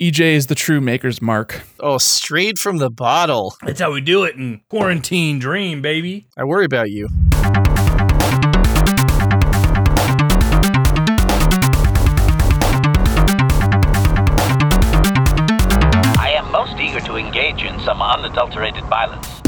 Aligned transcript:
EJ 0.00 0.34
is 0.34 0.46
the 0.46 0.54
true 0.54 0.80
maker's 0.80 1.20
mark. 1.20 1.62
Oh, 1.80 1.98
straight 1.98 2.58
from 2.58 2.78
the 2.78 2.88
bottle. 2.90 3.56
That's 3.62 3.80
how 3.80 3.92
we 3.92 4.00
do 4.00 4.22
it 4.24 4.36
in 4.36 4.60
quarantine 4.68 5.38
dream, 5.40 5.82
baby. 5.82 6.28
I 6.36 6.44
worry 6.44 6.64
about 6.64 6.90
you. 6.90 7.08
I 16.20 16.32
am 16.36 16.50
most 16.50 16.76
eager 16.78 17.00
to 17.00 17.16
engage 17.16 17.62
in 17.62 17.78
some 17.80 18.02
unadulterated 18.02 18.84
violence. 18.84 19.40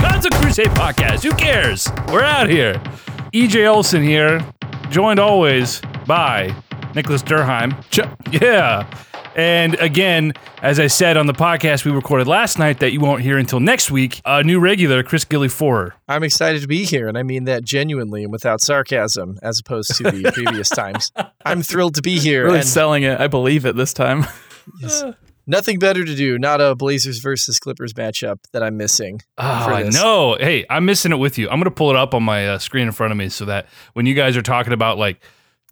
Gods 0.00 0.26
of 0.26 0.32
Crusade 0.32 0.68
podcast. 0.68 1.22
Who 1.22 1.32
cares? 1.32 1.88
We're 2.08 2.22
out 2.22 2.48
here. 2.48 2.74
EJ 3.32 3.68
Olson 3.68 4.02
here, 4.02 4.44
joined 4.90 5.18
always 5.20 5.80
by 6.06 6.54
Nicholas 6.94 7.22
Durheim. 7.22 7.72
Ch- 7.90 8.00
Yeah. 8.42 8.86
And 9.34 9.74
again, 9.80 10.32
as 10.62 10.78
I 10.78 10.86
said 10.86 11.16
on 11.16 11.26
the 11.26 11.32
podcast 11.32 11.84
we 11.84 11.90
recorded 11.90 12.28
last 12.28 12.58
night 12.58 12.78
that 12.78 12.92
you 12.92 13.00
won't 13.00 13.22
hear 13.22 13.36
until 13.36 13.58
next 13.58 13.90
week, 13.90 14.20
a 14.24 14.44
new 14.44 14.60
regular, 14.60 15.02
Chris 15.02 15.24
Gilly 15.24 15.48
Forer. 15.48 15.92
I'm 16.08 16.22
excited 16.22 16.62
to 16.62 16.68
be 16.68 16.84
here, 16.84 17.08
and 17.08 17.18
I 17.18 17.24
mean 17.24 17.44
that 17.44 17.64
genuinely 17.64 18.22
and 18.22 18.30
without 18.30 18.60
sarcasm, 18.60 19.38
as 19.42 19.58
opposed 19.58 19.96
to 19.96 20.04
the 20.04 20.30
previous 20.34 20.68
times. 20.68 21.10
I'm 21.44 21.62
thrilled 21.62 21.96
to 21.96 22.02
be 22.02 22.18
here, 22.18 22.44
Really 22.44 22.58
and 22.58 22.66
selling 22.66 23.02
it. 23.02 23.20
I 23.20 23.26
believe 23.26 23.66
it 23.66 23.74
this 23.74 23.92
time. 23.92 24.24
yes, 24.80 25.02
nothing 25.46 25.80
better 25.80 26.04
to 26.04 26.14
do. 26.14 26.38
Not 26.38 26.60
a 26.60 26.76
Blazers 26.76 27.18
versus 27.18 27.58
Clippers 27.58 27.92
matchup 27.92 28.38
that 28.52 28.62
I'm 28.62 28.76
missing. 28.76 29.20
Oh, 29.38 29.42
I 29.42 29.82
know. 29.84 30.36
Hey, 30.38 30.64
I'm 30.70 30.84
missing 30.84 31.10
it 31.10 31.16
with 31.16 31.38
you. 31.38 31.48
I'm 31.48 31.56
going 31.56 31.64
to 31.64 31.70
pull 31.70 31.90
it 31.90 31.96
up 31.96 32.14
on 32.14 32.22
my 32.22 32.46
uh, 32.48 32.58
screen 32.58 32.86
in 32.86 32.92
front 32.92 33.10
of 33.10 33.16
me 33.16 33.28
so 33.28 33.46
that 33.46 33.66
when 33.94 34.06
you 34.06 34.14
guys 34.14 34.36
are 34.36 34.42
talking 34.42 34.72
about 34.72 34.96
like 34.96 35.20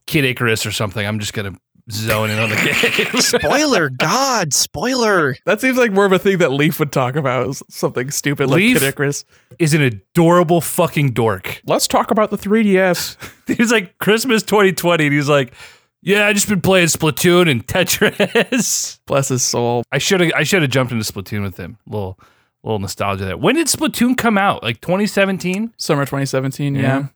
Kid 0.06 0.24
Icarus 0.24 0.66
or 0.66 0.72
something, 0.72 1.06
I'm 1.06 1.20
just 1.20 1.32
going 1.32 1.52
to 1.52 1.60
zone 1.90 2.30
in 2.30 2.38
on 2.38 2.50
the 2.50 2.56
game. 3.12 3.20
Spoiler, 3.20 3.88
God, 3.90 4.52
spoiler. 4.54 5.36
That 5.46 5.60
seems 5.60 5.76
like 5.76 5.92
more 5.92 6.04
of 6.04 6.12
a 6.12 6.18
thing 6.18 6.38
that 6.38 6.52
Leaf 6.52 6.78
would 6.78 6.92
talk 6.92 7.16
about. 7.16 7.54
Something 7.70 8.10
stupid 8.10 8.48
like 8.48 8.56
Leaf? 8.58 8.78
Kid 8.78 8.86
Icarus. 8.88 9.24
is 9.58 9.74
an 9.74 9.82
adorable 9.82 10.60
fucking 10.60 11.10
dork. 11.12 11.60
Let's 11.66 11.86
talk 11.86 12.10
about 12.10 12.30
the 12.30 12.38
3DS. 12.38 13.16
He's 13.56 13.72
like 13.72 13.98
Christmas 13.98 14.42
2020, 14.42 15.04
and 15.06 15.12
he's 15.14 15.28
like, 15.28 15.52
"Yeah, 16.00 16.26
I 16.26 16.32
just 16.32 16.48
been 16.48 16.60
playing 16.60 16.86
Splatoon 16.86 17.50
and 17.50 17.66
Tetris." 17.66 19.00
Bless 19.06 19.28
his 19.28 19.42
soul. 19.42 19.82
I 19.92 19.98
should 19.98 20.20
have 20.20 20.32
I 20.34 20.42
should 20.44 20.62
have 20.62 20.70
jumped 20.70 20.92
into 20.92 21.04
Splatoon 21.10 21.42
with 21.42 21.56
him. 21.58 21.76
little 21.86 22.18
little 22.62 22.78
nostalgia 22.78 23.24
there. 23.24 23.36
When 23.36 23.56
did 23.56 23.66
Splatoon 23.66 24.16
come 24.16 24.38
out? 24.38 24.62
Like 24.62 24.80
2017? 24.80 25.74
Summer 25.76 26.04
2017, 26.04 26.76
yeah. 26.76 26.80
Yeah. 26.80 27.06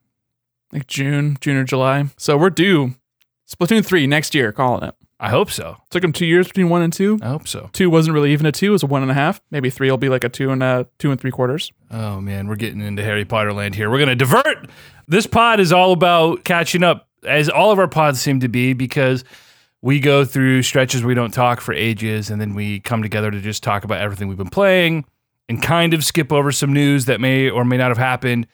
Like 0.72 0.88
June, 0.88 1.38
June 1.40 1.56
or 1.56 1.64
July. 1.64 2.06
So 2.16 2.36
we're 2.36 2.50
due. 2.50 2.96
Splatoon 3.48 3.84
3 3.84 4.06
next 4.06 4.34
year, 4.34 4.52
calling 4.52 4.82
it. 4.88 4.94
I 5.18 5.30
hope 5.30 5.50
so. 5.50 5.76
Took 5.90 6.04
him 6.04 6.12
two 6.12 6.26
years 6.26 6.46
between 6.46 6.68
one 6.68 6.82
and 6.82 6.92
two. 6.92 7.18
I 7.22 7.28
hope 7.28 7.48
so. 7.48 7.70
Two 7.72 7.88
wasn't 7.88 8.12
really 8.14 8.32
even 8.32 8.44
a 8.44 8.52
two, 8.52 8.66
it 8.66 8.70
was 8.70 8.82
a 8.82 8.86
one 8.86 9.00
and 9.02 9.10
a 9.10 9.14
half. 9.14 9.40
Maybe 9.50 9.70
three 9.70 9.90
will 9.90 9.96
be 9.96 10.10
like 10.10 10.24
a 10.24 10.28
two 10.28 10.50
and 10.50 10.62
a 10.62 10.86
two 10.98 11.10
and 11.10 11.18
three 11.18 11.30
quarters. 11.30 11.72
Oh 11.90 12.20
man, 12.20 12.48
we're 12.48 12.56
getting 12.56 12.82
into 12.82 13.02
Harry 13.02 13.24
Potter 13.24 13.52
land 13.52 13.74
here. 13.74 13.88
We're 13.90 13.98
gonna 13.98 14.14
divert. 14.14 14.68
This 15.08 15.26
pod 15.26 15.58
is 15.60 15.72
all 15.72 15.92
about 15.92 16.44
catching 16.44 16.82
up, 16.82 17.08
as 17.24 17.48
all 17.48 17.70
of 17.70 17.78
our 17.78 17.88
pods 17.88 18.20
seem 18.20 18.40
to 18.40 18.48
be, 18.48 18.74
because 18.74 19.24
we 19.80 20.00
go 20.00 20.24
through 20.24 20.62
stretches 20.62 21.02
where 21.02 21.08
we 21.08 21.14
don't 21.14 21.32
talk 21.32 21.62
for 21.62 21.72
ages, 21.72 22.28
and 22.28 22.38
then 22.38 22.54
we 22.54 22.80
come 22.80 23.02
together 23.02 23.30
to 23.30 23.40
just 23.40 23.62
talk 23.62 23.84
about 23.84 24.00
everything 24.00 24.28
we've 24.28 24.36
been 24.36 24.50
playing 24.50 25.04
and 25.48 25.62
kind 25.62 25.94
of 25.94 26.04
skip 26.04 26.30
over 26.30 26.52
some 26.52 26.72
news 26.74 27.06
that 27.06 27.20
may 27.20 27.48
or 27.48 27.64
may 27.64 27.78
not 27.78 27.88
have 27.88 27.98
happened. 27.98 28.46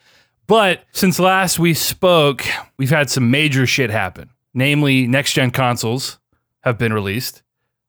But 0.47 0.83
since 0.91 1.19
last 1.19 1.57
we 1.59 1.73
spoke, 1.73 2.45
we've 2.77 2.89
had 2.89 3.09
some 3.09 3.31
major 3.31 3.65
shit 3.65 3.89
happen. 3.89 4.29
Namely, 4.53 5.07
next 5.07 5.33
gen 5.33 5.51
consoles 5.51 6.19
have 6.61 6.77
been 6.77 6.93
released 6.93 7.43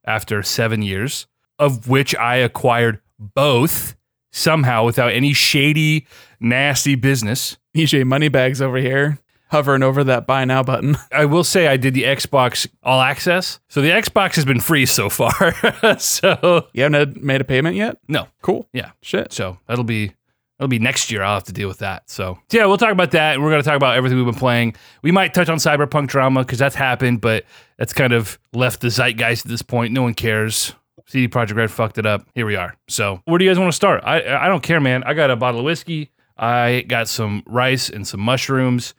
after 0.06 0.42
seven 0.42 0.82
years, 0.82 1.26
of 1.58 1.88
which 1.88 2.14
I 2.16 2.36
acquired 2.36 3.00
both 3.18 3.94
somehow 4.32 4.84
without 4.84 5.12
any 5.12 5.32
shady, 5.32 6.06
nasty 6.40 6.94
business. 6.94 7.56
EJ 7.76 8.04
Moneybags 8.06 8.60
over 8.62 8.76
here, 8.78 9.18
hovering 9.50 9.82
over 9.82 10.02
that 10.04 10.26
buy 10.26 10.44
now 10.44 10.62
button. 10.62 10.96
I 11.12 11.24
will 11.26 11.44
say 11.44 11.66
I 11.68 11.76
did 11.76 11.94
the 11.94 12.04
Xbox 12.04 12.66
All 12.82 13.00
Access. 13.00 13.60
So 13.68 13.80
the 13.80 13.90
Xbox 13.90 14.34
has 14.36 14.44
been 14.44 14.60
free 14.60 14.86
so 14.86 15.08
far. 15.08 15.54
so 15.98 16.66
You 16.72 16.82
haven't 16.84 17.22
made 17.22 17.40
a 17.40 17.44
payment 17.44 17.76
yet? 17.76 17.98
no. 18.08 18.28
Cool. 18.42 18.68
Yeah. 18.72 18.90
Shit. 19.02 19.32
So 19.32 19.58
that'll 19.66 19.84
be 19.84 20.12
that'll 20.58 20.68
be 20.68 20.78
next 20.78 21.10
year. 21.10 21.22
I'll 21.22 21.34
have 21.34 21.44
to 21.44 21.52
deal 21.52 21.68
with 21.68 21.78
that. 21.78 22.08
So 22.10 22.38
yeah, 22.50 22.66
we'll 22.66 22.78
talk 22.78 22.92
about 22.92 23.10
that, 23.12 23.34
and 23.34 23.42
we're 23.42 23.50
gonna 23.50 23.62
talk 23.62 23.76
about 23.76 23.96
everything 23.96 24.18
we've 24.18 24.26
been 24.26 24.34
playing. 24.34 24.74
We 25.02 25.10
might 25.10 25.34
touch 25.34 25.48
on 25.48 25.58
cyberpunk 25.58 26.08
drama 26.08 26.40
because 26.40 26.58
that's 26.58 26.74
happened, 26.74 27.20
but 27.20 27.44
that's 27.78 27.92
kind 27.92 28.12
of 28.12 28.38
left 28.52 28.80
the 28.80 28.88
zeitgeist 28.88 29.44
at 29.44 29.50
this 29.50 29.62
point. 29.62 29.92
No 29.92 30.02
one 30.02 30.14
cares. 30.14 30.74
CD 31.06 31.28
Projekt 31.28 31.56
Red 31.56 31.70
fucked 31.70 31.98
it 31.98 32.06
up. 32.06 32.26
Here 32.34 32.46
we 32.46 32.56
are. 32.56 32.74
So 32.88 33.20
where 33.26 33.38
do 33.38 33.44
you 33.44 33.50
guys 33.50 33.58
want 33.58 33.70
to 33.70 33.76
start? 33.76 34.02
I 34.04 34.36
I 34.36 34.48
don't 34.48 34.62
care, 34.62 34.80
man. 34.80 35.04
I 35.04 35.14
got 35.14 35.30
a 35.30 35.36
bottle 35.36 35.60
of 35.60 35.64
whiskey. 35.66 36.10
I 36.36 36.84
got 36.88 37.08
some 37.08 37.42
rice 37.46 37.90
and 37.90 38.06
some 38.06 38.20
mushrooms, 38.20 38.94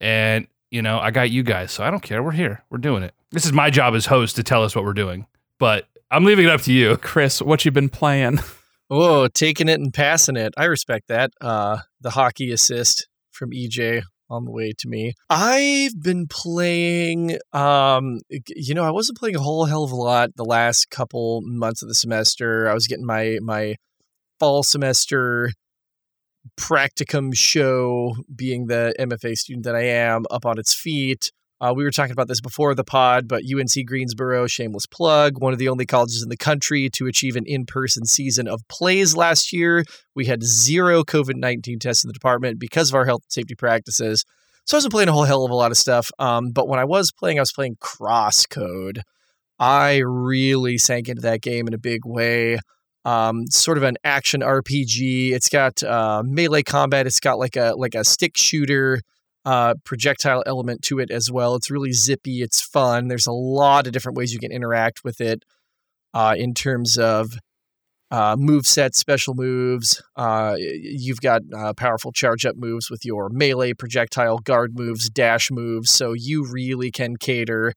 and 0.00 0.46
you 0.70 0.82
know 0.82 0.98
I 0.98 1.10
got 1.10 1.30
you 1.30 1.42
guys. 1.42 1.70
So 1.70 1.84
I 1.84 1.90
don't 1.90 2.02
care. 2.02 2.22
We're 2.22 2.32
here. 2.32 2.64
We're 2.70 2.78
doing 2.78 3.02
it. 3.02 3.14
This 3.30 3.44
is 3.46 3.52
my 3.52 3.70
job 3.70 3.94
as 3.94 4.06
host 4.06 4.36
to 4.36 4.42
tell 4.42 4.64
us 4.64 4.74
what 4.74 4.84
we're 4.84 4.92
doing, 4.94 5.26
but 5.58 5.86
I'm 6.10 6.24
leaving 6.24 6.44
it 6.46 6.50
up 6.50 6.62
to 6.62 6.72
you. 6.72 6.96
Chris, 6.96 7.40
what 7.40 7.64
you've 7.64 7.74
been 7.74 7.88
playing? 7.88 8.40
Whoa, 8.88 9.28
taking 9.28 9.68
it 9.68 9.80
and 9.80 9.92
passing 9.92 10.36
it. 10.36 10.52
I 10.56 10.64
respect 10.64 11.08
that. 11.08 11.30
Uh, 11.40 11.78
the 12.00 12.10
hockey 12.10 12.52
assist 12.52 13.08
from 13.30 13.50
EJ 13.50 14.02
on 14.30 14.44
the 14.44 14.50
way 14.50 14.72
to 14.78 14.88
me. 14.88 15.14
I've 15.30 16.00
been 16.02 16.26
playing. 16.28 17.38
Um, 17.52 18.20
you 18.28 18.74
know, 18.74 18.84
I 18.84 18.90
wasn't 18.90 19.18
playing 19.18 19.36
a 19.36 19.40
whole 19.40 19.64
hell 19.66 19.84
of 19.84 19.92
a 19.92 19.96
lot 19.96 20.36
the 20.36 20.44
last 20.44 20.90
couple 20.90 21.40
months 21.44 21.82
of 21.82 21.88
the 21.88 21.94
semester. 21.94 22.68
I 22.68 22.74
was 22.74 22.86
getting 22.86 23.06
my 23.06 23.38
my 23.40 23.76
fall 24.38 24.62
semester 24.62 25.50
practicum 26.58 27.34
show, 27.34 28.16
being 28.34 28.66
the 28.66 28.94
MFA 28.98 29.36
student 29.36 29.64
that 29.64 29.74
I 29.74 29.84
am, 29.84 30.24
up 30.30 30.44
on 30.44 30.58
its 30.58 30.74
feet. 30.74 31.30
Uh, 31.64 31.72
we 31.72 31.82
were 31.82 31.90
talking 31.90 32.12
about 32.12 32.28
this 32.28 32.42
before 32.42 32.74
the 32.74 32.84
pod, 32.84 33.26
but 33.26 33.42
UNC 33.42 33.86
Greensboro, 33.86 34.46
shameless 34.46 34.84
plug, 34.84 35.40
one 35.40 35.54
of 35.54 35.58
the 35.58 35.68
only 35.68 35.86
colleges 35.86 36.22
in 36.22 36.28
the 36.28 36.36
country 36.36 36.90
to 36.90 37.06
achieve 37.06 37.36
an 37.36 37.44
in 37.46 37.64
person 37.64 38.04
season 38.04 38.46
of 38.46 38.60
plays 38.68 39.16
last 39.16 39.50
year. 39.50 39.82
We 40.14 40.26
had 40.26 40.42
zero 40.42 41.04
COVID 41.04 41.36
19 41.36 41.78
tests 41.78 42.04
in 42.04 42.08
the 42.08 42.12
department 42.12 42.58
because 42.58 42.90
of 42.90 42.94
our 42.96 43.06
health 43.06 43.22
and 43.22 43.32
safety 43.32 43.54
practices. 43.54 44.26
So 44.66 44.76
I 44.76 44.78
wasn't 44.78 44.92
playing 44.92 45.08
a 45.08 45.12
whole 45.12 45.24
hell 45.24 45.42
of 45.42 45.50
a 45.50 45.54
lot 45.54 45.70
of 45.70 45.78
stuff. 45.78 46.10
Um, 46.18 46.50
but 46.50 46.68
when 46.68 46.78
I 46.78 46.84
was 46.84 47.10
playing, 47.12 47.38
I 47.38 47.42
was 47.42 47.52
playing 47.52 47.76
Crosscode. 47.76 49.00
I 49.58 50.02
really 50.04 50.76
sank 50.76 51.08
into 51.08 51.22
that 51.22 51.40
game 51.40 51.66
in 51.66 51.72
a 51.72 51.78
big 51.78 52.00
way. 52.04 52.58
Um, 53.06 53.46
sort 53.46 53.78
of 53.78 53.84
an 53.84 53.96
action 54.04 54.42
RPG. 54.42 55.32
It's 55.32 55.48
got 55.48 55.82
uh, 55.82 56.22
melee 56.26 56.62
combat. 56.62 57.06
It's 57.06 57.20
got 57.20 57.38
like 57.38 57.56
a 57.56 57.72
like 57.74 57.94
a 57.94 58.04
stick 58.04 58.36
shooter 58.36 59.00
uh, 59.44 59.74
projectile 59.84 60.42
element 60.46 60.82
to 60.82 60.98
it 60.98 61.10
as 61.10 61.30
well. 61.30 61.54
It's 61.54 61.70
really 61.70 61.92
zippy. 61.92 62.42
It's 62.42 62.62
fun. 62.62 63.08
There's 63.08 63.26
a 63.26 63.32
lot 63.32 63.86
of 63.86 63.92
different 63.92 64.16
ways 64.16 64.32
you 64.32 64.38
can 64.38 64.52
interact 64.52 65.04
with 65.04 65.20
it 65.20 65.44
uh, 66.14 66.34
in 66.36 66.54
terms 66.54 66.96
of 66.96 67.38
uh, 68.10 68.36
move 68.38 68.66
sets, 68.66 68.98
special 68.98 69.34
moves. 69.34 70.02
Uh, 70.16 70.54
you've 70.58 71.20
got 71.20 71.42
uh, 71.56 71.72
powerful 71.74 72.12
charge 72.12 72.46
up 72.46 72.56
moves 72.56 72.90
with 72.90 73.04
your 73.04 73.28
melee, 73.28 73.72
projectile, 73.72 74.38
guard 74.38 74.78
moves, 74.78 75.10
dash 75.10 75.50
moves. 75.50 75.90
So 75.90 76.12
you 76.12 76.46
really 76.50 76.90
can 76.90 77.16
cater 77.16 77.72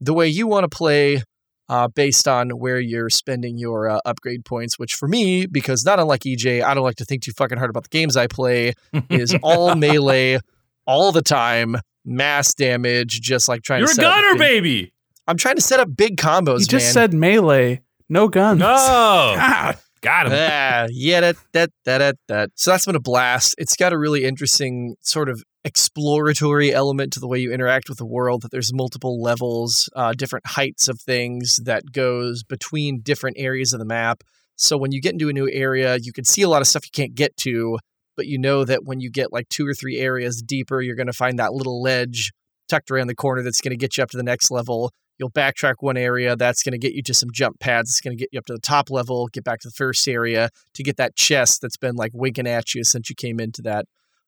the 0.00 0.14
way 0.14 0.26
you 0.26 0.46
want 0.46 0.64
to 0.64 0.74
play. 0.74 1.22
Uh, 1.66 1.88
based 1.88 2.28
on 2.28 2.50
where 2.50 2.78
you're 2.78 3.08
spending 3.08 3.56
your 3.56 3.88
uh, 3.88 3.98
upgrade 4.04 4.44
points, 4.44 4.78
which 4.78 4.92
for 4.92 5.08
me, 5.08 5.46
because 5.46 5.82
not 5.82 5.98
unlike 5.98 6.20
EJ, 6.20 6.62
I 6.62 6.74
don't 6.74 6.84
like 6.84 6.96
to 6.96 7.06
think 7.06 7.22
too 7.22 7.32
fucking 7.32 7.56
hard 7.56 7.70
about 7.70 7.84
the 7.84 7.88
games 7.88 8.18
I 8.18 8.26
play, 8.26 8.74
is 9.08 9.34
all 9.42 9.74
melee 9.74 10.40
all 10.86 11.12
the 11.12 11.22
time, 11.22 11.76
mass 12.04 12.54
damage, 12.54 13.20
just 13.20 13.48
like 13.48 13.62
trying 13.62 13.80
You're 13.80 13.88
to 13.88 13.92
a 13.92 13.94
set 13.94 14.04
up 14.04 14.14
gunner, 14.14 14.32
big- 14.34 14.38
baby. 14.38 14.90
I'm 15.26 15.36
trying 15.38 15.56
to 15.56 15.62
set 15.62 15.80
up 15.80 15.88
big 15.96 16.16
combos, 16.18 16.60
you 16.60 16.66
just 16.66 16.86
man. 16.86 16.92
said 16.92 17.14
melee, 17.14 17.80
no 18.10 18.28
guns. 18.28 18.60
No, 18.60 18.66
Ah, 18.76 19.74
got 20.02 20.26
him. 20.26 20.32
Ah, 20.34 20.86
yeah, 20.90 21.20
that, 21.20 21.36
that, 21.54 21.70
that, 21.86 21.98
that, 21.98 22.16
that. 22.28 22.50
So 22.56 22.70
that's 22.72 22.84
been 22.84 22.94
a 22.96 23.00
blast. 23.00 23.54
It's 23.56 23.74
got 23.74 23.94
a 23.94 23.98
really 23.98 24.24
interesting 24.24 24.96
sort 25.00 25.30
of 25.30 25.42
exploratory 25.64 26.72
element 26.74 27.12
to 27.14 27.20
the 27.20 27.26
way 27.28 27.38
you 27.38 27.52
interact 27.52 27.88
with 27.88 27.96
the 27.98 28.04
world. 28.06 28.42
That 28.42 28.50
there's 28.50 28.72
multiple 28.74 29.22
levels, 29.22 29.88
uh, 29.96 30.12
different 30.12 30.46
heights 30.46 30.88
of 30.88 31.00
things 31.00 31.58
that 31.64 31.92
goes 31.92 32.42
between 32.42 33.00
different 33.00 33.36
areas 33.38 33.72
of 33.72 33.78
the 33.78 33.86
map. 33.86 34.22
So 34.56 34.76
when 34.76 34.92
you 34.92 35.00
get 35.00 35.12
into 35.12 35.28
a 35.28 35.32
new 35.32 35.48
area, 35.50 35.96
you 36.00 36.12
can 36.12 36.24
see 36.24 36.42
a 36.42 36.48
lot 36.48 36.60
of 36.62 36.68
stuff 36.68 36.84
you 36.84 36.90
can't 36.92 37.14
get 37.14 37.36
to, 37.38 37.78
but 38.16 38.26
you 38.26 38.38
know 38.38 38.64
that 38.64 38.84
when 38.84 39.00
you 39.00 39.10
get 39.10 39.32
like 39.32 39.48
two 39.48 39.66
or 39.66 39.74
three 39.74 39.98
areas 39.98 40.42
deeper, 40.42 40.80
you're 40.80 40.96
going 40.96 41.06
to 41.06 41.12
find 41.12 41.38
that 41.38 41.52
little 41.52 41.82
ledge 41.82 42.32
tucked 42.68 42.90
around 42.90 43.08
the 43.08 43.14
corner 43.14 43.42
that's 43.42 43.60
going 43.60 43.70
to 43.70 43.76
get 43.76 43.96
you 43.96 44.02
up 44.02 44.10
to 44.10 44.16
the 44.16 44.22
next 44.22 44.50
level. 44.50 44.90
You'll 45.18 45.30
backtrack 45.30 45.74
one 45.80 45.96
area 45.96 46.34
that's 46.34 46.62
going 46.62 46.72
to 46.72 46.78
get 46.78 46.94
you 46.94 47.02
to 47.04 47.14
some 47.14 47.28
jump 47.32 47.60
pads. 47.60 47.90
It's 47.90 48.00
going 48.00 48.16
to 48.16 48.20
get 48.20 48.30
you 48.32 48.38
up 48.38 48.46
to 48.46 48.52
the 48.52 48.60
top 48.60 48.90
level, 48.90 49.28
get 49.28 49.44
back 49.44 49.60
to 49.60 49.68
the 49.68 49.74
first 49.74 50.06
area 50.08 50.50
to 50.74 50.82
get 50.82 50.96
that 50.96 51.14
chest 51.14 51.60
that's 51.62 51.76
been 51.76 51.94
like 51.94 52.10
winking 52.14 52.48
at 52.48 52.74
you 52.74 52.82
since 52.84 53.08
you 53.08 53.14
came 53.14 53.38
into 53.38 53.62
that 53.62 53.86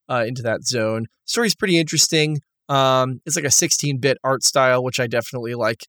uh, 0.08 0.24
into 0.26 0.42
that 0.42 0.62
zone. 0.64 1.06
Story's 1.24 1.56
pretty 1.56 1.78
interesting. 1.78 2.38
Um, 2.68 3.20
it's 3.26 3.36
like 3.36 3.44
a 3.44 3.48
16-bit 3.48 4.18
art 4.22 4.44
style, 4.44 4.82
which 4.82 5.00
I 5.00 5.06
definitely 5.06 5.54
like 5.54 5.86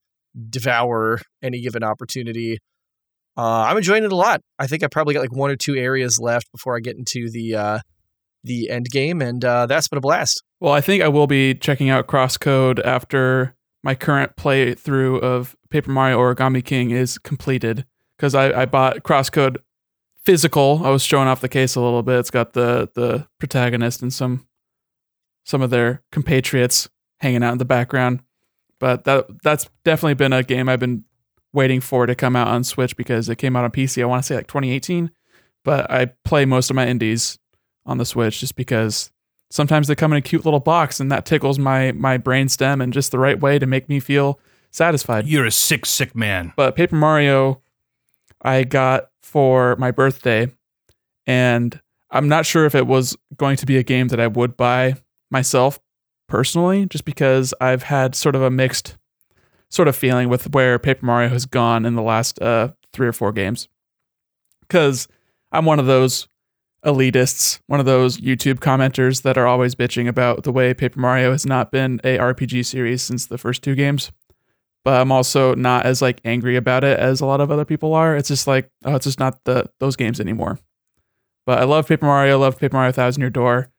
devour 0.50 1.20
any 1.42 1.62
given 1.62 1.84
opportunity. 1.84 2.60
Uh, 3.38 3.66
I'm 3.68 3.78
enjoying 3.78 4.04
it 4.04 4.12
a 4.12 4.16
lot. 4.16 4.42
I 4.58 4.66
think 4.68 4.84
I 4.84 4.88
probably 4.88 5.14
got 5.14 5.22
like 5.22 5.36
one 5.36 5.52
or 5.52 5.56
two 5.56 5.76
areas 5.76 6.20
left 6.20 6.52
before 6.52 6.76
I 6.76 6.80
get 6.80 6.98
into 6.98 7.30
the 7.30 7.56
uh, 7.56 7.80
the 8.44 8.70
end 8.70 8.90
game, 8.90 9.22
and 9.22 9.44
uh, 9.46 9.68
that's 9.68 9.88
been 9.88 9.98
a 9.98 10.02
blast. 10.02 10.42
Well, 10.60 10.74
I 10.74 10.82
think 10.82 11.04
I 11.04 11.08
will 11.08 11.28
be 11.28 11.54
checking 11.54 11.90
out 11.90 12.08
Crosscode 12.08 12.84
after 12.84 13.56
my 13.84 13.94
current 13.94 14.36
playthrough 14.36 15.22
of 15.22 15.56
Paper 15.70 15.92
Mario 15.92 16.20
Origami 16.20 16.66
King 16.66 16.90
is 16.90 17.20
completed 17.20 17.86
because 18.18 18.34
I, 18.34 18.62
I 18.62 18.66
bought 18.66 19.04
Crosscode 19.04 19.58
physical. 20.24 20.82
I 20.84 20.90
was 20.90 21.04
showing 21.04 21.28
off 21.28 21.42
the 21.42 21.50
case 21.50 21.76
a 21.76 21.82
little 21.82 22.04
bit. 22.04 22.20
It's 22.20 22.32
got 22.32 22.54
the 22.54 22.90
the 22.96 23.28
protagonist 23.40 24.02
and 24.02 24.12
some 24.12 24.48
some 25.46 25.62
of 25.62 25.70
their 25.70 26.02
compatriots 26.12 26.90
hanging 27.20 27.44
out 27.44 27.52
in 27.52 27.60
the 27.60 27.66
background. 27.66 28.22
But 28.80 29.04
that 29.04 29.28
that's 29.44 29.70
definitely 29.86 30.16
been 30.16 30.34
a 30.34 30.44
game 30.44 30.70
I've 30.70 30.80
been 30.80 31.06
waiting 31.58 31.82
for 31.82 32.06
to 32.06 32.14
come 32.14 32.36
out 32.36 32.48
on 32.48 32.64
Switch 32.64 32.96
because 32.96 33.28
it 33.28 33.38
came 33.38 33.56
out 33.56 33.66
on 33.66 33.72
PC. 33.72 34.02
I 34.02 34.06
want 34.06 34.24
to 34.24 34.28
say 34.28 34.36
like 34.36 34.48
2018, 34.48 35.12
but 35.66 35.90
I 35.92 36.06
play 36.24 36.46
most 36.46 36.70
of 36.70 36.76
my 36.76 36.88
indies 36.88 37.40
on 37.86 37.98
the 37.98 38.06
Switch 38.06 38.40
just 38.40 38.56
because 38.56 39.12
sometimes 39.50 39.88
they 39.88 39.96
come 39.96 40.14
in 40.14 40.20
a 40.20 40.22
cute 40.22 40.46
little 40.46 40.60
box 40.60 41.00
and 41.00 41.12
that 41.12 41.26
tickles 41.26 41.58
my 41.58 41.92
my 41.94 42.18
brain 42.18 42.48
stem 42.48 42.80
in 42.80 42.92
just 42.92 43.12
the 43.12 43.18
right 43.18 43.40
way 43.40 43.58
to 43.58 43.66
make 43.66 43.90
me 43.90 44.00
feel 44.00 44.40
satisfied. 44.72 45.28
You're 45.28 45.48
a 45.48 45.52
sick, 45.52 45.88
sick 45.88 46.16
man. 46.16 46.54
But 46.56 46.76
Paper 46.76 46.96
Mario, 46.96 47.62
I 48.44 48.64
got 48.64 49.10
for 49.24 49.76
my 49.78 49.90
birthday, 49.90 50.54
and 51.26 51.82
I'm 52.12 52.28
not 52.28 52.46
sure 52.46 52.66
if 52.66 52.76
it 52.76 52.86
was 52.86 53.18
going 53.36 53.58
to 53.58 53.66
be 53.66 53.78
a 53.78 53.84
game 53.84 54.10
that 54.10 54.20
I 54.20 54.28
would 54.28 54.56
buy 54.56 54.96
myself 55.32 55.80
personally, 56.28 56.86
just 56.86 57.04
because 57.04 57.54
I've 57.60 57.84
had 57.84 58.14
sort 58.14 58.36
of 58.36 58.44
a 58.44 58.52
mixed 58.52 58.96
sort 59.70 59.88
of 59.88 59.96
feeling 59.96 60.30
with 60.30 60.54
where 60.54 60.80
Paper 60.80 61.06
Mario 61.06 61.30
has 61.30 61.46
gone 61.46 61.86
in 61.86 61.96
the 61.96 62.02
last 62.02 62.42
uh, 62.42 62.70
three 62.94 63.08
or 63.08 63.14
four 63.14 63.32
games. 63.32 63.68
Because 64.62 65.08
I'm 65.52 65.66
one 65.66 65.80
of 65.80 65.86
those 65.86 66.28
elitists, 66.86 67.60
one 67.68 67.80
of 67.80 67.86
those 67.86 68.18
YouTube 68.18 68.60
commenters 68.60 69.24
that 69.24 69.38
are 69.38 69.48
always 69.48 69.76
bitching 69.76 70.08
about 70.08 70.44
the 70.44 70.52
way 70.52 70.74
Paper 70.74 71.00
Mario 71.00 71.32
has 71.32 71.46
not 71.46 71.72
been 71.72 72.00
a 72.04 72.18
RPG 72.18 72.66
series 72.66 73.02
since 73.02 73.26
the 73.26 73.38
first 73.38 73.64
two 73.64 73.76
games. 73.76 74.12
But 74.84 75.02
I'm 75.02 75.12
also 75.12 75.54
not 75.54 75.86
as 75.86 76.02
like 76.02 76.22
angry 76.24 76.56
about 76.56 76.84
it 76.84 76.98
as 76.98 77.20
a 77.20 77.26
lot 77.26 77.42
of 77.42 77.52
other 77.52 77.66
people 77.66 77.94
are. 77.94 78.16
It's 78.16 78.30
just 78.30 78.48
like, 78.48 78.70
oh, 78.86 78.96
it's 78.96 79.06
just 79.06 79.20
not 79.20 79.44
the 79.44 79.70
those 79.80 79.98
games 79.98 80.20
anymore. 80.20 80.60
But 81.46 81.60
I 81.60 81.64
love 81.66 81.88
Paper 81.88 82.06
Mario, 82.06 82.38
I 82.38 82.42
love 82.42 82.60
Paper 82.60 82.76
Mario 82.76 82.92
Thousand 82.92 83.22
Year 83.22 83.30
Door. 83.30 83.70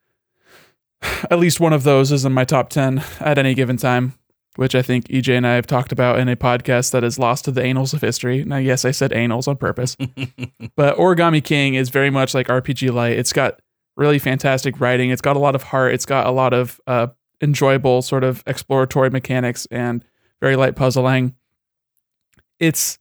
At 1.31 1.39
least 1.39 1.61
one 1.61 1.73
of 1.73 1.83
those 1.83 2.13
is 2.13 2.25
in 2.25 2.33
my 2.33 2.45
top 2.45 2.69
10 2.69 3.03
at 3.21 3.39
any 3.39 3.55
given 3.55 3.77
time, 3.77 4.15
which 4.59 4.75
I 4.75 4.83
think 4.83 5.07
EJ 5.07 5.37
and 5.37 5.47
I 5.47 5.55
have 5.55 5.69
talked 5.69 5.93
about 5.93 6.19
in 6.19 6.29
a 6.29 6.35
podcast 6.35 6.91
that 6.91 7.05
is 7.05 7.17
lost 7.17 7.45
to 7.45 7.53
the 7.53 7.63
annals 7.63 7.95
of 7.95 8.01
history. 8.01 8.43
Now, 8.43 8.57
yes, 8.57 8.85
I 8.85 8.91
said 8.91 9.13
annals 9.13 9.47
on 9.47 9.57
purpose. 9.57 9.97
but 10.77 10.97
Origami 10.97 11.45
King 11.45 11.75
is 11.75 11.91
very 11.91 12.11
much 12.11 12.35
like 12.35 12.49
RPG 12.49 12.93
Light. 12.93 13.17
It's 13.17 13.33
got 13.33 13.61
really 13.97 14.19
fantastic 14.19 14.81
writing. 14.81 15.11
It's 15.11 15.21
got 15.21 15.37
a 15.37 15.39
lot 15.39 15.55
of 15.55 15.63
heart. 15.63 15.95
It's 15.95 16.05
got 16.05 16.27
a 16.27 16.33
lot 16.33 16.53
of 16.53 16.81
uh, 16.89 17.07
enjoyable 17.41 18.03
sort 18.03 18.25
of 18.25 18.43
exploratory 18.49 19.11
mechanics 19.11 19.69
and 19.71 20.05
very 20.41 20.57
light 20.57 20.75
puzzling. 20.75 21.37
It's 22.59 22.99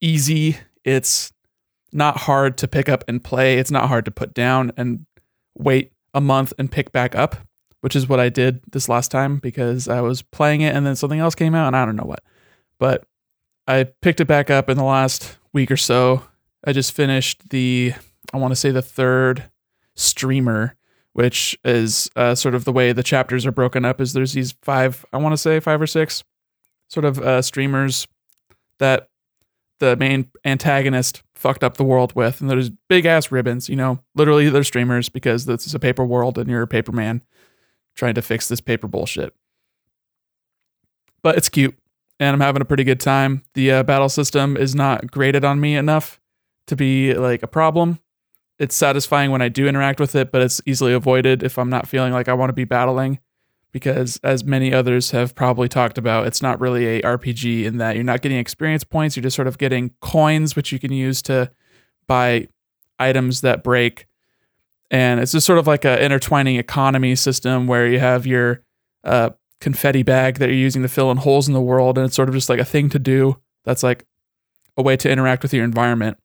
easy. 0.00 0.56
It's 0.84 1.34
not 1.92 2.16
hard 2.16 2.56
to 2.56 2.66
pick 2.66 2.88
up 2.88 3.04
and 3.06 3.22
play. 3.22 3.58
It's 3.58 3.70
not 3.70 3.88
hard 3.88 4.06
to 4.06 4.10
put 4.10 4.32
down 4.32 4.72
and 4.78 5.04
wait 5.54 5.92
a 6.14 6.22
month 6.22 6.54
and 6.58 6.72
pick 6.72 6.92
back 6.92 7.14
up, 7.14 7.36
which 7.84 7.94
is 7.94 8.08
what 8.08 8.18
I 8.18 8.30
did 8.30 8.62
this 8.72 8.88
last 8.88 9.10
time 9.10 9.36
because 9.36 9.88
I 9.88 10.00
was 10.00 10.22
playing 10.22 10.62
it 10.62 10.74
and 10.74 10.86
then 10.86 10.96
something 10.96 11.20
else 11.20 11.34
came 11.34 11.54
out 11.54 11.66
and 11.66 11.76
I 11.76 11.84
don't 11.84 11.96
know 11.96 12.06
what. 12.06 12.24
But 12.78 13.04
I 13.68 13.84
picked 13.84 14.22
it 14.22 14.24
back 14.24 14.48
up 14.48 14.70
in 14.70 14.78
the 14.78 14.84
last 14.84 15.36
week 15.52 15.70
or 15.70 15.76
so. 15.76 16.22
I 16.66 16.72
just 16.72 16.92
finished 16.92 17.50
the, 17.50 17.92
I 18.32 18.38
want 18.38 18.52
to 18.52 18.56
say 18.56 18.70
the 18.70 18.80
third 18.80 19.50
streamer, 19.96 20.76
which 21.12 21.58
is 21.62 22.08
uh, 22.16 22.34
sort 22.34 22.54
of 22.54 22.64
the 22.64 22.72
way 22.72 22.92
the 22.92 23.02
chapters 23.02 23.44
are 23.44 23.52
broken 23.52 23.84
up. 23.84 24.00
Is 24.00 24.14
there's 24.14 24.32
these 24.32 24.52
five, 24.62 25.04
I 25.12 25.18
want 25.18 25.34
to 25.34 25.36
say 25.36 25.60
five 25.60 25.82
or 25.82 25.86
six, 25.86 26.24
sort 26.88 27.04
of 27.04 27.18
uh, 27.18 27.42
streamers 27.42 28.08
that 28.78 29.10
the 29.80 29.94
main 29.96 30.30
antagonist 30.46 31.22
fucked 31.34 31.62
up 31.62 31.76
the 31.76 31.84
world 31.84 32.14
with, 32.16 32.40
and 32.40 32.48
there's 32.48 32.70
big 32.88 33.04
ass 33.04 33.30
ribbons. 33.30 33.68
You 33.68 33.76
know, 33.76 33.98
literally 34.14 34.48
they're 34.48 34.64
streamers 34.64 35.10
because 35.10 35.44
this 35.44 35.66
is 35.66 35.74
a 35.74 35.78
paper 35.78 36.06
world 36.06 36.38
and 36.38 36.48
you're 36.48 36.62
a 36.62 36.66
paper 36.66 36.90
man 36.90 37.20
trying 37.94 38.14
to 38.14 38.22
fix 38.22 38.48
this 38.48 38.60
paper 38.60 38.88
bullshit. 38.88 39.34
But 41.22 41.36
it's 41.36 41.48
cute, 41.48 41.76
and 42.20 42.34
I'm 42.34 42.40
having 42.40 42.62
a 42.62 42.66
pretty 42.66 42.84
good 42.84 43.00
time. 43.00 43.42
The 43.54 43.70
uh, 43.70 43.82
battle 43.82 44.08
system 44.08 44.56
is 44.56 44.74
not 44.74 45.10
graded 45.10 45.44
on 45.44 45.60
me 45.60 45.76
enough 45.76 46.20
to 46.66 46.76
be 46.76 47.14
like 47.14 47.42
a 47.42 47.46
problem. 47.46 47.98
It's 48.58 48.76
satisfying 48.76 49.30
when 49.30 49.42
I 49.42 49.48
do 49.48 49.66
interact 49.66 49.98
with 49.98 50.14
it, 50.14 50.30
but 50.30 50.42
it's 50.42 50.60
easily 50.64 50.92
avoided 50.92 51.42
if 51.42 51.58
I'm 51.58 51.70
not 51.70 51.88
feeling 51.88 52.12
like 52.12 52.28
I 52.28 52.34
want 52.34 52.50
to 52.50 52.54
be 52.54 52.64
battling. 52.64 53.18
Because 53.72 54.20
as 54.22 54.44
many 54.44 54.72
others 54.72 55.10
have 55.10 55.34
probably 55.34 55.68
talked 55.68 55.98
about, 55.98 56.28
it's 56.28 56.40
not 56.40 56.60
really 56.60 56.86
a 56.86 57.02
RPG 57.02 57.64
in 57.64 57.78
that 57.78 57.96
you're 57.96 58.04
not 58.04 58.22
getting 58.22 58.38
experience 58.38 58.84
points. 58.84 59.16
You're 59.16 59.24
just 59.24 59.34
sort 59.34 59.48
of 59.48 59.58
getting 59.58 59.90
coins, 60.00 60.54
which 60.54 60.70
you 60.70 60.78
can 60.78 60.92
use 60.92 61.20
to 61.22 61.50
buy 62.06 62.46
items 63.00 63.40
that 63.40 63.64
break. 63.64 64.06
And 64.94 65.18
it's 65.18 65.32
just 65.32 65.44
sort 65.44 65.58
of 65.58 65.66
like 65.66 65.84
an 65.84 65.98
intertwining 65.98 66.54
economy 66.54 67.16
system 67.16 67.66
where 67.66 67.88
you 67.88 67.98
have 67.98 68.28
your 68.28 68.62
uh, 69.02 69.30
confetti 69.60 70.04
bag 70.04 70.38
that 70.38 70.46
you're 70.46 70.54
using 70.54 70.82
to 70.82 70.88
fill 70.88 71.10
in 71.10 71.16
holes 71.16 71.48
in 71.48 71.52
the 71.52 71.60
world. 71.60 71.98
And 71.98 72.06
it's 72.06 72.14
sort 72.14 72.28
of 72.28 72.34
just 72.36 72.48
like 72.48 72.60
a 72.60 72.64
thing 72.64 72.88
to 72.90 73.00
do 73.00 73.36
that's 73.64 73.82
like 73.82 74.06
a 74.76 74.82
way 74.82 74.96
to 74.98 75.10
interact 75.10 75.42
with 75.42 75.52
your 75.52 75.64
environment 75.64 76.16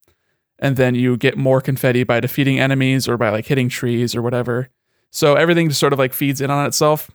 and 0.60 0.76
then 0.76 0.94
you 0.94 1.18
get 1.18 1.38
more 1.38 1.62
confetti 1.62 2.04
by 2.04 2.20
defeating 2.20 2.60
enemies 2.60 3.08
or 3.08 3.18
by 3.18 3.30
like 3.30 3.46
hitting 3.46 3.70
trees 3.70 4.14
or 4.14 4.22
whatever. 4.22 4.70
So 5.10 5.36
everything 5.36 5.70
just 5.70 5.80
sort 5.80 5.94
of 5.94 6.00
like 6.00 6.14
feeds 6.14 6.42
in 6.42 6.52
on 6.52 6.66
itself 6.66 7.10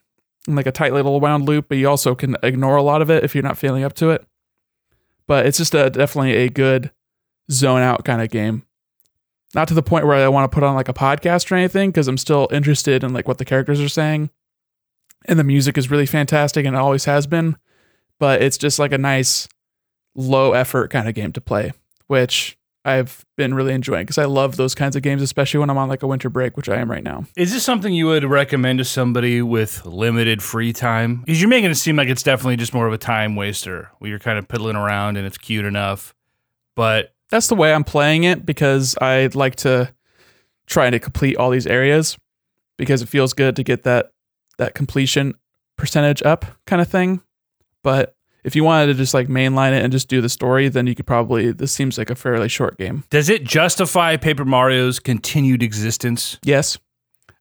in 0.49 0.57
like 0.57 0.67
a 0.67 0.73
tight 0.73 0.93
little 0.93 1.21
wound 1.21 1.47
loop, 1.47 1.67
but 1.69 1.79
you 1.79 1.89
also 1.89 2.15
can 2.15 2.37
ignore 2.43 2.77
a 2.77 2.83
lot 2.83 3.03
of 3.03 3.11
it 3.11 3.23
if 3.23 3.35
you're 3.35 3.45
not 3.45 3.59
feeling 3.59 3.85
up 3.85 3.93
to 3.95 4.11
it. 4.11 4.27
But 5.27 5.47
it's 5.47 5.59
just 5.59 5.75
a, 5.75 5.91
definitely 5.91 6.35
a 6.35 6.49
good 6.49 6.91
zone 7.51 7.81
out 7.81 8.05
kind 8.05 8.21
of 8.21 8.31
game. 8.31 8.65
Not 9.55 9.69
to 9.69 9.75
the 9.75 9.83
point 9.83 10.07
where 10.07 10.17
I 10.17 10.29
want 10.29 10.51
to 10.51 10.55
put 10.55 10.65
on 10.65 10.75
like 10.75 10.89
a 10.89 10.95
podcast 10.95 11.51
or 11.51 11.55
anything 11.55 11.91
because 11.91 12.09
I'm 12.09 12.19
still 12.19 12.49
interested 12.51 13.05
in 13.05 13.13
like 13.13 13.29
what 13.29 13.39
the 13.39 13.45
characters 13.45 13.81
are 13.81 13.89
saying. 13.89 14.31
And 15.27 15.39
the 15.39 15.45
music 15.45 15.79
is 15.79 15.91
really 15.91 16.07
fantastic 16.07 16.67
and 16.67 16.77
it 16.77 16.79
always 16.79 17.05
has 17.05 17.27
been. 17.27 17.57
But 18.19 18.43
it's 18.43 18.59
just 18.59 18.79
like 18.79 18.93
a 18.93 18.99
nice 18.99 19.49
low 20.15 20.53
effort 20.53 20.91
kind 20.91 21.09
of 21.09 21.15
game 21.15 21.33
to 21.33 21.41
play, 21.41 21.73
which 22.07 22.59
I've 22.85 23.25
been 23.37 23.55
really 23.55 23.73
enjoying 23.73 24.03
because 24.03 24.19
I 24.19 24.27
love 24.27 24.57
those 24.57 24.75
kinds 24.75 24.95
of 24.95 25.03
games, 25.03 25.23
especially 25.23 25.59
when 25.61 25.71
I'm 25.71 25.79
on 25.79 25.89
like 25.89 26.03
a 26.03 26.07
winter 26.07 26.29
break, 26.29 26.57
which 26.57 26.69
I 26.69 26.77
am 26.77 26.91
right 26.91 27.03
now. 27.03 27.25
Is 27.37 27.53
this 27.53 27.65
something 27.65 27.95
you 27.95 28.07
would 28.07 28.25
recommend 28.25 28.79
to 28.79 28.85
somebody 28.85 29.41
with 29.41 29.87
limited 29.87 30.43
free 30.43 30.73
time? 30.73 31.21
Because 31.21 31.41
you're 31.41 31.49
making 31.49 31.71
it 31.71 31.77
seem 31.77 31.97
like 31.97 32.09
it's 32.09 32.23
definitely 32.23 32.57
just 32.57 32.75
more 32.75 32.87
of 32.87 32.93
a 32.93 32.99
time 32.99 33.37
waster 33.37 33.91
where 33.99 34.11
you're 34.11 34.19
kind 34.19 34.39
of 34.39 34.49
piddling 34.49 34.77
around 34.77 35.17
and 35.17 35.27
it's 35.27 35.39
cute 35.39 35.65
enough. 35.65 36.15
But 36.77 37.14
That's 37.31 37.49
the 37.49 37.55
way 37.55 37.73
I'm 37.73 37.85
playing 37.85 38.25
it 38.25 38.45
because 38.47 38.97
I 39.01 39.29
like 39.35 39.57
to 39.57 39.93
try 40.67 40.91
to 40.91 40.99
complete 40.99 41.37
all 41.37 41.51
these 41.51 41.67
areas 41.67 42.17
because 42.77 43.03
it 43.03 43.09
feels 43.09 43.33
good 43.33 43.57
to 43.57 43.63
get 43.63 43.83
that 43.85 44.13
that 44.59 44.75
completion 44.75 45.35
percentage 45.77 46.23
up 46.23 46.45
kind 46.67 46.81
of 46.81 46.89
thing. 46.89 47.21
But 47.83 48.15
if 48.45 48.55
you 48.55 48.63
wanted 48.63 48.87
to 48.87 48.95
just 48.95 49.15
like 49.15 49.29
mainline 49.29 49.73
it 49.73 49.83
and 49.83 49.93
just 49.93 50.09
do 50.09 50.21
the 50.21 50.29
story, 50.29 50.69
then 50.69 50.87
you 50.87 50.95
could 50.95 51.07
probably 51.07 51.51
this 51.53 51.73
seems 51.73 51.99
like 51.99 52.11
a 52.11 52.15
fairly 52.15 52.49
short 52.49 52.79
game. 52.79 53.05
does 53.11 53.29
it 53.29 53.45
justify 53.45 54.17
Paper 54.17 54.45
Mario's 54.45 54.99
continued 54.99 55.63
existence? 55.63 56.39
Yes. 56.45 56.79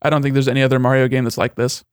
I 0.02 0.10
don't 0.10 0.22
think 0.22 0.34
there's 0.34 0.50
any 0.50 0.62
other 0.62 0.80
Mario 0.80 1.08
game 1.08 1.24
that's 1.24 1.38
like 1.38 1.56
this, 1.56 1.84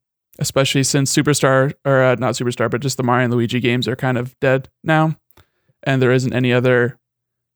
especially 0.41 0.83
since 0.83 1.15
Superstar, 1.15 1.73
or 1.85 2.03
uh, 2.03 2.17
not 2.17 2.35
Superstar, 2.35 2.69
but 2.69 2.81
just 2.81 2.97
the 2.97 3.05
Mario 3.05 3.25
and 3.27 3.35
Luigi 3.35 3.61
games 3.61 3.87
are 3.87 3.95
kind 3.95 4.19
of 4.19 4.39
dead 4.41 4.69
now. 4.83 5.17
And 5.85 6.03
there 6.03 6.11
isn't 6.11 6.33
any 6.33 6.53
other 6.53 6.99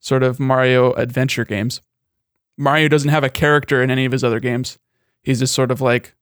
sort 0.04 0.22
of 0.22 0.38
Mario 0.38 0.92
adventure 0.92 1.46
games. 1.46 1.80
Mario 2.58 2.88
doesn't 2.88 3.08
have 3.08 3.24
a 3.24 3.30
character 3.30 3.82
in 3.82 3.90
any 3.90 4.04
of 4.04 4.12
his 4.12 4.22
other 4.22 4.38
games. 4.38 4.78
He's 5.22 5.38
just 5.38 5.54
sort 5.54 5.70
of 5.70 5.80
like 5.80 6.14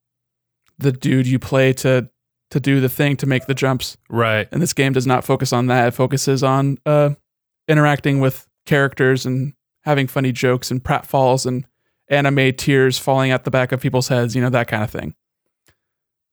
the 0.79 0.93
dude 0.93 1.27
you 1.27 1.39
play 1.39 1.73
to 1.75 2.09
to 2.51 2.61
do 2.61 2.81
the 2.81 2.89
thing 2.89 3.17
to 3.17 3.27
make 3.27 3.47
the 3.47 3.55
jumps. 3.55 3.97
Right. 4.09 4.47
And 4.53 4.61
this 4.63 4.75
game 4.75 4.93
does 4.93 5.07
not 5.07 5.25
focus 5.25 5.53
on 5.53 5.67
that. 5.67 5.89
It 5.89 5.91
focuses 5.93 6.45
on 6.45 6.79
uh, 6.85 7.11
interacting 7.67 8.21
with 8.21 8.47
characters 8.67 9.25
and 9.25 9.55
having 9.81 10.07
funny 10.07 10.33
jokes 10.33 10.71
and 10.71 10.83
pratfalls 10.83 11.47
and 11.47 11.67
anime 12.09 12.53
tears 12.53 12.99
falling 12.99 13.31
out 13.31 13.45
the 13.45 13.51
back 13.51 13.73
of 13.73 13.81
people's 13.81 14.09
heads, 14.09 14.37
you 14.37 14.43
know, 14.43 14.51
that 14.51 14.69
kind 14.69 14.85
of 14.85 14.91
thing. 14.91 15.15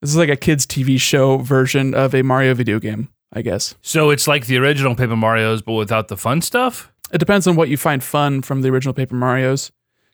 This 0.02 0.10
is 0.10 0.16
like 0.16 0.28
a 0.28 0.36
kids' 0.36 0.66
TV 0.66 1.00
show 1.00 1.38
version 1.38 1.94
of 1.94 2.14
a 2.14 2.22
Mario 2.22 2.52
video 2.54 2.78
game, 2.78 3.08
I 3.32 3.40
guess. 3.40 3.74
So 3.80 4.10
it's 4.10 4.28
like 4.28 4.46
the 4.46 4.58
original 4.58 4.94
Paper 4.94 5.16
Mario's, 5.16 5.62
but 5.62 5.72
without 5.72 6.08
the 6.08 6.18
fun 6.18 6.42
stuff? 6.42 6.89
It 7.12 7.18
depends 7.18 7.46
on 7.46 7.56
what 7.56 7.68
you 7.68 7.76
find 7.76 8.02
fun 8.02 8.42
from 8.42 8.62
the 8.62 8.68
original 8.68 8.94
Paper 8.94 9.14
Marios, 9.16 9.70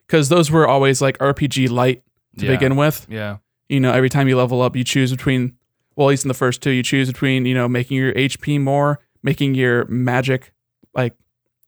because 0.07 0.29
those 0.29 0.51
were 0.51 0.67
always 0.67 1.01
like 1.03 1.19
RPG 1.19 1.69
light 1.69 2.03
to 2.39 2.47
Yeah. 2.47 2.53
begin 2.53 2.77
with. 2.77 3.07
Yeah. 3.11 3.39
You 3.69 3.81
know, 3.81 3.93
every 3.93 4.09
time 4.09 4.29
you 4.29 4.37
level 4.37 4.63
up, 4.63 4.77
you 4.77 4.85
choose 4.85 5.11
between, 5.11 5.55
well, 5.97 6.09
at 6.09 6.11
least 6.11 6.25
in 6.25 6.29
the 6.29 6.35
first 6.35 6.63
two, 6.63 6.71
you 6.71 6.83
choose 6.83 7.09
between, 7.09 7.45
you 7.47 7.55
know, 7.55 7.69
making 7.69 7.97
your 7.97 8.13
HP 8.15 8.59
more, 8.61 9.01
making 9.23 9.55
your 9.55 9.85
magic 9.87 10.53
like 10.95 11.15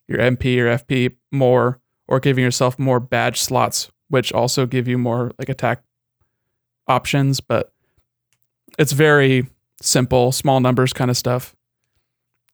your 0.06 0.18
MP 0.18 0.58
or 0.61 0.66
FP 0.68 1.16
more 1.32 1.80
or 2.06 2.20
giving 2.20 2.42
yourself 2.44 2.78
more 2.78 3.00
badge 3.00 3.40
slots, 3.40 3.90
which 4.08 4.32
also 4.32 4.64
give 4.64 4.88
you 4.88 4.97
more 4.97 5.32
like 5.38 5.49
attack 5.50 5.82
options, 6.87 7.40
but 7.40 7.73
it's 8.78 8.92
very 8.92 9.47
simple, 9.82 10.32
small 10.32 10.61
numbers 10.61 10.92
kind 10.92 11.11
of 11.11 11.16
stuff. 11.16 11.54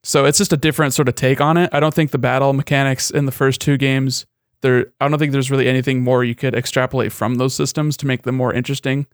So 0.04 0.24
it's 0.24 0.38
just 0.38 0.52
a 0.52 0.56
different 0.56 0.94
sort 0.94 1.08
of 1.08 1.16
take 1.16 1.40
on 1.40 1.56
it. 1.56 1.70
I 1.72 1.80
don't 1.80 1.94
think 1.94 2.12
the 2.12 2.18
battle 2.18 2.52
mechanics 2.52 3.10
in 3.10 3.26
the 3.26 3.32
first 3.32 3.60
two 3.60 3.76
games 3.76 4.26
there 4.64 4.86
I 4.98 5.08
don't 5.08 5.18
think 5.18 5.32
there's 5.32 5.50
really 5.50 5.68
anything 5.68 6.02
more 6.02 6.24
you 6.24 6.34
could 6.34 6.54
extrapolate 6.54 7.12
from 7.12 7.34
those 7.34 7.54
systems 7.54 7.96
to 7.98 8.06
make 8.06 8.22
them 8.22 8.34
more 8.34 8.52
interesting 8.52 9.06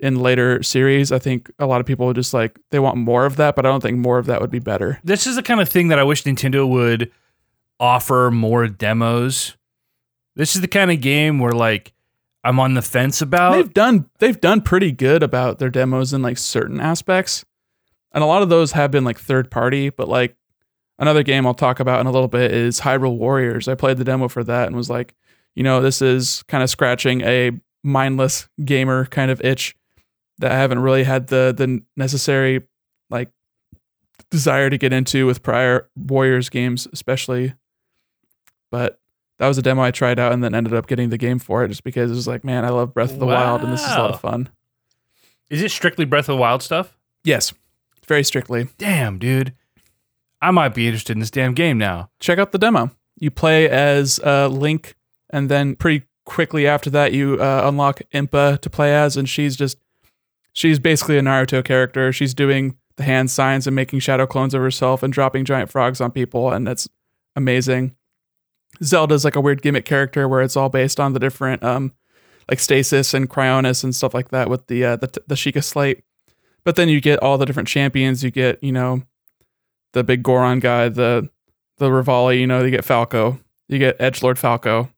in 0.00 0.16
later 0.16 0.60
series. 0.62 1.12
I 1.12 1.20
think 1.20 1.50
a 1.58 1.66
lot 1.66 1.80
of 1.80 1.86
people 1.86 2.12
just 2.12 2.34
like 2.34 2.58
they 2.70 2.80
want 2.80 2.96
more 2.96 3.24
of 3.24 3.36
that, 3.36 3.54
but 3.54 3.64
I 3.64 3.70
don't 3.70 3.80
think 3.80 3.96
more 3.96 4.18
of 4.18 4.26
that 4.26 4.40
would 4.40 4.50
be 4.50 4.58
better. 4.58 4.98
This 5.04 5.26
is 5.26 5.36
the 5.36 5.42
kind 5.42 5.60
of 5.60 5.68
thing 5.68 5.88
that 5.88 6.00
I 6.00 6.04
wish 6.04 6.24
Nintendo 6.24 6.68
would 6.68 7.12
offer 7.78 8.30
more 8.32 8.66
demos. 8.66 9.56
This 10.34 10.56
is 10.56 10.62
the 10.62 10.68
kind 10.68 10.90
of 10.90 11.00
game 11.00 11.38
where 11.38 11.52
like 11.52 11.92
I'm 12.42 12.58
on 12.58 12.74
the 12.74 12.82
fence 12.82 13.22
about. 13.22 13.52
They've 13.52 13.72
done 13.72 14.10
they've 14.18 14.40
done 14.40 14.62
pretty 14.62 14.90
good 14.90 15.22
about 15.22 15.60
their 15.60 15.70
demos 15.70 16.12
in 16.12 16.22
like 16.22 16.38
certain 16.38 16.80
aspects. 16.80 17.44
And 18.12 18.24
a 18.24 18.26
lot 18.26 18.42
of 18.42 18.48
those 18.48 18.72
have 18.72 18.90
been 18.90 19.04
like 19.04 19.18
third 19.18 19.50
party, 19.50 19.90
but 19.90 20.08
like 20.08 20.36
another 20.98 21.22
game 21.22 21.46
I'll 21.46 21.54
talk 21.54 21.80
about 21.80 22.00
in 22.00 22.06
a 22.06 22.10
little 22.10 22.28
bit 22.28 22.52
is 22.52 22.80
Hyrule 22.80 23.16
Warriors. 23.16 23.68
I 23.68 23.74
played 23.74 23.98
the 23.98 24.04
demo 24.04 24.28
for 24.28 24.42
that 24.44 24.66
and 24.66 24.76
was 24.76 24.90
like, 24.90 25.14
you 25.54 25.62
know, 25.62 25.80
this 25.80 26.00
is 26.00 26.42
kind 26.44 26.62
of 26.62 26.70
scratching 26.70 27.20
a 27.22 27.52
mindless 27.82 28.48
gamer 28.64 29.06
kind 29.06 29.30
of 29.30 29.40
itch 29.42 29.76
that 30.38 30.52
I 30.52 30.56
haven't 30.56 30.80
really 30.80 31.04
had 31.04 31.28
the 31.28 31.54
the 31.56 31.82
necessary 31.96 32.62
like 33.10 33.30
desire 34.30 34.70
to 34.70 34.78
get 34.78 34.92
into 34.92 35.26
with 35.26 35.42
prior 35.42 35.88
Warriors 35.96 36.48
games, 36.48 36.86
especially. 36.92 37.54
But 38.70 39.00
that 39.38 39.48
was 39.48 39.58
a 39.58 39.62
demo 39.62 39.82
I 39.82 39.90
tried 39.90 40.18
out 40.18 40.32
and 40.32 40.42
then 40.42 40.54
ended 40.54 40.74
up 40.74 40.86
getting 40.86 41.10
the 41.10 41.18
game 41.18 41.38
for 41.38 41.64
it 41.64 41.68
just 41.68 41.84
because 41.84 42.10
it 42.10 42.14
was 42.14 42.26
like, 42.28 42.44
man, 42.44 42.64
I 42.64 42.70
love 42.70 42.92
Breath 42.92 43.12
of 43.12 43.18
the 43.18 43.26
Wild 43.26 43.62
and 43.62 43.72
this 43.72 43.84
is 43.84 43.92
a 43.92 43.98
lot 43.98 44.12
of 44.12 44.20
fun. 44.20 44.48
Is 45.48 45.62
it 45.62 45.70
strictly 45.70 46.04
Breath 46.04 46.28
of 46.28 46.34
the 46.34 46.40
Wild 46.40 46.62
stuff? 46.62 46.96
Yes, 47.24 47.52
very 48.08 48.24
strictly. 48.24 48.68
Damn, 48.78 49.18
dude. 49.18 49.54
I 50.40 50.50
might 50.50 50.74
be 50.74 50.86
interested 50.86 51.12
in 51.12 51.20
this 51.20 51.30
damn 51.30 51.54
game 51.54 51.78
now. 51.78 52.10
check 52.20 52.38
out 52.38 52.52
the 52.52 52.58
demo. 52.58 52.90
You 53.18 53.30
play 53.30 53.68
as 53.68 54.20
uh, 54.20 54.48
Link, 54.48 54.94
and 55.30 55.48
then 55.48 55.74
pretty 55.74 56.06
quickly 56.24 56.66
after 56.66 56.90
that, 56.90 57.12
you 57.12 57.34
uh, 57.40 57.62
unlock 57.64 58.00
Impa 58.14 58.60
to 58.60 58.70
play 58.70 58.94
as, 58.94 59.16
and 59.16 59.28
she's 59.28 59.56
just 59.56 59.78
she's 60.52 60.78
basically 60.78 61.18
a 61.18 61.22
Naruto 61.22 61.64
character. 61.64 62.12
She's 62.12 62.34
doing 62.34 62.76
the 62.96 63.02
hand 63.02 63.30
signs 63.30 63.66
and 63.66 63.74
making 63.74 64.00
shadow 64.00 64.26
clones 64.26 64.54
of 64.54 64.60
herself 64.60 65.02
and 65.02 65.12
dropping 65.12 65.44
giant 65.44 65.70
frogs 65.70 66.00
on 66.00 66.12
people, 66.12 66.52
and 66.52 66.66
that's 66.66 66.88
amazing. 67.34 67.96
Zelda's 68.82 69.24
like 69.24 69.34
a 69.36 69.40
weird 69.40 69.62
gimmick 69.62 69.84
character 69.84 70.28
where 70.28 70.42
it's 70.42 70.56
all 70.56 70.68
based 70.68 71.00
on 71.00 71.12
the 71.12 71.18
different 71.18 71.64
um 71.64 71.92
like 72.48 72.60
stasis 72.60 73.12
and 73.14 73.28
cryonis 73.28 73.82
and 73.82 73.94
stuff 73.94 74.14
like 74.14 74.28
that 74.30 74.48
with 74.48 74.66
the 74.68 74.84
uh, 74.84 74.96
the 74.96 75.08
the 75.26 75.34
Sheikah 75.34 75.64
slate. 75.64 76.04
But 76.68 76.76
then 76.76 76.90
you 76.90 77.00
get 77.00 77.22
all 77.22 77.38
the 77.38 77.46
different 77.46 77.66
champions. 77.66 78.22
You 78.22 78.30
get 78.30 78.62
you 78.62 78.72
know 78.72 79.00
the 79.94 80.04
big 80.04 80.22
Goron 80.22 80.58
guy, 80.60 80.90
the 80.90 81.30
the 81.78 81.86
Revali, 81.88 82.40
you 82.40 82.46
know, 82.46 82.62
you 82.62 82.70
get 82.70 82.84
Falco, 82.84 83.40
you 83.68 83.78
get 83.78 83.96
Edge 83.98 84.22
Lord 84.22 84.38
Falco, 84.38 84.90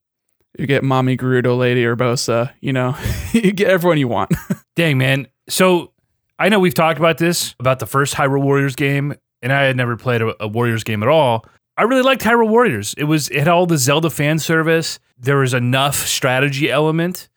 you 0.59 0.67
get 0.67 0.83
Mommy 0.83 1.17
Gerudo 1.17 1.57
Lady 1.57 1.85
Urbosa, 1.85 2.53
you 2.61 2.73
know, 2.73 2.97
you 3.33 3.53
get 3.53 3.69
everyone 3.71 3.99
you 3.99 4.09
want. 4.09 4.35
Dang, 4.75 4.99
man. 4.99 5.29
So 5.49 5.93
I 6.41 6.49
know 6.49 6.59
we've 6.59 6.75
talked 6.75 6.99
about 6.99 7.19
this, 7.19 7.55
about 7.61 7.79
the 7.79 7.87
first 7.87 8.15
Hyrule 8.15 8.43
Warriors 8.43 8.75
game, 8.75 9.15
and 9.41 9.53
I 9.53 9.63
had 9.63 9.77
never 9.77 9.97
played 9.97 10.23
a, 10.23 10.35
a 10.43 10.49
Warriors 10.49 10.83
game 10.83 11.05
at 11.05 11.09
all. 11.09 11.47
I 11.77 11.85
really 11.85 12.03
liked 12.03 12.23
Hyrule 12.23 12.49
Warriors. 12.49 12.95
It 12.99 13.05
was 13.05 13.29
it 13.29 13.39
had 13.39 13.47
all 13.47 13.67
the 13.67 13.79
Zelda 13.79 14.11
fan 14.11 14.41
service. 14.41 14.99
There 15.17 15.37
was 15.37 15.55
enough 15.55 15.95
strategy 15.95 16.69
element 16.69 17.29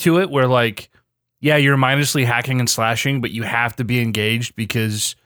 to 0.00 0.20
it 0.20 0.28
where 0.28 0.46
like, 0.46 0.90
yeah, 1.40 1.56
you're 1.56 1.76
mindlessly 1.76 2.24
hacking 2.24 2.60
and 2.60 2.68
slashing, 2.68 3.20
but 3.20 3.30
you 3.30 3.42
have 3.42 3.76
to 3.76 3.84
be 3.84 4.00
engaged 4.00 4.56
because 4.56 5.16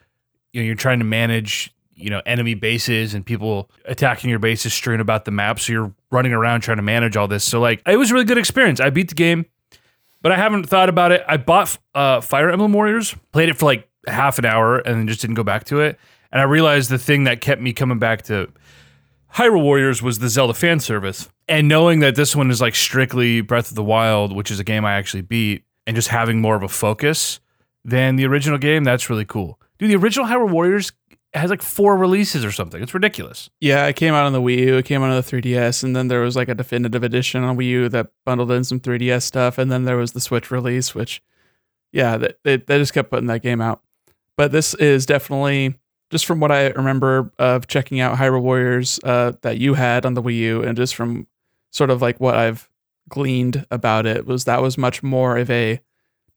you 0.53 0.61
know 0.61 0.67
you're 0.67 0.75
trying 0.75 0.99
to 0.99 1.05
manage 1.05 1.75
you 1.95 2.11
know 2.11 2.23
enemy 2.27 2.55
bases 2.55 3.15
and 3.15 3.25
people 3.25 3.71
attacking 3.85 4.31
your 4.31 4.39
bases 4.39 4.73
strewn 4.75 5.01
about 5.01 5.25
the 5.25 5.31
map. 5.31 5.61
So 5.61 5.73
you're 5.73 5.95
running 6.11 6.33
around 6.33 6.61
trying 6.61 6.79
to 6.79 6.83
manage 6.83 7.17
all 7.17 7.29
this. 7.29 7.45
So 7.45 7.61
like, 7.61 7.83
it 7.87 7.97
was 7.97 8.11
a 8.11 8.15
really 8.15 8.27
good 8.27 8.39
experience. 8.39 8.81
I 8.81 8.91
beat 8.91 9.09
the 9.09 9.15
game 9.15 9.47
but 10.23 10.33
I 10.33 10.37
haven't 10.37 10.69
thought 10.69 10.89
about 10.89 11.13
it. 11.13 11.23
I 11.27 11.37
bought 11.37 11.77
uh, 11.95 12.21
Fire 12.21 12.49
Emblem 12.49 12.73
Warriors, 12.73 13.15
played 13.33 13.49
it 13.49 13.57
for 13.57 13.67
like 13.67 13.89
half 14.07 14.39
an 14.39 14.45
hour, 14.45 14.79
and 14.79 14.97
then 14.97 15.09
just 15.09 15.21
didn't 15.21 15.35
go 15.35 15.43
back 15.43 15.65
to 15.65 15.81
it. 15.81 15.99
And 16.31 16.41
I 16.41 16.45
realized 16.45 16.89
the 16.89 16.99
thing 16.99 17.25
that 17.25 17.41
kept 17.41 17.61
me 17.61 17.73
coming 17.73 17.99
back 17.99 18.23
to 18.23 18.51
Hyrule 19.35 19.63
Warriors 19.63 20.01
was 20.01 20.21
the 20.21 20.29
Zelda 20.29 20.55
fan 20.55 20.81
service. 20.81 21.29
And 21.49 21.69
knowing 21.69 22.01
that 22.01 22.15
this 22.15 22.35
one 22.35 22.51
is 22.51 22.61
like 22.61 22.75
strictly 22.75 23.41
Breath 23.41 23.71
of 23.71 23.75
the 23.75 23.83
Wild, 23.83 24.35
which 24.35 24.51
is 24.51 24.61
a 24.61 24.65
game 24.65 24.85
I 24.85 24.95
actually 24.95 25.23
beat, 25.23 25.65
and 25.87 25.97
just 25.97 26.09
having 26.09 26.41
more 26.41 26.57
of 26.57 26.63
a 26.63 26.69
focus 26.69 27.41
than 27.85 28.17
the 28.17 28.27
original 28.27 28.59
game, 28.59 28.85
that's 28.85 29.11
really 29.11 29.25
cool. 29.25 29.59
Dude, 29.79 29.91
the 29.91 29.97
original 29.97 30.27
Hyrule 30.27 30.51
Warriors 30.51 30.93
has 31.35 31.51
like 31.51 31.63
four 31.63 31.97
releases 31.97 32.45
or 32.45 32.53
something. 32.53 32.83
It's 32.83 32.95
ridiculous. 32.95 33.49
yeah, 33.61 33.87
it 33.87 33.97
came 33.97 34.15
out 34.15 34.27
on 34.27 34.33
the 34.33 34.41
Wii 34.41 34.59
U, 34.59 34.77
it 34.77 34.85
came 34.85 35.03
out 35.03 35.11
on 35.11 35.17
the 35.17 35.23
3DS, 35.23 35.83
and 35.83 35.97
then 35.97 36.09
there 36.09 36.21
was 36.21 36.37
like 36.37 36.49
a 36.49 36.55
definitive 36.55 37.03
edition 37.03 37.43
on 37.43 37.57
Wii 37.57 37.69
U 37.69 37.89
that 37.89 38.09
bundled 38.27 38.51
in 38.51 38.65
some 38.65 38.81
3DS 38.81 39.23
stuff, 39.23 39.59
and 39.59 39.73
then 39.73 39.85
there 39.85 39.97
was 39.97 40.13
the 40.13 40.21
Switch 40.21 40.51
release, 40.51 40.95
which, 40.95 41.23
yeah, 41.91 42.19
they, 42.19 42.35
they, 42.45 42.57
they 42.59 42.79
just 42.79 42.93
kept 42.93 43.11
putting 43.11 43.29
that 43.29 43.43
game 43.43 43.61
out. 43.61 43.83
But 44.37 44.53
this 44.53 44.75
is 44.75 45.07
definitely 45.07 45.75
just 46.11 46.27
from 46.27 46.39
what 46.41 46.53
I 46.53 46.69
remember 46.69 47.33
of 47.39 47.67
checking 47.67 48.01
out 48.01 48.19
Hyrule 48.19 48.43
Warriors 48.43 49.01
uh, 49.03 49.33
that 49.41 49.57
you 49.57 49.75
had 49.75 50.05
on 50.05 50.13
the 50.15 50.23
Wii 50.23 50.37
U, 50.37 50.63
and 50.63 50.77
just 50.77 50.95
from 50.95 51.27
sort 51.71 51.89
of 51.89 52.03
like 52.03 52.21
what 52.21 52.35
I've 52.35 52.69
gleaned 53.09 53.67
about 53.71 54.07
it 54.07 54.27
was 54.27 54.45
that 54.45 54.63
was 54.63 54.79
much 54.79 55.03
more 55.03 55.37
of 55.37 55.51
a 55.51 55.81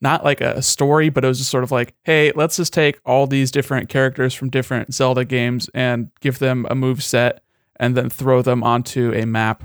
not 0.02 0.24
like 0.24 0.42
a 0.42 0.62
story, 0.62 1.10
but 1.10 1.24
it 1.24 1.28
was 1.28 1.38
just 1.38 1.50
sort 1.50 1.64
of 1.64 1.72
like, 1.72 1.96
hey, 2.04 2.32
let's 2.36 2.58
just 2.58 2.74
take 2.74 3.00
all 3.06 3.28
these 3.28 3.50
different 3.50 3.90
characters 3.90 4.34
from 4.34 4.50
different 4.50 4.94
Zelda 4.94 5.26
games 5.26 5.70
and 5.74 6.12
give 6.20 6.40
them 6.40 6.68
a 6.70 6.76
move 6.76 7.02
set 7.02 7.42
and 7.78 7.96
then 7.96 8.10
throw 8.10 8.42
them 8.42 8.64
onto 8.64 9.14
a 9.14 9.26
map. 9.26 9.64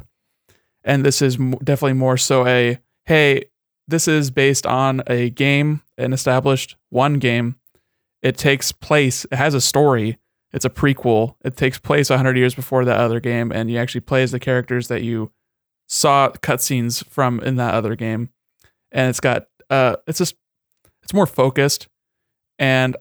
And 0.84 1.04
this 1.04 1.20
is 1.20 1.36
definitely 1.36 1.94
more 1.94 2.16
so 2.16 2.46
a, 2.46 2.78
hey, 3.04 3.46
this 3.86 4.08
is 4.08 4.30
based 4.30 4.66
on 4.66 5.02
a 5.08 5.30
game, 5.30 5.82
an 5.98 6.12
established 6.12 6.76
one 6.90 7.14
game. 7.14 7.56
It 8.22 8.36
takes 8.36 8.72
place, 8.72 9.26
it 9.30 9.36
has 9.36 9.54
a 9.54 9.60
story. 9.60 10.18
It's 10.52 10.64
a 10.64 10.70
prequel. 10.70 11.36
It 11.44 11.56
takes 11.56 11.78
place 11.78 12.10
100 12.10 12.36
years 12.36 12.54
before 12.54 12.84
that 12.84 12.98
other 12.98 13.20
game, 13.20 13.52
and 13.52 13.70
you 13.70 13.78
actually 13.78 14.00
play 14.00 14.22
as 14.22 14.32
the 14.32 14.40
characters 14.40 14.88
that 14.88 15.02
you 15.02 15.30
saw 15.90 16.30
cutscenes 16.30 17.04
from 17.06 17.40
in 17.40 17.56
that 17.56 17.74
other 17.74 17.96
game. 17.96 18.30
And 18.92 19.10
it's 19.10 19.20
got 19.20 19.48
uh 19.68 19.96
it's 20.06 20.18
just 20.18 20.36
it's 21.02 21.12
more 21.12 21.26
focused 21.26 21.88
and 22.58 22.96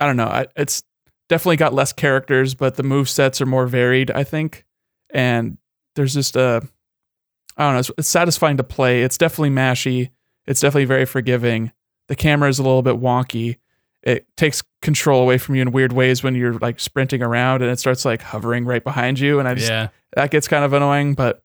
I 0.00 0.06
don't 0.06 0.16
know, 0.16 0.26
I, 0.26 0.46
it's 0.56 0.82
definitely 1.28 1.58
got 1.58 1.72
less 1.72 1.92
characters, 1.92 2.54
but 2.54 2.74
the 2.74 2.82
move 2.82 3.08
sets 3.08 3.40
are 3.40 3.46
more 3.46 3.66
varied, 3.66 4.10
I 4.10 4.24
think. 4.24 4.64
And 5.14 5.58
there's 5.94 6.14
just 6.14 6.34
a 6.34 6.62
I 7.56 7.64
don't 7.64 7.74
know, 7.74 7.78
it's, 7.78 7.90
it's 7.96 8.08
satisfying 8.08 8.56
to 8.56 8.64
play. 8.64 9.02
It's 9.02 9.18
definitely 9.18 9.50
mashy. 9.50 10.10
It's 10.46 10.60
definitely 10.60 10.86
very 10.86 11.04
forgiving. 11.04 11.70
The 12.08 12.16
camera 12.16 12.48
is 12.48 12.58
a 12.58 12.64
little 12.64 12.82
bit 12.82 13.00
wonky. 13.00 13.58
It 14.02 14.26
takes 14.36 14.64
control 14.80 15.22
away 15.22 15.38
from 15.38 15.54
you 15.54 15.62
in 15.62 15.70
weird 15.70 15.92
ways 15.92 16.24
when 16.24 16.34
you're 16.34 16.54
like 16.54 16.80
sprinting 16.80 17.22
around 17.22 17.62
and 17.62 17.70
it 17.70 17.78
starts 17.78 18.04
like 18.04 18.20
hovering 18.20 18.64
right 18.64 18.82
behind 18.82 19.20
you 19.20 19.38
and 19.38 19.46
I 19.46 19.54
just 19.54 19.70
yeah. 19.70 19.88
that 20.14 20.32
gets 20.32 20.48
kind 20.48 20.64
of 20.64 20.72
annoying, 20.72 21.14
but 21.14 21.41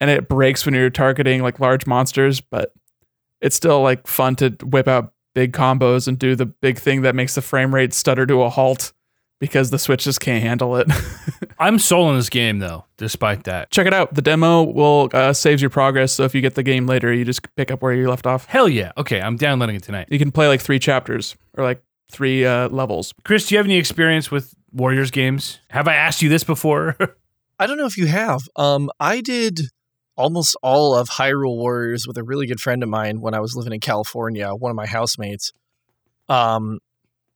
and 0.00 0.10
it 0.10 0.28
breaks 0.28 0.64
when 0.64 0.74
you're 0.74 0.90
targeting 0.90 1.42
like 1.42 1.60
large 1.60 1.86
monsters, 1.86 2.40
but 2.40 2.72
it's 3.40 3.56
still 3.56 3.82
like 3.82 4.06
fun 4.06 4.36
to 4.36 4.50
whip 4.62 4.88
out 4.88 5.12
big 5.34 5.52
combos 5.52 6.08
and 6.08 6.18
do 6.18 6.34
the 6.34 6.46
big 6.46 6.78
thing 6.78 7.02
that 7.02 7.14
makes 7.14 7.34
the 7.34 7.42
frame 7.42 7.74
rate 7.74 7.92
stutter 7.92 8.26
to 8.26 8.42
a 8.42 8.48
halt 8.48 8.92
because 9.38 9.70
the 9.70 9.78
Switch 9.78 10.04
just 10.04 10.20
can't 10.20 10.42
handle 10.42 10.76
it. 10.76 10.88
I'm 11.58 11.78
sold 11.78 12.08
on 12.08 12.16
this 12.16 12.30
game 12.30 12.58
though, 12.58 12.84
despite 12.96 13.44
that. 13.44 13.70
Check 13.70 13.86
it 13.86 13.92
out. 13.92 14.14
The 14.14 14.22
demo 14.22 14.62
will 14.62 15.10
uh, 15.12 15.32
saves 15.32 15.60
your 15.60 15.70
progress, 15.70 16.12
so 16.12 16.24
if 16.24 16.34
you 16.34 16.40
get 16.40 16.54
the 16.54 16.62
game 16.62 16.86
later, 16.86 17.12
you 17.12 17.24
just 17.24 17.54
pick 17.54 17.70
up 17.70 17.82
where 17.82 17.92
you 17.92 18.08
left 18.08 18.26
off. 18.26 18.46
Hell 18.46 18.68
yeah. 18.68 18.92
Okay, 18.96 19.20
I'm 19.20 19.36
downloading 19.36 19.76
it 19.76 19.82
tonight. 19.82 20.08
You 20.10 20.18
can 20.18 20.32
play 20.32 20.48
like 20.48 20.60
three 20.60 20.78
chapters 20.78 21.36
or 21.56 21.64
like 21.64 21.82
three 22.10 22.46
uh, 22.46 22.68
levels. 22.68 23.12
Chris, 23.24 23.46
do 23.46 23.54
you 23.54 23.58
have 23.58 23.66
any 23.66 23.76
experience 23.76 24.30
with 24.30 24.54
Warriors 24.72 25.10
games? 25.10 25.60
Have 25.70 25.88
I 25.88 25.94
asked 25.94 26.22
you 26.22 26.28
this 26.28 26.44
before? 26.44 26.96
I 27.58 27.66
don't 27.66 27.78
know 27.78 27.86
if 27.86 27.96
you 27.96 28.06
have. 28.06 28.42
Um, 28.56 28.90
I 29.00 29.20
did 29.20 29.60
almost 30.16 30.56
all 30.62 30.94
of 30.94 31.08
Hyrule 31.10 31.56
Warriors 31.56 32.06
with 32.06 32.16
a 32.16 32.24
really 32.24 32.46
good 32.46 32.60
friend 32.60 32.82
of 32.82 32.88
mine 32.88 33.20
when 33.20 33.34
I 33.34 33.40
was 33.40 33.54
living 33.54 33.72
in 33.72 33.80
California, 33.80 34.50
one 34.50 34.70
of 34.70 34.76
my 34.76 34.86
housemates. 34.86 35.52
Um, 36.28 36.78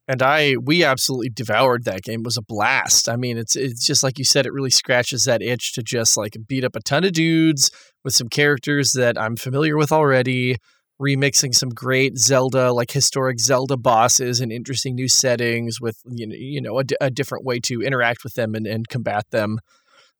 and 0.09 0.23
I 0.23 0.57
we 0.57 0.83
absolutely 0.83 1.29
devoured 1.29 1.85
that 1.85 2.03
game. 2.03 2.21
It 2.21 2.25
was 2.25 2.37
a 2.37 2.43
blast. 2.43 3.09
I 3.09 3.15
mean, 3.17 3.39
it's 3.39 3.55
it's 3.55 3.87
just 3.87 4.03
like 4.03 4.19
you 4.19 4.25
said, 4.25 4.45
it 4.45 4.53
really 4.53 4.71
scratches 4.71 5.25
that 5.25 5.43
itch 5.43 5.73
to 5.75 5.83
just 5.85 6.17
like 6.17 6.37
beat 6.49 6.65
up 6.65 6.75
a 6.75 6.81
ton 6.81 7.05
of 7.05 7.13
dudes 7.13 7.71
with 8.03 8.15
some 8.15 8.29
characters 8.29 8.93
that 8.93 9.17
I'm 9.21 9.37
familiar 9.37 9.77
with 9.77 9.93
already. 9.93 10.57
remixing 11.01 11.55
some 11.55 11.71
great 11.71 12.19
Zelda, 12.19 12.73
like 12.73 12.91
historic 12.91 13.41
Zelda 13.41 13.77
bosses 13.77 14.41
and 14.41 14.53
interesting 14.53 14.95
new 14.95 15.09
settings 15.09 15.81
with 15.81 15.97
you 16.07 16.27
know, 16.27 16.35
you 16.37 16.61
know 16.61 16.79
a, 16.79 16.85
d- 16.85 16.97
a 17.01 17.11
different 17.11 17.45
way 17.45 17.59
to 17.61 17.81
interact 17.81 18.25
with 18.25 18.35
them 18.35 18.55
and, 18.55 18.67
and 18.67 18.89
combat 18.89 19.25
them. 19.31 19.59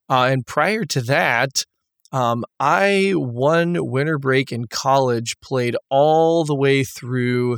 Uh, 0.09 0.27
and 0.31 0.47
prior 0.47 0.83
to 0.85 1.01
that, 1.01 1.63
um, 2.11 2.43
I 2.59 3.13
one 3.15 3.77
winter 3.79 4.17
break 4.17 4.51
in 4.51 4.65
college 4.65 5.35
played 5.41 5.75
all 5.89 6.43
the 6.43 6.55
way 6.55 6.83
through 6.83 7.57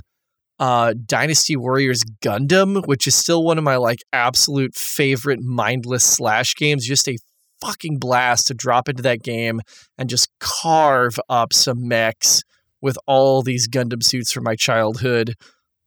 uh, 0.60 0.94
Dynasty 1.06 1.56
Warriors 1.56 2.04
Gundam, 2.24 2.86
which 2.86 3.08
is 3.08 3.16
still 3.16 3.44
one 3.44 3.58
of 3.58 3.64
my 3.64 3.78
like 3.78 4.00
absolute 4.14 4.76
favorite 4.76 5.40
mindless 5.42 6.04
slash 6.04 6.56
games. 6.56 6.86
Just 6.86 7.08
a 7.08 7.18
fucking 7.62 7.98
blast 7.98 8.48
to 8.48 8.54
drop 8.54 8.90
into 8.90 9.02
that 9.04 9.24
game 9.24 9.62
and 9.98 10.10
just 10.10 10.30
carve 10.40 11.20
up 11.30 11.54
some 11.54 11.88
mechs 11.88 12.44
with 12.82 12.98
all 13.08 13.42
these 13.42 13.68
Gundam 13.68 14.04
suits 14.04 14.32
from 14.32 14.44
my 14.44 14.56
childhood. 14.56 15.34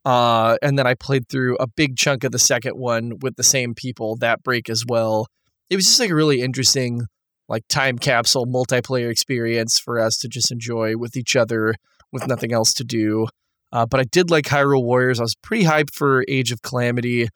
Uh, 0.04 0.56
and 0.62 0.78
then 0.78 0.86
I 0.86 0.94
played 0.94 1.28
through 1.28 1.56
a 1.56 1.66
big 1.66 1.96
chunk 1.96 2.24
of 2.24 2.32
the 2.32 2.38
second 2.38 2.72
one 2.72 3.18
with 3.20 3.36
the 3.36 3.42
same 3.42 3.74
people 3.74 4.16
that 4.16 4.42
break 4.42 4.70
as 4.70 4.84
well. 4.88 5.26
It 5.68 5.76
was 5.76 5.84
just 5.84 6.00
like 6.00 6.10
a 6.10 6.14
really 6.14 6.40
interesting, 6.40 7.02
like 7.48 7.66
time 7.68 7.98
capsule 7.98 8.46
multiplayer 8.46 9.10
experience 9.10 9.78
for 9.78 10.00
us 10.00 10.16
to 10.18 10.28
just 10.28 10.50
enjoy 10.50 10.96
with 10.96 11.16
each 11.16 11.36
other 11.36 11.74
with 12.12 12.26
nothing 12.26 12.52
else 12.52 12.72
to 12.74 12.84
do. 12.84 13.26
Uh, 13.72 13.86
but 13.86 14.00
I 14.00 14.04
did 14.04 14.30
like 14.30 14.46
Hyrule 14.46 14.84
Warriors. 14.84 15.20
I 15.20 15.24
was 15.24 15.34
pretty 15.34 15.64
hyped 15.64 15.94
for 15.94 16.24
Age 16.28 16.52
of 16.52 16.62
Calamity. 16.62 17.28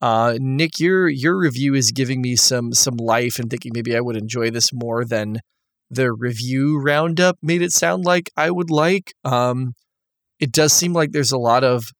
Uh, 0.00 0.38
Nick, 0.40 0.78
your 0.78 1.08
your 1.08 1.36
review 1.36 1.74
is 1.74 1.90
giving 1.90 2.22
me 2.22 2.36
some 2.36 2.72
some 2.72 2.96
life 2.96 3.38
and 3.38 3.50
thinking 3.50 3.72
maybe 3.74 3.96
I 3.96 4.00
would 4.00 4.16
enjoy 4.16 4.50
this 4.50 4.72
more 4.72 5.04
than 5.04 5.40
the 5.90 6.12
review 6.12 6.80
roundup 6.80 7.38
made 7.42 7.62
it 7.62 7.72
sound 7.72 8.04
like 8.04 8.30
I 8.36 8.50
would 8.50 8.70
like. 8.70 9.14
Um, 9.24 9.74
it 10.38 10.52
does 10.52 10.72
seem 10.72 10.92
like 10.92 11.12
there's 11.12 11.32
a 11.32 11.38
lot 11.38 11.64
of 11.64 11.92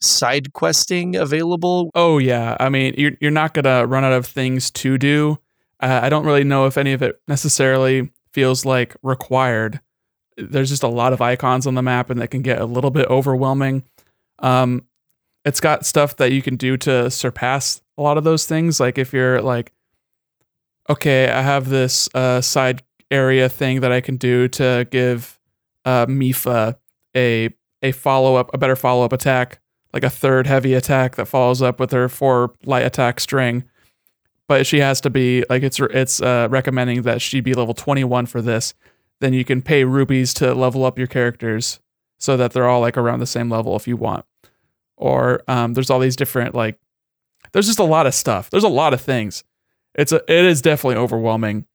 side 0.00 0.52
questing 0.52 1.16
available. 1.16 1.90
Oh 1.94 2.18
yeah, 2.18 2.56
I 2.58 2.70
mean 2.70 2.94
you're 2.96 3.12
you're 3.20 3.30
not 3.30 3.52
gonna 3.52 3.86
run 3.86 4.04
out 4.04 4.12
of 4.12 4.26
things 4.26 4.70
to 4.72 4.96
do. 4.96 5.38
Uh, 5.86 6.00
I 6.02 6.08
don't 6.08 6.26
really 6.26 6.42
know 6.42 6.66
if 6.66 6.76
any 6.76 6.92
of 6.94 7.02
it 7.02 7.20
necessarily 7.28 8.10
feels 8.32 8.64
like 8.64 8.96
required. 9.04 9.78
There's 10.36 10.68
just 10.68 10.82
a 10.82 10.88
lot 10.88 11.12
of 11.12 11.20
icons 11.20 11.64
on 11.64 11.76
the 11.76 11.82
map, 11.82 12.10
and 12.10 12.20
that 12.20 12.32
can 12.32 12.42
get 12.42 12.60
a 12.60 12.64
little 12.64 12.90
bit 12.90 13.06
overwhelming. 13.06 13.84
Um, 14.40 14.82
it's 15.44 15.60
got 15.60 15.86
stuff 15.86 16.16
that 16.16 16.32
you 16.32 16.42
can 16.42 16.56
do 16.56 16.76
to 16.78 17.08
surpass 17.08 17.82
a 17.96 18.02
lot 18.02 18.18
of 18.18 18.24
those 18.24 18.46
things. 18.46 18.80
Like 18.80 18.98
if 18.98 19.12
you're 19.12 19.40
like, 19.40 19.72
okay, 20.90 21.30
I 21.30 21.40
have 21.40 21.68
this 21.68 22.08
uh, 22.14 22.40
side 22.40 22.82
area 23.12 23.48
thing 23.48 23.80
that 23.82 23.92
I 23.92 24.00
can 24.00 24.16
do 24.16 24.48
to 24.48 24.88
give 24.90 25.38
uh, 25.84 26.06
Mipha 26.06 26.76
a 27.16 27.50
a 27.80 27.92
follow 27.92 28.34
up, 28.34 28.52
a 28.52 28.58
better 28.58 28.74
follow 28.74 29.04
up 29.04 29.12
attack, 29.12 29.60
like 29.92 30.02
a 30.02 30.10
third 30.10 30.48
heavy 30.48 30.74
attack 30.74 31.14
that 31.14 31.26
follows 31.26 31.62
up 31.62 31.78
with 31.78 31.92
her 31.92 32.08
four 32.08 32.54
light 32.64 32.84
attack 32.84 33.20
string. 33.20 33.62
But 34.48 34.66
she 34.66 34.78
has 34.78 35.00
to 35.00 35.10
be 35.10 35.44
like 35.50 35.62
it's 35.62 35.80
it's 35.80 36.22
uh, 36.22 36.48
recommending 36.50 37.02
that 37.02 37.20
she 37.20 37.40
be 37.40 37.54
level 37.54 37.74
21 37.74 38.26
for 38.26 38.40
this. 38.40 38.74
Then 39.20 39.32
you 39.32 39.44
can 39.44 39.62
pay 39.62 39.84
rupees 39.84 40.34
to 40.34 40.54
level 40.54 40.84
up 40.84 40.98
your 40.98 41.06
characters 41.06 41.80
so 42.18 42.36
that 42.36 42.52
they're 42.52 42.68
all 42.68 42.80
like 42.80 42.96
around 42.96 43.18
the 43.20 43.26
same 43.26 43.50
level 43.50 43.76
if 43.76 43.88
you 43.88 43.96
want. 43.96 44.24
Or 44.96 45.42
um, 45.48 45.74
there's 45.74 45.90
all 45.90 45.98
these 45.98 46.16
different 46.16 46.54
like 46.54 46.78
there's 47.52 47.66
just 47.66 47.78
a 47.78 47.84
lot 47.84 48.06
of 48.06 48.14
stuff. 48.14 48.50
There's 48.50 48.64
a 48.64 48.68
lot 48.68 48.94
of 48.94 49.00
things. 49.00 49.42
It's 49.94 50.12
a, 50.12 50.16
it 50.28 50.44
is 50.44 50.62
definitely 50.62 50.96
overwhelming 50.96 51.66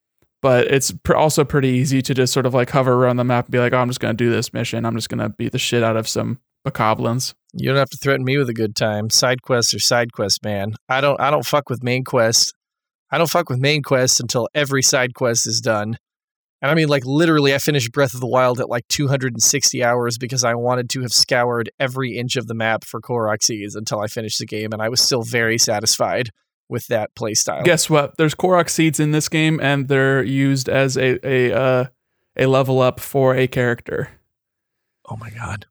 but 0.42 0.68
it's 0.68 0.92
pr- 0.92 1.16
also 1.16 1.46
pretty 1.46 1.70
easy 1.70 2.01
to 2.01 2.13
just 2.13 2.34
sort 2.34 2.46
of 2.46 2.54
like 2.54 2.70
hover 2.72 2.94
around 2.94 3.18
the 3.18 3.24
map 3.24 3.46
and 3.46 3.51
be 3.51 3.60
like, 3.60 3.74
oh, 3.74 3.78
I'm 3.78 3.88
just 3.88 4.01
to 4.01 4.13
do 4.13 4.32
this 4.32 4.54
mission. 4.54 4.86
I'm 4.86 4.96
just 4.96 5.10
to 5.10 5.30
beat 5.30 5.51
the 5.51 5.60
shit 5.60 5.84
out 5.84 5.98
of 5.98 6.08
some 6.08 6.40
bokoblins. 6.68 7.34
You 7.54 7.70
don't 7.70 7.78
have 7.78 7.90
to 7.90 7.98
threaten 7.98 8.25
me 8.25 8.38
with 8.38 8.50
a 8.50 8.54
good 8.54 8.75
time. 8.75 9.10
Side 9.10 9.42
quests 9.42 9.74
are 9.74 9.80
side 9.80 10.13
quests, 10.13 10.40
man. 10.44 10.74
I 10.90 11.01
don't 11.01 11.20
I 11.20 11.30
don't 11.30 11.46
fuck 11.46 11.70
with 11.70 11.84
main 11.84 12.04
quests. 12.04 12.54
I 13.12 13.18
don't 13.18 13.30
fuck 13.30 13.50
with 13.50 13.60
main 13.60 13.84
quests 13.84 14.20
until 14.20 14.48
every 14.53 14.82
side 14.82 15.13
quest 15.13 15.46
is 15.46 15.62
done. 15.62 15.98
And 16.62 16.72
I 16.72 16.75
mean 16.75 16.88
like 16.88 17.06
literally 17.06 17.53
I 17.53 17.58
finished 17.58 17.91
Breath 17.91 18.13
of 18.13 18.19
the 18.19 18.28
Wild 18.28 18.60
at 18.60 18.69
like 18.69 18.88
260 18.88 19.84
hours 19.84 20.17
because 20.17 20.43
I 20.43 20.54
wanted 20.56 20.89
to 20.91 21.02
have 21.02 21.12
scoured 21.12 21.71
every 21.80 22.17
inch 22.17 22.36
of 22.36 22.47
the 22.47 22.54
map 22.54 22.84
for 22.84 23.02
Korok 23.02 23.43
seeds 23.43 23.76
until 23.76 24.00
I 24.00 24.08
finished 24.08 24.39
the 24.39 24.45
game 24.45 24.71
and 24.71 24.82
I 24.82 24.89
was 24.89 25.02
still 25.02 25.24
very 25.24 25.58
satisfied 25.58 26.30
with 26.71 26.88
that 26.88 27.13
playstyle. 27.13 27.63
Guess 27.63 27.89
what? 27.89 28.17
There's 28.17 28.34
Korok 28.34 28.69
seeds 28.69 29.00
in 29.00 29.12
this 29.12 29.30
game, 29.30 29.60
and 29.62 29.89
they're 29.89 30.24
used 30.24 30.69
as 30.69 30.97
a 30.97 31.19
a 31.28 31.54
uh, 31.54 31.86
a 32.38 32.45
level 32.47 32.82
up 32.82 33.00
for 33.00 33.36
a 33.36 33.45
character. 33.45 34.10
Oh 35.08 35.17
my 35.17 35.30
god, 35.30 35.67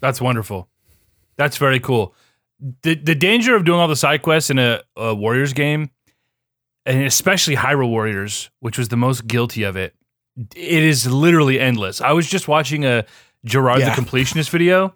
That's 0.00 0.20
wonderful. 0.20 0.68
That's 1.36 1.56
very 1.56 1.80
cool. 1.80 2.14
The 2.82 2.94
the 2.94 3.14
danger 3.14 3.56
of 3.56 3.64
doing 3.64 3.80
all 3.80 3.88
the 3.88 3.96
side 3.96 4.22
quests 4.22 4.50
in 4.50 4.58
a, 4.58 4.82
a 4.94 5.14
Warriors 5.14 5.54
game, 5.54 5.90
and 6.86 7.02
especially 7.04 7.56
Hyrule 7.56 7.88
Warriors, 7.88 8.50
which 8.60 8.78
was 8.78 8.88
the 8.88 8.96
most 8.96 9.26
guilty 9.26 9.62
of 9.62 9.76
it, 9.76 9.94
it 10.36 10.82
is 10.82 11.06
literally 11.06 11.60
endless. 11.60 12.00
I 12.00 12.12
was 12.12 12.26
just 12.28 12.48
watching 12.48 12.84
a 12.84 13.04
Jirard 13.46 13.80
Yeah. 13.80 13.94
the 13.94 14.00
Completionist 14.02 14.50
video. 14.50 14.94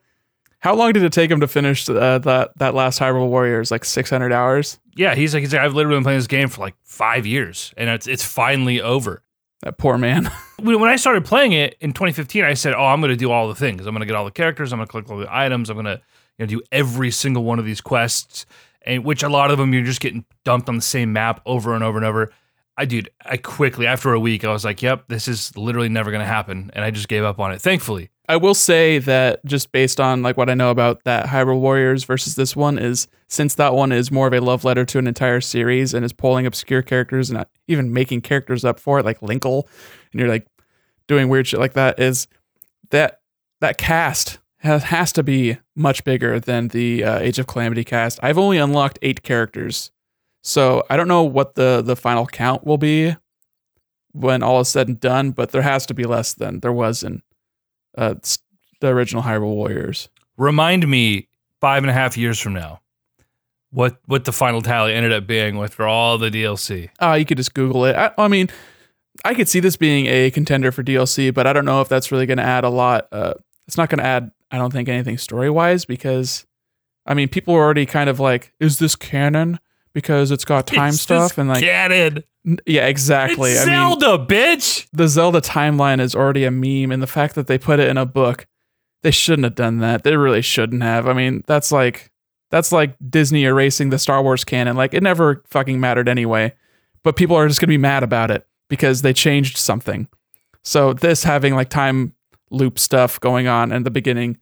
How 0.60 0.74
long 0.74 0.92
did 0.92 1.02
it 1.04 1.12
take 1.12 1.30
him 1.30 1.40
to 1.40 1.46
finish 1.48 1.88
uh, 1.88 2.18
that 2.18 2.52
that 2.58 2.74
last 2.74 2.98
Hyrule 2.98 3.28
Warriors? 3.28 3.70
Like 3.70 3.84
600 3.84 4.32
hours. 4.32 4.78
Yeah, 4.96 5.14
he's 5.14 5.34
like, 5.34 5.42
he's 5.42 5.52
like, 5.52 5.62
I've 5.62 5.74
literally 5.74 5.96
been 5.96 6.04
playing 6.04 6.18
this 6.18 6.26
game 6.26 6.48
for 6.48 6.62
like 6.62 6.74
five 6.82 7.26
years, 7.26 7.72
and 7.76 7.90
it's 7.90 8.06
it's 8.06 8.24
finally 8.24 8.80
over. 8.80 9.22
That 9.62 9.78
poor 9.78 9.98
man. 9.98 10.30
when 10.58 10.80
when 10.80 10.90
I 10.90 10.96
started 10.96 11.24
playing 11.24 11.52
it 11.52 11.76
in 11.80 11.92
2015, 11.92 12.44
I 12.44 12.54
said, 12.54 12.72
"Oh, 12.74 12.84
I'm 12.84 13.00
going 13.00 13.10
to 13.10 13.16
do 13.16 13.30
all 13.30 13.48
the 13.48 13.54
things. 13.54 13.80
I'm 13.86 13.92
going 13.94 14.00
to 14.00 14.06
get 14.06 14.16
all 14.16 14.24
the 14.24 14.30
characters. 14.30 14.72
I'm 14.72 14.78
going 14.78 14.86
to 14.86 14.90
collect 14.90 15.10
all 15.10 15.18
the 15.18 15.28
items. 15.34 15.68
I'm 15.70 15.76
going 15.76 15.84
to 15.86 16.00
you 16.38 16.46
know 16.46 16.46
do 16.46 16.62
every 16.72 17.10
single 17.10 17.44
one 17.44 17.58
of 17.58 17.64
these 17.66 17.80
quests." 17.82 18.46
And 18.86 19.04
which 19.04 19.22
a 19.22 19.28
lot 19.28 19.50
of 19.50 19.58
them 19.58 19.74
you're 19.74 19.84
just 19.84 20.00
getting 20.00 20.24
dumped 20.44 20.68
on 20.68 20.76
the 20.76 20.82
same 20.82 21.12
map 21.12 21.40
over 21.44 21.74
and 21.74 21.82
over 21.82 21.98
and 21.98 22.06
over. 22.06 22.32
I 22.78 22.84
dude, 22.84 23.10
I 23.24 23.36
quickly 23.38 23.86
after 23.86 24.12
a 24.12 24.20
week 24.20 24.44
I 24.44 24.52
was 24.52 24.64
like, 24.64 24.82
"Yep, 24.82 25.08
this 25.08 25.28
is 25.28 25.56
literally 25.56 25.88
never 25.88 26.10
going 26.10 26.20
to 26.20 26.26
happen," 26.26 26.70
and 26.74 26.84
I 26.84 26.90
just 26.90 27.08
gave 27.08 27.24
up 27.24 27.40
on 27.40 27.52
it. 27.52 27.60
Thankfully, 27.60 28.10
I 28.28 28.36
will 28.36 28.54
say 28.54 28.98
that 28.98 29.44
just 29.44 29.72
based 29.72 30.00
on 30.00 30.22
like 30.22 30.36
what 30.36 30.50
I 30.50 30.54
know 30.54 30.70
about 30.70 31.04
that 31.04 31.26
Hyrule 31.26 31.60
Warriors 31.60 32.04
versus 32.04 32.34
this 32.34 32.56
one 32.56 32.78
is 32.78 33.08
since 33.28 33.54
that 33.54 33.74
one 33.74 33.92
is 33.92 34.10
more 34.10 34.26
of 34.26 34.34
a 34.34 34.40
love 34.40 34.64
letter 34.64 34.84
to 34.84 34.98
an 34.98 35.06
entire 35.06 35.40
series 35.40 35.94
and 35.94 36.04
is 36.04 36.12
pulling 36.12 36.44
obscure 36.44 36.82
characters 36.82 37.30
and 37.30 37.38
not 37.38 37.48
even 37.68 37.92
making 37.92 38.22
characters 38.22 38.64
up 38.64 38.80
for 38.80 38.98
it 38.98 39.04
like 39.04 39.20
Linkle 39.20 39.64
and 40.12 40.20
you're 40.20 40.28
like 40.28 40.46
doing 41.06 41.28
weird 41.28 41.46
shit 41.46 41.60
like 41.60 41.74
that 41.74 41.98
is 42.00 42.26
that 42.90 43.20
that 43.60 43.78
cast 43.78 44.38
has, 44.58 44.84
has 44.84 45.12
to 45.12 45.22
be 45.22 45.58
much 45.74 46.04
bigger 46.04 46.40
than 46.40 46.68
the 46.68 47.04
uh, 47.04 47.18
Age 47.18 47.38
of 47.38 47.46
Calamity 47.46 47.84
cast. 47.84 48.18
I've 48.22 48.38
only 48.38 48.58
unlocked 48.58 48.98
8 49.02 49.22
characters. 49.22 49.90
So, 50.42 50.84
I 50.88 50.96
don't 50.96 51.08
know 51.08 51.24
what 51.24 51.56
the 51.56 51.82
the 51.84 51.96
final 51.96 52.24
count 52.24 52.64
will 52.64 52.78
be 52.78 53.16
when 54.12 54.44
all 54.44 54.60
is 54.60 54.68
said 54.68 54.86
and 54.86 55.00
done, 55.00 55.32
but 55.32 55.50
there 55.50 55.62
has 55.62 55.86
to 55.86 55.94
be 55.94 56.04
less 56.04 56.34
than 56.34 56.60
there 56.60 56.72
was 56.72 57.02
in 57.02 57.22
uh, 57.98 58.14
the 58.80 58.88
original 58.88 59.24
Hyrule 59.24 59.54
Warriors. 59.54 60.08
remind 60.36 60.86
me 60.86 61.28
five 61.60 61.82
and 61.82 61.90
a 61.90 61.92
half 61.92 62.16
years 62.16 62.38
from 62.38 62.52
now 62.52 62.80
what 63.70 63.98
what 64.06 64.24
the 64.24 64.32
final 64.32 64.62
tally 64.62 64.94
ended 64.94 65.12
up 65.12 65.26
being 65.26 65.58
with 65.58 65.74
for 65.74 65.86
all 65.86 66.18
the 66.18 66.30
DLC. 66.30 66.88
Uh, 67.00 67.12
you 67.12 67.24
could 67.24 67.36
just 67.36 67.54
Google 67.54 67.84
it. 67.84 67.94
I, 67.96 68.12
I 68.16 68.28
mean, 68.28 68.48
I 69.24 69.34
could 69.34 69.48
see 69.48 69.60
this 69.60 69.76
being 69.76 70.06
a 70.06 70.30
contender 70.30 70.72
for 70.72 70.82
DLC, 70.82 71.32
but 71.32 71.46
I 71.46 71.52
don't 71.52 71.64
know 71.64 71.80
if 71.80 71.88
that's 71.88 72.10
really 72.12 72.26
going 72.26 72.38
to 72.38 72.44
add 72.44 72.64
a 72.64 72.70
lot. 72.70 73.08
Uh, 73.12 73.34
it's 73.66 73.76
not 73.76 73.88
going 73.90 73.98
to 73.98 74.04
add, 74.04 74.30
I 74.50 74.58
don't 74.58 74.72
think, 74.72 74.88
anything 74.88 75.18
story 75.18 75.50
wise 75.50 75.84
because, 75.84 76.46
I 77.04 77.14
mean, 77.14 77.28
people 77.28 77.54
are 77.54 77.62
already 77.62 77.86
kind 77.86 78.08
of 78.10 78.20
like, 78.20 78.52
is 78.60 78.78
this 78.78 78.96
canon? 78.96 79.58
Because 79.92 80.30
it's 80.30 80.44
got 80.44 80.66
time 80.66 80.90
It's 80.90 81.00
stuff 81.00 81.38
and 81.38 81.48
like, 81.48 81.62
canon. 81.62 82.22
yeah, 82.66 82.86
exactly. 82.86 83.52
It's 83.52 83.62
I 83.62 83.64
mean, 83.66 83.98
Zelda, 84.00 84.24
bitch. 84.26 84.86
the 84.92 85.08
Zelda 85.08 85.40
timeline 85.40 86.00
is 86.00 86.14
already 86.14 86.44
a 86.44 86.50
meme, 86.50 86.92
and 86.92 87.02
the 87.02 87.06
fact 87.06 87.34
that 87.34 87.46
they 87.46 87.56
put 87.58 87.80
it 87.80 87.88
in 87.88 87.96
a 87.96 88.04
book, 88.06 88.46
they 89.02 89.10
shouldn't 89.10 89.44
have 89.44 89.54
done 89.54 89.78
that. 89.78 90.02
They 90.04 90.16
really 90.16 90.42
shouldn't 90.42 90.82
have. 90.82 91.06
I 91.08 91.12
mean, 91.14 91.44
that's 91.46 91.72
like 91.72 92.10
that's 92.50 92.72
like 92.72 92.94
Disney 93.08 93.44
erasing 93.44 93.90
the 93.90 93.98
Star 93.98 94.22
Wars 94.22 94.44
canon. 94.44 94.76
Like 94.76 94.94
it 94.94 95.02
never 95.02 95.42
fucking 95.48 95.80
mattered 95.80 96.08
anyway. 96.08 96.52
But 97.02 97.16
people 97.16 97.36
are 97.36 97.48
just 97.48 97.60
gonna 97.60 97.68
be 97.68 97.78
mad 97.78 98.02
about 98.02 98.30
it 98.30 98.46
because 98.68 99.02
they 99.02 99.12
changed 99.12 99.56
something. 99.58 100.08
So 100.62 100.92
this 100.92 101.22
having 101.24 101.54
like 101.54 101.70
time 101.70 102.14
loop 102.50 102.78
stuff 102.78 103.18
going 103.20 103.48
on 103.48 103.72
in 103.72 103.82
the 103.82 103.90
beginning, 103.90 104.38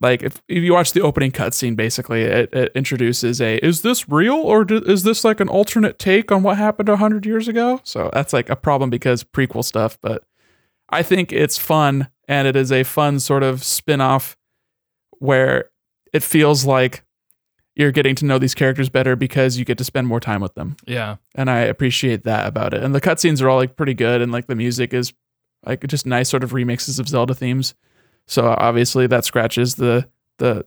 like 0.00 0.22
if, 0.22 0.42
if 0.48 0.62
you 0.62 0.72
watch 0.72 0.92
the 0.92 1.00
opening 1.00 1.32
cutscene, 1.32 1.76
basically 1.76 2.22
it, 2.22 2.52
it 2.52 2.72
introduces 2.74 3.40
a 3.40 3.58
is 3.64 3.82
this 3.82 4.08
real 4.08 4.36
or 4.36 4.64
do, 4.64 4.76
is 4.78 5.02
this 5.02 5.24
like 5.24 5.40
an 5.40 5.48
alternate 5.48 5.98
take 5.98 6.30
on 6.30 6.42
what 6.42 6.56
happened 6.56 6.88
hundred 6.88 7.26
years 7.26 7.48
ago? 7.48 7.80
So 7.84 8.10
that's 8.12 8.32
like 8.32 8.48
a 8.48 8.56
problem 8.56 8.90
because 8.90 9.24
prequel 9.24 9.64
stuff, 9.64 9.98
but 10.00 10.24
I 10.88 11.02
think 11.02 11.32
it's 11.32 11.58
fun 11.58 12.08
and 12.28 12.46
it 12.46 12.56
is 12.56 12.70
a 12.72 12.82
fun 12.84 13.20
sort 13.20 13.42
of 13.42 13.64
spin-off 13.64 14.36
where 15.18 15.70
it 16.12 16.22
feels 16.22 16.64
like 16.64 17.04
you're 17.74 17.92
getting 17.92 18.14
to 18.16 18.24
know 18.24 18.38
these 18.38 18.54
characters 18.54 18.88
better 18.88 19.14
because 19.14 19.58
you 19.58 19.64
get 19.64 19.78
to 19.78 19.84
spend 19.84 20.06
more 20.06 20.20
time 20.20 20.40
with 20.40 20.54
them. 20.54 20.76
Yeah. 20.86 21.16
And 21.34 21.48
I 21.48 21.60
appreciate 21.60 22.24
that 22.24 22.46
about 22.46 22.74
it. 22.74 22.82
And 22.82 22.94
the 22.94 23.00
cutscenes 23.00 23.40
are 23.40 23.48
all 23.48 23.58
like 23.58 23.76
pretty 23.76 23.94
good 23.94 24.20
and 24.20 24.32
like 24.32 24.46
the 24.46 24.56
music 24.56 24.92
is 24.92 25.12
like 25.64 25.86
just 25.86 26.06
nice 26.06 26.28
sort 26.28 26.44
of 26.44 26.52
remixes 26.52 26.98
of 26.98 27.08
Zelda 27.08 27.34
themes. 27.34 27.74
So 28.26 28.46
obviously 28.58 29.06
that 29.06 29.24
scratches 29.24 29.74
the 29.76 30.06
the 30.38 30.64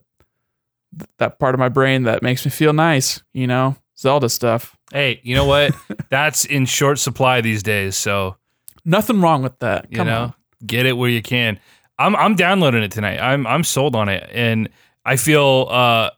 that 1.18 1.38
part 1.38 1.54
of 1.54 1.58
my 1.58 1.68
brain 1.68 2.02
that 2.04 2.22
makes 2.22 2.44
me 2.44 2.50
feel 2.50 2.72
nice, 2.72 3.22
you 3.32 3.46
know, 3.46 3.76
Zelda 3.96 4.28
stuff. 4.28 4.76
Hey, 4.92 5.20
you 5.22 5.34
know 5.34 5.46
what? 5.46 5.74
That's 6.10 6.44
in 6.44 6.66
short 6.66 6.98
supply 6.98 7.40
these 7.40 7.62
days. 7.62 7.96
So 7.96 8.36
Nothing 8.84 9.20
wrong 9.20 9.42
with 9.42 9.58
that. 9.60 9.86
you 9.90 10.02
know, 10.04 10.22
on. 10.22 10.34
get 10.66 10.86
it 10.86 10.96
where 10.96 11.08
you 11.08 11.22
can. 11.22 11.58
I'm 11.98 12.16
I'm 12.16 12.34
downloading 12.34 12.82
it 12.82 12.90
tonight. 12.90 13.18
I'm 13.18 13.46
I'm 13.46 13.62
sold 13.64 13.94
on 13.94 14.08
it, 14.08 14.28
and 14.32 14.68
I 15.04 15.16
feel 15.16 15.68
uh 15.70 16.10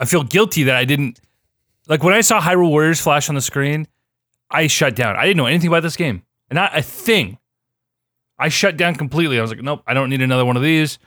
I 0.00 0.04
feel 0.06 0.24
guilty 0.24 0.64
that 0.64 0.74
I 0.74 0.84
didn't 0.84 1.20
like 1.88 2.02
when 2.02 2.14
I 2.14 2.20
saw 2.20 2.40
Hyrule 2.40 2.68
Warriors 2.70 3.00
flash 3.00 3.28
on 3.28 3.34
the 3.36 3.40
screen. 3.40 3.86
I 4.50 4.66
shut 4.66 4.96
down. 4.96 5.14
I 5.14 5.22
didn't 5.26 5.36
know 5.36 5.46
anything 5.46 5.68
about 5.68 5.84
this 5.84 5.96
game, 5.96 6.22
not 6.50 6.76
a 6.76 6.82
thing. 6.82 7.38
I 8.40 8.48
shut 8.48 8.76
down 8.76 8.96
completely. 8.96 9.38
I 9.38 9.42
was 9.42 9.50
like, 9.50 9.62
nope, 9.62 9.82
I 9.86 9.94
don't 9.94 10.08
need 10.08 10.22
another 10.22 10.46
one 10.46 10.56
of 10.56 10.62
these. 10.62 10.98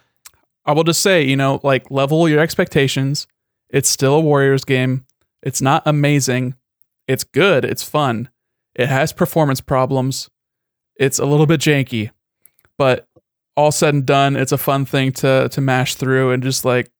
I 0.65 0.71
will 0.71 0.83
just 0.83 1.01
say, 1.01 1.23
you 1.23 1.35
know, 1.35 1.59
like 1.63 1.89
level 1.89 2.29
your 2.29 2.39
expectations. 2.39 3.27
It's 3.69 3.89
still 3.89 4.15
a 4.15 4.21
Warriors 4.21 4.63
game. 4.63 5.05
It's 5.41 5.61
not 5.61 5.81
amazing. 5.85 6.55
It's 7.07 7.23
good. 7.23 7.65
It's 7.65 7.83
fun. 7.83 8.29
It 8.75 8.87
has 8.87 9.11
performance 9.11 9.61
problems. 9.61 10.29
It's 10.95 11.19
a 11.19 11.25
little 11.25 11.47
bit 11.47 11.59
janky, 11.59 12.11
but 12.77 13.07
all 13.57 13.71
said 13.71 13.93
and 13.93 14.05
done, 14.05 14.35
it's 14.35 14.51
a 14.51 14.57
fun 14.57 14.85
thing 14.85 15.11
to 15.13 15.49
to 15.49 15.61
mash 15.61 15.95
through 15.95 16.31
and 16.31 16.43
just 16.43 16.63
like 16.63 16.91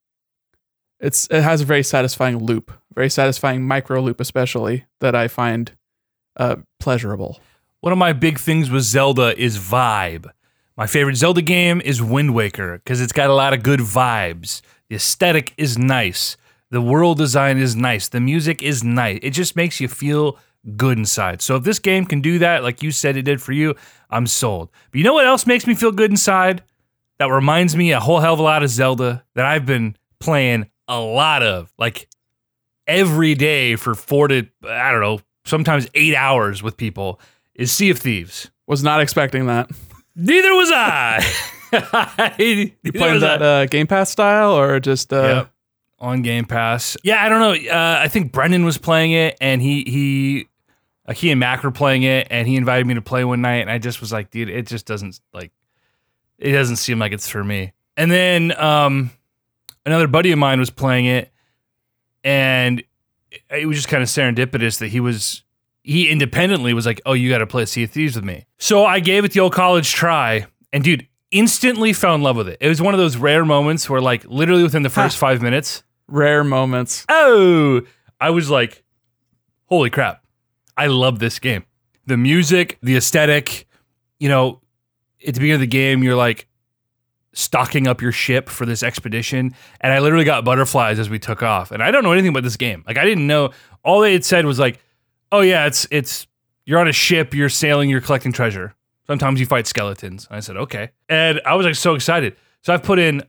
it's 0.99 1.27
it 1.29 1.41
has 1.41 1.61
a 1.61 1.65
very 1.65 1.83
satisfying 1.83 2.37
loop, 2.37 2.71
very 2.93 3.09
satisfying 3.09 3.63
micro 3.63 4.01
loop, 4.01 4.19
especially 4.19 4.85
that 4.99 5.15
I 5.15 5.27
find 5.27 5.71
uh, 6.37 6.57
pleasurable. 6.79 7.39
One 7.83 7.91
of 7.91 7.99
my 7.99 8.13
big 8.13 8.39
things 8.39 8.69
with 8.69 8.83
Zelda 8.83 9.37
is 9.37 9.57
vibe. 9.57 10.31
My 10.77 10.87
favorite 10.87 11.17
Zelda 11.17 11.41
game 11.41 11.81
is 11.81 12.01
Wind 12.01 12.33
Waker 12.33 12.77
because 12.77 13.01
it's 13.01 13.11
got 13.11 13.29
a 13.29 13.33
lot 13.33 13.51
of 13.53 13.61
good 13.61 13.81
vibes. 13.81 14.61
The 14.87 14.95
aesthetic 14.95 15.53
is 15.57 15.77
nice. 15.77 16.37
The 16.71 16.79
world 16.79 17.17
design 17.17 17.57
is 17.57 17.75
nice. 17.75 18.07
The 18.07 18.21
music 18.21 18.63
is 18.63 18.85
nice. 18.85 19.19
It 19.21 19.31
just 19.31 19.57
makes 19.57 19.81
you 19.81 19.89
feel 19.89 20.39
good 20.77 20.97
inside. 20.97 21.41
So 21.41 21.57
if 21.57 21.65
this 21.65 21.77
game 21.77 22.05
can 22.05 22.21
do 22.21 22.39
that, 22.39 22.63
like 22.63 22.81
you 22.81 22.89
said 22.89 23.17
it 23.17 23.23
did 23.23 23.41
for 23.41 23.51
you, 23.51 23.75
I'm 24.09 24.27
sold. 24.27 24.69
But 24.91 24.99
you 24.99 25.03
know 25.03 25.15
what 25.15 25.27
else 25.27 25.45
makes 25.45 25.67
me 25.67 25.75
feel 25.75 25.91
good 25.91 26.09
inside? 26.09 26.63
That 27.19 27.31
reminds 27.31 27.75
me 27.75 27.91
a 27.91 27.99
whole 27.99 28.21
hell 28.21 28.35
of 28.35 28.39
a 28.39 28.43
lot 28.43 28.63
of 28.63 28.69
Zelda 28.69 29.25
that 29.35 29.45
I've 29.45 29.65
been 29.65 29.97
playing 30.21 30.69
a 30.87 31.01
lot 31.01 31.43
of, 31.43 31.73
like 31.77 32.07
every 32.87 33.35
day 33.35 33.75
for 33.75 33.93
four 33.93 34.29
to, 34.29 34.47
I 34.65 34.89
don't 34.89 35.01
know, 35.01 35.19
sometimes 35.43 35.85
eight 35.95 36.15
hours 36.15 36.63
with 36.63 36.77
people, 36.77 37.19
is 37.55 37.71
Sea 37.71 37.89
of 37.89 37.99
Thieves. 37.99 38.49
Was 38.67 38.83
not 38.83 39.01
expecting 39.01 39.47
that. 39.47 39.69
Neither 40.15 40.53
was 40.53 40.71
I. 40.73 41.23
Neither 42.39 42.71
You 42.83 42.91
playing 42.93 43.13
was 43.15 43.21
that 43.21 43.41
I. 43.43 43.63
uh, 43.63 43.65
Game 43.65 43.87
Pass 43.87 44.09
style 44.09 44.51
or 44.53 44.79
just 44.79 45.11
uh, 45.11 45.21
Yep. 45.21 45.51
on 45.99 46.21
Game 46.21 46.45
Pass. 46.45 46.95
Yeah, 47.03 47.23
I 47.23 47.29
don't 47.29 47.39
know. 47.39 47.71
Uh, 47.71 47.99
I 48.01 48.07
think 48.07 48.31
Brendan 48.31 48.63
was 48.65 48.77
playing 48.77 49.11
it, 49.11 49.37
and 49.41 49.61
he 49.61 49.83
he 49.83 50.47
uh, 51.07 51.13
he 51.13 51.31
and 51.31 51.39
Mac 51.39 51.63
were 51.63 51.71
playing 51.71 52.03
it, 52.03 52.27
and 52.29 52.47
he 52.47 52.55
invited 52.55 52.85
me 52.87 52.93
to 52.93 53.01
play 53.01 53.25
one 53.25 53.41
night, 53.41 53.57
and 53.61 53.69
I 53.71 53.77
just 53.79 53.99
was 54.01 54.11
like, 54.13 54.29
dude, 54.29 54.49
it 54.49 54.67
just 54.67 54.85
doesn't 54.85 55.19
like 55.33 55.51
it 56.37 56.51
doesn't 56.53 56.77
seem 56.77 56.99
like 56.99 57.11
it's 57.11 57.27
for 57.27 57.43
me. 57.43 57.73
And 57.97 58.09
then 58.09 58.57
um, 58.59 59.11
another 59.85 60.07
buddy 60.07 60.31
of 60.31 60.39
mine 60.39 60.59
was 60.59 60.69
playing 60.69 61.05
it, 61.05 61.31
and 62.23 62.83
it 63.49 63.65
was 63.67 63.77
just 63.77 63.87
kind 63.89 64.01
of 64.03 64.09
serendipitous 64.09 64.79
that 64.79 64.87
he 64.87 64.99
was 64.99 65.42
he 65.83 66.09
independently 66.09 66.73
was 66.73 66.85
like, 66.85 67.01
"Oh, 67.05 67.13
you 67.13 67.29
got 67.29 67.39
to 67.39 67.47
play 67.47 67.65
Sea 67.65 67.83
of 67.83 67.91
Thieves 67.91 68.15
with 68.15 68.23
me." 68.25 68.45
So 68.57 68.85
I 68.85 68.99
gave 68.99 69.25
it 69.25 69.33
the 69.33 69.41
old 69.41 69.53
college 69.53 69.91
try, 69.91 70.47
and 70.71 70.83
dude, 70.83 71.07
instantly 71.31 71.93
fell 71.93 72.15
in 72.15 72.21
love 72.21 72.37
with 72.37 72.47
it. 72.47 72.57
It 72.61 72.69
was 72.69 72.81
one 72.81 72.93
of 72.93 72.99
those 72.99 73.17
rare 73.17 73.43
moments 73.45 73.89
where, 73.89 74.01
like, 74.01 74.23
literally 74.25 74.63
within 74.63 74.83
the 74.83 74.89
first 74.89 75.17
five 75.17 75.41
minutes, 75.41 75.83
rare 76.07 76.43
moments. 76.43 77.05
oh, 77.09 77.81
I 78.19 78.29
was 78.29 78.49
like, 78.49 78.83
"Holy 79.65 79.89
crap! 79.89 80.23
I 80.77 80.87
love 80.87 81.19
this 81.19 81.39
game." 81.39 81.65
The 82.05 82.17
music, 82.17 82.77
the 82.81 82.95
aesthetic, 82.97 83.67
you 84.19 84.29
know, 84.29 84.61
at 85.27 85.33
the 85.33 85.39
beginning 85.39 85.55
of 85.55 85.61
the 85.61 85.67
game, 85.67 86.03
you're 86.03 86.15
like 86.15 86.47
stocking 87.33 87.87
up 87.87 88.01
your 88.01 88.11
ship 88.11 88.47
for 88.47 88.65
this 88.65 88.83
expedition, 88.83 89.55
and 89.81 89.91
I 89.91 89.99
literally 89.99 90.25
got 90.25 90.45
butterflies 90.45 90.99
as 90.99 91.09
we 91.09 91.19
took 91.19 91.41
off. 91.43 91.71
And 91.71 91.81
I 91.81 91.91
don't 91.91 92.03
know 92.03 92.11
anything 92.11 92.29
about 92.29 92.43
this 92.43 92.57
game. 92.57 92.83
Like, 92.87 92.97
I 92.97 93.05
didn't 93.05 93.25
know. 93.27 93.51
All 93.83 94.01
they 94.01 94.13
had 94.13 94.23
said 94.23 94.45
was 94.45 94.59
like, 94.59 94.79
"Oh 95.33 95.41
yeah, 95.41 95.65
it's 95.65 95.87
it's 95.91 96.27
you're 96.65 96.79
on 96.79 96.87
a 96.87 96.93
ship, 96.93 97.33
you're 97.33 97.49
sailing, 97.49 97.89
you're 97.89 98.01
collecting 98.01 98.31
treasure. 98.31 98.75
Sometimes 99.07 99.39
you 99.39 99.45
fight 99.45 99.67
skeletons." 99.67 100.27
And 100.29 100.37
I 100.37 100.39
said, 100.39 100.55
"Okay," 100.55 100.91
and 101.09 101.41
I 101.45 101.55
was 101.55 101.65
like 101.65 101.75
so 101.75 101.95
excited. 101.95 102.37
So 102.61 102.73
I've 102.73 102.83
put 102.83 102.99
in 102.99 103.23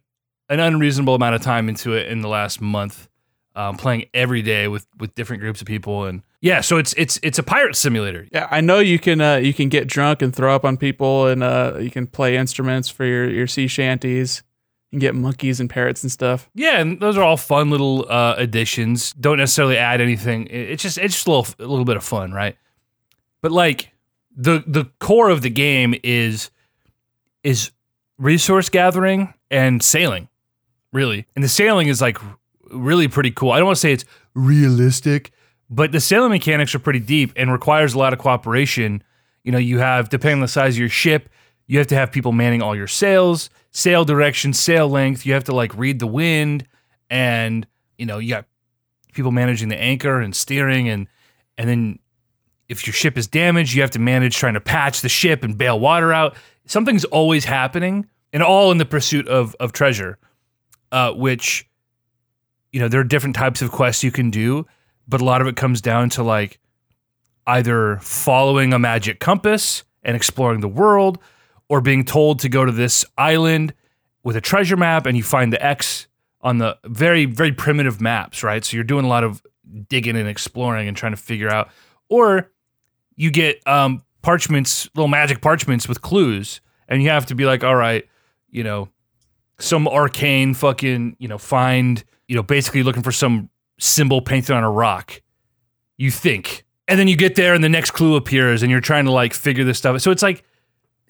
an 0.49 0.61
unreasonable 0.61 1.15
amount 1.15 1.35
of 1.35 1.43
time 1.43 1.69
into 1.69 1.95
it 1.95 2.07
in 2.09 2.21
the 2.21 2.29
last 2.29 2.61
month, 2.61 3.09
um, 3.57 3.77
playing 3.77 4.05
every 4.15 4.43
day 4.43 4.69
with 4.69 4.87
with 4.99 5.15
different 5.15 5.41
groups 5.41 5.61
of 5.61 5.67
people, 5.67 6.05
and 6.05 6.23
yeah, 6.41 6.61
so 6.61 6.77
it's 6.77 6.95
it's 6.99 7.19
it's 7.23 7.39
a 7.39 7.43
pirate 7.43 7.75
simulator. 7.75 8.29
Yeah, 8.31 8.49
I 8.51 8.61
know 8.61 8.79
you 8.79 8.99
can 8.99 9.21
uh, 9.21 9.37
you 9.37 9.55
can 9.55 9.71
get 9.71 9.89
drunk 9.89 10.21
and 10.21 10.37
throw 10.37 10.55
up 10.55 10.65
on 10.65 10.77
people, 10.77 11.27
and 11.27 11.43
uh, 11.43 11.79
you 11.81 11.91
can 11.91 12.07
play 12.07 12.37
instruments 12.37 12.89
for 12.89 13.05
your 13.05 13.29
your 13.31 13.47
sea 13.47 13.67
shanties. 13.67 14.43
Can 14.95 15.01
get 15.01 15.15
monkeys 15.17 15.59
and 15.59 15.69
parrots 15.69 16.03
and 16.05 16.13
stuff. 16.13 16.49
Yeah, 16.55 16.81
and 16.81 17.01
those 17.01 17.17
are 17.17 17.23
all 17.25 17.37
fun 17.37 17.69
little 17.69 18.07
uh, 18.09 18.37
additions. 18.39 19.13
Don't 19.15 19.39
necessarily 19.39 19.77
add 19.77 20.01
anything. 20.01 20.47
It's 20.49 20.83
just 20.83 20.99
it's 20.99 21.15
just 21.15 21.27
a 21.27 21.31
little 21.31 21.55
a 21.59 21.67
little 21.69 21.85
bit 21.85 21.97
of 21.97 22.05
fun, 22.05 22.33
right? 22.33 22.57
But 23.43 23.51
like 23.51 23.91
the 24.37 24.63
the 24.67 24.85
core 25.01 25.31
of 25.31 25.43
the 25.43 25.51
game 25.51 25.95
is 26.05 26.51
is 27.43 27.73
resource 28.19 28.69
gathering 28.69 29.35
and 29.51 29.83
sailing, 29.83 30.29
really. 30.93 31.27
And 31.35 31.43
the 31.43 31.49
sailing 31.49 31.89
is 31.89 32.01
like 32.01 32.19
really 32.71 33.09
pretty 33.09 33.33
cool. 33.33 33.51
I 33.51 33.59
don't 33.59 33.67
want 33.67 33.77
to 33.77 33.81
say 33.81 33.93
it's 33.93 34.05
realistic, 34.35 35.33
but 35.69 35.91
the 35.91 36.01
sailing 36.01 36.31
mechanics 36.31 36.75
are 36.75 36.79
pretty 36.79 37.01
deep 37.01 37.33
and 37.35 37.51
requires 37.51 37.95
a 37.95 37.99
lot 37.99 38.13
of 38.13 38.21
cooperation. 38.21 39.03
You 39.43 39.53
know, 39.53 39.59
you 39.59 39.81
have 39.81 40.09
depending 40.09 40.37
on 40.37 40.43
the 40.43 40.49
size 40.49 40.75
of 40.75 40.79
your 40.79 40.89
ship, 40.89 41.29
you 41.67 41.79
have 41.79 41.89
to 41.89 41.97
have 41.97 42.13
people 42.13 42.33
manning 42.33 42.63
all 42.63 42.77
your 42.77 42.87
sails, 42.87 43.51
sail 43.75 44.05
direction, 44.05 44.55
sail 44.55 44.89
length. 44.89 45.27
You 45.27 45.35
have 45.35 45.45
to 45.45 45.55
like 45.55 45.77
read 45.77 45.99
the 45.99 46.07
wind, 46.07 46.67
and 47.11 47.67
you 47.99 48.07
know 48.07 48.19
you 48.19 48.31
got 48.31 48.47
people 49.13 49.33
managing 49.33 49.69
the 49.69 49.79
anchor 49.79 50.21
and 50.21 50.35
steering, 50.35 50.89
and 50.89 51.07
and 51.59 51.69
then 51.69 51.99
if 52.69 52.87
your 52.87 52.95
ship 52.95 53.19
is 53.19 53.27
damaged, 53.27 53.75
you 53.75 53.83
have 53.83 53.91
to 53.91 53.99
manage 53.99 54.37
trying 54.37 54.55
to 54.55 54.61
patch 54.61 55.03
the 55.03 55.09
ship 55.11 55.45
and 55.45 55.59
bail 55.59 55.79
water 55.79 56.13
out. 56.13 56.35
Something's 56.65 57.05
always 57.05 57.45
happening, 57.45 58.07
and 58.33 58.43
all 58.43 58.71
in 58.71 58.79
the 58.79 58.87
pursuit 58.87 59.29
of 59.29 59.55
of 59.61 59.73
treasure, 59.73 60.19
uh, 60.91 61.13
which 61.13 61.69
you 62.73 62.81
know 62.81 62.89
there 62.89 63.01
are 63.01 63.05
different 63.05 63.37
types 63.37 63.61
of 63.61 63.71
quests 63.71 64.03
you 64.03 64.13
can 64.13 64.31
do, 64.31 64.67
but 65.07 65.21
a 65.21 65.25
lot 65.25 65.43
of 65.43 65.47
it 65.47 65.57
comes 65.57 65.83
down 65.83 66.09
to 66.11 66.23
like 66.23 66.59
either 67.47 67.99
following 68.01 68.73
a 68.73 68.79
magic 68.79 69.21
compass 69.21 69.85
and 70.03 70.17
exploring 70.17 70.61
the 70.61 70.69
world 70.69 71.19
or 71.75 71.81
being 71.81 72.05
told 72.05 72.39
to 72.39 72.49
go 72.49 72.65
to 72.65 72.71
this 72.71 73.05
island 73.19 73.75
with 74.23 74.37
a 74.37 74.41
treasure 74.41 74.77
map 74.77 75.07
and 75.07 75.17
you 75.17 75.25
find 75.25 75.53
the 75.53 75.61
X 75.61 76.07
on 76.41 76.59
the 76.59 76.79
very, 76.85 77.25
very 77.25 77.51
primitive 77.51 78.01
maps, 78.01 78.45
right? 78.45 78.65
So 78.65 78.77
you're 78.77 78.85
doing 78.85 79.05
a 79.05 79.09
lot 79.09 79.25
of 79.25 79.43
digging 79.89 80.15
and 80.15 80.29
exploring 80.29 80.87
and 80.87 80.97
trying 80.97 81.11
to 81.11 81.17
figure 81.17 81.51
out, 81.51 81.71
or 82.09 82.53
you 83.17 83.33
get 83.33 83.61
um, 83.67 84.05
parchments, 84.23 84.89
little 84.95 85.09
magic 85.09 85.41
parchments 85.43 85.89
with 85.89 86.01
clues, 86.01 86.61
and 86.87 87.03
you 87.03 87.11
have 87.11 87.27
to 87.27 87.35
be 87.35 87.45
like, 87.45 87.65
all 87.65 87.75
right, 87.75 88.07
you 88.51 88.63
know, 88.63 88.89
some 89.59 89.89
arcane 89.89 90.55
fucking, 90.55 91.17
you 91.19 91.27
know, 91.27 91.39
find, 91.39 92.05
you 92.29 92.37
know, 92.37 92.43
basically 92.45 92.85
looking 92.85 93.03
for 93.03 93.11
some 93.11 93.51
symbol 93.81 94.23
painted 94.23 94.55
on 94.55 94.63
a 94.63 94.71
rock. 94.71 95.21
You 95.97 96.13
think. 96.13 96.65
And 96.87 97.01
then 97.01 97.09
you 97.09 97.17
get 97.17 97.35
there 97.35 97.53
and 97.53 97.65
the 97.65 97.69
next 97.69 97.91
clue 97.91 98.15
appears 98.15 98.63
and 98.63 98.71
you're 98.71 98.81
trying 98.81 99.07
to 99.07 99.11
like 99.11 99.35
figure 99.35 99.65
this 99.65 99.79
stuff. 99.79 100.01
So 100.03 100.13
it's 100.13 100.23
like 100.23 100.45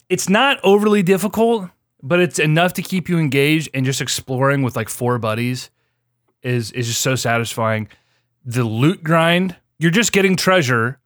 it's 0.08 0.28
not 0.28 0.58
overly 0.62 1.02
difficult, 1.02 1.68
but 2.02 2.20
it's 2.20 2.38
enough 2.38 2.74
to 2.74 2.82
keep 2.82 3.08
you 3.08 3.18
engaged 3.18 3.68
and 3.74 3.84
just 3.84 4.00
exploring 4.00 4.62
with 4.62 4.76
like 4.76 4.88
four 4.88 5.18
buddies 5.18 5.70
is 6.42 6.70
is 6.72 6.86
just 6.86 7.00
so 7.00 7.14
satisfying. 7.14 7.88
The 8.44 8.64
loot 8.64 9.02
grind, 9.02 9.56
you're 9.78 9.90
just 9.90 10.12
getting 10.12 10.36
treasure 10.36 10.98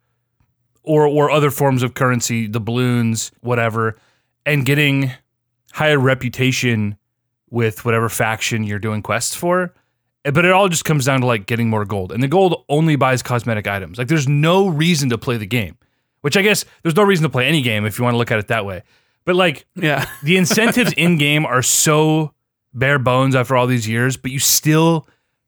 or 0.83 1.07
or 1.07 1.31
other 1.31 1.51
forms 1.51 1.83
of 1.83 1.95
currency, 1.95 2.47
the 2.47 2.61
balloons, 2.61 3.31
whatever, 3.41 3.97
and 4.45 4.67
getting 4.67 5.13
higher 5.73 5.99
reputation 5.99 6.97
with 7.51 7.85
whatever 7.85 8.09
faction 8.09 8.65
you're 8.65 8.79
doing 8.79 9.03
quests 9.03 9.35
for. 9.35 9.73
Eh, 10.25 10.31
but 10.31 10.45
it 10.45 10.51
all 10.51 10.69
just 10.69 10.85
comes 10.85 11.07
down 11.07 11.21
to 11.21 11.27
like 11.27 11.47
getting 11.47 11.71
more 11.71 11.85
gold. 11.85 12.13
And 12.13 12.23
the 12.23 12.29
gold 12.29 12.65
only 12.69 12.97
buys 12.97 13.23
cosmetic 13.23 13.67
items. 13.67 13.99
Like 13.99 14.09
there's 14.09 14.29
no 14.29 14.69
reason 14.69 15.09
to 15.11 15.19
play 15.19 15.37
the 15.37 15.47
game. 15.47 15.78
Which 16.21 16.37
I 16.37 16.43
guess 16.43 16.65
there's 16.83 16.97
no 16.97 17.03
reason 17.05 17.23
to 17.23 17.29
play 17.29 17.47
any 17.47 17.63
game 17.63 17.87
if 17.87 17.99
you 17.99 18.05
want 18.05 18.15
to 18.15 18.19
look 18.19 18.31
at 18.31 18.39
it 18.39 18.49
that 18.49 18.65
way. 18.67 18.83
But 19.25 19.37
like 19.37 19.67
Yeah, 19.75 20.09
the 20.23 20.37
incentives 20.37 20.93
in 20.95 21.17
game 21.19 21.47
are 21.47 21.63
so 21.63 22.35
bare 22.75 22.99
bones 22.99 23.35
after 23.35 23.57
all 23.57 23.67
these 23.67 23.89
years, 23.89 24.17
but 24.17 24.31
you 24.31 24.39
still 24.39 25.07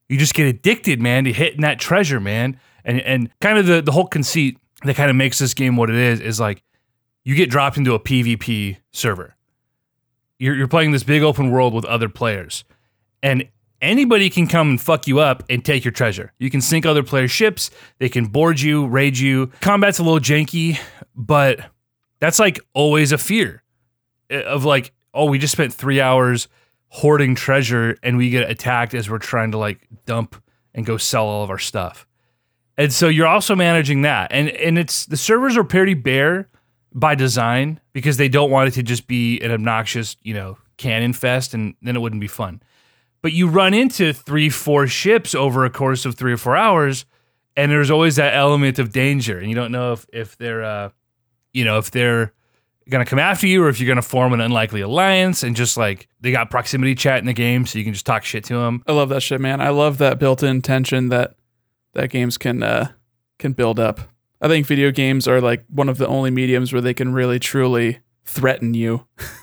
you 0.09 0.19
just 0.19 0.35
get 0.35 0.47
addicted, 0.47 1.01
man, 1.01 1.25
to 1.25 1.33
hitting 1.33 1.61
that 1.61 1.79
treasure, 1.79 2.21
man. 2.21 2.59
And 2.85 3.01
and 3.01 3.31
kind 3.41 3.59
of 3.59 3.67
the 3.67 3.83
the 3.83 3.93
whole 3.93 4.07
conceit 4.07 4.59
that 4.85 4.97
kind 4.97 5.11
of 5.11 5.17
makes 5.17 5.39
this 5.39 5.55
game 5.55 5.77
what 5.77 5.91
it 5.91 5.97
is 5.97 6.21
is 6.21 6.41
like 6.41 6.63
you 7.25 7.35
get 7.35 7.51
dropped 7.51 7.77
into 7.77 7.95
a 7.95 8.01
PvP 8.01 8.79
server. 8.93 9.37
you're, 10.39 10.55
you're 10.55 10.69
playing 10.69 10.91
this 10.93 11.03
big 11.03 11.23
open 11.23 11.51
world 11.51 11.75
with 11.75 11.85
other 11.85 12.09
players, 12.09 12.65
and 13.23 13.47
anybody 13.81 14.31
can 14.31 14.47
come 14.47 14.71
and 14.71 14.81
fuck 14.81 15.07
you 15.07 15.21
up 15.21 15.43
and 15.49 15.65
take 15.65 15.85
your 15.85 15.93
treasure. 15.93 16.33
You 16.39 16.51
can 16.51 16.61
sink 16.61 16.87
other 16.87 17.03
players' 17.03 17.31
ships. 17.31 17.71
They 17.99 18.09
can 18.09 18.27
board 18.27 18.61
you, 18.61 18.87
raid 18.87 19.19
you. 19.19 19.49
Combat's 19.61 19.99
a 19.99 20.03
little 20.03 20.21
janky, 20.21 20.79
but 21.15 21.61
that's 22.21 22.39
like 22.39 22.61
always 22.75 23.13
a 23.13 23.19
fear 23.19 23.63
eh, 24.29 24.43
of 24.43 24.65
like, 24.65 24.93
oh, 25.15 25.27
we 25.27 25.39
just 25.39 25.53
spent 25.53 25.75
three 25.75 26.01
hours 26.01 26.49
hoarding 26.89 27.35
treasure 27.35 27.97
and 28.03 28.17
we 28.17 28.31
get 28.31 28.49
attacked 28.51 28.95
as 28.95 29.09
we're 29.09 29.19
trying 29.19 29.53
to 29.53 29.59
like 29.59 29.87
dump 30.07 30.43
and 30.75 30.85
go 30.85 30.97
sell 30.97 31.27
all 31.27 31.43
of 31.43 31.51
our 31.51 31.59
stuff. 31.59 32.07
And 32.77 32.93
so 32.93 33.09
you're 33.09 33.27
also 33.27 33.55
managing 33.55 34.03
that. 34.03 34.33
And 34.33 34.49
and 34.49 34.79
it's 34.79 35.07
the 35.07 35.17
servers 35.17 35.57
are 35.57 35.65
pretty 35.65 35.95
bare 35.95 36.49
by 36.95 37.15
design 37.15 37.81
because 37.93 38.17
they 38.17 38.29
don't 38.29 38.51
want 38.51 38.69
it 38.69 38.73
to 38.73 38.83
just 38.83 39.07
be 39.07 39.39
an 39.41 39.51
obnoxious, 39.51 40.17
you 40.23 40.35
know, 40.35 40.57
cannon 40.77 41.13
fest 41.13 41.55
and 41.55 41.75
then 41.83 41.95
it 41.95 42.01
wouldn't 42.01 42.21
be 42.21 42.27
fun. 42.27 42.63
But 43.23 43.33
you 43.33 43.49
run 43.49 43.75
into 43.75 44.13
three, 44.13 44.49
four 44.49 44.87
ships 44.87 45.35
over 45.35 45.65
a 45.65 45.71
course 45.71 46.07
of 46.07 46.15
three 46.15 46.33
or 46.33 46.37
four 46.39 46.57
hours, 46.57 47.05
and 47.57 47.71
there's 47.71 47.91
always 47.91 48.17
that 48.17 48.35
element 48.35 48.79
of 48.79 48.93
danger. 48.93 49.39
And 49.39 49.49
you 49.49 49.55
don't 49.55 49.73
know 49.73 49.93
if 49.93 50.07
if 50.13 50.37
they're 50.39 50.65
uh 50.65 50.91
you 51.53 51.65
know, 51.65 51.79
if 51.79 51.91
they're 51.91 52.33
gonna 52.89 53.05
come 53.05 53.19
after 53.19 53.47
you 53.47 53.63
or 53.63 53.69
if 53.69 53.79
you're 53.81 53.89
gonna 53.89 54.03
form 54.03 54.33
an 54.33 54.41
unlikely 54.41 54.81
alliance 54.81 55.43
and 55.43 55.55
just 55.55 55.77
like 55.77 56.09
they 56.21 56.33
got 56.33 56.51
proximity 56.51 56.95
chat 56.95 57.19
in 57.19 57.27
the 57.27 57.33
game 57.33 57.67
so 57.67 57.79
you 57.79 57.85
can 57.85 57.93
just 57.93 58.07
talk 58.07 58.25
shit 58.25 58.45
to 58.45 58.55
them. 58.55 58.83
I 58.87 58.93
love 58.93 59.11
that 59.11 59.23
shit, 59.23 59.41
man. 59.41 59.61
I 59.61 59.69
love 59.71 59.99
that 59.99 60.19
built-in 60.19 60.63
tension 60.63 61.09
that 61.11 61.35
that 61.95 62.11
games 62.11 62.39
can 62.39 62.63
uh, 62.63 62.91
can 63.39 63.53
build 63.53 63.79
up. 63.79 64.01
I 64.41 64.49
think 64.49 64.67
video 64.67 64.91
games 64.91 65.29
are 65.29 65.41
like 65.41 65.65
one 65.69 65.89
of 65.89 65.99
the 65.99 66.07
only 66.07 66.31
mediums 66.31 66.73
where 66.73 66.81
they 66.81 66.95
can 66.95 67.13
really 67.13 67.39
truly 67.39 67.99
threaten 68.25 68.75
you. 68.75 69.07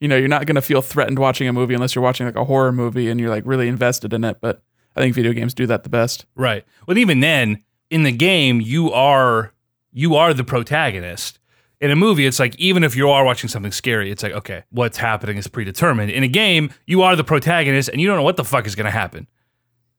you 0.00 0.08
know, 0.08 0.16
you're 0.16 0.28
not 0.28 0.46
going 0.46 0.56
to 0.56 0.62
feel 0.62 0.82
threatened 0.82 1.18
watching 1.18 1.46
a 1.46 1.52
movie 1.52 1.74
unless 1.74 1.94
you're 1.94 2.02
watching 2.02 2.26
like 2.26 2.36
a 2.36 2.44
horror 2.44 2.72
movie 2.72 3.10
and 3.10 3.20
you're 3.20 3.30
like 3.30 3.44
really 3.46 3.68
invested 3.68 4.12
in 4.12 4.24
it, 4.24 4.38
but 4.40 4.62
I 4.96 5.00
think 5.00 5.14
video 5.14 5.32
games 5.32 5.54
do 5.54 5.66
that 5.66 5.84
the 5.84 5.90
best. 5.90 6.26
Right. 6.34 6.64
Well, 6.86 6.98
even 6.98 7.20
then, 7.20 7.62
in 7.90 8.02
the 8.02 8.12
game, 8.12 8.60
you 8.60 8.90
are 8.92 9.52
you 9.92 10.16
are 10.16 10.32
the 10.32 10.44
protagonist. 10.44 11.38
In 11.80 11.90
a 11.90 11.96
movie, 11.96 12.26
it's 12.26 12.38
like 12.38 12.54
even 12.56 12.84
if 12.84 12.94
you 12.94 13.08
are 13.08 13.24
watching 13.24 13.48
something 13.48 13.72
scary, 13.72 14.10
it's 14.10 14.22
like 14.22 14.32
okay, 14.32 14.64
what's 14.70 14.98
happening 14.98 15.36
is 15.36 15.48
predetermined. 15.48 16.10
In 16.10 16.22
a 16.22 16.28
game, 16.28 16.70
you 16.86 17.02
are 17.02 17.16
the 17.16 17.24
protagonist, 17.24 17.88
and 17.88 18.00
you 18.00 18.06
don't 18.06 18.16
know 18.16 18.22
what 18.22 18.36
the 18.36 18.44
fuck 18.44 18.66
is 18.66 18.74
going 18.74 18.84
to 18.84 18.90
happen. 18.90 19.26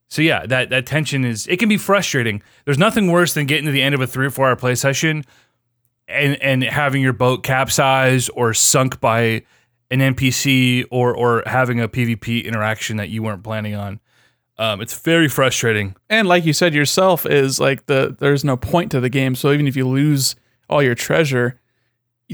So 0.08 0.22
yeah, 0.22 0.46
that 0.46 0.70
that 0.70 0.86
tension 0.86 1.26
is 1.26 1.48
it 1.48 1.58
can 1.58 1.70
be 1.70 1.78
frustrating. 1.78 2.44
There's 2.66 2.78
nothing 2.78 3.10
worse 3.12 3.34
than 3.34 3.46
getting 3.46 3.66
to 3.66 3.72
the 3.72 3.82
end 3.82 3.96
of 3.96 4.02
a 4.02 4.08
three 4.08 4.26
or 4.26 4.30
four 4.30 4.48
hour 4.48 4.56
play 4.56 4.76
session 4.76 5.26
and 6.08 6.42
and 6.42 6.64
having 6.64 7.02
your 7.02 7.14
boat 7.14 7.44
capsize 7.44 8.30
or 8.30 8.54
sunk 8.54 9.00
by 9.00 9.44
an 9.92 10.00
NPC 10.00 10.86
or 10.90 11.14
or 11.14 11.44
having 11.46 11.80
a 11.80 11.88
PvP 11.88 12.46
interaction 12.46 12.98
that 12.98 13.10
you 13.10 13.22
weren't 13.22 13.44
planning 13.44 13.76
on. 13.76 14.00
Um, 14.58 14.82
it's 14.82 15.00
very 15.00 15.28
frustrating. 15.28 15.96
And 16.10 16.28
like 16.28 16.46
you 16.46 16.54
said 16.54 16.74
yourself, 16.74 17.26
is 17.26 17.60
like 17.60 17.86
the 17.86 18.16
there's 18.18 18.44
no 18.44 18.58
point 18.58 18.92
to 18.92 19.00
the 19.00 19.10
game. 19.10 19.36
So 19.36 19.52
even 19.52 19.68
if 19.68 19.76
you 19.76 19.88
lose 19.88 20.36
all 20.70 20.82
your 20.82 20.96
treasure, 20.96 21.60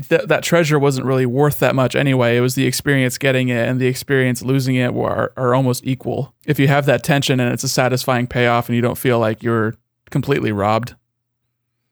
that 0.10 0.28
that 0.28 0.44
treasure 0.44 0.78
wasn't 0.78 1.08
really 1.08 1.26
worth 1.26 1.60
that 1.60 1.76
much 1.76 1.96
anyway. 1.96 2.38
It 2.38 2.42
was 2.42 2.56
the 2.56 2.68
experience 2.68 3.18
getting 3.18 3.50
it 3.50 3.68
and 3.68 3.80
the 3.80 3.88
experience 3.88 4.44
losing 4.44 4.76
it 4.76 4.96
are, 4.96 5.34
are 5.36 5.56
almost 5.56 5.86
equal. 5.86 6.36
If 6.46 6.60
you 6.60 6.68
have 6.68 6.86
that 6.86 7.04
tension 7.04 7.40
and 7.40 7.52
it's 7.52 7.64
a 7.64 7.70
satisfying 7.70 8.28
payoff 8.28 8.70
and 8.70 8.76
you 8.76 8.82
don't 8.82 8.98
feel 8.98 9.20
like 9.20 9.42
you're 9.42 9.76
completely 10.12 10.52
robbed. 10.52 10.96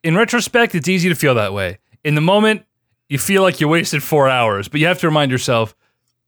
In 0.04 0.16
retrospect, 0.16 0.76
it's 0.76 0.88
easy 0.88 1.10
to 1.10 1.16
feel 1.16 1.34
that 1.36 1.54
way. 1.54 1.80
In 2.04 2.14
the 2.14 2.22
moment, 2.22 2.66
you 3.10 3.18
feel 3.18 3.42
like 3.42 3.60
you 3.60 3.68
wasted 3.68 4.04
four 4.04 4.28
hours, 4.28 4.68
but 4.68 4.80
you 4.80 4.88
have 4.88 5.00
to 5.00 5.08
remind 5.08 5.32
yourself, 5.32 5.76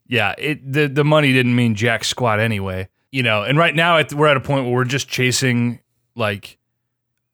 yeah, 0.07 0.35
it 0.37 0.71
the 0.71 0.87
the 0.87 1.03
money 1.03 1.33
didn't 1.33 1.55
mean 1.55 1.75
jack 1.75 2.03
squat 2.03 2.39
anyway. 2.39 2.87
You 3.11 3.23
know, 3.23 3.43
and 3.43 3.57
right 3.57 3.73
now 3.73 3.97
at, 3.97 4.13
we're 4.13 4.27
at 4.27 4.37
a 4.37 4.41
point 4.41 4.65
where 4.65 4.73
we're 4.73 4.83
just 4.85 5.07
chasing 5.07 5.79
like 6.15 6.57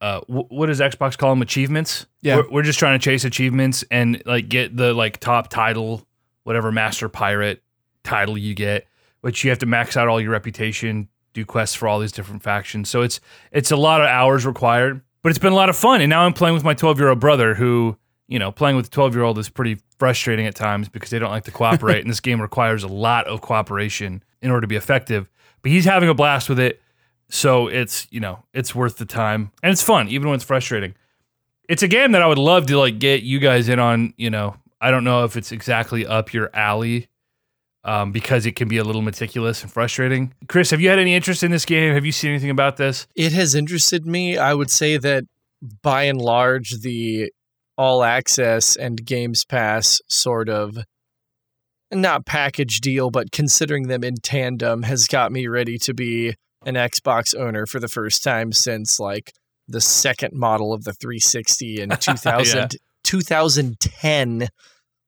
uh, 0.01 0.19
wh- 0.21 0.51
what 0.51 0.67
does 0.67 0.79
Xbox 0.79 1.17
call 1.17 1.31
them? 1.31 1.41
Achievements. 1.41 2.05
Yeah. 2.21 2.37
we're, 2.37 2.49
we're 2.49 2.63
just 2.63 2.77
trying 2.77 2.99
to 2.99 3.03
chase 3.03 3.23
achievements 3.23 3.83
and 3.89 4.21
like 4.25 4.49
get 4.49 4.75
the 4.75 4.93
like 4.93 5.19
top 5.19 5.49
title, 5.49 6.05
whatever 6.43 6.71
master 6.71 7.09
pirate 7.09 7.63
title 8.03 8.37
you 8.37 8.53
get, 8.53 8.85
which 9.21 9.43
you 9.43 9.49
have 9.49 9.59
to 9.59 9.65
max 9.65 9.95
out 9.95 10.09
all 10.09 10.19
your 10.19 10.31
reputation, 10.31 11.07
do 11.33 11.45
quests 11.45 11.75
for 11.75 11.87
all 11.87 11.99
these 11.99 12.11
different 12.11 12.43
factions. 12.43 12.89
So 12.89 13.01
it's 13.01 13.19
it's 13.51 13.71
a 13.71 13.77
lot 13.77 14.01
of 14.01 14.07
hours 14.07 14.45
required, 14.45 15.01
but 15.21 15.29
it's 15.29 15.39
been 15.39 15.53
a 15.53 15.55
lot 15.55 15.69
of 15.69 15.77
fun. 15.77 16.01
And 16.01 16.09
now 16.09 16.23
I'm 16.23 16.33
playing 16.33 16.53
with 16.53 16.63
my 16.63 16.73
12 16.73 16.99
year 16.99 17.09
old 17.09 17.19
brother, 17.19 17.55
who 17.55 17.97
you 18.33 18.39
know, 18.39 18.51
playing 18.51 18.75
with 18.75 18.87
a 18.87 18.89
12 18.89 19.13
year 19.13 19.23
old 19.23 19.37
is 19.37 19.47
pretty 19.47 19.77
frustrating 19.99 20.47
at 20.47 20.55
times 20.55 20.89
because 20.89 21.11
they 21.11 21.19
don't 21.19 21.29
like 21.29 21.43
to 21.43 21.51
cooperate, 21.59 22.01
and 22.01 22.09
this 22.09 22.19
game 22.19 22.41
requires 22.41 22.81
a 22.81 22.87
lot 22.87 23.27
of 23.27 23.41
cooperation 23.41 24.23
in 24.41 24.49
order 24.49 24.61
to 24.61 24.67
be 24.67 24.75
effective. 24.75 25.29
But 25.61 25.71
he's 25.71 25.85
having 25.85 26.09
a 26.09 26.15
blast 26.15 26.49
with 26.49 26.59
it. 26.59 26.81
So 27.29 27.67
it's, 27.67 28.07
you 28.09 28.19
know, 28.19 28.43
it's 28.51 28.73
worth 28.73 28.97
the 28.97 29.05
time. 29.05 29.51
And 29.61 29.71
it's 29.71 29.83
fun, 29.83 30.09
even 30.09 30.29
when 30.29 30.35
it's 30.35 30.43
frustrating. 30.43 30.95
It's 31.69 31.83
a 31.83 31.87
game 31.87 32.11
that 32.13 32.23
I 32.23 32.27
would 32.27 32.39
love 32.39 32.65
to 32.67 32.79
like 32.79 32.97
get 32.97 33.21
you 33.21 33.37
guys 33.37 33.69
in 33.69 33.77
on, 33.77 34.15
you 34.17 34.31
know. 34.31 34.55
I 34.81 34.89
don't 34.89 35.03
know 35.03 35.25
if 35.25 35.37
it's 35.37 35.51
exactly 35.51 36.05
up 36.05 36.33
your 36.33 36.49
alley. 36.55 37.09
Um, 37.85 38.13
because 38.13 38.45
it 38.45 38.55
can 38.55 38.69
be 38.69 38.77
a 38.77 38.83
little 38.85 39.01
meticulous 39.01 39.61
and 39.61 39.69
frustrating. 39.69 40.33
Chris, 40.47 40.71
have 40.71 40.79
you 40.79 40.87
had 40.87 40.99
any 40.99 41.13
interest 41.13 41.43
in 41.43 41.51
this 41.51 41.65
game? 41.65 41.93
Have 41.93 42.05
you 42.05 42.13
seen 42.13 42.29
anything 42.29 42.49
about 42.49 42.77
this? 42.77 43.07
It 43.13 43.33
has 43.33 43.55
interested 43.55 44.05
me. 44.05 44.37
I 44.37 44.53
would 44.53 44.71
say 44.71 44.95
that 44.95 45.25
by 45.81 46.03
and 46.03 46.17
large, 46.17 46.69
the 46.79 47.29
all 47.77 48.03
access 48.03 48.75
and 48.75 49.05
Games 49.05 49.45
Pass 49.45 50.01
sort 50.07 50.49
of 50.49 50.77
not 51.91 52.25
package 52.25 52.81
deal, 52.81 53.09
but 53.09 53.31
considering 53.31 53.87
them 53.87 54.03
in 54.03 54.15
tandem 54.15 54.83
has 54.83 55.07
got 55.07 55.31
me 55.31 55.47
ready 55.47 55.77
to 55.79 55.93
be 55.93 56.35
an 56.65 56.75
Xbox 56.75 57.35
owner 57.35 57.65
for 57.65 57.79
the 57.79 57.87
first 57.87 58.23
time 58.23 58.51
since 58.51 58.99
like 58.99 59.33
the 59.67 59.81
second 59.81 60.33
model 60.33 60.73
of 60.73 60.83
the 60.83 60.93
360 60.93 61.81
in 61.81 61.89
2000, 61.89 62.57
Yeah. 62.57 62.67
2010. 63.03 64.47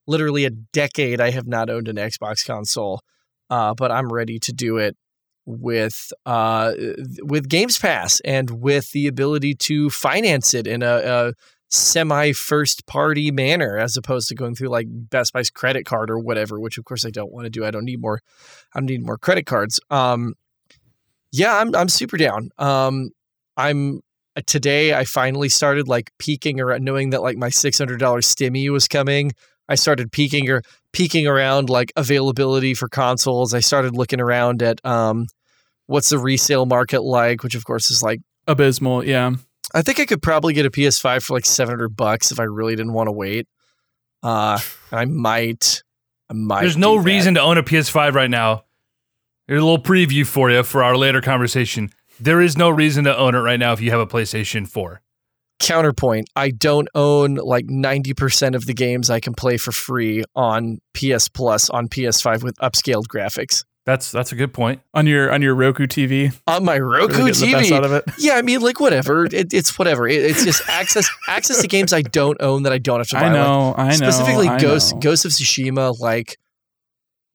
Literally 0.08 0.46
a 0.46 0.52
decade 0.52 1.20
I 1.20 1.32
have 1.32 1.48
not 1.48 1.70
owned 1.70 1.88
an 1.88 1.96
Xbox 1.96 2.46
console, 2.46 3.02
uh, 3.50 3.74
but 3.74 3.92
I'm 3.92 4.14
ready 4.14 4.38
to 4.40 4.54
do 4.54 4.78
it 4.78 4.96
with 5.48 6.12
uh, 6.26 6.74
with 7.22 7.50
Games 7.50 7.80
Pass 7.80 8.20
and 8.26 8.62
with 8.62 8.92
the 8.92 9.08
ability 9.08 9.56
to 9.56 9.90
finance 9.90 10.54
it 10.54 10.68
in 10.68 10.84
a, 10.84 11.02
a 11.04 11.34
semi 11.70 12.32
first 12.32 12.86
party 12.86 13.32
manner 13.32 13.78
as 13.78 13.98
opposed 13.98 14.30
to 14.30 14.36
going 14.36 14.56
through 14.56 14.70
like 14.70 14.88
Best 14.90 15.34
Buy's 15.34 15.50
credit 15.50 15.86
card 15.86 16.10
or 16.10 16.20
whatever, 16.20 16.60
which 16.60 16.78
of 16.78 16.86
course 16.86 17.06
I 17.06 17.10
don't 17.10 17.32
want 17.32 17.46
to 17.46 17.50
do. 17.50 17.66
I 17.66 17.72
don't 17.72 17.86
need 17.86 18.02
more 18.02 18.22
I 18.74 18.80
don't 18.80 18.88
need 18.88 19.06
more 19.06 19.18
credit 19.18 19.46
cards. 19.46 19.80
Um 19.90 20.36
yeah, 21.32 21.58
I'm 21.58 21.76
I'm 21.76 21.90
super 21.90 22.18
down. 22.18 22.50
Um 22.58 23.10
I'm 23.58 24.02
uh, 24.36 24.42
today 24.46 24.94
I 24.94 25.06
finally 25.06 25.50
started 25.50 25.88
like 25.88 26.12
peeking 26.20 26.60
around 26.60 26.84
knowing 26.84 27.12
that 27.12 27.22
like 27.22 27.38
my 27.38 27.50
$600 27.50 27.98
stimmy 27.98 28.70
was 28.70 28.88
coming. 28.88 29.32
I 29.68 29.76
started 29.76 30.12
peeking 30.12 30.50
or 30.50 30.62
peeking 30.92 31.26
around 31.26 31.70
like 31.70 31.92
availability 31.96 32.74
for 32.74 32.88
consoles. 32.88 33.54
I 33.54 33.60
started 33.60 33.96
looking 33.96 34.22
around 34.22 34.62
at 34.62 34.86
um 34.86 35.26
what's 35.88 36.10
the 36.10 36.20
resale 36.20 36.66
market 36.66 37.02
like, 37.02 37.44
which 37.44 37.56
of 37.56 37.66
course 37.66 37.92
is 37.92 38.04
like 38.04 38.22
Abysmal, 38.48 39.04
yeah. 39.04 39.32
I 39.74 39.82
think 39.82 40.00
I 40.00 40.06
could 40.06 40.22
probably 40.22 40.54
get 40.54 40.66
a 40.66 40.72
PS5 40.72 41.24
for 41.24 41.34
like 41.34 41.46
700 41.46 41.96
bucks 41.96 42.32
if 42.32 42.40
I 42.40 42.44
really 42.44 42.76
didn't 42.76 42.94
want 42.94 43.08
to 43.08 43.12
wait. 43.12 43.48
Uh, 44.22 44.60
I 44.92 45.06
might. 45.06 45.84
I 46.30 46.34
might. 46.34 46.62
There's 46.62 46.78
no 46.78 46.96
reason 46.96 47.36
to 47.36 47.42
own 47.42 47.58
a 47.58 47.64
PS5 47.64 48.14
right 48.14 48.30
now. 48.30 48.64
Here's 49.48 49.62
a 49.62 49.66
little 49.66 49.84
preview 49.84 50.26
for 50.26 50.50
you 50.50 50.64
for 50.64 50.84
our 50.84 50.98
later 50.98 51.22
conversation. 51.22 51.92
There 52.20 52.42
is 52.42 52.58
no 52.58 52.70
reason 52.70 53.04
to 53.04 53.16
own 53.16 53.36
it 53.36 53.40
right 53.40 53.60
now 53.60 53.74
if 53.74 53.82
you 53.82 53.92
have 53.92 54.00
a 54.00 54.08
PlayStation 54.08 54.68
4. 54.68 55.02
Counterpoint: 55.60 56.30
I 56.36 56.50
don't 56.50 56.88
own 56.96 57.36
like 57.36 57.68
90% 57.68 58.56
of 58.56 58.66
the 58.66 58.74
games 58.74 59.10
I 59.10 59.20
can 59.20 59.34
play 59.34 59.58
for 59.58 59.72
free 59.72 60.24
on 60.36 60.80
PS 60.94 61.28
Plus 61.28 61.70
on 61.70 61.88
PS5 61.88 62.44
with 62.44 62.56
upscaled 62.58 63.08
graphics. 63.08 63.64
That's 63.86 64.12
that's 64.12 64.32
a 64.32 64.36
good 64.36 64.52
point. 64.52 64.82
On 64.96 65.06
your 65.06 65.32
on 65.32 65.42
your 65.44 65.54
Roku 65.54 65.86
TV. 65.86 66.36
On 66.48 66.66
my 66.66 66.80
Roku 66.80 67.18
Really 67.18 67.32
getting 67.34 67.52
the 67.52 67.58
best 67.58 67.70
TV, 67.70 67.76
out 67.78 67.84
of 67.86 67.92
it. 67.94 68.04
yeah, 68.18 68.34
I 68.34 68.42
mean, 68.42 68.62
like 68.62 68.80
whatever. 68.80 69.26
It, 69.26 69.54
it's 69.54 69.78
whatever. 69.78 70.08
It, 70.08 70.24
it's 70.26 70.44
just 70.44 70.68
access 70.68 71.08
access 71.28 71.62
to 71.62 71.68
games 71.68 71.94
I 71.94 72.02
don't 72.02 72.42
own 72.42 72.64
that 72.64 72.74
I 72.74 72.80
don't 72.80 73.00
have 73.00 73.08
to 73.10 73.16
buy. 73.16 73.22
I 73.22 73.24
Like, 73.26 73.34
know, 73.34 73.76
I 73.78 73.86
know. 73.90 73.92
specifically 73.92 74.48
I 74.48 74.60
Ghost 74.60 74.94
know. 74.96 75.00
Ghost 75.02 75.26
of 75.26 75.32
Tsushima. 75.32 76.00
Like, 76.00 76.38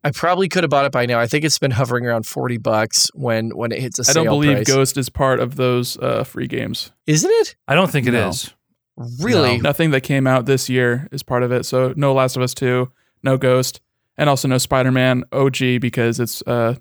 I 0.02 0.10
probably 0.10 0.48
could 0.48 0.64
have 0.64 0.70
bought 0.70 0.86
it 0.86 0.92
by 0.92 1.06
now. 1.06 1.20
I 1.20 1.28
think 1.28 1.44
it's 1.44 1.58
been 1.60 1.70
hovering 1.70 2.04
around 2.04 2.26
forty 2.26 2.56
bucks 2.56 3.10
when 3.14 3.50
when 3.56 3.70
it 3.70 3.80
hits 3.80 3.98
a 4.00 4.02
I 4.02 4.04
sale 4.12 4.24
don't 4.24 4.32
believe 4.40 4.56
price. 4.56 4.66
Ghost 4.66 4.96
is 4.96 5.08
part 5.08 5.38
of 5.38 5.54
those 5.54 5.98
uh, 5.98 6.24
free 6.24 6.48
games. 6.48 6.90
Isn't 7.06 7.30
it 7.30 7.54
I 7.68 7.74
don't 7.76 7.90
think 7.92 8.08
it 8.08 8.14
is. 8.14 8.52
No. 8.98 9.06
really? 9.20 9.58
Nothing 9.58 9.92
that 9.92 10.00
came 10.00 10.26
out 10.26 10.46
this 10.46 10.68
year 10.68 11.06
is 11.12 11.22
part 11.22 11.42
of 11.44 11.52
it. 11.52 11.64
So 11.64 11.94
no 11.96 12.12
Last 12.12 12.34
of 12.36 12.42
Us 12.42 12.54
2, 12.54 12.90
no 13.22 13.36
Ghost, 13.38 13.80
and 14.20 14.28
also 14.28 14.46
no 14.46 14.58
Spider-Man 14.58 15.24
OG 15.32 15.80
because 15.80 16.20
it's 16.20 16.42
uh, 16.46 16.76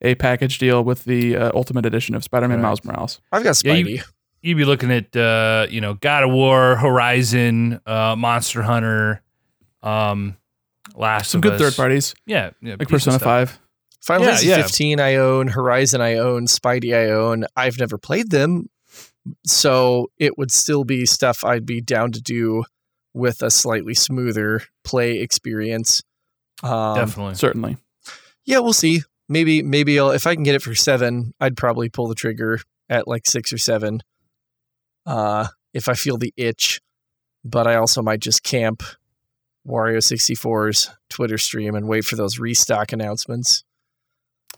a 0.00 0.14
package 0.14 0.58
deal 0.58 0.82
with 0.84 1.04
the 1.04 1.36
uh, 1.36 1.50
Ultimate 1.54 1.84
Edition 1.84 2.14
of 2.14 2.22
Spider-Man 2.24 2.58
Right. 2.58 2.62
Miles 2.62 2.84
Morales. 2.84 3.20
I've 3.32 3.42
got 3.44 3.62
Yeah, 3.64 3.74
Spidey. 3.74 3.90
you- 3.96 4.02
You'd 4.40 4.56
be 4.56 4.64
looking 4.64 4.92
at 4.92 5.16
uh, 5.16 5.66
you 5.68 5.80
know, 5.80 5.94
God 5.94 6.22
of 6.22 6.30
War, 6.30 6.76
Horizon, 6.76 7.80
uh, 7.84 8.14
Monster 8.16 8.62
Hunter, 8.62 9.20
um, 9.82 10.36
Last 10.94 11.32
Some 11.32 11.40
of 11.40 11.42
good 11.42 11.52
Us. 11.54 11.60
third 11.60 11.74
parties 11.76 12.14
Yeah, 12.24 12.50
yeah 12.62 12.76
like 12.78 12.88
Persona 12.88 13.18
stuff. 13.18 13.22
Five. 13.24 13.58
Final 14.00 14.22
Yeah, 14.26 14.30
Fantasy 14.30 14.48
yeah. 14.48 14.62
15 14.62 15.00
I 15.00 15.14
own, 15.16 15.48
Horizon 15.48 16.00
I 16.00 16.14
own, 16.14 16.46
Spidey 16.46 16.94
I 16.96 17.10
own. 17.10 17.46
I've 17.56 17.78
never 17.80 17.98
played 17.98 18.30
them, 18.30 18.70
so 19.44 20.10
it 20.18 20.38
would 20.38 20.50
still 20.52 20.84
be 20.84 21.04
stuff 21.04 21.44
I'd 21.44 21.66
be 21.66 21.80
down 21.80 22.12
to 22.12 22.20
do 22.20 22.64
with 23.12 23.42
a 23.42 23.50
slightly 23.50 23.94
smoother 23.94 24.62
play 24.84 25.18
experience. 25.18 26.00
Um, 26.62 26.96
Definitely. 26.96 27.34
Certainly. 27.34 27.76
Yeah, 28.44 28.58
we'll 28.60 28.72
see. 28.72 29.02
Maybe 29.28 29.62
maybe 29.62 29.98
I'll 29.98 30.10
if 30.10 30.26
I 30.26 30.34
can 30.34 30.42
get 30.42 30.54
it 30.54 30.62
for 30.62 30.74
seven, 30.74 31.34
I'd 31.40 31.56
probably 31.56 31.88
pull 31.88 32.08
the 32.08 32.14
trigger 32.14 32.60
at 32.88 33.06
like 33.06 33.26
six 33.26 33.52
or 33.52 33.58
seven. 33.58 34.02
Uh, 35.04 35.48
if 35.74 35.88
I 35.88 35.94
feel 35.94 36.16
the 36.16 36.32
itch, 36.36 36.80
but 37.44 37.66
I 37.66 37.76
also 37.76 38.02
might 38.02 38.20
just 38.20 38.42
camp 38.42 38.82
Wario 39.66 39.98
64's 39.98 40.90
Twitter 41.10 41.38
stream 41.38 41.74
and 41.74 41.88
wait 41.88 42.04
for 42.04 42.16
those 42.16 42.38
restock 42.38 42.92
announcements. 42.92 43.64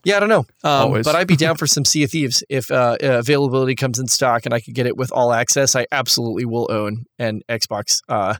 Yeah, 0.04 0.16
I 0.16 0.20
don't 0.20 0.28
know. 0.28 0.46
Um, 0.64 0.86
Always. 0.86 1.04
but 1.04 1.14
I'd 1.14 1.26
be 1.26 1.36
down 1.36 1.56
for 1.58 1.66
some 1.66 1.84
Sea 1.84 2.04
of 2.04 2.10
Thieves 2.10 2.42
if 2.48 2.70
uh, 2.70 2.96
uh, 3.02 3.18
availability 3.18 3.74
comes 3.74 3.98
in 3.98 4.06
stock 4.06 4.46
and 4.46 4.54
I 4.54 4.60
could 4.60 4.74
get 4.74 4.86
it 4.86 4.96
with 4.96 5.12
all 5.12 5.32
access. 5.32 5.76
I 5.76 5.86
absolutely 5.92 6.44
will 6.44 6.68
own 6.70 7.04
an 7.18 7.42
Xbox. 7.48 8.00
Uh, 8.08 8.36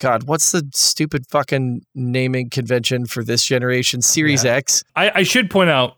God, 0.00 0.24
what's 0.24 0.52
the 0.52 0.68
stupid 0.74 1.26
fucking 1.28 1.82
naming 1.94 2.50
convention 2.50 3.06
for 3.06 3.24
this 3.24 3.44
generation? 3.44 4.00
Series 4.02 4.44
Yeah. 4.44 4.54
X. 4.54 4.84
I, 4.94 5.10
I 5.16 5.22
should 5.22 5.50
point 5.50 5.70
out 5.70 5.96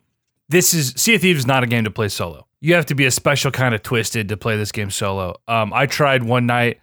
this 0.48 0.74
is 0.74 0.92
Sea 0.96 1.14
of 1.16 1.20
Thieves 1.20 1.40
is 1.40 1.46
not 1.46 1.62
a 1.62 1.66
game 1.66 1.84
to 1.84 1.90
play 1.90 2.08
solo. 2.08 2.46
You 2.60 2.74
have 2.74 2.86
to 2.86 2.94
be 2.94 3.06
a 3.06 3.10
special 3.10 3.50
kind 3.50 3.74
of 3.74 3.82
twisted 3.82 4.28
to 4.28 4.36
play 4.36 4.56
this 4.56 4.72
game 4.72 4.90
solo. 4.90 5.36
Um, 5.48 5.72
I 5.72 5.86
tried 5.86 6.22
one 6.22 6.46
night 6.46 6.80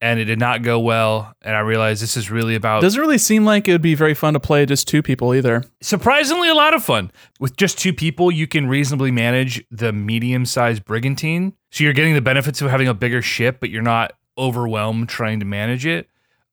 and 0.00 0.18
it 0.18 0.24
did 0.24 0.38
not 0.38 0.62
go 0.62 0.80
well, 0.80 1.34
and 1.42 1.54
I 1.54 1.60
realized 1.60 2.02
this 2.02 2.16
is 2.16 2.30
really 2.30 2.54
about 2.54 2.80
Doesn't 2.80 3.00
really 3.00 3.18
seem 3.18 3.44
like 3.44 3.68
it 3.68 3.72
would 3.72 3.82
be 3.82 3.94
very 3.94 4.14
fun 4.14 4.32
to 4.32 4.40
play 4.40 4.64
just 4.64 4.88
two 4.88 5.02
people 5.02 5.34
either. 5.34 5.62
surprisingly 5.82 6.48
a 6.48 6.54
lot 6.54 6.72
of 6.72 6.82
fun. 6.82 7.12
With 7.38 7.54
just 7.56 7.78
two 7.78 7.92
people, 7.92 8.30
you 8.30 8.46
can 8.46 8.66
reasonably 8.66 9.10
manage 9.10 9.62
the 9.70 9.92
medium-sized 9.92 10.86
brigantine. 10.86 11.52
So 11.70 11.84
you're 11.84 11.92
getting 11.92 12.14
the 12.14 12.22
benefits 12.22 12.62
of 12.62 12.70
having 12.70 12.88
a 12.88 12.94
bigger 12.94 13.20
ship, 13.20 13.58
but 13.60 13.68
you're 13.68 13.82
not 13.82 14.14
overwhelmed 14.38 15.10
trying 15.10 15.38
to 15.40 15.44
manage 15.46 15.84
it. 15.84 16.08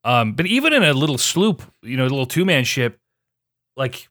Um, 0.07 0.31
but 0.31 0.45
even 0.45 0.71
in 0.71 0.83
a 0.83 0.93
little 0.93 1.17
sloop, 1.17 1.61
you 1.81 1.97
know, 1.97 2.03
a 2.03 2.07
little 2.07 2.25
two-man 2.25 2.63
ship, 2.63 2.97
like 3.75 4.07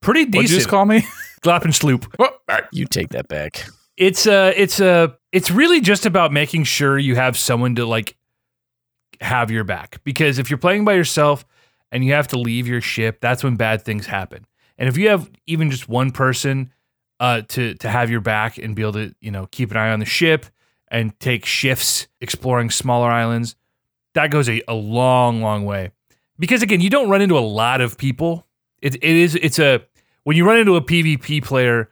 pretty 0.00 0.20
What'd 0.20 0.34
you 0.34 0.42
decent. 0.42 0.58
just 0.58 0.68
call 0.68 0.86
me? 0.86 1.04
Glopping 1.42 1.74
sloop. 1.74 2.06
You 2.72 2.86
take 2.86 3.10
that 3.10 3.28
back. 3.28 3.66
It's 3.96 4.26
uh 4.26 4.52
it's 4.56 4.80
uh 4.80 5.08
it's 5.32 5.50
really 5.50 5.80
just 5.80 6.06
about 6.06 6.32
making 6.32 6.64
sure 6.64 6.98
you 6.98 7.14
have 7.16 7.36
someone 7.36 7.74
to 7.74 7.84
like 7.84 8.16
have 9.20 9.50
your 9.50 9.64
back 9.64 10.00
because 10.04 10.38
if 10.38 10.48
you're 10.48 10.58
playing 10.58 10.84
by 10.84 10.94
yourself 10.94 11.44
and 11.92 12.04
you 12.04 12.12
have 12.14 12.28
to 12.28 12.38
leave 12.38 12.66
your 12.66 12.80
ship, 12.80 13.20
that's 13.20 13.42
when 13.44 13.56
bad 13.56 13.82
things 13.82 14.06
happen. 14.06 14.46
And 14.78 14.88
if 14.88 14.96
you 14.96 15.08
have 15.08 15.30
even 15.46 15.70
just 15.70 15.88
one 15.88 16.10
person 16.10 16.72
uh 17.20 17.42
to 17.48 17.74
to 17.74 17.88
have 17.88 18.10
your 18.10 18.20
back 18.20 18.56
and 18.56 18.74
be 18.74 18.82
able 18.82 18.92
to, 18.94 19.14
you 19.20 19.30
know, 19.30 19.46
keep 19.50 19.70
an 19.70 19.76
eye 19.76 19.90
on 19.90 19.98
the 19.98 20.06
ship 20.06 20.46
and 20.90 21.18
take 21.20 21.44
shifts 21.44 22.06
exploring 22.20 22.70
smaller 22.70 23.10
islands, 23.10 23.56
that 24.14 24.30
goes 24.30 24.48
a, 24.48 24.62
a 24.68 24.74
long 24.74 25.40
long 25.42 25.64
way. 25.64 25.92
Because 26.38 26.62
again, 26.62 26.80
you 26.80 26.90
don't 26.90 27.08
run 27.08 27.20
into 27.20 27.38
a 27.38 27.40
lot 27.40 27.80
of 27.80 27.98
people. 27.98 28.46
It 28.80 28.96
it 28.96 29.02
is 29.02 29.34
it's 29.34 29.58
a 29.58 29.82
when 30.24 30.36
you 30.36 30.46
run 30.46 30.58
into 30.58 30.76
a 30.76 30.80
PvP 30.80 31.42
player, 31.44 31.90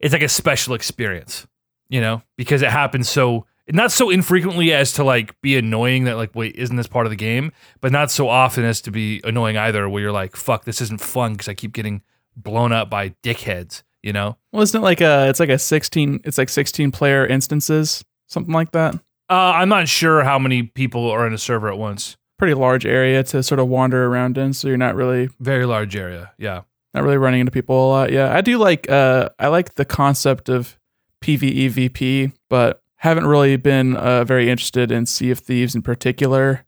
it's 0.00 0.12
like 0.12 0.22
a 0.22 0.28
special 0.28 0.74
experience, 0.74 1.46
you 1.88 2.00
know, 2.00 2.22
because 2.36 2.62
it 2.62 2.70
happens 2.70 3.08
so 3.08 3.46
not 3.68 3.92
so 3.92 4.10
infrequently 4.10 4.72
as 4.72 4.92
to 4.94 5.04
like 5.04 5.40
be 5.40 5.56
annoying 5.56 6.04
that 6.04 6.16
like 6.16 6.34
wait 6.34 6.56
isn't 6.56 6.76
this 6.76 6.88
part 6.88 7.06
of 7.06 7.10
the 7.10 7.16
game, 7.16 7.52
but 7.80 7.92
not 7.92 8.10
so 8.10 8.28
often 8.28 8.64
as 8.64 8.80
to 8.82 8.90
be 8.90 9.20
annoying 9.24 9.56
either 9.56 9.88
where 9.88 10.02
you're 10.02 10.12
like 10.12 10.36
fuck 10.36 10.64
this 10.64 10.80
isn't 10.80 11.00
fun 11.00 11.32
because 11.32 11.48
I 11.48 11.54
keep 11.54 11.72
getting 11.72 12.02
blown 12.36 12.72
up 12.72 12.90
by 12.90 13.10
dickheads, 13.22 13.82
you 14.02 14.12
know. 14.12 14.36
Well, 14.52 14.62
isn't 14.62 14.78
it 14.80 14.84
like 14.84 15.00
a? 15.00 15.28
It's 15.28 15.40
like 15.40 15.48
a 15.48 15.58
sixteen. 15.58 16.20
It's 16.24 16.38
like 16.38 16.48
sixteen 16.48 16.90
player 16.90 17.26
instances, 17.26 18.04
something 18.26 18.54
like 18.54 18.72
that. 18.72 18.94
Uh, 19.32 19.52
I'm 19.56 19.70
not 19.70 19.88
sure 19.88 20.22
how 20.24 20.38
many 20.38 20.62
people 20.62 21.10
are 21.10 21.26
in 21.26 21.32
a 21.32 21.38
server 21.38 21.70
at 21.70 21.78
once. 21.78 22.18
Pretty 22.38 22.52
large 22.52 22.84
area 22.84 23.22
to 23.24 23.42
sort 23.42 23.60
of 23.60 23.68
wander 23.68 24.04
around 24.04 24.36
in, 24.36 24.52
so 24.52 24.68
you're 24.68 24.76
not 24.76 24.94
really 24.94 25.30
Very 25.40 25.64
large 25.64 25.96
area, 25.96 26.32
yeah. 26.36 26.62
not 26.92 27.02
really 27.02 27.16
running 27.16 27.40
into 27.40 27.50
people 27.50 27.74
a 27.74 27.88
lot. 27.88 28.12
Yeah, 28.12 28.30
I 28.36 28.42
do 28.42 28.58
like. 28.58 28.90
Uh, 28.90 29.30
I 29.38 29.48
like 29.48 29.76
the 29.76 29.86
concept 29.86 30.50
of 30.50 30.78
PVE 31.22 31.70
VP, 31.70 32.32
but 32.50 32.82
haven't 32.96 33.26
really 33.26 33.56
been 33.56 33.96
uh, 33.96 34.24
very 34.24 34.50
interested 34.50 34.92
in 34.92 35.06
Sea 35.06 35.30
of 35.30 35.38
Thieves 35.38 35.74
in 35.74 35.80
particular. 35.80 36.66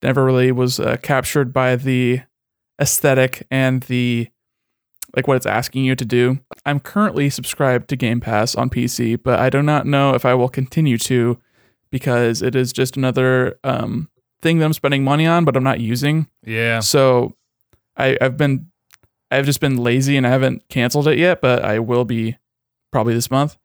Never 0.00 0.24
really 0.24 0.52
was 0.52 0.78
uh, 0.78 0.98
captured 1.02 1.52
by 1.52 1.74
the 1.74 2.20
aesthetic 2.80 3.44
and 3.50 3.82
the 3.84 4.28
like 5.16 5.26
what 5.26 5.38
it's 5.38 5.46
asking 5.46 5.84
you 5.84 5.96
to 5.96 6.04
do. 6.04 6.38
I'm 6.64 6.78
currently 6.78 7.30
subscribed 7.30 7.88
to 7.88 7.96
Game 7.96 8.20
Pass 8.20 8.54
on 8.54 8.70
PC, 8.70 9.20
but 9.20 9.40
I 9.40 9.50
do 9.50 9.60
not 9.60 9.86
know 9.86 10.14
if 10.14 10.24
I 10.24 10.34
will 10.34 10.48
continue 10.48 10.98
to 10.98 11.38
because 11.90 12.42
it 12.42 12.54
is 12.54 12.72
just 12.72 12.96
another 12.96 13.58
um, 13.64 14.08
thing 14.40 14.58
that 14.58 14.64
I'm 14.64 14.72
spending 14.72 15.04
money 15.04 15.26
on, 15.26 15.44
but 15.44 15.56
I'm 15.56 15.64
not 15.64 15.80
using. 15.80 16.28
Yeah. 16.44 16.80
So 16.80 17.36
I, 17.96 18.16
I've 18.20 18.36
been 18.36 18.70
I've 19.30 19.44
just 19.44 19.60
been 19.60 19.76
lazy 19.76 20.16
and 20.16 20.26
I 20.26 20.30
haven't 20.30 20.68
canceled 20.68 21.08
it 21.08 21.18
yet, 21.18 21.40
but 21.40 21.64
I 21.64 21.78
will 21.80 22.04
be 22.04 22.36
probably 22.92 23.14
this 23.14 23.30
month. 23.30 23.56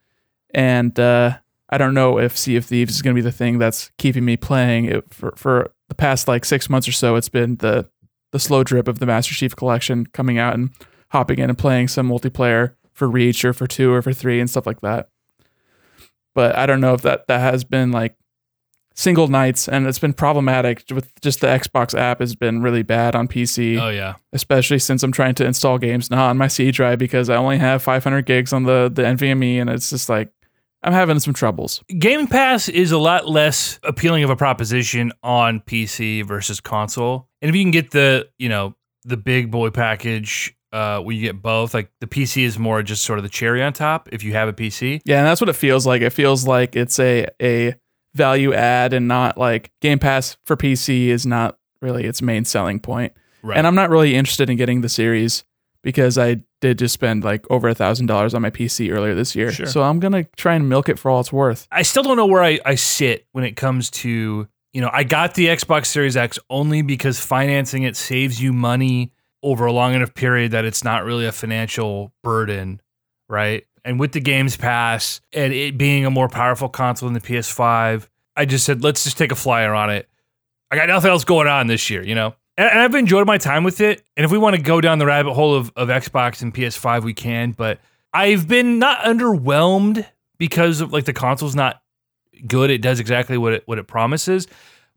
And 0.53 0.99
uh, 0.99 1.37
I 1.69 1.77
don't 1.77 1.93
know 1.93 2.17
if 2.17 2.37
Sea 2.37 2.55
of 2.57 2.65
Thieves 2.65 2.95
is 2.95 3.01
going 3.01 3.15
to 3.15 3.21
be 3.21 3.23
the 3.23 3.31
thing 3.31 3.59
that's 3.59 3.91
keeping 3.97 4.25
me 4.25 4.37
playing 4.37 4.85
it 4.85 5.13
for 5.13 5.33
for 5.35 5.71
the 5.87 5.95
past 5.95 6.27
like 6.27 6.45
six 6.45 6.69
months 6.69 6.87
or 6.87 6.91
so. 6.91 7.15
It's 7.15 7.29
been 7.29 7.57
the 7.57 7.89
the 8.31 8.39
slow 8.39 8.63
drip 8.63 8.87
of 8.87 8.99
the 8.99 9.05
Master 9.05 9.33
Chief 9.33 9.55
Collection 9.55 10.05
coming 10.07 10.37
out 10.37 10.53
and 10.53 10.71
hopping 11.11 11.39
in 11.39 11.49
and 11.49 11.57
playing 11.57 11.89
some 11.89 12.09
multiplayer 12.09 12.75
for 12.93 13.09
Reach 13.09 13.43
or 13.45 13.53
for 13.53 13.67
two 13.67 13.93
or 13.93 14.01
for 14.01 14.13
three 14.13 14.39
and 14.39 14.49
stuff 14.49 14.65
like 14.65 14.81
that. 14.81 15.09
But 16.33 16.55
I 16.55 16.65
don't 16.65 16.81
know 16.81 16.93
if 16.93 17.01
that 17.01 17.27
that 17.27 17.39
has 17.39 17.63
been 17.63 17.91
like 17.91 18.15
single 18.93 19.27
nights 19.29 19.69
and 19.69 19.87
it's 19.87 19.99
been 19.99 20.13
problematic 20.13 20.83
with 20.93 21.09
just 21.21 21.39
the 21.39 21.47
Xbox 21.47 21.97
app 21.97 22.19
has 22.19 22.35
been 22.35 22.61
really 22.61 22.83
bad 22.83 23.15
on 23.15 23.25
PC 23.27 23.81
Oh 23.81 23.87
yeah. 23.89 24.15
especially 24.33 24.79
since 24.79 25.01
I'm 25.01 25.13
trying 25.13 25.33
to 25.35 25.45
install 25.45 25.77
games 25.77 26.11
not 26.11 26.29
on 26.29 26.37
my 26.37 26.47
C 26.47 26.71
drive 26.71 26.99
because 26.99 27.29
I 27.29 27.37
only 27.37 27.57
have 27.57 27.81
500 27.81 28.25
gigs 28.25 28.51
on 28.51 28.63
the 28.63 28.91
the 28.93 29.03
NVMe 29.03 29.61
and 29.61 29.69
it's 29.69 29.89
just 29.89 30.09
like 30.09 30.29
I'm 30.83 30.93
having 30.93 31.19
some 31.19 31.33
troubles. 31.33 31.83
Game 31.99 32.25
Pass 32.27 32.67
is 32.67 32.91
a 32.91 32.97
lot 32.97 33.29
less 33.29 33.79
appealing 33.83 34.23
of 34.23 34.29
a 34.31 34.35
proposition 34.35 35.11
on 35.21 35.61
PC 35.61 36.25
versus 36.25 36.59
console. 36.59 37.29
And 37.41 37.49
if 37.49 37.55
you 37.55 37.63
can 37.63 37.69
get 37.71 37.91
the, 37.91 38.27
you 38.39 38.49
know, 38.49 38.75
the 39.03 39.15
big 39.15 39.51
boy 39.51 39.69
package 39.69 40.55
uh 40.71 40.99
where 40.99 41.15
you 41.15 41.21
get 41.21 41.41
both, 41.41 41.73
like 41.73 41.91
the 41.99 42.07
PC 42.07 42.43
is 42.43 42.57
more 42.57 42.81
just 42.83 43.03
sort 43.03 43.19
of 43.19 43.23
the 43.23 43.29
cherry 43.29 43.61
on 43.61 43.73
top 43.73 44.09
if 44.11 44.23
you 44.23 44.33
have 44.33 44.47
a 44.47 44.53
PC. 44.53 45.01
Yeah, 45.05 45.19
and 45.19 45.27
that's 45.27 45.41
what 45.41 45.49
it 45.49 45.55
feels 45.55 45.85
like. 45.85 46.01
It 46.01 46.11
feels 46.11 46.47
like 46.47 46.75
it's 46.75 46.99
a 46.99 47.27
a 47.41 47.75
value 48.13 48.53
add 48.53 48.93
and 48.93 49.07
not 49.07 49.37
like 49.37 49.71
Game 49.81 49.99
Pass 49.99 50.37
for 50.45 50.55
PC 50.55 51.07
is 51.07 51.25
not 51.25 51.57
really 51.81 52.05
its 52.05 52.21
main 52.21 52.45
selling 52.45 52.79
point. 52.79 53.13
Right. 53.43 53.57
And 53.57 53.65
I'm 53.65 53.75
not 53.75 53.89
really 53.89 54.15
interested 54.15 54.49
in 54.49 54.57
getting 54.57 54.81
the 54.81 54.89
series 54.89 55.43
because 55.81 56.17
I 56.17 56.43
did 56.59 56.77
just 56.77 56.93
spend 56.93 57.23
like 57.23 57.49
over 57.49 57.67
a 57.69 57.73
thousand 57.73 58.05
dollars 58.05 58.33
on 58.33 58.41
my 58.41 58.51
PC 58.51 58.91
earlier 58.91 59.15
this 59.15 59.35
year. 59.35 59.51
Sure. 59.51 59.65
So 59.65 59.81
I'm 59.81 59.99
gonna 59.99 60.25
try 60.35 60.55
and 60.55 60.69
milk 60.69 60.89
it 60.89 60.99
for 60.99 61.09
all 61.09 61.19
it's 61.19 61.33
worth. 61.33 61.67
I 61.71 61.81
still 61.81 62.03
don't 62.03 62.17
know 62.17 62.27
where 62.27 62.43
I, 62.43 62.59
I 62.65 62.75
sit 62.75 63.25
when 63.31 63.43
it 63.43 63.55
comes 63.55 63.89
to, 63.91 64.47
you 64.73 64.81
know, 64.81 64.89
I 64.93 65.03
got 65.03 65.33
the 65.33 65.47
Xbox 65.47 65.87
Series 65.87 66.15
X 66.15 66.37
only 66.49 66.81
because 66.81 67.19
financing 67.19 67.83
it 67.83 67.95
saves 67.95 68.41
you 68.41 68.53
money 68.53 69.11
over 69.43 69.65
a 69.65 69.71
long 69.71 69.93
enough 69.93 70.13
period 70.13 70.51
that 70.51 70.65
it's 70.65 70.83
not 70.83 71.03
really 71.03 71.25
a 71.25 71.31
financial 71.31 72.11
burden, 72.23 72.81
right? 73.27 73.65
And 73.83 73.99
with 73.99 74.11
the 74.11 74.19
Games 74.19 74.57
Pass 74.57 75.21
and 75.33 75.53
it 75.53 75.77
being 75.77 76.05
a 76.05 76.11
more 76.11 76.29
powerful 76.29 76.69
console 76.69 77.07
than 77.09 77.13
the 77.13 77.27
PS5, 77.27 78.07
I 78.35 78.45
just 78.45 78.65
said, 78.65 78.83
let's 78.83 79.03
just 79.03 79.17
take 79.17 79.31
a 79.31 79.35
flyer 79.35 79.73
on 79.73 79.89
it. 79.89 80.07
I 80.69 80.75
got 80.75 80.87
nothing 80.87 81.09
else 81.09 81.25
going 81.25 81.47
on 81.47 81.67
this 81.67 81.89
year, 81.89 82.03
you 82.03 82.15
know? 82.15 82.35
And, 82.57 82.79
I've 82.79 82.95
enjoyed 82.95 83.25
my 83.25 83.37
time 83.37 83.63
with 83.63 83.81
it. 83.81 84.03
And 84.15 84.23
if 84.23 84.31
we 84.31 84.37
want 84.37 84.55
to 84.55 84.61
go 84.61 84.81
down 84.81 84.99
the 84.99 85.05
rabbit 85.05 85.33
hole 85.33 85.55
of, 85.55 85.71
of 85.75 85.89
Xbox 85.89 86.41
and 86.41 86.53
PS5, 86.53 87.03
we 87.03 87.13
can. 87.13 87.51
But 87.51 87.79
I've 88.13 88.47
been 88.47 88.77
not 88.79 88.99
underwhelmed 88.99 90.05
because 90.37 90.81
of 90.81 90.93
like 90.93 91.05
the 91.05 91.13
console's 91.13 91.55
not 91.55 91.81
good. 92.47 92.69
It 92.69 92.81
does 92.81 92.99
exactly 92.99 93.37
what 93.37 93.53
it 93.53 93.63
what 93.65 93.77
it 93.77 93.87
promises, 93.87 94.47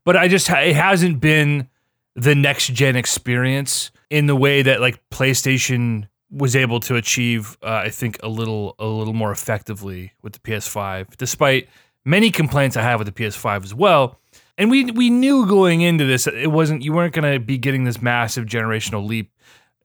but 0.05 0.17
I 0.17 0.29
just 0.29 0.49
it 0.51 0.75
hasn't 0.75 1.21
been 1.21 1.69
the 2.17 2.35
next 2.35 2.69
gen 2.69 2.97
experience 2.97 3.91
in 4.15 4.27
the 4.27 4.37
way 4.37 4.63
that 4.63 4.81
like 4.81 5.03
PlayStation 5.11 6.07
was 6.31 6.55
able 6.55 6.79
to 6.79 6.95
achieve. 6.95 7.59
Uh, 7.61 7.83
I 7.85 7.89
think 7.89 8.17
a 8.23 8.29
little 8.29 8.77
a 8.79 8.87
little 8.87 9.13
more 9.13 9.33
effectively 9.33 10.13
with 10.23 10.35
the 10.35 10.39
PS5, 10.39 11.17
despite 11.17 11.69
many 12.05 12.31
complaints 12.31 12.77
I 12.77 12.83
have 12.83 13.01
with 13.01 13.13
the 13.13 13.25
PS5 13.25 13.65
as 13.65 13.75
well. 13.75 14.21
And 14.57 14.71
we 14.71 14.85
we 14.85 15.11
knew 15.11 15.47
going 15.47 15.81
into 15.81 16.05
this 16.05 16.29
it 16.29 16.53
wasn't 16.53 16.83
you 16.83 16.93
weren't 16.93 17.13
going 17.13 17.33
to 17.33 17.41
be 17.41 17.59
getting 17.59 17.83
this 17.83 18.01
massive 18.01 18.45
generational 18.47 19.05
leap, 19.05 19.33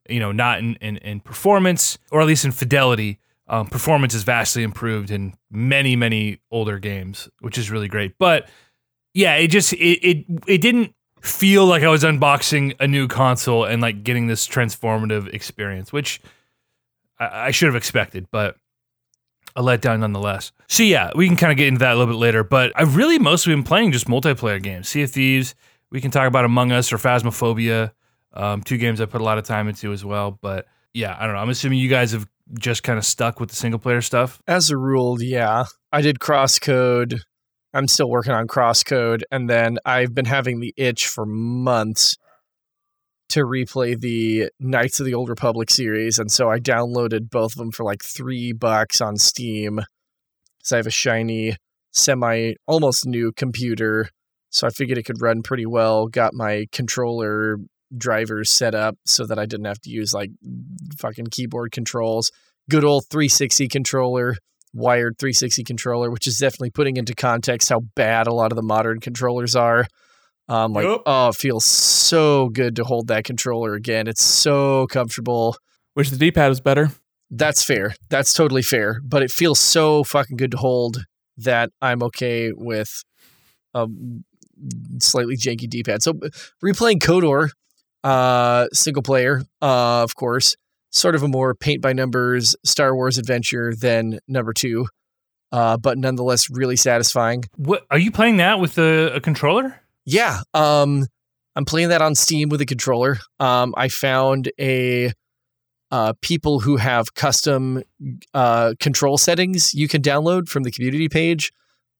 you 0.08 0.20
know, 0.20 0.32
not 0.32 0.60
in 0.60 0.76
in, 0.76 0.98
in 0.98 1.22
performance 1.22 1.98
or 2.12 2.22
at 2.22 2.28
least 2.28 2.46
in 2.46 2.52
fidelity. 2.52 3.18
Um, 3.48 3.66
performance 3.66 4.14
is 4.14 4.22
vastly 4.22 4.62
improved 4.62 5.10
in 5.10 5.34
many 5.50 5.96
many 5.96 6.40
older 6.52 6.78
games, 6.78 7.30
which 7.40 7.58
is 7.58 7.72
really 7.72 7.88
great. 7.88 8.20
But 8.20 8.48
yeah, 9.16 9.38
it 9.38 9.48
just 9.48 9.74
it 9.74 9.78
it, 10.08 10.26
it 10.46 10.62
didn't 10.62 10.94
feel 11.22 11.66
like 11.66 11.84
I 11.84 11.90
was 11.90 12.04
unboxing 12.04 12.76
a 12.80 12.88
new 12.88 13.08
console 13.08 13.66
and 13.66 13.82
like 13.82 14.04
getting 14.04 14.28
this 14.28 14.48
transformative 14.48 15.34
experience, 15.34 15.92
which 15.92 16.22
I, 17.20 17.48
I 17.48 17.52
should 17.52 17.68
have 17.68 17.76
expected, 17.76 18.28
but 18.32 18.56
a 19.56 19.62
letdown 19.62 20.00
nonetheless. 20.00 20.52
So 20.68 20.84
yeah, 20.84 21.12
we 21.16 21.28
can 21.28 21.36
kind 21.36 21.52
of 21.52 21.58
get 21.58 21.68
into 21.68 21.80
that 21.80 21.94
a 21.94 21.98
little 21.98 22.14
bit 22.14 22.20
later. 22.20 22.44
But 22.44 22.72
I've 22.76 22.96
really 22.96 23.20
mostly 23.20 23.54
been 23.54 23.64
playing 23.64 23.92
just 23.92 24.08
multiplayer 24.08 24.62
games. 24.62 24.88
Sea 24.90 25.04
of 25.04 25.12
Thieves. 25.12 25.56
We 25.92 26.02
can 26.02 26.12
talk 26.12 26.28
about 26.28 26.46
Among 26.46 26.72
Us 26.72 26.94
or 26.94 26.98
Phasmophobia. 26.98 27.92
Um, 28.34 28.62
two 28.62 28.78
games 28.78 29.02
I 29.02 29.06
put 29.06 29.22
a 29.22 29.24
lot 29.24 29.38
of 29.40 29.46
time 29.46 29.68
into 29.68 29.92
as 29.92 30.06
well. 30.06 30.38
But 30.40 30.68
yeah, 30.94 31.16
I 31.20 31.26
don't 31.26 31.36
know. 31.36 31.42
I'm 31.42 31.50
assuming 31.50 31.80
you 31.80 31.90
guys 31.90 32.12
have 32.12 32.28
just 32.60 32.84
kind 32.84 32.98
of 32.98 33.06
stuck 33.06 33.40
with 33.40 33.50
the 33.50 33.56
single 33.56 33.80
player 33.80 34.02
stuff. 34.02 34.42
As 34.48 34.70
a 34.70 34.78
rule, 34.78 35.22
yeah. 35.22 35.66
I 35.92 36.02
did 36.02 36.20
crosscode. 36.20 37.20
I'm 37.74 37.88
still 37.88 38.10
working 38.10 38.34
on 38.34 38.48
crosscode. 38.48 39.22
And 39.32 39.50
then 39.50 39.78
I've 39.86 40.14
been 40.14 40.26
having 40.26 40.60
the 40.60 40.74
itch 40.78 41.08
for 41.08 41.26
months 41.26 42.18
to 43.30 43.42
replay 43.42 44.00
the 44.00 44.50
Knights 44.60 45.00
of 45.00 45.06
the 45.06 45.14
Old 45.14 45.30
Republic 45.30 45.70
series. 45.70 46.18
And 46.18 46.32
so 46.32 46.50
I 46.50 46.60
downloaded 46.60 47.30
both 47.30 47.54
of 47.54 47.58
them 47.58 47.72
for 47.72 47.84
like 47.84 48.04
three 48.04 48.54
bucks 48.54 49.02
on 49.02 49.18
Steam. 49.18 49.82
Because 50.58 50.72
I 50.74 50.78
have 50.78 50.88
a 50.88 50.92
shiny, 50.92 51.56
semi, 51.92 52.54
almost 52.66 53.06
new 53.06 53.32
computer. 53.32 54.10
So 54.50 54.66
I 54.66 54.72
figured 54.72 54.98
it 54.98 55.04
could 55.04 55.22
run 55.22 55.44
pretty 55.44 55.66
well. 55.66 56.08
Got 56.08 56.34
my 56.34 56.66
controller 56.72 57.58
drivers 57.96 58.50
set 58.50 58.76
up 58.76 58.98
so 59.06 59.26
that 59.26 59.40
I 59.40 59.46
didn't 59.46 59.66
have 59.66 59.82
to 59.82 59.90
use 59.90 60.14
like 60.14 60.32
fucking 60.98 61.28
keyboard 61.28 61.72
controls. 61.72 62.32
Good 62.70 62.84
old 62.84 63.06
360 63.10 63.68
controller, 63.68 64.38
wired 64.74 65.18
360 65.18 65.64
controller, 65.64 66.12
which 66.12 66.28
is 66.28 66.38
definitely 66.38 66.70
putting 66.72 66.98
into 66.98 67.14
context 67.16 67.70
how 67.70 67.82
bad 67.96 68.28
a 68.28 68.34
lot 68.34 68.52
of 68.52 68.56
the 68.56 68.62
modern 68.62 69.00
controllers 69.00 69.56
are. 69.56 69.88
Um, 70.48 70.74
like, 70.74 70.86
Yep. 70.86 71.02
oh, 71.06 71.28
it 71.30 71.36
feels 71.36 71.66
so 71.66 72.50
good 72.50 72.76
to 72.78 72.84
hold 72.84 73.08
that 73.08 73.24
controller 73.24 73.74
again. 73.76 74.08
It's 74.08 74.24
so 74.24 74.88
comfortable. 74.88 75.56
Wish 75.96 76.10
the 76.10 76.18
D-pad 76.18 76.50
was 76.50 76.62
better. 76.62 76.92
That's 77.32 77.64
fair. 77.64 77.94
That's 78.10 78.34
totally 78.34 78.64
fair. 78.64 79.00
But 79.04 79.22
it 79.22 79.30
feels 79.32 79.60
so 79.60 80.04
fucking 80.04 80.38
good 80.38 80.52
to 80.52 80.58
hold 80.58 81.06
that 81.38 81.70
I'm 81.82 82.02
okay 82.04 82.52
with 82.52 83.04
a 83.76 83.88
slightly 85.00 85.38
janky 85.38 85.70
D-pad. 85.70 86.02
So 86.02 86.14
replaying 86.64 87.00
KOTOR, 87.00 87.50
uh, 88.04 88.68
single 88.74 89.04
player, 89.04 89.42
uh, 89.62 90.02
of 90.04 90.16
course, 90.16 90.56
sort 90.92 91.16
of 91.16 91.24
a 91.24 91.28
more 91.28 91.54
paint 91.56 91.82
by 91.82 91.94
numbers 91.94 92.56
Star 92.64 92.96
Wars 92.96 93.18
adventure 93.18 93.74
than 93.76 94.20
number 94.28 94.54
two, 94.54 94.88
uh, 95.52 95.78
but 95.78 95.98
nonetheless 95.98 96.50
really 96.50 96.76
satisfying. 96.76 97.44
What 97.58 97.86
are 97.92 98.00
you 98.00 98.12
playing 98.12 98.38
that 98.38 98.60
with 98.60 98.78
a, 98.78 99.16
a 99.16 99.22
controller? 99.22 99.82
Yeah, 100.06 100.42
um, 100.54 101.06
I'm 101.56 101.66
playing 101.66 101.90
that 101.90 102.02
on 102.02 102.16
Steam 102.16 102.50
with 102.50 102.62
a 102.62 102.66
controller. 102.66 103.18
Um, 103.40 103.74
I 103.78 103.90
found 103.90 104.52
a 104.60 105.12
uh, 105.92 106.14
people 106.22 106.60
who 106.60 106.78
have 106.78 107.14
custom 107.16 107.84
uh, 108.34 108.74
control 108.80 109.18
settings 109.18 109.74
you 109.74 109.88
can 109.88 110.02
download 110.02 110.48
from 110.48 110.64
the 110.64 110.72
community 110.72 111.10
page, 111.10 111.52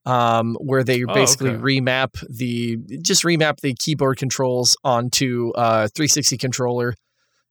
um, 0.06 0.56
where 0.60 0.84
they 0.84 1.04
Oh, 1.04 1.12
basically 1.12 1.50
okay. 1.50 1.60
remap 1.60 2.24
the 2.28 2.76
just 3.02 3.24
remap 3.24 3.60
the 3.60 3.74
keyboard 3.74 4.16
controls 4.16 4.76
onto 4.84 5.52
a 5.56 5.88
360 5.88 6.38
controller. 6.38 6.94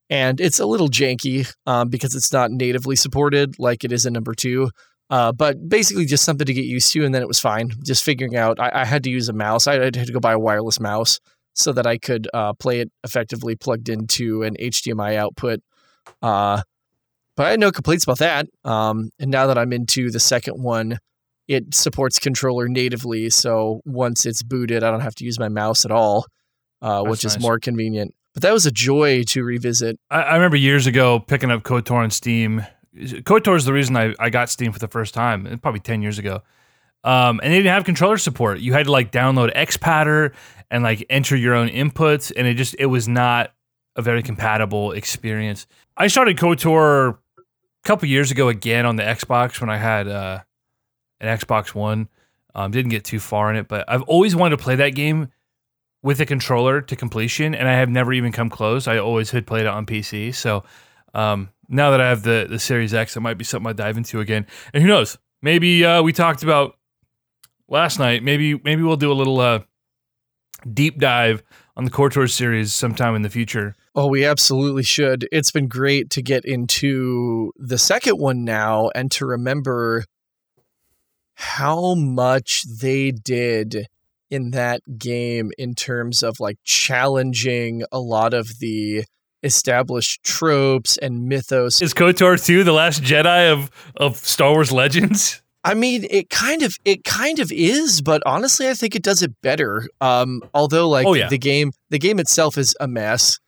And 0.09 0.41
it's 0.41 0.59
a 0.59 0.65
little 0.65 0.89
janky 0.89 1.51
um, 1.67 1.89
because 1.89 2.15
it's 2.15 2.33
not 2.33 2.51
natively 2.51 2.95
supported 2.95 3.59
like 3.59 3.83
it 3.83 3.91
is 3.91 4.05
in 4.05 4.13
number 4.13 4.33
two. 4.33 4.71
Uh, 5.09 5.31
but 5.31 5.67
basically, 5.67 6.05
just 6.05 6.23
something 6.23 6.45
to 6.45 6.53
get 6.53 6.65
used 6.65 6.91
to, 6.93 7.03
and 7.03 7.15
then 7.15 7.21
it 7.21 7.27
was 7.27 7.39
fine. 7.39 7.71
Just 7.83 8.03
figuring 8.03 8.35
out, 8.35 8.59
I, 8.59 8.81
I 8.81 8.85
had 8.85 9.03
to 9.05 9.09
use 9.09 9.27
a 9.27 9.33
mouse. 9.33 9.65
I 9.65 9.83
had 9.83 9.93
to 9.93 10.13
go 10.13 10.19
buy 10.19 10.33
a 10.33 10.39
wireless 10.39 10.79
mouse 10.79 11.19
so 11.53 11.73
that 11.73 11.87
I 11.87 11.97
could 11.97 12.27
uh, 12.33 12.53
play 12.53 12.79
it 12.79 12.91
effectively 13.03 13.55
plugged 13.55 13.89
into 13.89 14.43
an 14.43 14.55
HDMI 14.59 15.15
output. 15.15 15.61
Uh, 16.21 16.61
but 17.35 17.47
I 17.47 17.51
had 17.51 17.59
no 17.59 17.71
complaints 17.71 18.03
about 18.03 18.19
that. 18.19 18.47
Um, 18.63 19.09
and 19.19 19.31
now 19.31 19.47
that 19.47 19.57
I'm 19.57 19.73
into 19.73 20.11
the 20.11 20.19
second 20.19 20.61
one, 20.61 20.99
it 21.47 21.73
supports 21.73 22.19
controller 22.19 22.67
natively. 22.67 23.29
So 23.29 23.81
once 23.85 24.25
it's 24.25 24.43
booted, 24.43 24.83
I 24.83 24.91
don't 24.91 24.99
have 24.99 25.15
to 25.15 25.25
use 25.25 25.39
my 25.39 25.49
mouse 25.49 25.85
at 25.85 25.91
all, 25.91 26.27
uh, 26.81 27.03
which 27.03 27.25
is 27.25 27.39
more 27.39 27.57
convenient. 27.57 28.13
But 28.33 28.43
that 28.43 28.53
was 28.53 28.65
a 28.65 28.71
joy 28.71 29.23
to 29.23 29.43
revisit. 29.43 29.99
I, 30.09 30.21
I 30.21 30.35
remember 30.35 30.57
years 30.57 30.87
ago 30.87 31.19
picking 31.19 31.51
up 31.51 31.63
KOTOR 31.63 32.03
on 32.03 32.11
Steam. 32.11 32.65
KOTOR 32.95 33.55
is 33.55 33.65
the 33.65 33.73
reason 33.73 33.95
I, 33.97 34.13
I 34.19 34.29
got 34.29 34.49
Steam 34.49 34.71
for 34.71 34.79
the 34.79 34.87
first 34.87 35.13
time, 35.13 35.47
eh, 35.47 35.55
probably 35.55 35.79
10 35.79 36.01
years 36.01 36.19
ago. 36.19 36.41
Um, 37.03 37.39
and 37.41 37.53
they 37.53 37.57
didn't 37.57 37.73
have 37.73 37.85
controller 37.85 38.17
support. 38.17 38.59
You 38.59 38.73
had 38.73 38.85
to 38.85 38.91
like 38.91 39.11
download 39.11 39.53
Xpadder 39.55 40.33
and 40.69 40.83
like 40.83 41.05
enter 41.09 41.35
your 41.35 41.55
own 41.55 41.69
inputs, 41.69 42.31
and 42.35 42.45
it 42.45 42.55
just 42.55 42.75
it 42.77 42.87
was 42.87 43.07
not 43.07 43.53
a 43.95 44.01
very 44.01 44.21
compatible 44.21 44.91
experience. 44.91 45.65
I 45.95 46.07
started 46.07 46.37
KOTOR 46.37 47.17
a 47.37 47.43
couple 47.83 48.07
years 48.07 48.31
ago 48.31 48.49
again 48.49 48.85
on 48.85 48.95
the 48.97 49.03
Xbox 49.03 49.61
when 49.61 49.69
I 49.69 49.77
had 49.77 50.07
uh, 50.07 50.39
an 51.21 51.37
Xbox 51.37 51.73
One. 51.73 52.09
Um, 52.55 52.71
didn't 52.71 52.91
get 52.91 53.03
too 53.03 53.19
far 53.19 53.49
in 53.49 53.55
it, 53.55 53.67
but 53.67 53.85
I've 53.87 54.01
always 54.03 54.35
wanted 54.35 54.57
to 54.57 54.63
play 54.63 54.75
that 54.75 54.89
game 54.89 55.29
with 56.01 56.21
a 56.21 56.25
controller 56.25 56.81
to 56.81 56.95
completion, 56.95 57.53
and 57.53 57.67
I 57.67 57.73
have 57.73 57.89
never 57.89 58.13
even 58.13 58.31
come 58.31 58.49
close. 58.49 58.87
I 58.87 58.97
always 58.97 59.31
had 59.31 59.45
played 59.45 59.61
it 59.61 59.67
on 59.67 59.85
PC. 59.85 60.33
So 60.33 60.63
um, 61.13 61.49
now 61.67 61.91
that 61.91 62.01
I 62.01 62.09
have 62.09 62.23
the 62.23 62.47
the 62.49 62.59
Series 62.59 62.93
X, 62.93 63.15
it 63.15 63.21
might 63.21 63.37
be 63.37 63.43
something 63.43 63.69
I 63.69 63.73
dive 63.73 63.97
into 63.97 64.19
again. 64.19 64.45
And 64.73 64.81
who 64.81 64.87
knows? 64.89 65.17
Maybe 65.41 65.83
uh, 65.85 66.01
we 66.01 66.13
talked 66.13 66.43
about 66.43 66.77
last 67.67 67.99
night. 67.99 68.23
Maybe 68.23 68.59
maybe 68.63 68.81
we'll 68.81 68.97
do 68.97 69.11
a 69.11 69.13
little 69.13 69.39
uh, 69.39 69.59
deep 70.73 70.99
dive 70.99 71.43
on 71.75 71.85
the 71.85 71.91
KOTOR 71.91 72.29
series 72.29 72.73
sometime 72.73 73.15
in 73.15 73.21
the 73.21 73.29
future. 73.29 73.75
Oh, 73.95 74.07
we 74.07 74.25
absolutely 74.25 74.83
should. 74.83 75.27
It's 75.31 75.51
been 75.51 75.67
great 75.67 76.09
to 76.11 76.21
get 76.21 76.45
into 76.45 77.51
the 77.57 77.77
second 77.77 78.17
one 78.17 78.43
now 78.43 78.89
and 78.95 79.11
to 79.11 79.25
remember 79.25 80.05
how 81.33 81.95
much 81.95 82.63
they 82.63 83.11
did 83.11 83.87
in 84.29 84.51
that 84.51 84.81
game 84.97 85.51
in 85.57 85.73
terms 85.75 86.23
of 86.23 86.39
like 86.39 86.57
challenging 86.63 87.83
a 87.91 87.99
lot 87.99 88.33
of 88.33 88.59
the 88.59 89.03
established 89.43 90.23
tropes 90.23 90.97
and 90.97 91.27
mythos. 91.27 91.81
Is 91.81 91.93
KOTOR 91.93 92.43
2 92.43 92.63
the 92.63 92.73
last 92.73 93.01
Jedi 93.03 93.51
of 93.51 93.71
of 93.95 94.17
Star 94.17 94.51
Wars 94.51 94.71
Legends? 94.71 95.41
I 95.63 95.73
mean, 95.73 96.05
it 96.09 96.29
kind 96.29 96.61
of 96.63 96.75
it 96.85 97.03
kind 97.03 97.39
of 97.39 97.51
is, 97.51 98.01
but 98.01 98.21
honestly, 98.25 98.69
I 98.69 98.73
think 98.73 98.95
it 98.95 99.03
does 99.03 99.21
it 99.21 99.31
better. 99.41 99.87
Um, 99.99 100.41
although, 100.53 100.87
like 100.89 101.05
Oh, 101.07 101.13
yeah. 101.13 101.27
the 101.27 101.37
game, 101.37 101.71
the 101.89 101.99
game 101.99 102.19
itself 102.19 102.57
is 102.57 102.75
a 102.79 102.87
mess 102.87 103.39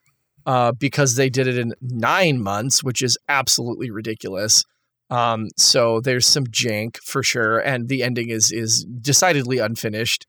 uh, 0.46 0.72
because 0.74 1.16
they 1.16 1.30
did 1.30 1.48
it 1.48 1.58
in 1.58 1.74
nine 1.82 2.42
months, 2.42 2.84
which 2.84 3.02
is 3.02 3.18
absolutely 3.30 3.92
ridiculous. 3.92 4.66
Um, 5.10 5.48
so 5.58 6.00
there's 6.02 6.28
some 6.28 6.48
jank 6.48 6.98
for 6.98 7.22
sure, 7.24 7.60
and 7.60 7.88
the 7.90 8.02
ending 8.04 8.30
is 8.30 8.52
is 8.52 8.86
decidedly 8.86 9.60
unfinished. 9.60 10.26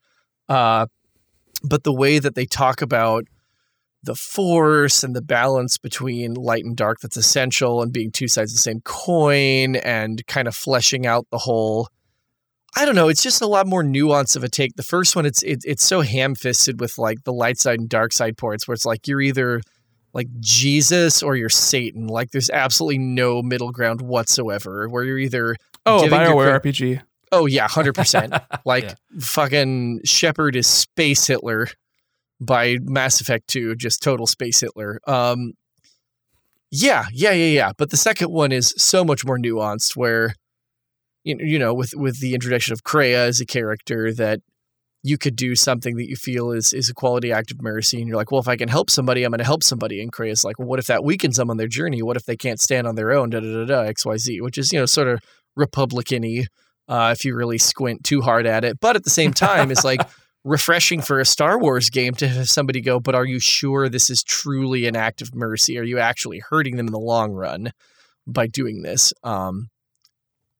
Uh, 0.52 0.86
but 1.64 1.82
the 1.82 1.94
way 1.94 2.18
that 2.18 2.34
they 2.34 2.44
talk 2.44 2.82
about 2.82 3.24
the 4.02 4.14
force 4.14 5.02
and 5.02 5.16
the 5.16 5.22
balance 5.22 5.78
between 5.78 6.34
light 6.34 6.62
and 6.62 6.76
dark 6.76 6.98
that's 7.00 7.16
essential 7.16 7.80
and 7.80 7.90
being 7.90 8.10
two 8.10 8.28
sides 8.28 8.52
of 8.52 8.56
the 8.56 8.62
same 8.62 8.80
coin 8.80 9.76
and 9.76 10.26
kind 10.26 10.46
of 10.46 10.54
fleshing 10.54 11.06
out 11.06 11.26
the 11.30 11.38
whole 11.38 11.88
I 12.74 12.84
don't 12.86 12.94
know, 12.94 13.08
it's 13.08 13.22
just 13.22 13.42
a 13.42 13.46
lot 13.46 13.66
more 13.66 13.82
nuance 13.82 14.34
of 14.34 14.44
a 14.44 14.48
take. 14.48 14.76
The 14.76 14.82
first 14.82 15.14
one 15.16 15.24
it's 15.24 15.42
it, 15.42 15.60
it's 15.64 15.86
so 15.86 16.02
ham-fisted 16.02 16.80
with 16.80 16.98
like 16.98 17.24
the 17.24 17.32
light 17.32 17.58
side 17.58 17.80
and 17.80 17.88
dark 17.88 18.12
side 18.12 18.36
ports 18.36 18.68
where 18.68 18.74
it's 18.74 18.84
like 18.84 19.06
you're 19.08 19.20
either 19.22 19.62
like 20.12 20.28
Jesus 20.40 21.22
or 21.22 21.34
you're 21.34 21.48
Satan. 21.48 22.08
Like 22.08 22.30
there's 22.30 22.50
absolutely 22.50 22.98
no 22.98 23.42
middle 23.42 23.72
ground 23.72 24.02
whatsoever 24.02 24.86
where 24.88 25.04
you're 25.04 25.18
either 25.18 25.56
Oh, 25.86 26.04
a 26.04 26.08
Bioware 26.08 26.60
RPG. 26.60 27.02
Oh 27.32 27.46
yeah, 27.46 27.66
hundred 27.68 27.94
percent. 27.94 28.32
Like 28.64 28.84
Yeah. 28.84 28.94
fucking 29.20 30.00
Shepard 30.04 30.54
is 30.54 30.66
Space 30.68 31.26
Hitler 31.26 31.66
by 32.40 32.76
Mass 32.82 33.20
Effect 33.20 33.48
Two, 33.48 33.74
just 33.74 34.02
total 34.02 34.26
Space 34.26 34.60
Hitler. 34.60 35.00
Um, 35.06 35.54
yeah, 36.70 37.06
yeah, 37.12 37.32
yeah, 37.32 37.46
yeah. 37.46 37.72
But 37.76 37.90
the 37.90 37.96
second 37.96 38.30
one 38.30 38.52
is 38.52 38.72
so 38.76 39.04
much 39.04 39.24
more 39.24 39.38
nuanced, 39.38 39.96
where 39.96 40.34
you 41.24 41.36
you 41.40 41.58
know 41.58 41.74
with 41.74 41.92
with 41.96 42.20
the 42.20 42.34
introduction 42.34 42.72
of 42.72 42.84
Kreia 42.84 43.26
as 43.28 43.40
a 43.40 43.46
character 43.46 44.12
that 44.14 44.40
you 45.02 45.18
could 45.18 45.34
do 45.34 45.56
something 45.56 45.96
that 45.96 46.08
you 46.08 46.14
feel 46.16 46.52
is 46.52 46.72
is 46.72 46.88
a 46.88 46.94
quality 46.94 47.32
act 47.32 47.50
of 47.50 47.60
mercy, 47.60 47.98
and 47.98 48.06
you're 48.08 48.16
like, 48.16 48.30
well, 48.30 48.40
if 48.40 48.48
I 48.48 48.56
can 48.56 48.68
help 48.68 48.90
somebody, 48.90 49.24
I'm 49.24 49.32
going 49.32 49.38
to 49.38 49.44
help 49.44 49.62
somebody. 49.64 50.00
And 50.00 50.12
Kreia's 50.12 50.44
like, 50.44 50.58
well, 50.58 50.68
what 50.68 50.78
if 50.78 50.86
that 50.86 51.02
weakens 51.04 51.36
them 51.36 51.50
on 51.50 51.56
their 51.56 51.66
journey? 51.68 52.02
What 52.02 52.16
if 52.16 52.24
they 52.24 52.36
can't 52.36 52.60
stand 52.60 52.86
on 52.86 52.94
their 52.94 53.10
own? 53.12 53.30
Da 53.30 53.40
da 53.40 53.52
da 53.52 53.64
da. 53.64 53.80
X 53.82 54.06
Y 54.06 54.16
Z, 54.18 54.40
which 54.40 54.56
is 54.58 54.72
you 54.72 54.78
know 54.78 54.86
sort 54.86 55.08
of 55.08 55.20
Republican-y 55.56 56.46
uh, 56.88 57.14
if 57.16 57.24
you 57.24 57.34
really 57.34 57.58
squint 57.58 58.04
too 58.04 58.20
hard 58.20 58.46
at 58.46 58.64
it. 58.64 58.80
But 58.80 58.96
at 58.96 59.04
the 59.04 59.10
same 59.10 59.32
time, 59.32 59.70
it's 59.70 59.84
like 59.84 60.00
refreshing 60.44 61.00
for 61.00 61.20
a 61.20 61.24
Star 61.24 61.58
Wars 61.58 61.90
game 61.90 62.14
to 62.14 62.28
have 62.28 62.48
somebody 62.48 62.80
go, 62.80 63.00
but 63.00 63.14
are 63.14 63.24
you 63.24 63.38
sure 63.38 63.88
this 63.88 64.10
is 64.10 64.22
truly 64.22 64.86
an 64.86 64.96
act 64.96 65.22
of 65.22 65.34
mercy? 65.34 65.78
Are 65.78 65.84
you 65.84 65.98
actually 65.98 66.40
hurting 66.40 66.76
them 66.76 66.86
in 66.86 66.92
the 66.92 66.98
long 66.98 67.32
run 67.32 67.72
by 68.26 68.46
doing 68.46 68.82
this? 68.82 69.12
Um, 69.22 69.70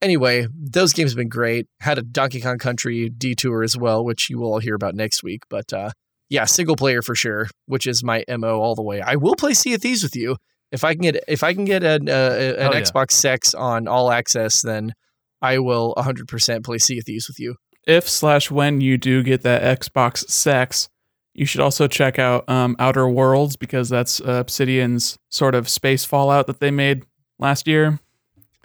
anyway, 0.00 0.46
those 0.54 0.92
games 0.92 1.12
have 1.12 1.16
been 1.16 1.28
great. 1.28 1.66
Had 1.80 1.98
a 1.98 2.02
Donkey 2.02 2.40
Kong 2.40 2.58
Country 2.58 3.08
detour 3.08 3.62
as 3.62 3.76
well, 3.76 4.04
which 4.04 4.30
you 4.30 4.38
will 4.38 4.52
all 4.52 4.58
hear 4.60 4.74
about 4.74 4.94
next 4.94 5.22
week. 5.22 5.42
But 5.48 5.72
uh, 5.72 5.90
yeah, 6.28 6.44
single 6.44 6.76
player 6.76 7.02
for 7.02 7.14
sure, 7.14 7.48
which 7.66 7.86
is 7.86 8.04
my 8.04 8.24
mo 8.28 8.60
all 8.60 8.74
the 8.74 8.82
way. 8.82 9.00
I 9.00 9.16
will 9.16 9.36
play 9.36 9.54
Sea 9.54 9.74
of 9.74 9.82
Thieves 9.82 10.02
with 10.02 10.16
you 10.16 10.36
if 10.70 10.84
I 10.84 10.94
can 10.94 11.02
get 11.02 11.22
if 11.28 11.42
I 11.42 11.54
can 11.54 11.64
get 11.64 11.82
an 11.82 12.08
uh, 12.08 12.56
an 12.58 12.72
yeah. 12.72 12.80
Xbox 12.80 13.12
Sex 13.12 13.54
on 13.54 13.88
all 13.88 14.10
access. 14.10 14.62
Then 14.62 14.94
I 15.42 15.58
will 15.58 15.94
100% 15.98 16.64
play 16.64 16.78
Sea 16.78 16.98
of 16.98 17.04
Thieves 17.04 17.28
with 17.28 17.38
you. 17.38 17.56
if 17.86 18.08
slash 18.08 18.50
when 18.50 18.80
you 18.80 18.96
do 18.96 19.22
get 19.22 19.42
that 19.42 19.80
Xbox 19.80 20.28
Sex, 20.30 20.88
you 21.34 21.44
should 21.46 21.60
also 21.60 21.88
check 21.88 22.18
out 22.18 22.48
um, 22.48 22.76
Outer 22.78 23.08
Worlds 23.08 23.56
because 23.56 23.88
that's 23.88 24.20
uh, 24.20 24.34
Obsidian's 24.34 25.18
sort 25.30 25.54
of 25.54 25.68
space 25.68 26.04
Fallout 26.04 26.46
that 26.46 26.60
they 26.60 26.70
made 26.70 27.04
last 27.38 27.66
year. 27.66 27.98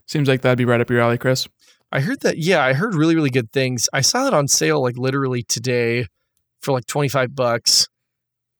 Seems 0.05 0.27
like 0.27 0.41
that'd 0.41 0.57
be 0.57 0.65
right 0.65 0.79
up 0.79 0.89
your 0.89 1.01
alley, 1.01 1.17
Chris. 1.17 1.47
I 1.91 2.01
heard 2.01 2.21
that. 2.21 2.37
Yeah, 2.37 2.63
I 2.63 2.73
heard 2.73 2.93
really 2.95 3.15
really 3.15 3.29
good 3.29 3.51
things. 3.51 3.87
I 3.93 4.01
saw 4.01 4.27
it 4.27 4.33
on 4.33 4.47
sale 4.47 4.81
like 4.81 4.97
literally 4.97 5.43
today 5.43 6.07
for 6.61 6.73
like 6.73 6.85
25 6.85 7.33
bucks 7.35 7.87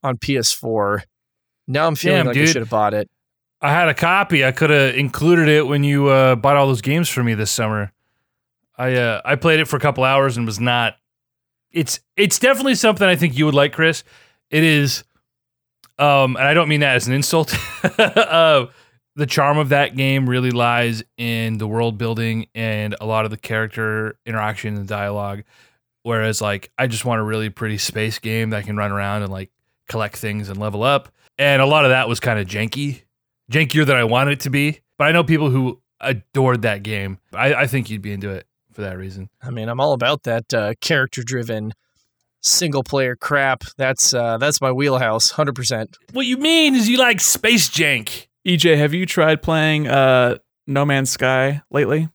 on 0.03 0.17
PS4. 0.17 1.01
Now 1.67 1.87
I'm 1.87 1.95
feeling 1.95 2.19
Damn, 2.19 2.27
like 2.27 2.37
I 2.37 2.45
should 2.45 2.61
have 2.61 2.69
bought 2.69 2.93
it. 2.93 3.09
I 3.61 3.71
had 3.71 3.89
a 3.89 3.93
copy. 3.93 4.45
I 4.45 4.51
could 4.51 4.69
have 4.69 4.95
included 4.95 5.49
it 5.49 5.67
when 5.67 5.83
you 5.83 6.07
uh, 6.07 6.35
bought 6.35 6.55
all 6.55 6.67
those 6.67 6.81
games 6.81 7.09
for 7.09 7.23
me 7.23 7.33
this 7.33 7.51
summer. 7.51 7.91
I 8.77 8.95
uh, 8.95 9.21
I 9.25 9.35
played 9.35 9.59
it 9.59 9.67
for 9.67 9.75
a 9.75 9.79
couple 9.79 10.03
hours 10.03 10.37
and 10.37 10.45
was 10.45 10.59
not. 10.59 10.95
It's 11.71 11.99
it's 12.15 12.39
definitely 12.39 12.75
something 12.75 13.07
I 13.07 13.15
think 13.15 13.37
you 13.37 13.45
would 13.45 13.55
like, 13.55 13.73
Chris. 13.73 14.03
It 14.49 14.63
is, 14.63 15.03
um, 15.99 16.35
and 16.37 16.47
I 16.47 16.53
don't 16.53 16.69
mean 16.69 16.81
that 16.81 16.95
as 16.95 17.07
an 17.07 17.13
insult. 17.13 17.55
uh, 17.99 18.67
the 19.15 19.25
charm 19.25 19.57
of 19.57 19.69
that 19.69 19.95
game 19.95 20.29
really 20.29 20.51
lies 20.51 21.03
in 21.17 21.57
the 21.57 21.67
world 21.67 21.97
building 21.97 22.47
and 22.53 22.95
a 23.01 23.05
lot 23.05 23.25
of 23.25 23.31
the 23.31 23.37
character 23.37 24.17
interaction 24.25 24.77
and 24.77 24.87
dialogue. 24.87 25.43
Whereas, 26.03 26.39
like, 26.39 26.71
I 26.77 26.87
just 26.87 27.03
want 27.03 27.19
a 27.19 27.23
really 27.23 27.49
pretty 27.49 27.79
space 27.79 28.19
game 28.19 28.51
that 28.51 28.57
I 28.57 28.61
can 28.61 28.77
run 28.77 28.91
around 28.91 29.23
and 29.23 29.31
like 29.31 29.51
collect 29.89 30.15
things 30.15 30.49
and 30.49 30.57
level 30.57 30.83
up. 30.83 31.09
And 31.37 31.61
a 31.61 31.65
lot 31.65 31.83
of 31.83 31.89
that 31.89 32.07
was 32.07 32.19
kind 32.19 32.39
of 32.39 32.47
janky, 32.47 33.01
jankier 33.51 33.85
than 33.85 33.97
I 33.97 34.05
wanted 34.05 34.33
it 34.33 34.39
to 34.41 34.49
be. 34.49 34.79
But 34.97 35.07
I 35.07 35.11
know 35.11 35.23
people 35.23 35.49
who 35.49 35.81
adored 35.99 36.61
that 36.61 36.83
game. 36.83 37.17
I, 37.33 37.53
I 37.53 37.67
think 37.67 37.89
you'd 37.89 38.01
be 38.01 38.13
into 38.13 38.29
it 38.29 38.46
for 38.77 38.83
that 38.83 38.95
reason. 38.95 39.27
I 39.41 39.49
mean, 39.49 39.69
I'm 39.69 39.79
all 39.79 39.93
about 39.93 40.21
that 40.23 40.53
uh, 40.53 40.75
character 40.81 41.23
driven 41.23 41.73
single 42.41 42.83
player 42.83 43.15
crap. 43.15 43.63
That's 43.75 44.13
uh, 44.13 44.37
that's 44.37 44.61
my 44.61 44.71
wheelhouse, 44.71 45.33
100%. 45.33 45.95
What 46.13 46.27
you 46.27 46.37
mean 46.37 46.75
is 46.75 46.87
you 46.87 46.99
like 46.99 47.19
space 47.19 47.69
jank. 47.69 48.27
EJ, 48.47 48.77
have 48.77 48.93
you 48.93 49.07
tried 49.07 49.41
playing 49.41 49.87
uh, 49.87 50.37
No 50.67 50.85
Man's 50.85 51.09
Sky 51.09 51.63
lately? 51.71 52.07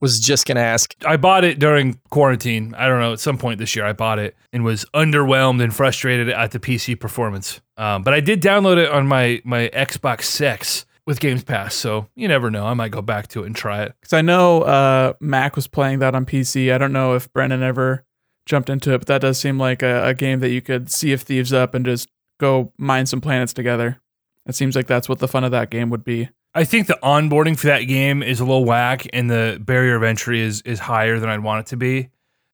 Was 0.00 0.18
just 0.18 0.44
gonna 0.44 0.60
ask. 0.60 0.92
I 1.06 1.16
bought 1.16 1.44
it 1.44 1.60
during 1.60 2.00
quarantine. 2.10 2.74
I 2.76 2.88
don't 2.88 3.00
know. 3.00 3.12
At 3.12 3.20
some 3.20 3.38
point 3.38 3.60
this 3.60 3.76
year, 3.76 3.84
I 3.84 3.92
bought 3.92 4.18
it 4.18 4.36
and 4.52 4.64
was 4.64 4.84
underwhelmed 4.94 5.62
and 5.62 5.74
frustrated 5.74 6.28
at 6.30 6.50
the 6.50 6.58
PC 6.58 6.98
performance. 6.98 7.60
Um, 7.76 8.02
but 8.02 8.12
I 8.12 8.18
did 8.20 8.42
download 8.42 8.76
it 8.78 8.90
on 8.90 9.06
my 9.06 9.40
my 9.44 9.68
Xbox 9.72 10.24
Six 10.24 10.84
with 11.08 11.20
Games 11.20 11.42
Pass. 11.42 11.74
So 11.74 12.06
you 12.14 12.28
never 12.28 12.50
know. 12.50 12.66
I 12.66 12.74
might 12.74 12.90
go 12.90 13.00
back 13.00 13.28
to 13.28 13.42
it 13.42 13.46
and 13.46 13.56
try 13.56 13.82
it. 13.82 13.94
Because 13.98 14.12
I 14.12 14.20
know 14.20 14.60
uh, 14.60 15.14
Mac 15.20 15.56
was 15.56 15.66
playing 15.66 16.00
that 16.00 16.14
on 16.14 16.26
PC. 16.26 16.70
I 16.70 16.76
don't 16.76 16.92
know 16.92 17.14
if 17.14 17.32
Brennan 17.32 17.62
ever 17.62 18.04
jumped 18.44 18.68
into 18.68 18.92
it, 18.92 18.98
but 18.98 19.06
that 19.06 19.22
does 19.22 19.38
seem 19.38 19.58
like 19.58 19.82
a, 19.82 20.08
a 20.08 20.14
game 20.14 20.40
that 20.40 20.50
you 20.50 20.60
could 20.60 20.92
Sea 20.92 21.14
of 21.14 21.22
Thieves 21.22 21.50
up 21.50 21.74
and 21.74 21.86
just 21.86 22.10
go 22.38 22.74
mine 22.76 23.06
some 23.06 23.22
planets 23.22 23.54
together. 23.54 24.02
It 24.44 24.54
seems 24.54 24.76
like 24.76 24.86
that's 24.86 25.08
what 25.08 25.18
the 25.18 25.26
fun 25.26 25.44
of 25.44 25.50
that 25.50 25.70
game 25.70 25.88
would 25.88 26.04
be. 26.04 26.28
I 26.54 26.64
think 26.64 26.88
the 26.88 26.98
onboarding 27.02 27.58
for 27.58 27.68
that 27.68 27.82
game 27.82 28.22
is 28.22 28.40
a 28.40 28.44
little 28.44 28.66
whack, 28.66 29.06
and 29.14 29.30
the 29.30 29.58
barrier 29.60 29.96
of 29.96 30.02
entry 30.02 30.42
is 30.42 30.60
is 30.62 30.78
higher 30.78 31.18
than 31.18 31.30
I'd 31.30 31.42
want 31.42 31.60
it 31.60 31.70
to 31.70 31.76
be. 31.76 32.10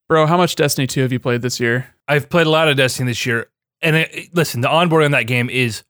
Bro, 0.09 0.27
how 0.27 0.37
much 0.37 0.55
Destiny 0.55 0.87
2 0.87 1.03
have 1.03 1.13
you 1.13 1.19
played 1.19 1.43
this 1.43 1.59
year? 1.59 1.89
I've 2.07 2.29
played 2.29 2.47
a 2.47 2.51
lot 2.51 2.69
of 2.69 2.77
Destiny 2.77 3.11
this 3.11 3.25
year, 3.27 3.47
and 3.83 3.97
it, 3.97 4.35
listen, 4.35 4.61
the 4.61 4.69
onboarding 4.69 5.07
on 5.07 5.11
that 5.13 5.27
game 5.27 5.51
is 5.51 5.83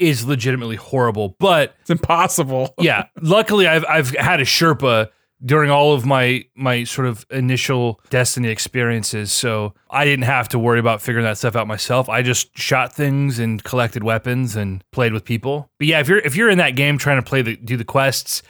is 0.00 0.26
legitimately 0.26 0.76
horrible. 0.76 1.36
But 1.38 1.76
It's 1.82 1.90
impossible. 1.90 2.74
yeah, 2.80 3.04
luckily 3.20 3.68
I've 3.68 3.84
I've 3.88 4.10
had 4.16 4.40
a 4.40 4.44
Sherpa 4.44 5.10
during 5.44 5.70
all 5.70 5.92
of 5.94 6.04
my 6.04 6.44
my 6.54 6.84
sort 6.84 7.06
of 7.06 7.24
initial 7.30 8.00
Destiny 8.10 8.48
experiences, 8.48 9.30
so 9.30 9.74
I 9.90 10.04
didn't 10.04 10.24
have 10.24 10.48
to 10.50 10.58
worry 10.58 10.80
about 10.80 11.02
figuring 11.02 11.24
that 11.24 11.38
stuff 11.38 11.54
out 11.54 11.66
myself. 11.66 12.08
I 12.08 12.22
just 12.22 12.56
shot 12.58 12.92
things 12.92 13.38
and 13.38 13.62
collected 13.62 14.02
weapons 14.02 14.56
and 14.56 14.82
played 14.90 15.12
with 15.12 15.24
people. 15.24 15.70
But 15.78 15.86
yeah, 15.86 16.00
if 16.00 16.08
you're 16.08 16.18
if 16.18 16.34
you're 16.34 16.50
in 16.50 16.58
that 16.58 16.76
game 16.76 16.98
trying 16.98 17.22
to 17.22 17.28
play 17.28 17.42
the 17.42 17.56
do 17.56 17.76
the 17.76 17.84
quests, 17.84 18.42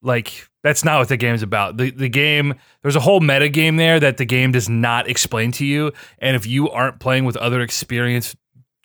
like 0.00 0.48
that's 0.62 0.84
not 0.84 1.00
what 1.00 1.08
the 1.08 1.16
game's 1.16 1.42
about. 1.42 1.76
The 1.76 1.90
the 1.90 2.08
game 2.08 2.54
there's 2.82 2.96
a 2.96 3.00
whole 3.00 3.20
meta 3.20 3.48
game 3.48 3.76
there 3.76 3.98
that 3.98 4.16
the 4.16 4.24
game 4.24 4.52
does 4.52 4.68
not 4.68 5.08
explain 5.08 5.50
to 5.52 5.66
you, 5.66 5.92
and 6.18 6.36
if 6.36 6.46
you 6.46 6.70
aren't 6.70 7.00
playing 7.00 7.24
with 7.24 7.36
other 7.36 7.60
experienced 7.60 8.36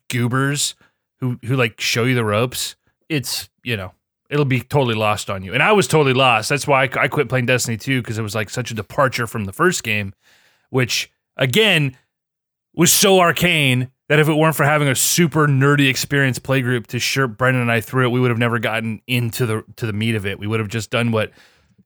goobers 0.07 0.73
who 1.19 1.39
who 1.45 1.55
like 1.55 1.79
show 1.79 2.03
you 2.03 2.15
the 2.15 2.25
ropes, 2.25 2.75
it's 3.07 3.49
you 3.63 3.77
know 3.77 3.93
it'll 4.29 4.45
be 4.45 4.61
totally 4.61 4.95
lost 4.95 5.29
on 5.29 5.43
you. 5.43 5.53
And 5.53 5.63
I 5.63 5.71
was 5.71 5.87
totally 5.87 6.13
lost. 6.13 6.49
That's 6.49 6.67
why 6.67 6.83
I, 6.83 6.89
I 7.01 7.07
quit 7.07 7.29
playing 7.29 7.47
Destiny 7.47 7.77
2 7.77 8.01
because 8.01 8.19
it 8.19 8.21
was 8.21 8.35
like 8.35 8.49
such 8.49 8.69
a 8.69 8.75
departure 8.75 9.25
from 9.25 9.45
the 9.45 9.53
first 9.53 9.83
game, 9.83 10.13
which 10.69 11.11
again 11.35 11.97
was 12.75 12.93
so 12.93 13.19
arcane 13.19 13.89
that 14.07 14.19
if 14.19 14.27
it 14.27 14.33
weren't 14.33 14.55
for 14.55 14.65
having 14.65 14.87
a 14.87 14.95
super 14.95 15.47
nerdy 15.47 15.89
experienced 15.89 16.43
play 16.43 16.61
group 16.61 16.87
to 16.87 16.99
sure 16.99 17.27
Brendan 17.27 17.61
and 17.61 17.71
I 17.71 17.81
through 17.81 18.05
it, 18.05 18.09
we 18.09 18.19
would 18.19 18.31
have 18.31 18.39
never 18.39 18.59
gotten 18.59 19.01
into 19.07 19.45
the 19.45 19.63
to 19.77 19.85
the 19.85 19.93
meat 19.93 20.15
of 20.15 20.25
it. 20.25 20.39
We 20.39 20.47
would 20.47 20.59
have 20.59 20.69
just 20.69 20.89
done 20.89 21.11
what 21.11 21.31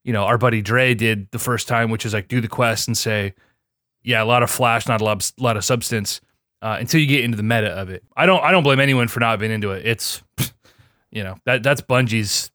you 0.03 0.13
know 0.13 0.23
our 0.23 0.37
buddy 0.37 0.61
Dre 0.61 0.93
did 0.93 1.31
the 1.31 1.39
first 1.39 1.67
time, 1.67 1.89
which 1.89 2.05
is 2.05 2.13
like 2.13 2.27
do 2.27 2.41
the 2.41 2.47
quest 2.47 2.87
and 2.87 2.97
say, 2.97 3.33
yeah, 4.03 4.21
a 4.21 4.25
lot 4.25 4.43
of 4.43 4.49
flash, 4.49 4.87
not 4.87 5.01
a 5.01 5.03
lot, 5.03 5.31
a 5.39 5.43
lot 5.43 5.57
of 5.57 5.63
substance. 5.63 6.21
Uh, 6.63 6.77
until 6.79 7.01
you 7.01 7.07
get 7.07 7.25
into 7.25 7.35
the 7.35 7.43
meta 7.43 7.67
of 7.67 7.89
it, 7.89 8.03
I 8.15 8.25
don't. 8.25 8.41
I 8.41 8.51
don't 8.51 8.63
blame 8.63 8.79
anyone 8.79 9.09
for 9.09 9.19
not 9.19 9.37
being 9.37 9.51
into 9.51 9.71
it. 9.71 9.85
It's, 9.85 10.23
you 11.11 11.21
know, 11.21 11.35
that 11.43 11.61
that's 11.61 11.81
Bungie's 11.81 12.51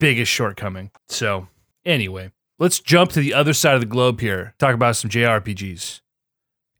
biggest 0.00 0.32
shortcoming. 0.32 0.90
So 1.06 1.46
anyway, 1.84 2.32
let's 2.58 2.80
jump 2.80 3.12
to 3.12 3.20
the 3.20 3.32
other 3.32 3.52
side 3.52 3.74
of 3.74 3.80
the 3.80 3.86
globe 3.86 4.20
here. 4.20 4.54
Talk 4.58 4.74
about 4.74 4.96
some 4.96 5.08
JRPGs. 5.08 6.00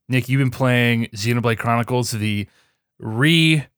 Nick, 0.08 0.28
you've 0.28 0.40
been 0.40 0.50
playing 0.50 1.06
Xenoblade 1.14 1.58
Chronicles, 1.58 2.10
the 2.10 2.48
remaster, 3.00 3.72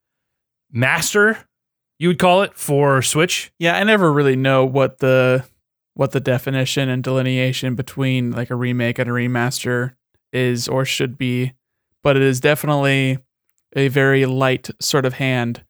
you 1.99 2.09
would 2.09 2.19
call 2.19 2.43
it, 2.43 2.55
for 2.55 3.03
Switch. 3.03 3.53
Yeah, 3.59 3.77
I 3.77 3.85
never 3.85 4.11
really 4.11 4.37
know 4.37 4.65
what 4.65 4.99
the 5.01 5.45
what 5.95 6.13
the 6.13 6.21
definition 6.21 6.89
and 6.89 7.03
delineation 7.03 7.75
between 7.75 8.31
like 8.31 8.51
a 8.51 8.55
remake 8.55 8.99
and 8.99 9.09
a 9.09 9.13
remaster 9.13 9.95
is 10.33 10.67
or 10.67 10.85
should 10.85 11.17
be, 11.17 11.55
but 12.07 12.17
it 12.17 12.23
is 12.23 12.39
definitely 12.41 13.19
a 13.75 13.89
very 13.89 14.27
light 14.27 14.71
sort 14.81 15.05
of 15.05 15.15
hand 15.15 15.65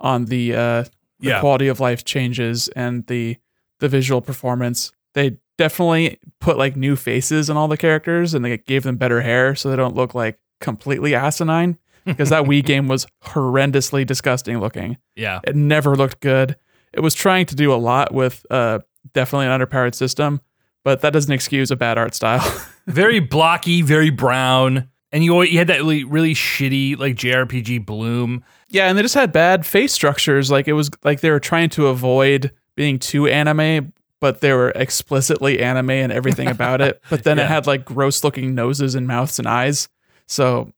on 0.00 0.24
the 0.24 0.54
uh 0.54 0.82
the 1.20 1.28
Yeah. 1.28 1.40
quality 1.40 1.68
of 1.68 1.80
life 1.80 2.02
changes 2.04 2.68
and 2.74 3.06
the 3.08 3.36
the 3.80 3.88
visual 3.88 4.20
performance. 4.22 4.90
They 5.14 5.36
definitely 5.58 6.18
put 6.40 6.56
like 6.56 6.76
new 6.76 6.96
faces 6.96 7.50
on 7.50 7.56
all 7.58 7.68
the 7.68 7.76
characters 7.76 8.32
and 8.32 8.42
they 8.44 8.56
gave 8.56 8.82
them 8.84 8.96
better 8.96 9.20
hair 9.20 9.54
so 9.54 9.68
they 9.68 9.76
don't 9.76 9.94
look 9.94 10.14
like 10.14 10.38
completely 10.60 11.14
asinine 11.14 11.76
because 12.06 12.30
that 12.30 12.44
Wii 12.44 12.64
game 12.72 12.88
was 12.88 13.06
horrendously 13.24 14.06
disgusting 14.06 14.60
looking. 14.60 14.96
Yeah. 15.14 15.40
It 15.44 15.54
never 15.56 15.94
looked 15.94 16.20
good. 16.20 16.56
It 16.94 17.00
was 17.00 17.14
trying 17.14 17.46
to 17.46 17.54
do 17.54 17.72
a 17.72 17.76
lot 17.90 18.14
with 18.14 18.46
uh, 18.50 18.78
definitely 19.12 19.46
an 19.46 19.60
underpowered 19.60 19.94
system, 19.94 20.40
but 20.84 21.02
that 21.02 21.12
doesn't 21.12 21.32
excuse 21.32 21.70
a 21.70 21.76
bad 21.76 21.98
art 21.98 22.14
style. 22.14 22.42
very 22.86 23.20
blocky, 23.20 23.82
very 23.82 24.10
brown. 24.10 24.88
And 25.12 25.22
you, 25.22 25.42
you 25.42 25.58
had 25.58 25.66
that 25.66 25.78
really, 25.80 26.04
really 26.04 26.34
shitty, 26.34 26.98
like 26.98 27.16
JRPG 27.16 27.84
bloom. 27.84 28.42
yeah, 28.70 28.88
and 28.88 28.96
they 28.96 29.02
just 29.02 29.14
had 29.14 29.30
bad 29.32 29.66
face 29.66 29.92
structures. 29.92 30.50
Like 30.50 30.66
it 30.68 30.72
was 30.72 30.90
like 31.04 31.20
they 31.20 31.30
were 31.30 31.40
trying 31.40 31.68
to 31.70 31.88
avoid 31.88 32.50
being 32.76 32.98
too 32.98 33.26
anime, 33.26 33.92
but 34.20 34.40
they 34.40 34.52
were 34.54 34.70
explicitly 34.70 35.60
anime 35.60 35.90
and 35.90 36.10
everything 36.12 36.48
about 36.56 36.80
it. 36.80 37.02
But 37.10 37.24
then 37.24 37.36
Yeah. 37.36 37.44
it 37.44 37.48
had 37.48 37.66
like 37.66 37.84
gross 37.84 38.24
looking 38.24 38.54
noses 38.54 38.94
and 38.94 39.06
mouths 39.06 39.38
and 39.38 39.46
eyes. 39.46 39.88
So 40.26 40.72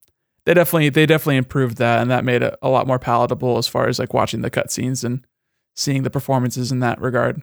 they 0.47 0.55
definitely 0.55 0.89
they 0.89 1.07
definitely 1.07 1.37
improved 1.37 1.77
that, 1.79 2.01
and 2.03 2.11
that 2.11 2.25
made 2.25 2.43
it 2.43 2.57
a 2.61 2.69
lot 2.69 2.89
more 2.89 2.99
palatable 2.99 3.57
as 3.57 3.69
far 3.69 3.87
as 3.87 4.01
like 4.01 4.13
watching 4.13 4.41
the 4.43 4.51
cutscenes 4.51 5.05
and 5.05 5.25
seeing 5.77 6.03
the 6.03 6.11
performances 6.11 6.73
in 6.73 6.81
that 6.81 7.01
regard. 7.01 7.41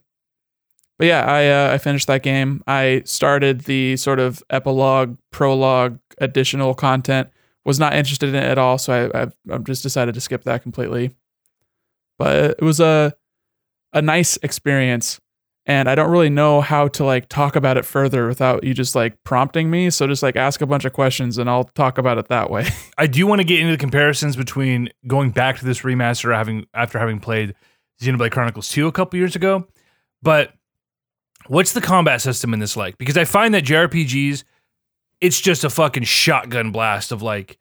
But 1.01 1.07
yeah, 1.07 1.25
I 1.25 1.47
uh, 1.47 1.73
I 1.73 1.77
finished 1.79 2.05
that 2.05 2.21
game. 2.21 2.61
I 2.67 3.01
started 3.05 3.61
the 3.61 3.97
sort 3.97 4.19
of 4.19 4.43
epilogue, 4.51 5.17
prologue, 5.31 5.97
additional 6.19 6.75
content. 6.75 7.29
Was 7.65 7.79
not 7.79 7.95
interested 7.95 8.29
in 8.29 8.35
it 8.35 8.43
at 8.43 8.59
all, 8.59 8.77
so 8.77 9.09
I 9.11 9.21
I've, 9.21 9.33
I've 9.49 9.63
just 9.63 9.81
decided 9.81 10.13
to 10.13 10.21
skip 10.21 10.43
that 10.43 10.61
completely. 10.61 11.15
But 12.19 12.51
it 12.51 12.61
was 12.61 12.79
a 12.79 13.15
a 13.93 14.01
nice 14.03 14.37
experience, 14.43 15.19
and 15.65 15.89
I 15.89 15.95
don't 15.95 16.11
really 16.11 16.29
know 16.29 16.61
how 16.61 16.87
to 16.89 17.03
like 17.03 17.29
talk 17.29 17.55
about 17.55 17.77
it 17.77 17.85
further 17.85 18.27
without 18.27 18.63
you 18.63 18.75
just 18.75 18.93
like 18.93 19.23
prompting 19.23 19.71
me. 19.71 19.89
So 19.89 20.05
just 20.05 20.21
like 20.21 20.35
ask 20.35 20.61
a 20.61 20.67
bunch 20.67 20.85
of 20.85 20.93
questions, 20.93 21.39
and 21.39 21.49
I'll 21.49 21.63
talk 21.63 21.97
about 21.97 22.19
it 22.19 22.27
that 22.27 22.51
way. 22.51 22.67
I 22.99 23.07
do 23.07 23.25
want 23.25 23.41
to 23.41 23.43
get 23.43 23.59
into 23.59 23.71
the 23.71 23.79
comparisons 23.79 24.35
between 24.35 24.89
going 25.07 25.31
back 25.31 25.57
to 25.57 25.65
this 25.65 25.81
remaster 25.81 26.31
having 26.31 26.67
after 26.75 26.99
having 26.99 27.19
played 27.19 27.55
Xenoblade 28.03 28.31
Chronicles 28.31 28.69
2 28.69 28.85
a 28.85 28.91
couple 28.91 29.17
years 29.17 29.35
ago. 29.35 29.67
But 30.21 30.53
what's 31.51 31.73
the 31.73 31.81
combat 31.81 32.21
system 32.21 32.53
in 32.53 32.59
this 32.59 32.77
like? 32.77 32.97
Because 32.97 33.17
I 33.17 33.25
find 33.25 33.53
that 33.53 33.63
JRPGs, 33.65 34.43
it's 35.19 35.41
just 35.41 35.63
a 35.63 35.69
fucking 35.69 36.03
shotgun 36.03 36.71
blast 36.71 37.11
of 37.11 37.21
like 37.21 37.57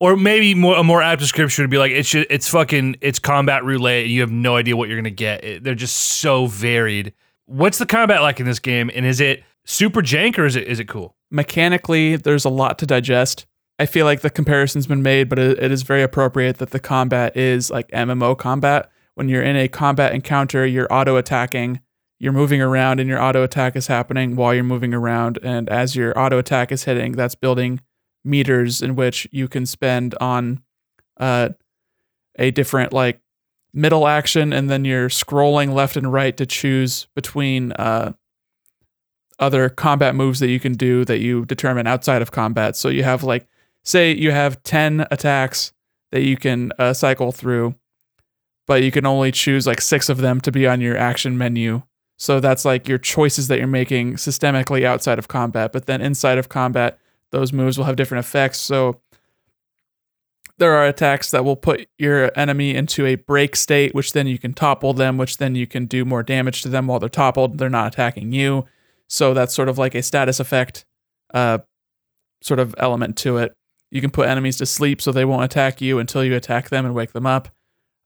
or 0.00 0.16
maybe 0.16 0.54
more, 0.54 0.76
a 0.76 0.82
more 0.82 1.00
apt 1.00 1.20
description 1.20 1.62
would 1.62 1.70
be 1.70 1.78
like 1.78 1.92
it's 1.92 2.08
just, 2.10 2.26
it's 2.28 2.48
fucking 2.48 2.96
it's 3.00 3.18
combat 3.18 3.64
roulette. 3.64 4.06
You 4.06 4.20
have 4.20 4.30
no 4.30 4.56
idea 4.56 4.76
what 4.76 4.88
you're 4.88 4.98
gonna 4.98 5.10
get. 5.10 5.44
It- 5.44 5.64
they're 5.64 5.74
just 5.74 5.96
so 5.96 6.46
varied. 6.46 7.14
What's 7.46 7.78
the 7.78 7.86
combat 7.86 8.20
like 8.20 8.38
in 8.40 8.46
this 8.46 8.58
game? 8.58 8.90
And 8.94 9.06
is 9.06 9.20
it 9.20 9.44
super 9.64 10.02
jank 10.02 10.38
or 10.38 10.44
is 10.44 10.56
it 10.56 10.66
is 10.68 10.78
it 10.80 10.88
cool? 10.88 11.16
mechanically 11.34 12.14
there's 12.16 12.44
a 12.44 12.50
lot 12.50 12.78
to 12.78 12.84
digest 12.84 13.46
i 13.78 13.86
feel 13.86 14.04
like 14.04 14.20
the 14.20 14.28
comparison's 14.28 14.86
been 14.86 15.02
made 15.02 15.30
but 15.30 15.38
it, 15.38 15.58
it 15.58 15.72
is 15.72 15.82
very 15.82 16.02
appropriate 16.02 16.58
that 16.58 16.72
the 16.72 16.78
combat 16.78 17.34
is 17.34 17.70
like 17.70 17.88
mmo 17.88 18.36
combat 18.36 18.90
when 19.14 19.30
you're 19.30 19.42
in 19.42 19.56
a 19.56 19.66
combat 19.66 20.12
encounter 20.14 20.66
you're 20.66 20.92
auto 20.92 21.16
attacking 21.16 21.80
you're 22.22 22.32
moving 22.32 22.62
around 22.62 23.00
and 23.00 23.08
your 23.08 23.20
auto 23.20 23.42
attack 23.42 23.74
is 23.74 23.88
happening 23.88 24.36
while 24.36 24.54
you're 24.54 24.62
moving 24.62 24.94
around 24.94 25.40
and 25.42 25.68
as 25.68 25.96
your 25.96 26.16
auto 26.16 26.38
attack 26.38 26.70
is 26.70 26.84
hitting 26.84 27.12
that's 27.12 27.34
building 27.34 27.80
meters 28.24 28.80
in 28.80 28.94
which 28.94 29.26
you 29.32 29.48
can 29.48 29.66
spend 29.66 30.14
on 30.20 30.62
uh, 31.18 31.48
a 32.38 32.52
different 32.52 32.92
like 32.92 33.20
middle 33.74 34.06
action 34.06 34.52
and 34.52 34.70
then 34.70 34.84
you're 34.84 35.08
scrolling 35.08 35.74
left 35.74 35.96
and 35.96 36.12
right 36.12 36.36
to 36.36 36.46
choose 36.46 37.08
between 37.16 37.72
uh, 37.72 38.12
other 39.40 39.68
combat 39.68 40.14
moves 40.14 40.38
that 40.38 40.48
you 40.48 40.60
can 40.60 40.74
do 40.74 41.04
that 41.04 41.18
you 41.18 41.44
determine 41.46 41.88
outside 41.88 42.22
of 42.22 42.30
combat. 42.30 42.76
So 42.76 42.88
you 42.88 43.02
have 43.02 43.24
like, 43.24 43.48
say 43.82 44.12
you 44.12 44.30
have 44.30 44.62
10 44.62 45.08
attacks 45.10 45.72
that 46.12 46.22
you 46.22 46.36
can 46.36 46.70
uh, 46.78 46.92
cycle 46.92 47.32
through, 47.32 47.74
but 48.68 48.84
you 48.84 48.92
can 48.92 49.06
only 49.06 49.32
choose 49.32 49.66
like 49.66 49.80
six 49.80 50.08
of 50.08 50.18
them 50.18 50.40
to 50.42 50.52
be 50.52 50.68
on 50.68 50.80
your 50.80 50.96
action 50.96 51.36
menu. 51.36 51.82
So 52.22 52.38
that's 52.38 52.64
like 52.64 52.86
your 52.86 52.98
choices 52.98 53.48
that 53.48 53.58
you're 53.58 53.66
making 53.66 54.14
systemically 54.14 54.84
outside 54.84 55.18
of 55.18 55.26
combat. 55.26 55.72
But 55.72 55.86
then 55.86 56.00
inside 56.00 56.38
of 56.38 56.48
combat, 56.48 57.00
those 57.32 57.52
moves 57.52 57.76
will 57.76 57.84
have 57.84 57.96
different 57.96 58.24
effects. 58.24 58.58
So 58.58 59.00
there 60.58 60.72
are 60.72 60.86
attacks 60.86 61.32
that 61.32 61.44
will 61.44 61.56
put 61.56 61.88
your 61.98 62.30
enemy 62.38 62.76
into 62.76 63.06
a 63.06 63.16
break 63.16 63.56
state, 63.56 63.92
which 63.92 64.12
then 64.12 64.28
you 64.28 64.38
can 64.38 64.52
topple 64.52 64.92
them, 64.92 65.18
which 65.18 65.38
then 65.38 65.56
you 65.56 65.66
can 65.66 65.86
do 65.86 66.04
more 66.04 66.22
damage 66.22 66.62
to 66.62 66.68
them 66.68 66.86
while 66.86 67.00
they're 67.00 67.08
toppled. 67.08 67.58
They're 67.58 67.68
not 67.68 67.92
attacking 67.92 68.30
you. 68.30 68.66
So 69.08 69.34
that's 69.34 69.52
sort 69.52 69.68
of 69.68 69.76
like 69.76 69.96
a 69.96 70.00
status 70.00 70.38
effect 70.38 70.84
uh, 71.34 71.58
sort 72.40 72.60
of 72.60 72.72
element 72.78 73.16
to 73.16 73.38
it. 73.38 73.52
You 73.90 74.00
can 74.00 74.12
put 74.12 74.28
enemies 74.28 74.58
to 74.58 74.66
sleep 74.66 75.02
so 75.02 75.10
they 75.10 75.24
won't 75.24 75.42
attack 75.42 75.80
you 75.80 75.98
until 75.98 76.22
you 76.22 76.36
attack 76.36 76.68
them 76.68 76.86
and 76.86 76.94
wake 76.94 77.14
them 77.14 77.26
up. 77.26 77.48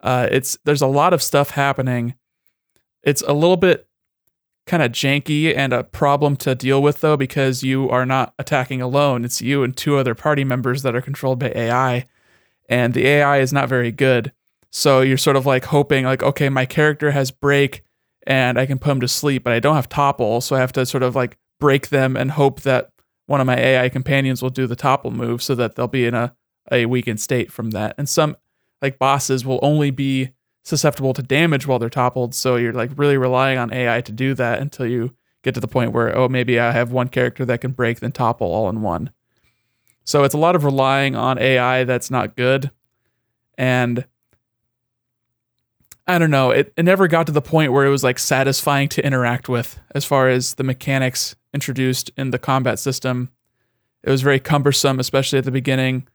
Uh, 0.00 0.26
it's 0.30 0.56
there's 0.64 0.80
a 0.80 0.86
lot 0.86 1.12
of 1.12 1.22
stuff 1.22 1.50
happening. 1.50 2.14
It's 3.02 3.20
a 3.20 3.34
little 3.34 3.58
bit 3.58 3.86
kind 4.66 4.82
of 4.82 4.92
janky 4.92 5.56
and 5.56 5.72
a 5.72 5.84
problem 5.84 6.36
to 6.36 6.54
deal 6.54 6.82
with 6.82 7.00
though 7.00 7.16
because 7.16 7.62
you 7.62 7.88
are 7.88 8.04
not 8.04 8.34
attacking 8.38 8.82
alone. 8.82 9.24
It's 9.24 9.40
you 9.40 9.62
and 9.62 9.76
two 9.76 9.96
other 9.96 10.14
party 10.14 10.44
members 10.44 10.82
that 10.82 10.96
are 10.96 11.00
controlled 11.00 11.38
by 11.38 11.52
AI, 11.54 12.06
and 12.68 12.94
the 12.94 13.06
AI 13.06 13.38
is 13.38 13.52
not 13.52 13.68
very 13.68 13.92
good. 13.92 14.32
So 14.70 15.00
you're 15.00 15.16
sort 15.16 15.36
of 15.36 15.46
like 15.46 15.66
hoping 15.66 16.04
like 16.04 16.22
okay, 16.22 16.48
my 16.48 16.66
character 16.66 17.12
has 17.12 17.30
break 17.30 17.82
and 18.26 18.58
I 18.58 18.66
can 18.66 18.78
put 18.78 18.90
him 18.90 19.00
to 19.00 19.08
sleep, 19.08 19.44
but 19.44 19.52
I 19.52 19.60
don't 19.60 19.76
have 19.76 19.88
topple, 19.88 20.40
so 20.40 20.56
I 20.56 20.60
have 20.60 20.72
to 20.72 20.84
sort 20.84 21.04
of 21.04 21.14
like 21.14 21.38
break 21.60 21.88
them 21.88 22.16
and 22.16 22.32
hope 22.32 22.62
that 22.62 22.90
one 23.26 23.40
of 23.40 23.46
my 23.46 23.56
AI 23.56 23.88
companions 23.88 24.42
will 24.42 24.50
do 24.50 24.66
the 24.66 24.76
topple 24.76 25.10
move 25.10 25.42
so 25.42 25.54
that 25.54 25.74
they'll 25.74 25.88
be 25.88 26.06
in 26.06 26.14
a, 26.14 26.34
a 26.70 26.86
weakened 26.86 27.20
state 27.20 27.52
from 27.52 27.70
that. 27.70 27.94
And 27.98 28.08
some 28.08 28.36
like 28.82 28.98
bosses 28.98 29.44
will 29.44 29.60
only 29.62 29.90
be 29.90 30.30
susceptible 30.66 31.14
to 31.14 31.22
damage 31.22 31.66
while 31.66 31.78
they're 31.78 31.88
toppled, 31.88 32.34
so 32.34 32.56
you're 32.56 32.72
like 32.72 32.90
really 32.96 33.16
relying 33.16 33.56
on 33.56 33.72
AI 33.72 34.00
to 34.00 34.10
do 34.10 34.34
that 34.34 34.58
until 34.58 34.84
you 34.84 35.14
get 35.42 35.54
to 35.54 35.60
the 35.60 35.68
point 35.68 35.92
where 35.92 36.16
oh 36.16 36.28
maybe 36.28 36.58
I 36.58 36.72
have 36.72 36.90
one 36.90 37.08
character 37.08 37.44
that 37.44 37.60
can 37.60 37.70
break 37.70 38.00
then 38.00 38.10
topple 38.10 38.48
all 38.48 38.68
in 38.68 38.82
one. 38.82 39.10
So 40.04 40.24
it's 40.24 40.34
a 40.34 40.38
lot 40.38 40.56
of 40.56 40.64
relying 40.64 41.14
on 41.14 41.38
AI 41.38 41.84
that's 41.84 42.10
not 42.10 42.36
good. 42.36 42.72
And 43.56 44.06
I 46.08 46.18
don't 46.18 46.30
know. 46.30 46.50
It, 46.50 46.72
it 46.76 46.84
never 46.84 47.06
got 47.06 47.26
to 47.26 47.32
the 47.32 47.40
point 47.40 47.72
where 47.72 47.86
it 47.86 47.90
was 47.90 48.04
like 48.04 48.18
satisfying 48.18 48.88
to 48.90 49.04
interact 49.04 49.48
with 49.48 49.78
as 49.94 50.04
far 50.04 50.28
as 50.28 50.54
the 50.54 50.64
mechanics 50.64 51.36
introduced 51.54 52.10
in 52.16 52.30
the 52.30 52.38
combat 52.38 52.78
system. 52.80 53.30
It 54.02 54.10
was 54.10 54.22
very 54.22 54.40
cumbersome, 54.40 55.00
especially 55.00 55.38
at 55.38 55.44
the 55.44 55.50
beginning. 55.50 56.06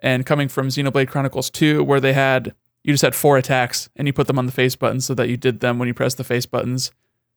And 0.00 0.24
coming 0.24 0.48
from 0.48 0.68
Xenoblade 0.68 1.08
Chronicles 1.08 1.50
2, 1.50 1.82
where 1.82 2.00
they 2.00 2.12
had 2.12 2.54
you 2.84 2.92
just 2.92 3.02
had 3.02 3.14
four 3.14 3.36
attacks 3.36 3.88
and 3.96 4.06
you 4.06 4.12
put 4.12 4.26
them 4.26 4.38
on 4.38 4.46
the 4.46 4.52
face 4.52 4.76
buttons 4.76 5.04
so 5.04 5.14
that 5.14 5.28
you 5.28 5.36
did 5.36 5.60
them 5.60 5.78
when 5.78 5.88
you 5.88 5.94
press 5.94 6.14
the 6.14 6.24
face 6.24 6.46
buttons, 6.46 6.90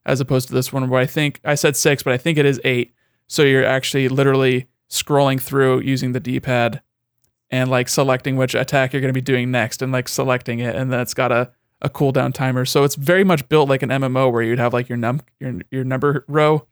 as 0.05 0.19
opposed 0.19 0.47
to 0.47 0.53
this 0.53 0.71
one 0.71 0.89
where 0.89 1.01
I 1.01 1.05
think 1.05 1.39
I 1.43 1.55
said 1.55 1.75
six, 1.75 2.03
but 2.03 2.13
I 2.13 2.17
think 2.17 2.37
it 2.37 2.45
is 2.45 2.59
eight. 2.63 2.93
So 3.27 3.43
you're 3.43 3.65
actually 3.65 4.09
literally 4.09 4.67
scrolling 4.89 5.41
through 5.41 5.81
using 5.81 6.11
the 6.11 6.19
D 6.19 6.39
pad 6.39 6.81
and 7.49 7.69
like 7.69 7.89
selecting 7.89 8.35
which 8.37 8.55
attack 8.55 8.93
you're 8.93 9.01
going 9.01 9.13
to 9.13 9.17
be 9.17 9.21
doing 9.21 9.51
next 9.51 9.81
and 9.81 9.91
like 9.91 10.07
selecting 10.07 10.59
it. 10.59 10.75
And 10.75 10.91
then 10.91 10.99
it's 10.99 11.13
got 11.13 11.31
a 11.31 11.51
a 11.81 11.89
cooldown 11.89 12.33
timer. 12.33 12.63
So 12.65 12.83
it's 12.83 12.95
very 12.95 13.23
much 13.23 13.47
built 13.49 13.67
like 13.67 13.81
an 13.81 13.89
MMO 13.89 14.31
where 14.31 14.43
you'd 14.43 14.59
have 14.59 14.73
like 14.73 14.87
your 14.87 14.97
num 14.97 15.21
your 15.39 15.55
your 15.71 15.83
number 15.83 16.23
row 16.27 16.67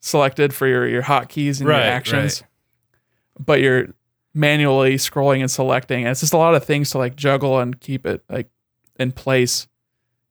selected 0.00 0.54
for 0.54 0.66
your 0.66 0.86
your 0.86 1.02
hotkeys 1.02 1.60
and 1.60 1.68
Right, 1.68 1.84
your 1.84 1.92
actions, 1.92 2.42
but 3.38 3.60
you're 3.60 3.88
manually 4.36 4.96
scrolling 4.96 5.40
and 5.40 5.50
selecting. 5.50 6.02
And 6.02 6.10
it's 6.10 6.20
just 6.20 6.34
a 6.34 6.38
lot 6.38 6.54
of 6.54 6.64
things 6.64 6.90
to 6.90 6.98
like 6.98 7.16
juggle 7.16 7.58
and 7.58 7.80
keep 7.80 8.06
it 8.06 8.22
like 8.28 8.48
in 8.98 9.12
place. 9.12 9.66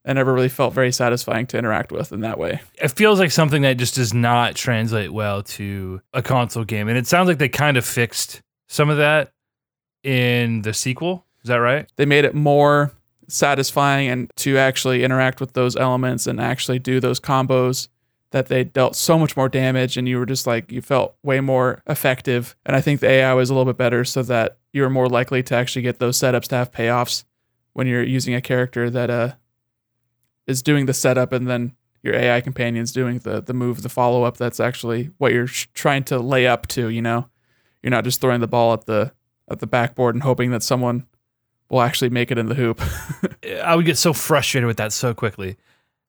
And 0.08 0.18
never 0.18 0.32
really 0.32 0.50
felt 0.50 0.76
very 0.76 0.92
satisfying 0.92 1.48
to 1.48 1.58
interact 1.58 1.92
with 1.92 2.12
in 2.12 2.20
that 2.20 2.38
way. 2.38 2.62
It 2.80 2.90
feels 2.90 3.20
like 3.20 3.32
something 3.32 3.64
that 3.64 3.78
just 3.78 3.96
does 3.96 4.14
not 4.14 4.54
translate 4.54 5.12
well 5.12 5.42
to 5.42 6.00
a 6.14 6.22
console 6.22 6.64
game, 6.64 6.88
and 6.88 6.96
it 6.96 7.08
sounds 7.08 7.28
like 7.28 7.40
they 7.40 7.50
kind 7.50 7.76
of 7.76 7.84
fixed 7.84 8.44
some 8.68 8.92
of 8.92 8.98
that 8.98 9.32
in 10.04 10.62
the 10.62 10.76
sequel. 10.76 11.26
Is 11.42 11.48
that 11.48 11.56
right? 11.56 11.90
They 11.96 12.06
made 12.06 12.24
it 12.24 12.36
more 12.36 12.92
satisfying 13.28 14.08
and 14.10 14.32
to 14.36 14.60
actually 14.60 15.04
interact 15.04 15.40
with 15.40 15.54
those 15.54 15.76
elements 15.76 16.28
and 16.28 16.40
actually 16.40 16.78
do 16.78 17.00
those 17.00 17.20
combos 17.20 17.88
that 18.32 18.48
they 18.48 18.64
dealt 18.64 18.96
so 18.96 19.18
much 19.18 19.38
more 19.38 19.48
damage 19.48 19.98
and 19.98 20.08
you 20.08 20.18
were 20.18 20.26
just 20.26 20.46
like 20.46 20.72
you 20.72 20.82
felt 20.82 21.16
way 21.24 21.40
more 21.40 21.82
effective. 21.88 22.56
And 22.66 22.76
i 22.76 22.82
think 22.82 23.00
the 23.00 23.10
ai 23.10 23.34
was 23.34 23.50
a 23.50 23.54
little 23.54 23.72
bit 23.72 23.78
better 23.78 24.04
so 24.04 24.24
that 24.24 24.58
you 24.74 24.82
were 24.82 24.90
more 24.90 25.08
likely 25.08 25.42
to 25.44 25.56
actually 25.56 25.84
get 25.84 26.00
those 26.00 26.18
setups 26.18 26.48
to 26.50 26.56
have 26.56 26.72
payoffs 26.72 27.24
when 27.74 27.88
you're 27.88 28.04
using 28.04 28.34
a 28.34 28.42
character 28.42 28.90
that 28.90 29.10
uh 29.10 29.34
is 30.48 30.62
doing 30.62 30.86
the 30.86 30.94
setup 30.94 31.32
and 31.32 31.48
then 31.48 31.76
your 32.04 32.16
ai 32.16 32.42
companion's 32.42 32.92
doing 32.92 33.20
the 33.20 33.42
the 33.42 33.54
move 33.54 33.82
the 33.82 33.90
follow-up 33.90 34.38
that's 34.38 34.60
actually 34.60 35.12
what 35.18 35.32
you're 35.32 35.48
sh- 35.48 35.68
trying 35.74 36.04
to 36.04 36.20
lay 36.20 36.46
up 36.46 36.68
to 36.68 36.90
you 36.90 37.02
know? 37.02 37.30
You're 37.86 37.92
not 37.92 38.04
just 38.04 38.20
throwing 38.20 38.42
the 38.42 38.48
ball 38.48 38.74
at 38.74 38.86
the 38.88 39.12
at 39.48 39.60
the 39.60 39.68
backboard 39.68 40.16
and 40.16 40.24
hoping 40.24 40.50
that 40.50 40.64
someone 40.64 41.06
will 41.70 41.82
actually 41.82 42.10
make 42.10 42.32
it 42.32 42.38
in 42.40 42.48
the 42.48 42.56
hoop. 42.56 42.82
I 43.64 43.76
would 43.76 43.86
get 43.86 43.98
so 43.98 44.12
frustrated 44.12 44.66
with 44.66 44.78
that 44.78 44.92
so 44.92 45.14
quickly. 45.14 45.58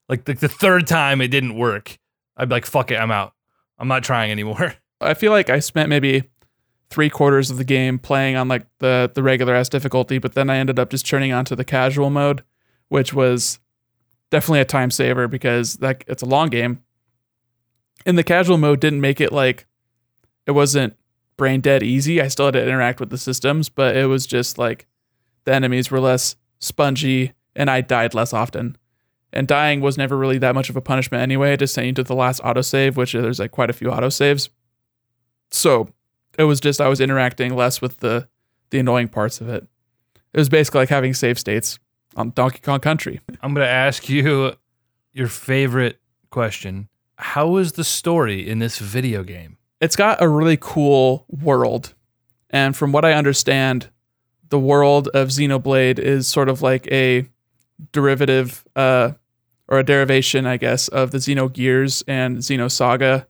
Like, 0.09 0.27
like 0.27 0.41
the 0.41 0.49
third 0.49 0.87
time 0.87 1.21
it 1.21 1.29
didn't 1.29 1.55
work, 1.55 1.99
I'd 2.37 2.49
be 2.49 2.55
like, 2.55 2.67
"Fuck 2.67 2.91
it, 2.91 2.97
I'm 2.97 3.11
out. 3.11 3.35
I'm 3.79 3.89
not 3.89 4.03
trying 4.03 4.31
anymore." 4.31 4.75
I 5.01 5.15
feel 5.15 5.33
like 5.33 5.51
I 5.51 5.59
spent 5.59 5.89
maybe 5.89 6.25
three 6.89 7.11
quarters 7.11 7.51
of 7.51 7.59
the 7.59 7.65
game 7.65 7.99
playing 7.99 8.37
on 8.37 8.49
like 8.49 8.67
the 8.79 9.11
the 9.15 9.23
regular 9.23 9.55
S 9.55 9.69
difficulty, 9.69 10.19
but 10.19 10.35
then 10.35 10.51
I 10.51 10.57
ended 10.57 10.79
up 10.79 10.91
just 10.91 11.07
turning 11.07 11.33
on 11.33 11.45
to 11.47 11.57
the 11.57 11.65
casual 11.65 12.11
mode, 12.11 12.43
which 12.89 13.13
was 13.13 13.59
definitely 14.31 14.61
a 14.61 14.65
time 14.65 14.91
saver 14.91 15.29
because 15.29 15.77
that 15.77 16.05
it's 16.07 16.23
a 16.23 16.27
long 16.27 16.49
game. 16.49 16.83
And 18.05 18.17
the 18.17 18.25
casual 18.25 18.59
mode 18.59 18.81
didn't 18.81 19.01
make 19.01 19.21
it 19.21 19.33
like 19.33 19.67
it 20.47 20.53
wasn't 20.53 20.97
brain 21.37 21.61
dead 21.61 21.83
easy. 21.83 22.21
I 22.21 22.29
still 22.29 22.47
had 22.47 22.55
to 22.55 22.63
interact 22.63 23.01
with 23.01 23.11
the 23.11 23.19
systems, 23.19 23.69
but 23.69 23.97
it 23.97 24.07
was 24.07 24.27
just 24.27 24.59
like 24.59 24.87
the 25.45 25.55
enemies 25.55 25.91
were 25.91 26.01
less 26.01 26.37
spongy 26.59 27.33
and 27.55 27.71
I 27.71 27.81
died 27.81 28.15
less 28.15 28.33
often. 28.33 28.77
And 29.37 29.47
dying 29.47 29.81
was 29.81 29.99
never 29.99 30.17
really 30.17 30.39
that 30.39 30.55
much 30.55 30.71
of 30.71 30.77
a 30.77 30.81
punishment 30.81 31.23
anyway, 31.23 31.57
just 31.57 31.75
sent 31.75 31.87
you 31.87 31.93
to 31.95 32.03
the 32.03 32.15
last 32.15 32.43
autosave, 32.43 32.97
which 32.97 33.13
there's 33.13 33.39
like 33.39 33.51
quite 33.51 33.71
a 33.71 33.75
few 33.75 33.89
autosaves. 33.89 34.49
So 35.51 35.91
it 36.39 36.45
was 36.45 36.59
just 36.59 36.81
I 36.81 36.89
was 36.89 37.01
interacting 37.01 37.55
less 37.55 37.81
with 37.81 37.99
the 37.99 38.29
the 38.71 38.79
annoying 38.79 39.09
parts 39.09 39.41
of 39.41 39.49
it. 39.49 39.67
It 40.33 40.39
was 40.39 40.49
basically 40.49 40.81
like 40.81 40.89
having 40.89 41.15
save 41.15 41.39
states 41.39 41.79
on 42.17 42.31
Donkey 42.31 42.61
Kong 42.61 42.81
Country. 42.81 43.21
I'm 43.43 43.55
gonna 43.55 43.67
ask 43.67 44.09
you 44.09 44.55
your 45.13 45.29
favorite 45.29 46.01
question. 46.31 46.89
How 47.17 47.57
is 47.57 47.73
the 47.73 47.85
story 47.85 48.47
in 48.47 48.59
this 48.59 48.79
video 48.79 49.23
game? 49.23 49.57
It's 49.81 49.97
got 49.97 50.23
a 50.23 50.29
really 50.29 50.59
cool 50.59 51.27
world. 51.29 51.95
And 52.51 52.77
from 52.77 52.93
what 52.93 53.05
I 53.05 53.13
understand, 53.13 53.91
the 54.49 54.59
world 54.59 55.09
of 55.09 55.29
Xenoblade 55.29 55.99
is 55.99 56.27
sort 56.27 56.49
of 56.49 56.63
like 56.63 56.91
a 56.91 57.29
derivative 57.93 58.67
uh, 58.77 59.13
or 59.69 59.79
a 59.79 59.85
derivation, 59.85 60.47
I 60.47 60.57
guess, 60.57 60.89
of 60.89 61.11
the 61.11 61.19
Xenogears 61.19 62.03
and 62.07 62.39
Xenosaga 62.39 62.71
Saga 62.71 63.27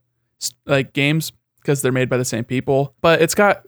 like 0.67 0.93
games 0.93 1.33
because 1.61 1.83
they're 1.83 1.93
made 1.93 2.09
by 2.09 2.17
the 2.17 2.25
same 2.25 2.45
people. 2.45 2.95
But 3.01 3.23
it's 3.23 3.35
got 3.35 3.67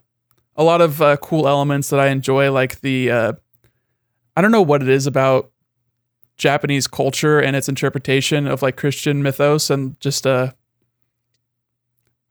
a 0.56 0.64
lot 0.64 0.80
of 0.80 1.00
uh, 1.00 1.16
cool 1.18 1.48
elements 1.48 1.90
that 1.90 2.00
I 2.00 2.08
enjoy, 2.08 2.52
like 2.52 2.80
the 2.80 3.10
uh, 3.10 3.32
I 4.36 4.42
don't 4.42 4.52
know 4.52 4.62
what 4.62 4.82
it 4.82 4.88
is 4.88 5.06
about 5.06 5.50
Japanese 6.36 6.86
culture 6.86 7.40
and 7.40 7.56
its 7.56 7.68
interpretation 7.68 8.46
of 8.46 8.62
like 8.62 8.76
Christian 8.76 9.22
mythos 9.22 9.70
and 9.70 9.98
just 9.98 10.26
uh 10.26 10.52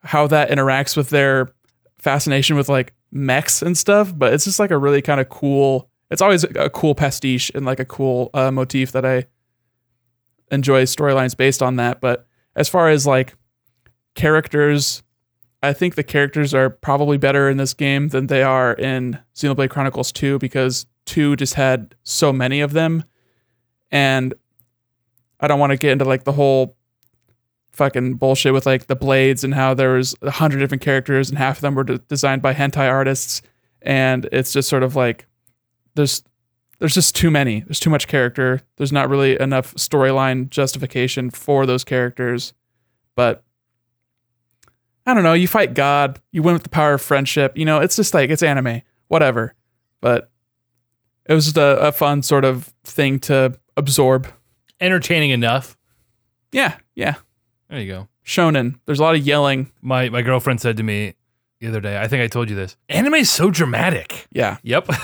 how 0.03 0.27
that 0.27 0.49
interacts 0.49 0.95
with 0.95 1.09
their 1.09 1.49
fascination 1.97 2.55
with 2.55 2.69
like 2.69 2.93
mechs 3.11 3.61
and 3.61 3.77
stuff, 3.77 4.13
but 4.15 4.31
it's 4.33 4.45
just 4.45 4.59
like 4.59 4.71
a 4.71 4.77
really 4.77 5.01
kind 5.01 5.19
of 5.19 5.27
cool. 5.27 5.89
It's 6.09 6.21
always 6.21 6.43
a 6.43 6.69
cool 6.69 6.95
pastiche 6.95 7.51
and 7.53 7.65
like 7.65 7.79
a 7.81 7.85
cool 7.85 8.29
uh, 8.33 8.51
motif 8.51 8.93
that 8.93 9.05
I 9.05 9.25
enjoy 10.51 10.83
storylines 10.83 11.35
based 11.35 11.61
on 11.61 11.75
that. 11.77 12.01
But 12.01 12.27
as 12.55 12.69
far 12.69 12.89
as 12.89 13.05
like 13.05 13.35
characters, 14.15 15.03
I 15.61 15.73
think 15.73 15.95
the 15.95 16.03
characters 16.03 16.53
are 16.53 16.69
probably 16.69 17.17
better 17.17 17.49
in 17.49 17.57
this 17.57 17.73
game 17.73 18.09
than 18.09 18.27
they 18.27 18.43
are 18.43 18.73
in 18.73 19.19
Xenoblade 19.35 19.69
Chronicles 19.69 20.11
2 20.11 20.39
because 20.39 20.85
2 21.05 21.35
just 21.35 21.55
had 21.55 21.95
so 22.03 22.31
many 22.31 22.61
of 22.61 22.73
them. 22.73 23.03
And 23.91 24.33
I 25.39 25.47
don't 25.47 25.59
want 25.59 25.71
to 25.71 25.77
get 25.77 25.91
into 25.91 26.05
like 26.05 26.23
the 26.23 26.31
whole 26.31 26.75
fucking 27.73 28.15
bullshit 28.15 28.53
with 28.53 28.65
like 28.65 28.87
the 28.87 28.95
blades 28.95 29.43
and 29.43 29.53
how 29.53 29.73
there 29.73 29.93
was 29.93 30.15
a 30.23 30.31
hundred 30.31 30.59
different 30.59 30.81
characters 30.81 31.29
and 31.29 31.37
half 31.37 31.57
of 31.57 31.61
them 31.61 31.75
were 31.75 31.83
de- 31.83 31.99
designed 31.99 32.41
by 32.41 32.53
hentai 32.53 32.89
artists. 32.89 33.41
And 33.83 34.27
it's 34.31 34.51
just 34.51 34.67
sort 34.67 34.83
of 34.83 34.95
like 34.95 35.27
there's 35.95 36.23
there's 36.80 36.93
just 36.93 37.15
too 37.15 37.32
many. 37.32 37.61
There's 37.61 37.80
too 37.80 37.89
much 37.89 38.07
character. 38.07 38.61
There's 38.78 38.91
not 38.91 39.09
really 39.09 39.39
enough 39.39 39.73
storyline 39.75 40.49
justification 40.49 41.30
for 41.30 41.65
those 41.65 41.84
characters. 41.84 42.53
But 43.15 43.43
I 45.05 45.13
don't 45.13 45.23
know. 45.23 45.34
You 45.34 45.47
fight 45.47 45.73
God. 45.73 46.21
You 46.32 46.43
win 46.43 46.53
with 46.53 46.63
the 46.63 46.69
power 46.69 46.93
of 46.93 47.01
friendship. 47.01 47.57
You 47.57 47.65
know, 47.65 47.80
it's 47.80 47.95
just 47.95 48.13
like 48.13 48.30
it's 48.30 48.43
anime, 48.43 48.82
whatever. 49.07 49.55
But 50.01 50.30
it 51.25 51.34
was 51.34 51.45
just 51.45 51.57
a, 51.57 51.80
a 51.80 51.91
fun 51.91 52.21
sort 52.21 52.45
of 52.45 52.73
thing 52.84 53.19
to 53.21 53.57
absorb. 53.75 54.28
Entertaining 54.80 55.32
enough. 55.32 55.75
Yeah, 56.51 56.78
yeah. 56.93 57.15
There 57.69 57.80
you 57.80 57.91
go. 57.91 58.07
Shonen. 58.23 58.80
There's 58.86 58.99
a 58.99 59.03
lot 59.03 59.15
of 59.15 59.25
yelling. 59.25 59.71
My 59.82 60.09
my 60.09 60.21
girlfriend 60.21 60.61
said 60.61 60.78
to 60.78 60.84
me 60.84 61.15
the 61.59 61.67
other 61.67 61.81
day, 61.81 61.99
I 61.99 62.07
think 62.07 62.21
I 62.21 62.27
told 62.27 62.49
you 62.49 62.55
this. 62.55 62.77
Anime 62.87 63.15
is 63.15 63.31
so 63.31 63.49
dramatic. 63.49 64.27
Yeah. 64.31 64.57
Yep. 64.63 64.87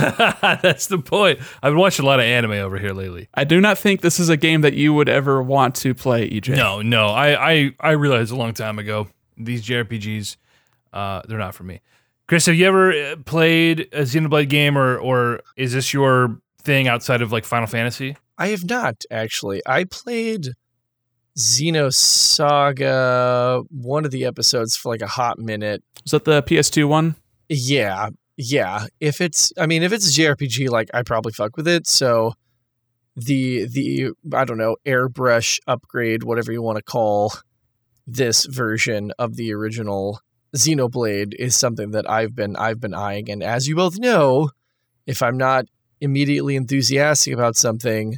That's 0.61 0.87
the 0.87 0.99
point. 0.99 1.39
I've 1.63 1.71
been 1.71 1.79
watching 1.79 2.05
a 2.05 2.07
lot 2.07 2.19
of 2.19 2.25
anime 2.25 2.51
over 2.51 2.77
here 2.77 2.91
lately. 2.91 3.27
I 3.33 3.43
do 3.43 3.59
not 3.59 3.77
think 3.77 4.01
this 4.01 4.19
is 4.19 4.29
a 4.29 4.37
game 4.37 4.61
that 4.61 4.73
you 4.73 4.93
would 4.93 5.09
ever 5.09 5.41
want 5.41 5.75
to 5.77 5.95
play, 5.95 6.29
EJ. 6.29 6.55
No, 6.55 6.81
no. 6.81 7.07
I 7.07 7.51
I, 7.51 7.71
I 7.79 7.91
realized 7.91 8.31
a 8.31 8.35
long 8.35 8.53
time 8.53 8.77
ago 8.77 9.07
these 9.37 9.65
JRPGs, 9.65 10.37
uh, 10.93 11.21
they're 11.27 11.39
not 11.39 11.55
for 11.55 11.63
me. 11.63 11.81
Chris, 12.27 12.45
have 12.45 12.55
you 12.55 12.65
ever 12.65 12.91
uh, 12.91 13.15
played 13.25 13.81
a 13.91 14.01
Xenoblade 14.01 14.49
game, 14.49 14.77
or 14.77 14.97
or 14.97 15.41
is 15.57 15.73
this 15.73 15.93
your 15.93 16.39
thing 16.61 16.87
outside 16.87 17.21
of 17.21 17.31
like 17.31 17.45
Final 17.45 17.67
Fantasy? 17.67 18.15
I 18.37 18.47
have 18.47 18.67
not 18.67 19.03
actually. 19.11 19.61
I 19.65 19.83
played 19.83 20.49
Xenosaga, 21.37 22.85
one 23.69 24.05
of 24.05 24.11
the 24.11 24.25
episodes 24.25 24.77
for 24.77 24.89
like 24.89 25.01
a 25.01 25.07
hot 25.07 25.39
minute. 25.39 25.83
Was 26.03 26.11
that 26.11 26.25
the 26.25 26.43
PS2 26.43 26.87
one? 26.87 27.15
Yeah, 27.49 28.09
yeah. 28.37 28.85
If 28.99 29.19
it's, 29.21 29.51
I 29.57 29.65
mean, 29.65 29.83
if 29.83 29.91
it's 29.93 30.07
a 30.07 30.21
JRPG, 30.21 30.69
like 30.69 30.89
I 30.93 31.01
probably 31.03 31.33
fuck 31.33 31.57
with 31.57 31.67
it. 31.67 31.87
So 31.87 32.33
the 33.15 33.65
the 33.65 34.11
I 34.33 34.45
don't 34.45 34.57
know 34.57 34.75
airbrush 34.85 35.59
upgrade, 35.67 36.23
whatever 36.23 36.51
you 36.51 36.61
want 36.61 36.77
to 36.77 36.83
call 36.83 37.33
this 38.07 38.45
version 38.45 39.11
of 39.17 39.35
the 39.35 39.53
original 39.53 40.19
Xenoblade, 40.55 41.33
is 41.35 41.55
something 41.55 41.91
that 41.91 42.09
I've 42.09 42.35
been 42.35 42.55
I've 42.55 42.79
been 42.79 42.93
eyeing. 42.93 43.29
And 43.29 43.43
as 43.43 43.67
you 43.67 43.75
both 43.75 43.99
know, 43.99 44.49
if 45.05 45.21
I'm 45.21 45.37
not 45.37 45.65
immediately 46.01 46.55
enthusiastic 46.55 47.33
about 47.33 47.55
something, 47.55 48.17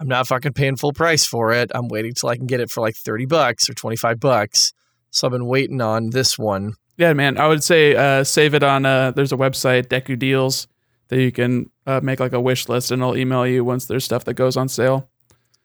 I'm 0.00 0.08
not 0.08 0.26
fucking 0.28 0.52
paying 0.52 0.76
full 0.76 0.92
price 0.92 1.26
for 1.26 1.52
it. 1.52 1.70
I'm 1.74 1.88
waiting 1.88 2.14
till 2.14 2.28
I 2.28 2.36
can 2.36 2.46
get 2.46 2.60
it 2.60 2.70
for 2.70 2.80
like 2.80 2.94
30 2.96 3.26
bucks 3.26 3.68
or 3.68 3.74
25 3.74 4.20
bucks. 4.20 4.72
So 5.10 5.26
I've 5.26 5.32
been 5.32 5.46
waiting 5.46 5.80
on 5.80 6.10
this 6.10 6.38
one. 6.38 6.74
Yeah, 6.96 7.12
man. 7.14 7.38
I 7.38 7.48
would 7.48 7.62
say 7.64 7.94
uh, 7.96 8.24
save 8.24 8.54
it 8.54 8.62
on. 8.62 8.84
Uh, 8.86 9.10
there's 9.12 9.32
a 9.32 9.36
website, 9.36 9.86
Deku 9.86 10.18
Deals, 10.18 10.66
that 11.08 11.20
you 11.20 11.32
can 11.32 11.70
uh, 11.86 12.00
make 12.02 12.20
like 12.20 12.32
a 12.32 12.40
wish 12.40 12.68
list, 12.68 12.90
and 12.90 13.00
it'll 13.02 13.16
email 13.16 13.46
you 13.46 13.64
once 13.64 13.86
there's 13.86 14.04
stuff 14.04 14.24
that 14.24 14.34
goes 14.34 14.56
on 14.56 14.68
sale. 14.68 15.08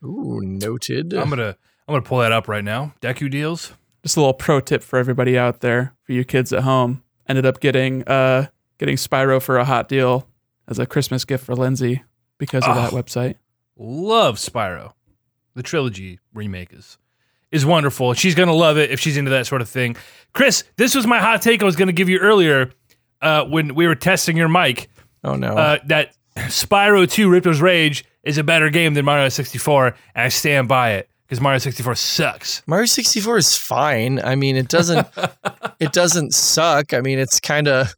Ooh, 0.03 0.39
noted. 0.41 1.13
I'm 1.13 1.29
gonna 1.29 1.55
I'm 1.87 1.93
gonna 1.93 2.01
pull 2.01 2.19
that 2.19 2.31
up 2.31 2.47
right 2.47 2.63
now. 2.63 2.93
Deku 3.01 3.29
deals. 3.29 3.73
Just 4.03 4.17
a 4.17 4.19
little 4.19 4.33
pro 4.33 4.59
tip 4.59 4.83
for 4.83 4.99
everybody 4.99 5.37
out 5.37 5.61
there, 5.61 5.93
for 6.03 6.11
you 6.13 6.23
kids 6.23 6.51
at 6.53 6.63
home. 6.63 7.03
Ended 7.27 7.45
up 7.45 7.59
getting 7.59 8.03
uh, 8.03 8.47
getting 8.77 8.95
Spyro 8.97 9.41
for 9.41 9.57
a 9.57 9.65
hot 9.65 9.87
deal 9.89 10.27
as 10.67 10.77
a 10.79 10.85
Christmas 10.85 11.25
gift 11.25 11.45
for 11.45 11.55
Lindsay 11.55 12.03
because 12.37 12.63
of 12.65 12.75
Oh. 12.77 12.81
that 12.81 12.91
website. 12.91 13.35
Love 13.77 14.37
Spyro. 14.37 14.93
The 15.55 15.63
trilogy 15.63 16.19
remake 16.33 16.73
is 16.73 16.97
is 17.51 17.65
wonderful. 17.65 18.13
She's 18.13 18.35
gonna 18.35 18.53
love 18.53 18.77
it 18.77 18.91
if 18.91 18.99
she's 18.99 19.17
into 19.17 19.31
that 19.31 19.45
sort 19.47 19.61
of 19.61 19.69
thing. 19.69 19.95
Chris, 20.33 20.63
this 20.77 20.95
was 20.95 21.05
my 21.05 21.19
hot 21.19 21.41
take 21.41 21.61
I 21.61 21.65
was 21.65 21.75
gonna 21.75 21.91
give 21.91 22.09
you 22.09 22.17
earlier 22.19 22.71
uh, 23.21 23.45
when 23.45 23.75
we 23.75 23.87
were 23.87 23.95
testing 23.95 24.35
your 24.35 24.49
mic. 24.49 24.89
oh 25.23 25.35
no. 25.35 25.55
uh, 25.55 25.77
that 25.85 26.15
Spyro 26.35 27.09
2 27.09 27.29
Ripto's 27.29 27.61
Rage 27.61 28.05
is 28.23 28.37
a 28.37 28.43
better 28.43 28.69
game 28.69 28.95
than 28.95 29.05
Mario 29.05 29.29
64, 29.29 29.87
and 30.15 30.25
I 30.25 30.29
stand 30.29 30.67
by 30.67 30.93
it 30.93 31.09
because 31.27 31.39
Mario 31.39 31.59
64 31.59 31.95
sucks. 31.95 32.63
Mario 32.65 32.85
64 32.85 33.37
is 33.37 33.55
fine. 33.55 34.19
I 34.23 34.35
mean, 34.35 34.55
it 34.55 34.67
doesn't 34.67 35.07
it 35.79 35.93
doesn't 35.93 36.33
suck. 36.33 36.93
I 36.93 37.01
mean, 37.01 37.19
it's 37.19 37.39
kind 37.39 37.67
of 37.67 37.93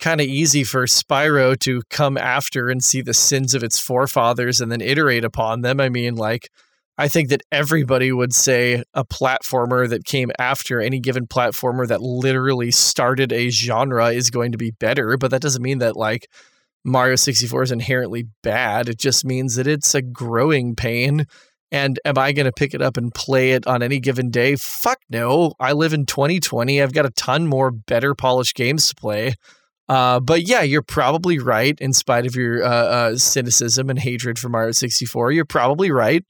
kind 0.00 0.20
of 0.20 0.26
easy 0.26 0.64
for 0.64 0.86
Spyro 0.86 1.58
to 1.60 1.82
come 1.90 2.16
after 2.16 2.68
and 2.68 2.82
see 2.82 3.02
the 3.02 3.14
sins 3.14 3.54
of 3.54 3.62
its 3.62 3.78
forefathers 3.78 4.60
and 4.60 4.72
then 4.72 4.80
iterate 4.80 5.24
upon 5.24 5.60
them. 5.60 5.80
I 5.80 5.88
mean, 5.88 6.16
like 6.16 6.48
I 6.98 7.08
think 7.08 7.30
that 7.30 7.42
everybody 7.50 8.12
would 8.12 8.34
say 8.34 8.82
a 8.92 9.04
platformer 9.04 9.88
that 9.88 10.04
came 10.04 10.30
after 10.38 10.80
any 10.80 11.00
given 11.00 11.26
platformer 11.26 11.88
that 11.88 12.02
literally 12.02 12.70
started 12.70 13.32
a 13.32 13.48
genre 13.48 14.08
is 14.08 14.30
going 14.30 14.52
to 14.52 14.58
be 14.58 14.72
better, 14.72 15.16
but 15.16 15.30
that 15.30 15.40
doesn't 15.40 15.62
mean 15.62 15.78
that 15.78 15.96
like 15.96 16.28
Mario 16.84 17.16
64 17.16 17.62
is 17.62 17.72
inherently 17.72 18.26
bad. 18.42 18.88
It 18.88 18.98
just 18.98 19.24
means 19.24 19.56
that 19.56 19.66
it's 19.66 19.94
a 19.94 20.02
growing 20.02 20.76
pain. 20.76 21.26
And 21.72 22.00
am 22.04 22.18
I 22.18 22.32
going 22.32 22.46
to 22.46 22.52
pick 22.52 22.74
it 22.74 22.82
up 22.82 22.96
and 22.96 23.14
play 23.14 23.52
it 23.52 23.66
on 23.66 23.82
any 23.82 24.00
given 24.00 24.30
day? 24.30 24.56
Fuck 24.56 24.98
no. 25.08 25.54
I 25.60 25.72
live 25.72 25.92
in 25.92 26.04
2020. 26.04 26.82
I've 26.82 26.92
got 26.92 27.06
a 27.06 27.10
ton 27.10 27.46
more 27.46 27.70
better 27.70 28.14
polished 28.14 28.56
games 28.56 28.88
to 28.88 28.94
play. 28.94 29.36
Uh, 29.90 30.20
but 30.20 30.42
yeah, 30.46 30.62
you're 30.62 30.82
probably 30.82 31.38
right. 31.40 31.76
In 31.80 31.92
spite 31.92 32.24
of 32.24 32.36
your 32.36 32.62
uh, 32.62 32.68
uh, 32.68 33.16
cynicism 33.16 33.90
and 33.90 33.98
hatred 33.98 34.38
for 34.38 34.48
Mario 34.48 34.70
64, 34.70 35.32
you're 35.32 35.44
probably 35.44 35.90
right. 35.90 36.24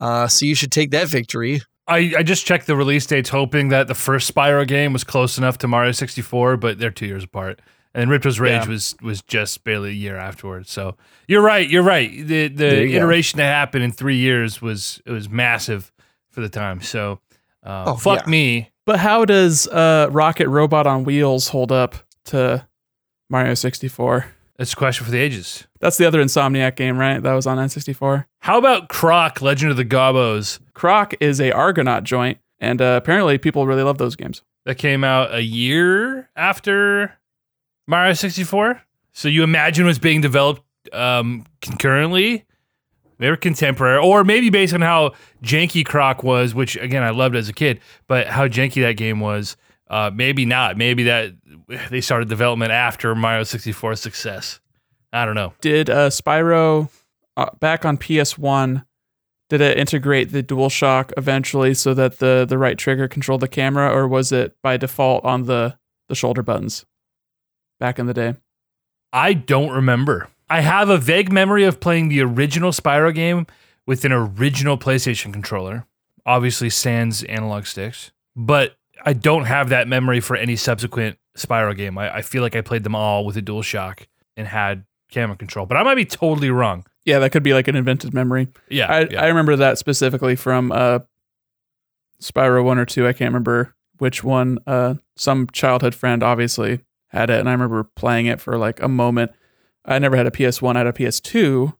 Uh, 0.00 0.26
so 0.28 0.46
you 0.46 0.54
should 0.54 0.72
take 0.72 0.90
that 0.92 1.06
victory. 1.08 1.60
I, 1.86 2.14
I 2.18 2.22
just 2.22 2.46
checked 2.46 2.66
the 2.66 2.74
release 2.74 3.04
dates, 3.06 3.28
hoping 3.28 3.68
that 3.68 3.86
the 3.86 3.94
first 3.94 4.34
Spyro 4.34 4.66
game 4.66 4.92
was 4.94 5.04
close 5.04 5.36
enough 5.38 5.58
to 5.58 5.68
Mario 5.68 5.92
64, 5.92 6.56
but 6.56 6.78
they're 6.78 6.90
two 6.90 7.06
years 7.06 7.24
apart. 7.24 7.60
And 7.94 8.10
Ripto's 8.10 8.40
Rage 8.40 8.62
Yeah. 8.64 8.68
was 8.68 8.94
was 9.02 9.22
just 9.22 9.62
barely 9.64 9.90
a 9.90 9.92
year 9.94 10.16
afterwards. 10.16 10.70
So 10.70 10.96
you're 11.28 11.42
right. 11.42 11.68
You're 11.68 11.82
right. 11.82 12.10
The 12.10 12.48
the 12.48 12.54
There 12.54 12.84
you 12.84 12.92
go. 12.92 12.96
iteration 12.98 13.38
that 13.38 13.44
happened 13.46 13.84
in 13.84 13.92
three 13.92 14.16
years 14.18 14.60
was 14.60 15.00
it 15.06 15.12
was 15.12 15.28
massive 15.30 15.92
for 16.30 16.40
the 16.42 16.48
time. 16.50 16.82
So 16.82 17.20
uh, 17.62 17.84
Oh, 17.88 17.96
fuck 17.96 18.24
yeah. 18.24 18.30
me. 18.30 18.70
But 18.84 18.98
how 18.98 19.24
does 19.24 19.66
uh, 19.68 20.08
Rocket 20.10 20.48
Robot 20.48 20.86
on 20.86 21.04
Wheels 21.04 21.48
hold 21.48 21.72
up 21.72 21.94
to 22.26 22.66
Mario 23.28 23.54
64? 23.54 24.26
That's 24.56 24.72
a 24.72 24.76
question 24.76 25.04
for 25.04 25.10
the 25.10 25.18
ages. 25.18 25.66
That's 25.80 25.96
the 25.98 26.06
other 26.06 26.22
Insomniac 26.22 26.76
game, 26.76 26.96
right? 26.96 27.22
That 27.22 27.34
was 27.34 27.46
on 27.46 27.58
N64. 27.58 28.24
How 28.40 28.56
about 28.58 28.88
Croc, 28.88 29.42
Legend 29.42 29.70
of 29.70 29.76
the 29.76 29.84
Gobbos? 29.84 30.60
Croc 30.72 31.12
is 31.20 31.40
a 31.40 31.52
Argonaut 31.52 32.04
joint, 32.04 32.38
and 32.58 32.80
uh, 32.80 32.98
apparently 33.02 33.36
people 33.36 33.66
really 33.66 33.82
love 33.82 33.98
those 33.98 34.16
games. 34.16 34.42
that 34.64 34.76
came 34.78 35.04
out 35.04 35.34
a 35.34 35.42
year 35.42 36.30
after 36.36 37.18
Mario 37.86 38.14
64. 38.14 38.82
So 39.12 39.28
you 39.28 39.42
imagine 39.42 39.84
was 39.86 39.98
being 39.98 40.20
developed 40.20 40.62
um, 40.92 41.44
concurrently. 41.60 42.44
They 43.18 43.30
were 43.30 43.36
contemporary, 43.36 43.98
or 43.98 44.24
maybe 44.24 44.50
based 44.50 44.74
on 44.74 44.82
how 44.82 45.12
janky 45.42 45.84
Croc 45.86 46.22
was, 46.22 46.54
which 46.54 46.76
again 46.76 47.02
I 47.02 47.10
loved 47.10 47.34
as 47.34 47.48
a 47.48 47.52
kid, 47.52 47.80
but 48.08 48.26
how 48.26 48.46
janky 48.48 48.82
that 48.82 48.96
game 48.96 49.20
was. 49.20 49.56
Uh, 49.88 50.10
maybe 50.12 50.44
not. 50.44 50.76
Maybe 50.76 51.04
that 51.04 51.32
they 51.90 52.00
started 52.00 52.28
development 52.28 52.72
after 52.72 53.14
Mario 53.14 53.42
64's 53.42 54.00
success. 54.00 54.60
I 55.12 55.24
don't 55.24 55.34
know. 55.34 55.54
Did 55.60 55.88
uh, 55.88 56.10
Spyro 56.10 56.90
uh, 57.36 57.50
back 57.60 57.84
on 57.84 57.96
PS1? 57.96 58.84
Did 59.48 59.60
it 59.60 59.78
integrate 59.78 60.32
the 60.32 60.42
DualShock 60.42 61.12
eventually 61.16 61.72
so 61.72 61.94
that 61.94 62.18
the 62.18 62.44
the 62.48 62.58
right 62.58 62.76
trigger 62.76 63.06
controlled 63.06 63.42
the 63.42 63.48
camera, 63.48 63.88
or 63.88 64.08
was 64.08 64.32
it 64.32 64.56
by 64.60 64.76
default 64.76 65.24
on 65.24 65.44
the 65.44 65.78
the 66.08 66.16
shoulder 66.16 66.42
buttons 66.42 66.84
back 67.78 68.00
in 68.00 68.06
the 68.06 68.14
day? 68.14 68.34
I 69.12 69.34
don't 69.34 69.70
remember. 69.70 70.28
I 70.50 70.60
have 70.60 70.88
a 70.88 70.98
vague 70.98 71.32
memory 71.32 71.64
of 71.64 71.80
playing 71.80 72.08
the 72.08 72.20
original 72.22 72.70
Spyro 72.72 73.14
game 73.14 73.46
with 73.86 74.04
an 74.04 74.12
original 74.12 74.76
PlayStation 74.76 75.32
controller, 75.32 75.86
obviously 76.24 76.68
sans 76.68 77.22
analog 77.24 77.66
sticks, 77.66 78.10
but 78.34 78.75
I 79.04 79.12
don't 79.12 79.44
have 79.44 79.68
that 79.68 79.88
memory 79.88 80.20
for 80.20 80.36
any 80.36 80.56
subsequent 80.56 81.18
Spyro 81.36 81.76
game. 81.76 81.98
I, 81.98 82.16
I 82.16 82.22
feel 82.22 82.42
like 82.42 82.56
I 82.56 82.60
played 82.60 82.84
them 82.84 82.94
all 82.94 83.24
with 83.24 83.36
a 83.36 83.42
DualShock 83.42 84.06
and 84.36 84.48
had 84.48 84.84
camera 85.10 85.36
control, 85.36 85.66
but 85.66 85.76
I 85.76 85.82
might 85.82 85.94
be 85.94 86.04
totally 86.04 86.50
wrong. 86.50 86.84
Yeah, 87.04 87.20
that 87.20 87.30
could 87.30 87.42
be 87.42 87.54
like 87.54 87.68
an 87.68 87.76
invented 87.76 88.12
memory. 88.12 88.48
Yeah, 88.68 88.86
I, 88.86 89.00
yeah. 89.08 89.22
I 89.22 89.26
remember 89.28 89.54
that 89.56 89.78
specifically 89.78 90.34
from 90.34 90.72
uh, 90.72 91.00
Spyro 92.20 92.64
one 92.64 92.78
or 92.78 92.84
two. 92.84 93.06
I 93.06 93.12
can't 93.12 93.28
remember 93.28 93.74
which 93.98 94.24
one. 94.24 94.58
Uh, 94.66 94.94
some 95.14 95.46
childhood 95.52 95.94
friend 95.94 96.22
obviously 96.22 96.80
had 97.08 97.30
it, 97.30 97.38
and 97.38 97.48
I 97.48 97.52
remember 97.52 97.84
playing 97.84 98.26
it 98.26 98.40
for 98.40 98.58
like 98.58 98.82
a 98.82 98.88
moment. 98.88 99.32
I 99.84 99.98
never 100.00 100.16
had 100.16 100.26
a 100.26 100.32
PS1, 100.32 100.74
I 100.74 100.78
had 100.78 100.86
a 100.88 100.92
PS2, 100.92 101.74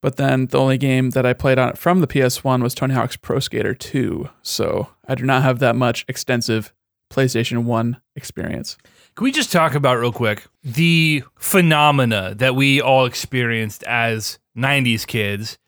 but 0.00 0.16
then 0.16 0.46
the 0.46 0.58
only 0.58 0.78
game 0.78 1.10
that 1.10 1.26
I 1.26 1.32
played 1.32 1.58
on 1.58 1.70
it 1.70 1.78
from 1.78 2.00
the 2.00 2.06
PS1 2.06 2.62
was 2.62 2.74
Tony 2.74 2.94
Hawk's 2.94 3.16
Pro 3.16 3.38
Skater 3.38 3.74
2. 3.74 4.28
So 4.42 4.88
I 5.06 5.14
do 5.14 5.24
not 5.24 5.42
have 5.42 5.58
that 5.60 5.76
much 5.76 6.04
extensive 6.08 6.72
PlayStation 7.10 7.64
1 7.64 8.00
experience. 8.14 8.76
Can 9.14 9.24
we 9.24 9.32
just 9.32 9.52
talk 9.52 9.74
about 9.74 9.98
real 9.98 10.12
quick 10.12 10.46
the 10.62 11.22
phenomena 11.38 12.34
that 12.36 12.54
we 12.54 12.80
all 12.80 13.06
experienced 13.06 13.82
as 13.84 14.38
90s 14.56 15.06
kids 15.06 15.58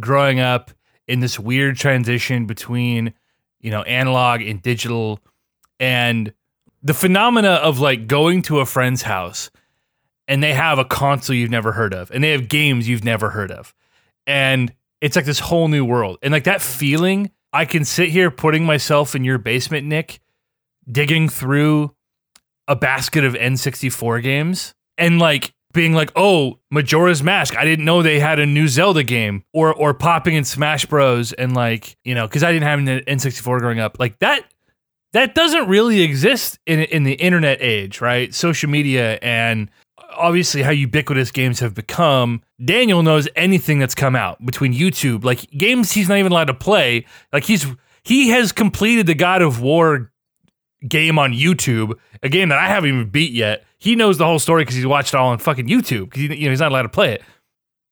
growing 0.00 0.40
up 0.40 0.70
in 1.06 1.20
this 1.20 1.38
weird 1.38 1.76
transition 1.76 2.46
between, 2.46 3.14
you 3.60 3.70
know, 3.70 3.82
analog 3.82 4.40
and 4.42 4.60
digital 4.62 5.20
and 5.78 6.32
the 6.82 6.94
phenomena 6.94 7.50
of 7.50 7.80
like 7.80 8.06
going 8.06 8.42
to 8.42 8.60
a 8.60 8.66
friend's 8.66 9.02
house 9.02 9.50
and 10.28 10.42
they 10.42 10.54
have 10.54 10.78
a 10.78 10.84
console 10.84 11.36
you've 11.36 11.50
never 11.50 11.72
heard 11.72 11.94
of 11.94 12.10
and 12.10 12.22
they 12.22 12.30
have 12.32 12.48
games 12.48 12.88
you've 12.88 13.04
never 13.04 13.30
heard 13.30 13.50
of. 13.50 13.74
And 14.26 14.72
it's 15.00 15.16
like 15.16 15.24
this 15.24 15.38
whole 15.38 15.68
new 15.68 15.84
world. 15.84 16.18
And 16.22 16.32
like 16.32 16.44
that 16.44 16.62
feeling, 16.62 17.30
I 17.52 17.64
can 17.64 17.84
sit 17.84 18.08
here 18.08 18.30
putting 18.30 18.64
myself 18.64 19.14
in 19.14 19.24
your 19.24 19.38
basement, 19.38 19.86
Nick, 19.86 20.20
digging 20.90 21.28
through 21.28 21.94
a 22.68 22.76
basket 22.76 23.24
of 23.24 23.34
N64 23.34 24.22
games 24.22 24.74
and 24.98 25.18
like 25.18 25.54
being 25.72 25.92
like, 25.92 26.10
"Oh, 26.16 26.58
Majora's 26.70 27.22
Mask. 27.22 27.56
I 27.56 27.64
didn't 27.64 27.84
know 27.84 28.02
they 28.02 28.18
had 28.18 28.38
a 28.38 28.46
new 28.46 28.66
Zelda 28.66 29.02
game." 29.02 29.44
Or 29.52 29.72
or 29.72 29.94
popping 29.94 30.34
in 30.34 30.44
Smash 30.44 30.86
Bros 30.86 31.32
and 31.34 31.54
like, 31.54 31.96
you 32.04 32.14
know, 32.14 32.26
cuz 32.26 32.42
I 32.42 32.50
didn't 32.50 32.64
have 32.64 32.78
an 32.78 32.86
N64 33.06 33.60
growing 33.60 33.78
up. 33.78 33.98
Like 34.00 34.18
that 34.20 34.44
that 35.12 35.34
doesn't 35.34 35.68
really 35.68 36.02
exist 36.02 36.58
in 36.66 36.80
in 36.80 37.04
the 37.04 37.14
internet 37.14 37.58
age, 37.60 38.00
right? 38.00 38.34
Social 38.34 38.68
media 38.68 39.18
and 39.22 39.70
obviously 40.14 40.62
how 40.62 40.70
ubiquitous 40.70 41.30
games 41.30 41.60
have 41.60 41.74
become. 41.74 42.42
Daniel 42.64 43.02
knows 43.02 43.28
anything 43.36 43.78
that's 43.78 43.94
come 43.94 44.16
out 44.16 44.44
between 44.44 44.72
YouTube, 44.72 45.24
like 45.24 45.50
games 45.50 45.92
he's 45.92 46.08
not 46.08 46.18
even 46.18 46.32
allowed 46.32 46.44
to 46.46 46.54
play. 46.54 47.06
Like 47.32 47.44
he's 47.44 47.66
he 48.02 48.28
has 48.28 48.52
completed 48.52 49.06
the 49.06 49.14
God 49.14 49.42
of 49.42 49.60
War 49.60 50.12
game 50.86 51.18
on 51.18 51.32
YouTube, 51.32 51.98
a 52.22 52.28
game 52.28 52.48
that 52.50 52.58
I 52.58 52.68
haven't 52.68 52.90
even 52.90 53.08
beat 53.08 53.32
yet. 53.32 53.64
He 53.78 53.96
knows 53.96 54.18
the 54.18 54.24
whole 54.24 54.38
story 54.38 54.62
because 54.62 54.76
he's 54.76 54.86
watched 54.86 55.14
it 55.14 55.16
all 55.16 55.30
on 55.30 55.38
fucking 55.38 55.66
YouTube 55.66 56.04
because 56.04 56.22
you 56.22 56.28
know 56.28 56.50
he's 56.50 56.60
not 56.60 56.70
allowed 56.70 56.82
to 56.82 56.88
play 56.88 57.14
it. 57.14 57.22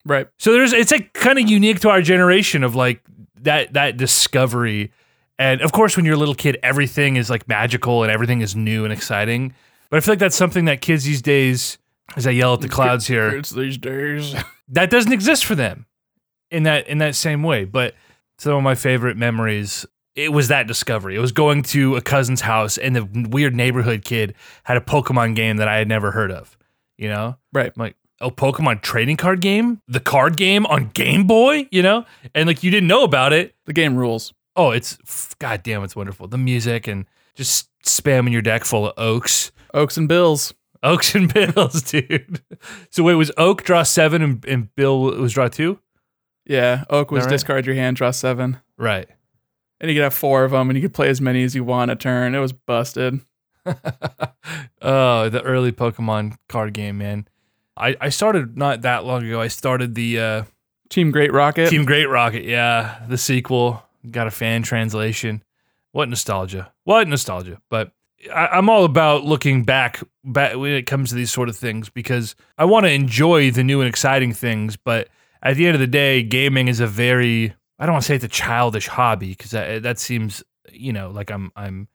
Right. 0.05 0.29
So 0.39 0.53
there's 0.53 0.73
it's 0.73 0.93
like 0.93 1.13
kind 1.15 1.39
of 1.39 1.49
unique 1.49 1.81
to 1.81 1.91
our 1.91 2.03
generation 2.03 2.63
of 2.63 2.75
like 2.75 3.03
that 3.43 3.73
that 3.75 3.97
discovery. 3.97 4.93
And 5.39 5.61
of 5.63 5.73
course, 5.73 5.97
when 5.97 6.05
you're 6.05 6.15
a 6.15 6.19
little 6.19 6.35
kid, 6.35 6.59
everything 6.63 7.17
is 7.17 7.29
like 7.29 7.49
magical 7.49 8.03
and 8.03 8.13
everything 8.13 8.41
is 8.41 8.55
new 8.55 8.85
and 8.85 8.93
exciting. 8.93 9.55
But 9.91 9.99
I 9.99 10.01
feel 10.01 10.13
like 10.13 10.19
that's 10.19 10.37
something 10.37 10.67
that 10.67 10.81
kids 10.81 11.05
these 11.05 11.23
days, 11.23 11.79
as 12.17 12.27
I 12.27 12.31
yell 12.31 12.55
at 12.55 12.61
the 12.61 12.69
clouds 12.69 13.07
here, 13.07 13.31
It's 13.31 13.51
these 13.51 13.79
days. 13.79 14.35
that 14.69 14.91
doesn't 14.91 15.13
exist 15.13 15.45
for 15.45 15.55
them 15.55 15.87
in 16.51 16.63
that 16.65 16.87
in 16.89 16.99
that 16.99 17.15
same 17.15 17.43
way. 17.43 17.65
But 17.65 17.95
some 18.39 18.55
of 18.55 18.63
my 18.63 18.75
favorite 18.75 19.17
memories, 19.17 19.87
it 20.17 20.33
was 20.33 20.49
that 20.49 20.67
discovery. 20.67 21.17
It 21.17 21.21
was 21.21 21.33
going 21.33 21.63
to 21.65 21.97
a 21.97 22.01
cousin's 22.03 22.43
house 22.43 22.79
and 22.79 22.95
the 22.97 23.29
weird 23.31 23.55
neighborhood 23.55 24.05
kid 24.05 24.35
had 24.65 24.77
a 24.77 24.81
Pokemon 24.81 25.35
game 25.35 25.57
that 25.59 25.69
I 25.69 25.77
had 25.77 25.89
never 25.89 26.11
heard 26.13 26.31
of. 26.33 26.57
You 26.97 27.09
know, 27.09 27.37
Right. 27.53 27.67
I'm 27.75 27.81
like, 27.81 27.97
oh, 28.21 28.31
Pokemon 28.31 28.83
trading 28.83 29.17
card 29.17 29.41
game, 29.41 29.81
the 29.89 29.99
card 30.01 30.37
game 30.37 30.65
on 30.67 30.91
Game 30.91 31.27
Boy. 31.27 31.69
You 31.73 31.83
know, 31.83 32.05
and 32.35 32.47
like 32.47 32.63
you 32.63 32.71
didn't 32.71 32.87
know 32.89 33.03
about 33.05 33.33
it. 33.33 33.55
The 33.67 33.73
game 33.73 33.97
rules. 33.97 34.33
Oh, 34.57 34.71
it's 34.71 35.35
goddamn, 35.41 35.83
it's 35.83 35.97
wonderful. 35.97 36.29
The 36.29 36.39
music 36.39 36.87
and 36.87 37.07
just 37.35 37.69
spamming 37.85 38.31
your 38.31 38.43
deck 38.43 38.65
full 38.65 38.87
of 38.87 38.95
oaks. 38.97 39.51
Oaks 39.73 39.97
and 39.97 40.07
Bills. 40.09 40.55
Oaks 40.85 41.15
and 41.15 41.33
Bills, 41.33 41.83
dude. 41.91 42.43
So 42.91 43.03
wait, 43.03 43.15
was 43.15 43.33
Oak 43.37 43.65
draw 43.65 43.83
seven 43.83 44.23
and, 44.23 44.45
and 44.45 44.75
Bill 44.75 45.01
was 45.01 45.33
draw 45.33 45.49
two? 45.49 45.81
Yeah. 46.47 46.85
Oak 46.91 47.11
was 47.11 47.25
right. 47.25 47.31
discard 47.31 47.67
your 47.67 47.75
hand, 47.75 47.97
draw 47.97 48.11
seven. 48.11 48.59
Right. 48.77 49.09
And 49.81 49.91
you 49.91 49.97
could 49.97 50.05
have 50.05 50.15
four 50.15 50.45
of 50.45 50.53
them 50.53 50.71
and 50.71 50.77
you 50.77 50.83
could 50.83 50.95
play 50.95 51.09
as 51.09 51.21
many 51.21 51.43
as 51.43 51.55
you 51.55 51.65
want 51.65 51.91
a 51.91 51.97
turn. 51.97 52.35
It 52.35 52.39
was 52.39 52.53
busted. 52.53 53.21
oh, 54.83 55.29
the 55.29 55.43
early 55.43 55.73
Pokemon 55.73 56.37
card 56.49 56.75
game, 56.75 56.99
man. 56.99 57.27
I, 57.77 57.97
I 58.01 58.09
started 58.11 58.57
not 58.57 58.83
that 58.83 59.05
long 59.05 59.25
ago. 59.25 59.41
I 59.41 59.49
started 59.49 59.95
the 59.95 60.21
uh, 60.21 60.45
Team 60.91 61.11
Great 61.11 61.33
Rocket. 61.33 61.71
Team 61.71 61.85
Great 61.85 62.07
Rocket, 62.07 62.45
yeah, 62.45 63.05
the 63.09 63.19
sequel. 63.19 63.83
Got 64.11 64.27
a 64.27 64.31
fan 64.31 64.63
translation. 64.63 65.43
What 65.93 66.09
nostalgia! 66.09 66.73
What 66.85 67.09
nostalgia! 67.09 67.61
But 67.71 67.93
I, 68.33 68.49
I'm 68.49 68.69
all 68.69 68.85
about 68.85 69.25
looking 69.25 69.65
back, 69.65 70.03
back 70.25 70.57
when 70.57 70.73
it 70.73 70.87
comes 70.87 71.11
to 71.11 71.15
these 71.15 71.31
sort 71.31 71.49
of 71.49 71.57
things 71.57 71.89
because 71.89 72.35
I 72.59 72.65
want 72.65 72.87
to 72.87 72.93
enjoy 72.93 73.51
the 73.51 73.65
new 73.65 73.81
and 73.81 73.89
exciting 73.89 74.33
things. 74.33 74.77
But 74.77 75.09
at 75.43 75.57
the 75.57 75.67
end 75.67 75.75
of 75.75 75.81
the 75.81 75.87
day, 75.87 76.23
gaming 76.23 76.69
is 76.69 76.81
a 76.81 76.87
very 76.87 77.55
I 77.79 77.87
don't 77.87 77.95
want 77.95 78.05
to 78.05 78.07
say 78.07 78.15
it's 78.15 78.25
a 78.25 78.29
childish 78.29 78.87
hobby 78.87 79.31
because 79.31 79.51
that 79.51 79.83
that 79.83 79.99
seems 79.99 80.43
you 80.73 80.93
know 80.93 81.11
like 81.11 81.31
I'm 81.31 81.51
I'm 81.57 81.89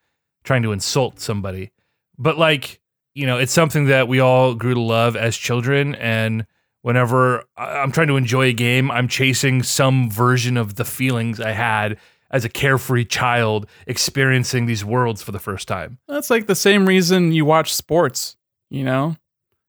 trying 0.43 0.63
to 0.63 0.71
insult 0.71 1.19
somebody, 1.19 1.71
but 2.17 2.37
like 2.37 2.79
you 3.15 3.25
know 3.25 3.37
it's 3.37 3.53
something 3.53 3.85
that 3.85 4.07
we 4.07 4.19
all 4.19 4.53
grew 4.55 4.73
to 4.73 4.81
love 4.81 5.15
as 5.15 5.35
children 5.35 5.95
and 5.95 6.45
whenever 6.81 7.43
I'm 7.57 7.91
trying 7.91 8.07
to 8.07 8.17
enjoy 8.17 8.47
a 8.47 8.53
game, 8.53 8.89
I'm 8.89 9.07
chasing 9.07 9.63
some 9.63 10.09
version 10.09 10.55
of 10.57 10.75
the 10.75 10.85
feelings 10.85 11.39
I 11.39 11.51
had 11.51 11.97
as 12.31 12.45
a 12.45 12.49
carefree 12.49 13.05
child 13.05 13.65
experiencing 13.87 14.65
these 14.65 14.85
worlds 14.85 15.21
for 15.21 15.31
the 15.31 15.39
first 15.39 15.67
time. 15.67 15.97
That's 16.07 16.29
like 16.29 16.47
the 16.47 16.55
same 16.55 16.85
reason 16.85 17.31
you 17.31 17.45
watch 17.45 17.73
sports, 17.73 18.37
you 18.69 18.83
know? 18.83 19.15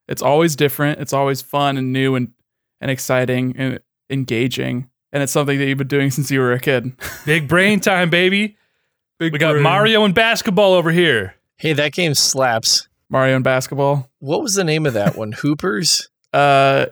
It's 0.08 0.22
always 0.22 0.56
different. 0.56 1.00
It's 1.00 1.12
always 1.12 1.40
fun 1.40 1.76
and 1.76 1.92
new 1.92 2.16
and, 2.16 2.32
and 2.80 2.90
exciting 2.90 3.54
and 3.56 3.80
engaging. 4.10 4.88
And 5.12 5.22
it's 5.22 5.32
something 5.32 5.58
that 5.58 5.66
you've 5.66 5.78
been 5.78 5.86
doing 5.88 6.10
since 6.12 6.30
you 6.30 6.40
were 6.40 6.52
a 6.52 6.60
kid. 6.60 6.92
Big 7.26 7.48
brain 7.48 7.80
time, 7.80 8.10
baby. 8.10 8.56
Big 9.18 9.32
We 9.32 9.38
got 9.38 9.52
brain. 9.52 9.62
Mario 9.62 10.04
and 10.04 10.14
basketball 10.14 10.72
over 10.72 10.90
here. 10.90 11.34
Hey, 11.56 11.72
that 11.74 11.92
game 11.92 12.14
slaps. 12.14 12.88
Mario 13.08 13.34
and 13.36 13.44
basketball. 13.44 14.08
What 14.18 14.42
was 14.42 14.54
the 14.54 14.64
name 14.64 14.86
of 14.86 14.94
that 14.94 15.16
one? 15.16 15.32
Hoopers? 15.38 16.08
Uh 16.32 16.86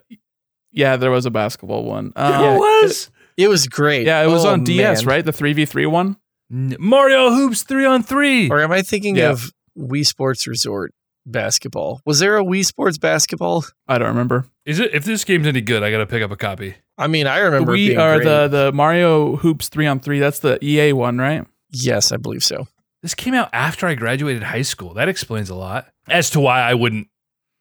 yeah, 0.73 0.97
there 0.97 1.11
was 1.11 1.27
a 1.27 1.31
basketball 1.31 1.85
one. 1.85 2.13
Um, 2.17 2.43
There 2.43 2.55
was 2.59 3.11
It 3.39 3.49
was 3.49 3.67
great. 3.69 4.07
Yeah, 4.07 4.23
it 4.23 4.27
was 4.27 4.45
Oh, 4.45 4.51
on 4.53 4.65
DS, 4.65 5.05
man. 5.05 5.09
right? 5.15 5.25
The 5.25 5.33
3v3 5.33 5.87
one? 5.87 6.17
Mario 6.51 7.31
hoops 7.31 7.63
three 7.63 7.87
on 7.87 8.03
three. 8.03 8.51
Or 8.51 8.61
am 8.61 8.73
I 8.73 8.83
thinking 8.83 9.17
Yeah. 9.17 9.31
of 9.31 9.51
Wii 9.79 10.05
Sports 10.07 10.47
Resort 10.47 10.93
basketball? 11.25 12.01
Was 12.05 12.19
there 12.19 12.37
a 12.39 12.43
Wii 12.43 12.65
Sports 12.65 12.99
basketball? 12.99 13.65
I 13.87 13.99
don't 13.99 14.09
remember. 14.09 14.47
Is 14.65 14.81
it? 14.81 14.91
If 14.93 15.05
this 15.05 15.25
game's 15.25 15.47
any 15.47 15.61
good, 15.61 15.83
I 15.83 15.91
gotta 15.91 16.07
pick 16.07 16.23
up 16.23 16.31
a 16.31 16.37
copy. 16.37 16.75
I 16.97 17.07
mean, 17.07 17.27
I 17.27 17.39
remember 17.39 17.73
we 17.73 17.97
are 17.97 18.17
great. 18.17 18.25
the 18.25 18.49
the 18.49 18.73
Mario 18.73 19.37
Hoops 19.37 19.69
3 19.69 19.87
on 19.87 20.01
3. 20.01 20.19
That's 20.19 20.41
the 20.41 20.59
EA 20.65 20.93
one, 20.93 21.19
right? 21.19 21.47
Yes, 21.71 22.13
I 22.13 22.17
believe 22.17 22.43
so. 22.43 22.67
This 23.03 23.15
came 23.15 23.35
out 23.35 23.51
after 23.53 23.87
I 23.87 23.95
graduated 23.95 24.43
high 24.43 24.63
school. 24.63 24.95
That 24.95 25.09
explains 25.09 25.51
a 25.51 25.55
lot 25.55 25.87
as 26.09 26.31
to 26.31 26.41
why 26.41 26.61
I 26.63 26.75
wouldn't 26.75 27.07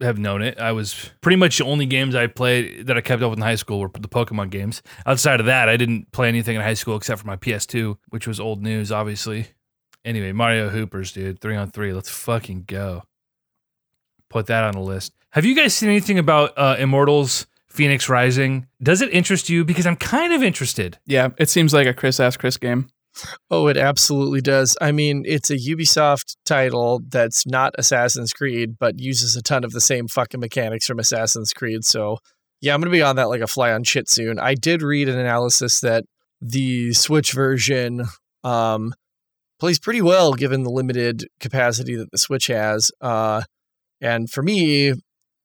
have 0.02 0.18
known 0.18 0.42
it. 0.42 0.60
I 0.60 0.72
was 0.72 1.10
pretty 1.22 1.38
much 1.38 1.58
the 1.58 1.66
only 1.66 1.86
games 1.86 2.16
I 2.16 2.28
played 2.28 2.88
that 2.88 2.98
I 2.98 3.02
kept 3.02 3.22
up 3.22 3.32
with 3.32 3.40
in 3.40 3.44
high 3.44 3.56
school 3.56 3.80
were 3.80 3.90
the 3.90 4.08
Pokemon 4.08 4.50
games. 4.52 4.82
Outside 5.06 5.40
of 5.40 5.46
that, 5.48 5.70
I 5.70 5.78
didn't 5.78 6.12
play 6.12 6.28
anything 6.28 6.56
in 6.56 6.62
high 6.62 6.76
school 6.76 6.96
except 6.96 7.22
for 7.22 7.28
my 7.28 7.36
PS2, 7.36 7.98
which 8.10 8.28
was 8.28 8.40
old 8.40 8.62
news, 8.62 8.92
obviously. 8.92 9.48
Anyway, 10.06 10.32
Mario 10.32 10.70
Hoopers, 10.70 11.12
dude, 11.12 11.42
three 11.42 11.56
on 11.56 11.72
three. 11.72 11.94
Let's 11.94 12.10
fucking 12.10 12.66
go. 12.68 13.04
Put 14.30 14.48
that 14.48 14.64
on 14.64 14.74
the 14.74 14.80
list. 14.82 15.14
Have 15.32 15.46
you 15.46 15.56
guys 15.56 15.74
seen 15.74 15.90
anything 15.90 16.20
about 16.20 16.54
uh, 16.58 16.76
Immortals 16.80 17.48
Phoenix 17.68 18.08
Rising? 18.08 18.68
Does 18.82 19.02
it 19.02 19.14
interest 19.14 19.50
you? 19.50 19.66
Because 19.66 19.86
I'm 19.86 19.96
kind 19.96 20.34
of 20.34 20.44
interested. 20.44 20.98
Yeah, 21.06 21.30
it 21.38 21.50
seems 21.50 21.74
like 21.74 21.88
a 21.88 21.94
Chris 21.94 22.20
ass 22.20 22.38
Chris 22.38 22.58
game. 22.58 22.90
Oh, 23.50 23.68
it 23.68 23.78
absolutely 23.78 24.42
does. 24.42 24.78
I 24.82 24.92
mean, 24.92 25.24
it's 25.26 25.50
a 25.50 25.58
Ubisoft 25.58 26.36
title 26.46 27.02
that's 27.08 27.46
not 27.46 27.74
Assassin's 27.78 28.34
Creed, 28.34 28.78
but 28.80 29.00
uses 29.00 29.36
a 29.36 29.42
ton 29.42 29.64
of 29.64 29.72
the 29.72 29.82
same 29.82 30.08
fucking 30.08 30.40
mechanics 30.40 30.86
from 30.86 31.00
Assassin's 31.00 31.54
Creed. 31.54 31.86
So, 31.86 32.18
yeah, 32.62 32.74
I'm 32.74 32.82
going 32.82 32.92
to 32.92 32.98
be 32.98 33.02
on 33.02 33.16
that 33.18 33.30
like 33.30 33.42
a 33.42 33.48
fly 33.48 33.72
on 33.72 33.84
shit 33.84 34.10
soon. 34.10 34.40
I 34.40 34.56
did 34.56 34.82
read 34.82 35.10
an 35.10 35.18
analysis 35.18 35.80
that 35.82 36.06
the 36.42 36.94
Switch 36.94 37.34
version 37.34 38.06
um, 38.44 38.94
plays 39.60 39.80
pretty 39.80 40.02
well 40.02 40.34
given 40.34 40.64
the 40.64 40.70
limited 40.70 41.28
capacity 41.40 41.96
that 41.96 42.12
the 42.12 42.18
Switch 42.18 42.48
has. 42.48 42.92
Uh, 43.02 43.44
and 44.02 44.30
for 44.30 44.44
me, 44.44 44.94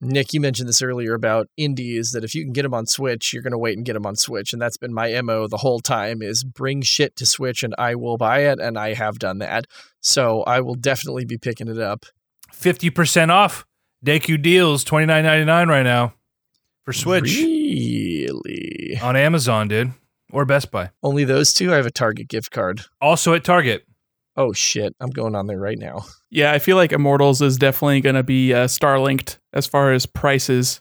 Nick, 0.05 0.32
you 0.32 0.40
mentioned 0.40 0.68
this 0.68 0.82
earlier 0.82 1.14
about 1.14 1.48
indies 1.57 2.11
that 2.11 2.24
if 2.24 2.34
you 2.34 2.42
can 2.42 2.53
get 2.53 2.62
them 2.62 2.74
on 2.74 2.86
Switch, 2.86 3.32
you're 3.32 3.42
going 3.42 3.53
to 3.53 3.59
wait 3.59 3.76
and 3.76 3.86
get 3.86 3.92
them 3.92 4.05
on 4.05 4.16
Switch. 4.16 4.53
And 4.53 4.61
that's 4.61 4.76
been 4.76 4.92
my 4.92 5.20
MO 5.22 5.46
the 5.46 5.59
whole 5.59 5.78
time 5.78 6.22
is 6.22 6.42
bring 6.42 6.82
shit 6.82 7.14
to 7.16 7.26
Switch 7.26 7.62
and 7.62 7.72
I 7.78 7.94
will 7.94 8.16
buy 8.16 8.40
it. 8.40 8.59
And 8.59 8.76
I 8.76 8.94
have 8.94 9.20
done 9.20 9.38
that. 9.38 9.66
So 10.00 10.42
I 10.42 10.61
will 10.61 10.74
definitely 10.74 11.24
be 11.24 11.38
picking 11.38 11.68
it 11.68 11.78
up. 11.78 12.05
50% 12.53 13.30
off. 13.30 13.64
Deku 14.05 14.42
deals, 14.42 14.82
twenty 14.82 15.07
nine 15.07 15.22
ninety 15.22 15.44
nine 15.44 15.68
right 15.68 15.84
now 15.84 16.14
for 16.84 16.92
Switch. 16.92 17.36
Really? 17.36 18.98
on 19.00 19.14
Amazon, 19.16 19.68
dude, 19.68 19.92
or 20.32 20.44
Best 20.44 20.72
Buy. 20.72 20.90
Only 21.03 21.22
those 21.24 21.53
two? 21.53 21.72
I 21.72 21.76
have 21.76 21.86
a 21.86 21.90
Target 21.90 22.28
gift 22.28 22.50
card. 22.50 22.82
Also 23.00 23.34
at 23.34 23.44
Target. 23.44 23.86
Oh 24.37 24.53
shit, 24.53 24.95
I'm 25.01 25.11
going 25.11 25.35
on 25.35 25.47
there 25.47 25.59
right 25.59 25.78
now. 25.78 26.05
Yeah, 26.35 26.53
I 26.53 26.61
feel 26.61 26.76
like 26.76 26.93
Immortals 26.93 27.43
is 27.43 27.59
definitely 27.59 28.01
going 28.01 28.14
to 28.14 28.22
be 28.22 28.55
uh, 28.55 28.66
star 28.66 28.99
linked 28.99 29.39
as 29.53 29.66
far 29.66 29.93
as 29.93 30.07
prices. 30.07 30.80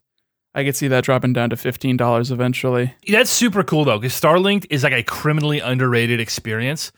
I 0.55 0.63
could 0.63 0.77
see 0.77 0.87
that 0.87 1.03
dropping 1.03 1.33
down 1.33 1.49
to 1.49 1.57
fifteen 1.57 1.97
dollars 1.97 2.31
eventually. 2.31 2.95
That's 3.05 3.29
super 3.29 3.61
cool 3.61 3.83
though, 3.83 3.99
because 3.99 4.13
Starlinked 4.17 4.67
is 4.69 4.83
like 4.83 4.93
a 4.93 5.03
criminally 5.03 5.59
underrated 5.59 6.21
experience. 6.21 6.93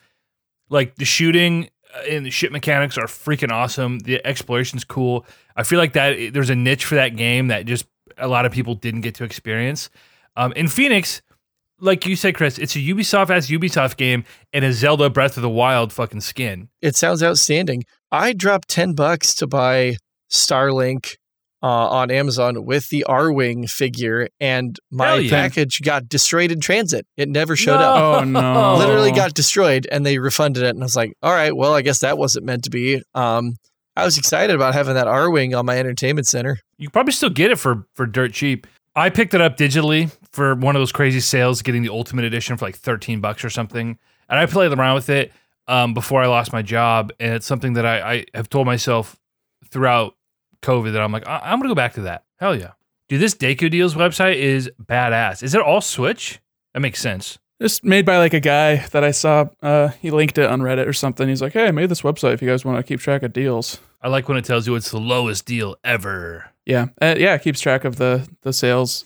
Like 0.70 0.98
the 0.98 1.06
shooting 1.06 1.70
uh, 1.96 2.02
and 2.08 2.26
the 2.28 2.30
ship 2.30 2.52
mechanics 2.52 2.96
are 2.96 3.08
freaking 3.08 3.52
awesome. 3.52 3.98
The 4.00 4.24
exploration's 4.24 4.84
cool. 4.84 5.26
I 5.56 5.64
feel 5.64 5.80
like 5.80 5.94
that 5.94 6.34
there's 6.34 6.52
a 6.52 6.56
niche 6.56 6.86
for 6.86 6.94
that 6.94 7.16
game 7.16 7.48
that 7.48 7.66
just 7.66 7.88
a 8.20 8.28
lot 8.28 8.46
of 8.46 8.52
people 8.52 8.76
didn't 8.76 9.02
get 9.02 9.16
to 9.16 9.24
experience. 9.24 9.90
Um, 10.36 10.54
in 10.54 10.68
Phoenix, 10.68 11.24
like 11.84 12.06
you 12.06 12.16
said, 12.16 12.36
Chris, 12.36 12.58
it's 12.58 12.76
a 12.76 12.80
Ubisoft 12.80 13.30
as 13.30 13.50
Ubisoft 13.50 13.98
game 13.98 14.24
and 14.54 14.64
a 14.64 14.72
Zelda 14.72 15.10
Breath 15.10 15.38
of 15.38 15.44
the 15.44 15.50
Wild 15.50 15.92
fucking 15.92 16.22
skin. 16.22 16.70
It 16.82 16.96
sounds 16.96 17.22
outstanding. 17.22 17.84
I 18.12 18.34
dropped 18.34 18.70
10 18.70 18.94
bucks 18.94 19.36
to 19.36 19.48
buy 19.48 19.98
Starlink 20.32 21.18
uh, 21.62 21.90
on 21.90 22.10
Amazon 22.12 22.66
with 22.66 22.90
the 22.90 23.06
Arwing 23.08 23.70
figure, 23.70 24.28
and 24.40 24.78
my 24.92 25.16
yeah. 25.16 25.30
package 25.30 25.82
got 25.82 26.10
destroyed 26.10 26.52
in 26.52 26.60
transit. 26.60 27.06
It 27.16 27.30
never 27.30 27.56
showed 27.56 27.80
up. 27.80 28.22
Oh 28.22 28.24
no! 28.26 28.76
Literally 28.80 29.14
got 29.14 29.34
destroyed, 29.34 29.88
and 29.90 30.06
they 30.06 30.20
refunded 30.20 30.64
it. 30.64 30.70
And 30.70 30.84
I 30.84 30.86
was 30.86 30.96
like, 30.96 31.14
all 31.24 31.32
right, 31.32 31.56
well, 31.56 31.74
I 31.74 31.82
guess 31.82 32.00
that 32.00 32.18
wasn't 32.18 32.46
meant 32.46 32.66
to 32.66 32.70
be. 32.70 33.02
Um, 33.16 33.56
I 33.96 34.04
was 34.04 34.18
excited 34.18 34.54
about 34.56 34.74
having 34.74 34.96
that 34.96 35.08
Arwing 35.08 35.58
on 35.58 35.66
my 35.66 35.78
entertainment 35.78 36.28
center. 36.28 36.58
You 36.78 36.90
probably 36.90 37.14
still 37.14 37.30
get 37.30 37.50
it 37.50 37.60
for 37.60 37.88
for 37.94 38.06
dirt 38.06 38.34
cheap. 38.34 38.68
I 38.96 39.10
picked 39.10 39.34
it 39.34 39.42
up 39.42 39.58
digitally 39.58 40.16
for 40.32 40.56
one 40.56 40.76
of 40.76 40.80
those 40.80 40.92
crazy 40.92 41.20
sales, 41.20 41.62
getting 41.62 41.82
the 41.84 41.90
Ultimate 41.90 42.26
Edition 42.26 42.58
for 42.58 42.66
like 42.66 42.76
thirteen 42.76 43.22
bucks 43.22 43.44
or 43.44 43.50
something, 43.50 43.98
and 44.30 44.40
I 44.40 44.46
played 44.46 44.72
around 44.72 44.96
with 44.96 45.10
it 45.10 45.32
um, 45.68 45.94
before 45.94 46.22
I 46.22 46.28
lost 46.28 46.54
my 46.54 46.62
job, 46.62 47.12
and 47.20 47.34
it's 47.34 47.46
something 47.48 47.74
that 47.74 47.86
I, 47.86 48.14
I 48.14 48.26
have 48.36 48.50
told 48.50 48.68
myself 48.68 49.20
throughout 49.70 50.16
COVID 50.62 50.94
that 50.94 51.02
I'm 51.02 51.12
like 51.12 51.28
I- 51.28 51.42
I'm 51.44 51.60
gonna 51.60 51.70
go 51.70 51.76
back 51.76 51.94
to 51.94 52.02
that. 52.02 52.24
Hell 52.40 52.56
yeah, 52.56 52.72
dude! 53.10 53.20
This 53.22 53.34
Deku 53.36 53.72
Deals 53.72 53.96
website 53.96 54.36
is 54.36 54.70
badass. 54.84 55.42
Is 55.44 55.56
it 55.56 55.62
all 55.62 55.82
Switch? 55.82 56.40
That 56.74 56.80
makes 56.82 57.00
sense. 57.02 57.40
Just 57.62 57.84
made 57.84 58.06
by 58.06 58.18
like 58.18 58.34
a 58.34 58.40
guy 58.40 58.76
that 58.88 59.04
I 59.04 59.12
saw. 59.12 59.46
Uh, 59.62 59.90
he 60.02 60.12
linked 60.12 60.38
it 60.38 60.50
on 60.50 60.62
Reddit 60.62 60.86
or 60.88 60.94
something. 60.94 61.28
He's 61.30 61.42
like, 61.42 61.54
"Hey, 61.54 61.68
I 61.68 61.72
made 61.72 61.90
this 61.90 62.02
website 62.02 62.34
if 62.34 62.42
you 62.42 62.50
guys 62.50 62.66
want 62.66 62.78
to 62.78 62.84
keep 62.84 63.00
track 63.00 63.24
of 63.24 63.34
deals." 63.34 63.80
I 64.02 64.10
like 64.10 64.28
when 64.28 64.38
it 64.38 64.44
tells 64.46 64.68
you 64.68 64.76
it's 64.76 64.92
the 64.92 65.00
lowest 65.00 65.46
deal 65.46 65.78
ever. 65.84 66.52
Yeah, 66.66 66.88
uh, 67.02 67.16
yeah, 67.18 67.36
it 67.36 67.42
keeps 67.42 67.60
track 67.60 67.86
of 67.86 67.98
the 67.98 68.28
the 68.42 68.54
sales 68.54 69.06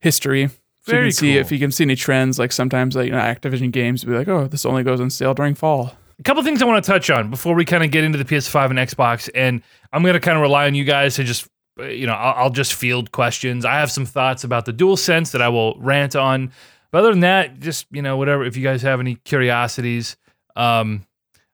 history. 0.00 0.48
So 0.48 0.92
Very 0.92 1.06
you 1.06 1.12
can 1.12 1.16
see 1.16 1.32
cool. 1.32 1.40
if 1.40 1.52
you 1.52 1.58
can 1.58 1.70
see 1.70 1.84
any 1.84 1.96
trends. 1.96 2.38
Like 2.38 2.52
sometimes, 2.52 2.94
like 2.94 3.06
you 3.06 3.12
know, 3.12 3.18
Activision 3.18 3.72
games 3.72 4.04
will 4.04 4.12
be 4.12 4.18
like, 4.18 4.28
"Oh, 4.28 4.46
this 4.46 4.66
only 4.66 4.82
goes 4.82 5.00
on 5.00 5.10
sale 5.10 5.34
during 5.34 5.54
fall." 5.54 5.94
A 6.18 6.22
couple 6.22 6.42
things 6.42 6.62
I 6.62 6.66
want 6.66 6.84
to 6.84 6.90
touch 6.90 7.10
on 7.10 7.30
before 7.30 7.54
we 7.54 7.64
kind 7.64 7.82
of 7.82 7.90
get 7.90 8.04
into 8.04 8.18
the 8.18 8.24
PS5 8.24 8.70
and 8.70 8.78
Xbox, 8.78 9.28
and 9.34 9.62
I'm 9.92 10.02
going 10.02 10.14
to 10.14 10.20
kind 10.20 10.36
of 10.36 10.42
rely 10.42 10.66
on 10.66 10.74
you 10.76 10.84
guys 10.84 11.16
to 11.16 11.24
just, 11.24 11.48
uh, 11.80 11.86
you 11.86 12.06
know, 12.06 12.12
I'll, 12.12 12.44
I'll 12.44 12.50
just 12.50 12.74
field 12.74 13.10
questions. 13.10 13.64
I 13.64 13.74
have 13.74 13.90
some 13.90 14.06
thoughts 14.06 14.44
about 14.44 14.64
the 14.64 14.72
Dual 14.72 14.96
Sense 14.96 15.32
that 15.32 15.42
I 15.42 15.48
will 15.48 15.76
rant 15.80 16.14
on, 16.14 16.52
but 16.92 16.98
other 16.98 17.10
than 17.10 17.20
that, 17.20 17.58
just 17.60 17.86
you 17.90 18.02
know, 18.02 18.16
whatever. 18.16 18.44
If 18.44 18.56
you 18.56 18.62
guys 18.62 18.82
have 18.82 19.00
any 19.00 19.16
curiosities, 19.16 20.16
um, 20.54 21.04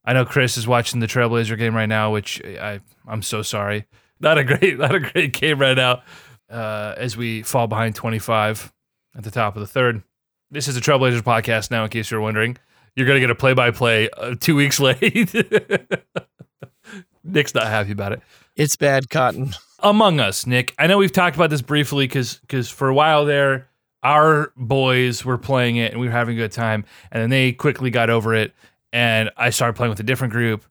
I 0.04 0.12
know 0.12 0.24
Chris 0.24 0.56
is 0.56 0.66
watching 0.66 1.00
the 1.00 1.06
Trailblazer 1.06 1.56
game 1.56 1.74
right 1.74 1.88
now, 1.88 2.12
which 2.12 2.42
I 2.44 2.80
I'm 3.06 3.22
so 3.22 3.42
sorry. 3.42 3.86
Not 4.20 4.38
a 4.38 4.44
great, 4.44 4.78
not 4.78 4.94
a 4.94 5.00
great 5.00 5.32
game 5.32 5.58
right 5.58 5.76
now. 5.76 6.02
Uh, 6.48 6.94
as 6.96 7.16
we 7.16 7.42
fall 7.42 7.68
behind 7.68 7.94
25 7.94 8.72
at 9.16 9.22
the 9.22 9.30
top 9.30 9.54
of 9.54 9.60
the 9.60 9.68
third. 9.68 10.02
This 10.50 10.66
is 10.66 10.76
a 10.76 10.80
Trailblazers 10.80 11.22
podcast 11.22 11.70
now, 11.70 11.84
in 11.84 11.90
case 11.90 12.10
you're 12.10 12.20
wondering. 12.20 12.56
You're 12.96 13.06
going 13.06 13.16
to 13.16 13.20
get 13.20 13.30
a 13.30 13.36
play 13.36 13.54
by 13.54 13.70
play 13.70 14.08
two 14.40 14.56
weeks 14.56 14.80
late. 14.80 15.32
Nick's 17.22 17.54
not 17.54 17.66
happy 17.66 17.92
about 17.92 18.12
it. 18.12 18.20
It's 18.56 18.74
bad 18.74 19.10
cotton. 19.10 19.52
Among 19.78 20.18
Us, 20.18 20.44
Nick. 20.44 20.74
I 20.76 20.88
know 20.88 20.98
we've 20.98 21.12
talked 21.12 21.36
about 21.36 21.50
this 21.50 21.62
briefly 21.62 22.06
because 22.06 22.68
for 22.68 22.88
a 22.88 22.94
while 22.94 23.24
there, 23.24 23.68
our 24.02 24.52
boys 24.56 25.24
were 25.24 25.38
playing 25.38 25.76
it 25.76 25.92
and 25.92 26.00
we 26.00 26.08
were 26.08 26.12
having 26.12 26.36
a 26.36 26.40
good 26.40 26.52
time. 26.52 26.84
And 27.12 27.22
then 27.22 27.30
they 27.30 27.52
quickly 27.52 27.90
got 27.90 28.10
over 28.10 28.34
it. 28.34 28.52
And 28.92 29.30
I 29.36 29.50
started 29.50 29.74
playing 29.76 29.90
with 29.90 30.00
a 30.00 30.04
different 30.04 30.32
group. 30.32 30.64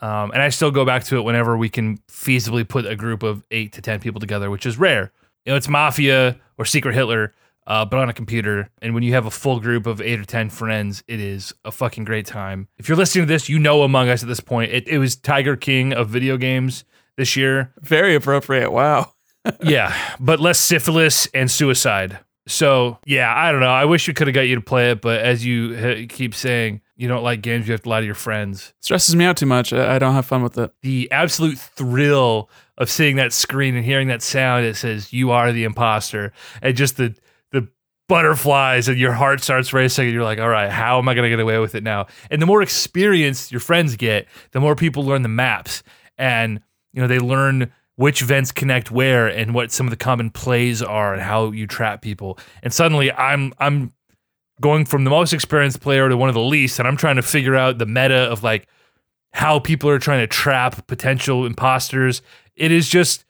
Um, 0.00 0.30
and 0.32 0.42
I 0.42 0.50
still 0.50 0.70
go 0.70 0.84
back 0.84 1.04
to 1.04 1.16
it 1.16 1.22
whenever 1.22 1.56
we 1.56 1.68
can 1.68 1.98
feasibly 2.08 2.68
put 2.68 2.86
a 2.86 2.96
group 2.96 3.22
of 3.22 3.42
eight 3.50 3.72
to 3.74 3.82
10 3.82 4.00
people 4.00 4.20
together, 4.20 4.50
which 4.50 4.66
is 4.66 4.78
rare. 4.78 5.12
You 5.44 5.52
know, 5.52 5.56
it's 5.56 5.68
Mafia 5.68 6.38
or 6.58 6.64
Secret 6.64 6.94
Hitler, 6.94 7.32
uh, 7.66 7.84
but 7.84 7.98
on 7.98 8.08
a 8.08 8.12
computer. 8.12 8.68
And 8.82 8.94
when 8.94 9.02
you 9.02 9.14
have 9.14 9.26
a 9.26 9.30
full 9.30 9.60
group 9.60 9.86
of 9.86 10.00
eight 10.00 10.20
or 10.20 10.24
10 10.24 10.50
friends, 10.50 11.02
it 11.08 11.20
is 11.20 11.54
a 11.64 11.72
fucking 11.72 12.04
great 12.04 12.26
time. 12.26 12.68
If 12.76 12.88
you're 12.88 12.98
listening 12.98 13.26
to 13.26 13.32
this, 13.32 13.48
you 13.48 13.58
know 13.58 13.82
Among 13.82 14.08
Us 14.08 14.22
at 14.22 14.28
this 14.28 14.40
point. 14.40 14.72
It, 14.72 14.86
it 14.86 14.98
was 14.98 15.16
Tiger 15.16 15.56
King 15.56 15.92
of 15.92 16.08
video 16.08 16.36
games 16.36 16.84
this 17.16 17.36
year 17.36 17.72
Very 17.80 18.14
appropriate. 18.14 18.70
Wow. 18.70 19.12
yeah, 19.62 19.96
but 20.20 20.40
less 20.40 20.58
syphilis 20.58 21.28
and 21.32 21.50
suicide. 21.50 22.18
So 22.48 22.98
yeah, 23.06 23.32
I 23.34 23.50
don't 23.50 23.60
know. 23.60 23.70
I 23.70 23.84
wish 23.84 24.06
we 24.06 24.14
could 24.14 24.26
have 24.26 24.34
got 24.34 24.42
you 24.42 24.56
to 24.56 24.60
play 24.60 24.90
it, 24.90 25.00
but 25.00 25.20
as 25.20 25.44
you 25.44 26.06
keep 26.08 26.34
saying, 26.34 26.80
you 26.96 27.08
don't 27.08 27.22
like 27.22 27.42
games 27.42 27.68
you 27.68 27.72
have 27.72 27.82
to 27.82 27.88
lie 27.88 28.00
to 28.00 28.06
your 28.06 28.14
friends. 28.14 28.72
Stresses 28.80 29.14
me 29.14 29.24
out 29.24 29.36
too 29.36 29.46
much. 29.46 29.72
I, 29.72 29.96
I 29.96 29.98
don't 29.98 30.14
have 30.14 30.26
fun 30.26 30.42
with 30.42 30.56
it. 30.58 30.72
The 30.82 31.10
absolute 31.12 31.58
thrill 31.58 32.50
of 32.78 32.90
seeing 32.90 33.16
that 33.16 33.32
screen 33.32 33.76
and 33.76 33.84
hearing 33.84 34.08
that 34.08 34.22
sound 34.22 34.64
that 34.64 34.76
says 34.76 35.12
"You 35.12 35.30
are 35.30 35.52
the 35.52 35.64
imposter," 35.64 36.32
and 36.62 36.76
just 36.76 36.96
the 36.96 37.14
the 37.52 37.68
butterflies 38.08 38.88
and 38.88 38.98
your 38.98 39.12
heart 39.12 39.42
starts 39.42 39.72
racing, 39.72 40.06
and 40.06 40.14
you're 40.14 40.24
like, 40.24 40.40
"All 40.40 40.48
right, 40.48 40.70
how 40.70 40.98
am 40.98 41.08
I 41.08 41.14
going 41.14 41.24
to 41.24 41.30
get 41.30 41.40
away 41.40 41.58
with 41.58 41.74
it 41.74 41.82
now?" 41.82 42.06
And 42.30 42.40
the 42.40 42.46
more 42.46 42.62
experience 42.62 43.52
your 43.52 43.60
friends 43.60 43.96
get, 43.96 44.26
the 44.52 44.60
more 44.60 44.74
people 44.74 45.04
learn 45.04 45.22
the 45.22 45.28
maps, 45.28 45.82
and 46.16 46.60
you 46.92 47.02
know 47.02 47.08
they 47.08 47.18
learn 47.18 47.72
which 47.96 48.20
vents 48.20 48.52
connect 48.52 48.90
where 48.90 49.26
and 49.26 49.54
what 49.54 49.72
some 49.72 49.86
of 49.86 49.90
the 49.90 49.96
common 49.96 50.30
plays 50.30 50.82
are 50.82 51.14
and 51.14 51.22
how 51.22 51.50
you 51.50 51.66
trap 51.66 52.02
people. 52.02 52.38
And 52.62 52.72
suddenly 52.72 53.10
I'm 53.12 53.52
I'm 53.58 53.92
going 54.60 54.84
from 54.84 55.04
the 55.04 55.10
most 55.10 55.32
experienced 55.32 55.80
player 55.80 56.08
to 56.08 56.16
one 56.16 56.28
of 56.28 56.34
the 56.34 56.40
least 56.40 56.78
and 56.78 56.88
I'm 56.88 56.96
trying 56.96 57.16
to 57.16 57.22
figure 57.22 57.56
out 57.56 57.78
the 57.78 57.86
meta 57.86 58.30
of 58.30 58.42
like 58.42 58.66
how 59.32 59.58
people 59.58 59.90
are 59.90 59.98
trying 59.98 60.20
to 60.20 60.26
trap 60.26 60.86
potential 60.86 61.44
imposters. 61.44 62.22
It 62.54 62.72
is 62.72 62.88
just 62.88 63.24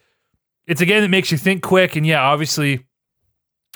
it's 0.67 0.81
a 0.81 0.87
game 0.87 1.03
that 1.03 1.09
makes 1.09 1.31
you 1.31 1.39
think 1.39 1.63
quick 1.63 1.97
and 1.97 2.07
yeah, 2.07 2.23
obviously 2.23 2.87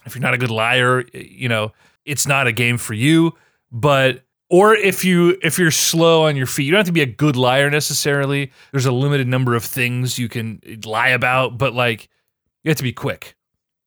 if 0.06 0.14
you're 0.14 0.22
not 0.22 0.34
a 0.34 0.38
good 0.38 0.50
liar, 0.50 1.04
you 1.12 1.48
know, 1.48 1.72
it's 2.04 2.26
not 2.26 2.46
a 2.46 2.52
game 2.52 2.78
for 2.78 2.94
you, 2.94 3.32
but 3.70 4.22
or 4.50 4.74
if 4.74 5.04
you 5.04 5.38
if 5.42 5.58
you're 5.58 5.70
slow 5.70 6.26
on 6.26 6.36
your 6.36 6.46
feet 6.46 6.64
you 6.64 6.72
don't 6.72 6.78
have 6.78 6.86
to 6.86 6.92
be 6.92 7.00
a 7.00 7.06
good 7.06 7.36
liar 7.36 7.70
necessarily 7.70 8.50
there's 8.72 8.86
a 8.86 8.92
limited 8.92 9.28
number 9.28 9.54
of 9.54 9.64
things 9.64 10.18
you 10.18 10.28
can 10.28 10.60
eh, 10.66 10.76
lie 10.84 11.08
about 11.08 11.56
but 11.56 11.72
like 11.72 12.08
you 12.62 12.68
have 12.68 12.76
to 12.76 12.82
be 12.82 12.92
quick 12.92 13.36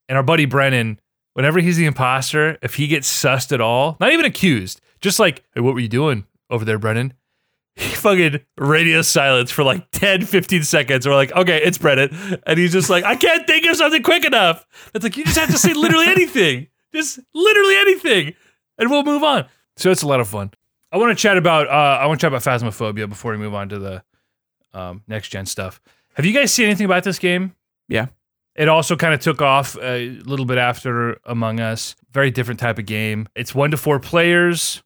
and 0.08 0.18
our 0.18 0.24
buddy 0.24 0.46
brennan 0.46 1.00
whenever 1.34 1.60
he's 1.60 1.78
the 1.78 1.86
imposter 1.86 2.58
if 2.62 2.76
he 2.76 2.88
gets 2.88 3.12
sussed 3.12 3.52
at 3.52 3.62
all 3.62 3.98
not 4.00 4.12
even 4.12 4.26
accused 4.26 4.82
just 5.02 5.20
like 5.20 5.44
hey 5.54 5.62
what 5.62 5.74
were 5.74 5.80
you 5.80 5.88
doing 5.88 6.26
over 6.50 6.66
there 6.66 6.80
brennan 6.80 7.14
he 7.76 7.96
fucking 7.96 8.40
radio 8.58 9.02
silence 9.02 9.52
for 9.52 9.64
like 9.64 9.90
10 9.92 10.26
15 10.26 10.64
seconds 10.64 11.08
we're 11.08 11.16
like 11.16 11.32
okay 11.34 11.62
it's 11.64 11.78
brennan 11.78 12.40
and 12.46 12.60
he's 12.60 12.72
just 12.72 12.90
like 12.90 13.04
i 13.04 13.16
can't 13.16 13.48
think 13.48 13.66
of 13.66 13.76
something 13.76 14.04
quick 14.04 14.26
enough 14.26 14.66
it's 14.94 15.04
like 15.04 15.18
you 15.18 15.24
just 15.26 15.38
have 15.38 15.50
to 15.50 15.58
say 15.58 15.74
literally 15.74 16.08
anything 16.08 16.68
just 16.94 17.20
literally 17.34 17.76
anything 17.78 18.34
and 18.78 18.90
we'll 18.90 19.04
move 19.04 19.24
on 19.24 19.46
so 19.76 19.92
it's 19.92 20.04
a 20.04 20.08
lot 20.08 20.20
of 20.20 20.28
fun. 20.28 20.52
I 20.92 20.98
want 20.98 21.18
to 21.18 21.22
chat 21.22 21.38
about 21.38 21.68
uh, 21.68 22.00
I 22.02 22.06
want 22.06 22.20
to 22.20 22.24
chat 22.24 22.34
about 22.34 22.44
Phasmophobia 22.44 23.10
before 23.10 23.32
we 23.32 23.38
move 23.38 23.54
on 23.54 23.70
to 23.70 23.80
the 23.80 24.04
um, 24.74 25.04
next 25.08 25.30
gen 25.30 25.46
stuff. 25.46 25.82
Have 26.14 26.26
you 26.26 26.34
guys 26.34 26.54
seen 26.54 26.68
anything 26.68 26.86
about 26.86 27.04
this 27.04 27.18
game? 27.18 27.56
Yeah. 27.88 28.08
It 28.56 28.70
also 28.70 28.96
kind 28.96 29.14
of 29.14 29.20
took 29.20 29.42
off 29.42 29.78
a 29.82 30.10
little 30.26 30.46
bit 30.46 30.58
after 30.58 31.20
Among 31.26 31.60
Us. 31.60 31.96
Very 32.12 32.30
different 32.30 32.60
type 32.60 32.78
of 32.78 32.86
game. 32.86 33.28
It's 33.36 33.56
one 33.56 33.72
to 33.72 33.78
four 33.78 34.00
players. 34.00 34.84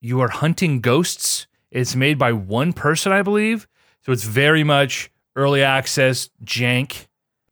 You 0.00 0.20
are 0.20 0.28
hunting 0.28 0.80
ghosts. 0.80 1.46
It's 1.70 1.96
made 1.96 2.18
by 2.18 2.32
one 2.32 2.72
person, 2.72 3.12
I 3.12 3.22
believe. 3.22 3.66
So 4.04 4.12
it's 4.12 4.24
very 4.24 4.62
much 4.62 5.10
early 5.34 5.62
access 5.62 6.30
jank. 6.44 7.06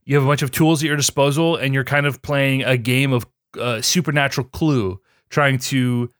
You 0.04 0.16
have 0.16 0.24
a 0.24 0.28
bunch 0.28 0.42
of 0.42 0.50
tools 0.50 0.82
at 0.82 0.86
your 0.86 0.96
disposal, 0.96 1.56
and 1.56 1.74
you're 1.74 1.84
kind 1.84 2.06
of 2.06 2.22
playing 2.22 2.62
a 2.64 2.76
game 2.76 3.12
of 3.12 3.26
uh, 3.58 3.80
supernatural 3.80 4.46
clue, 4.48 5.00
trying 5.30 5.58
to 5.58 6.10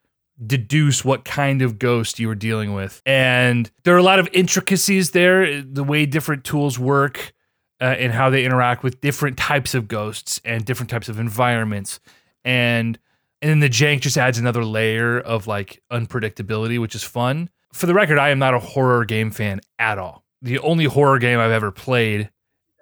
deduce 0.45 1.05
what 1.05 1.25
kind 1.25 1.63
of 1.63 1.79
ghost 1.79 2.19
you 2.19 2.27
were 2.29 2.35
dealing 2.35 2.73
with. 2.73 3.03
And 3.05 3.71
there 3.85 3.95
are 3.95 3.99
a 3.99 4.03
lot 4.03 4.19
of 4.19 4.29
intricacies 4.33 5.11
there, 5.11 5.63
the 5.63 5.85
way 5.85 6.07
different 6.07 6.45
tools 6.45 6.79
work 6.79 7.33
uh, 7.81 7.85
and 7.99 8.13
how 8.13 8.31
they 8.31 8.45
interact 8.45 8.83
with 8.83 9.01
different 9.01 9.37
types 9.37 9.75
of 9.75 9.89
ghosts 9.89 10.41
and 10.45 10.65
different 10.65 10.91
types 10.91 11.09
of 11.09 11.19
environments. 11.19 12.01
And 12.45 12.99
and 13.43 13.51
then 13.51 13.61
the 13.61 13.71
jank 13.71 14.01
just 14.01 14.19
adds 14.19 14.39
another 14.39 14.65
layer 14.65 15.19
of 15.19 15.47
like 15.47 15.83
unpredictability, 15.91 16.79
which 16.79 16.95
is 16.95 17.03
fun. 17.03 17.49
For 17.73 17.87
the 17.87 17.95
record, 17.95 18.19
I 18.19 18.31
am 18.31 18.39
not 18.39 18.55
a 18.55 18.59
horror 18.59 19.05
game 19.05 19.31
fan 19.31 19.61
at 19.79 19.99
all. 19.99 20.25
The 20.43 20.59
only 20.59 20.85
horror 20.85 21.19
game 21.19 21.39
I've 21.39 21.51
ever 21.51 21.71
played, 21.71 22.31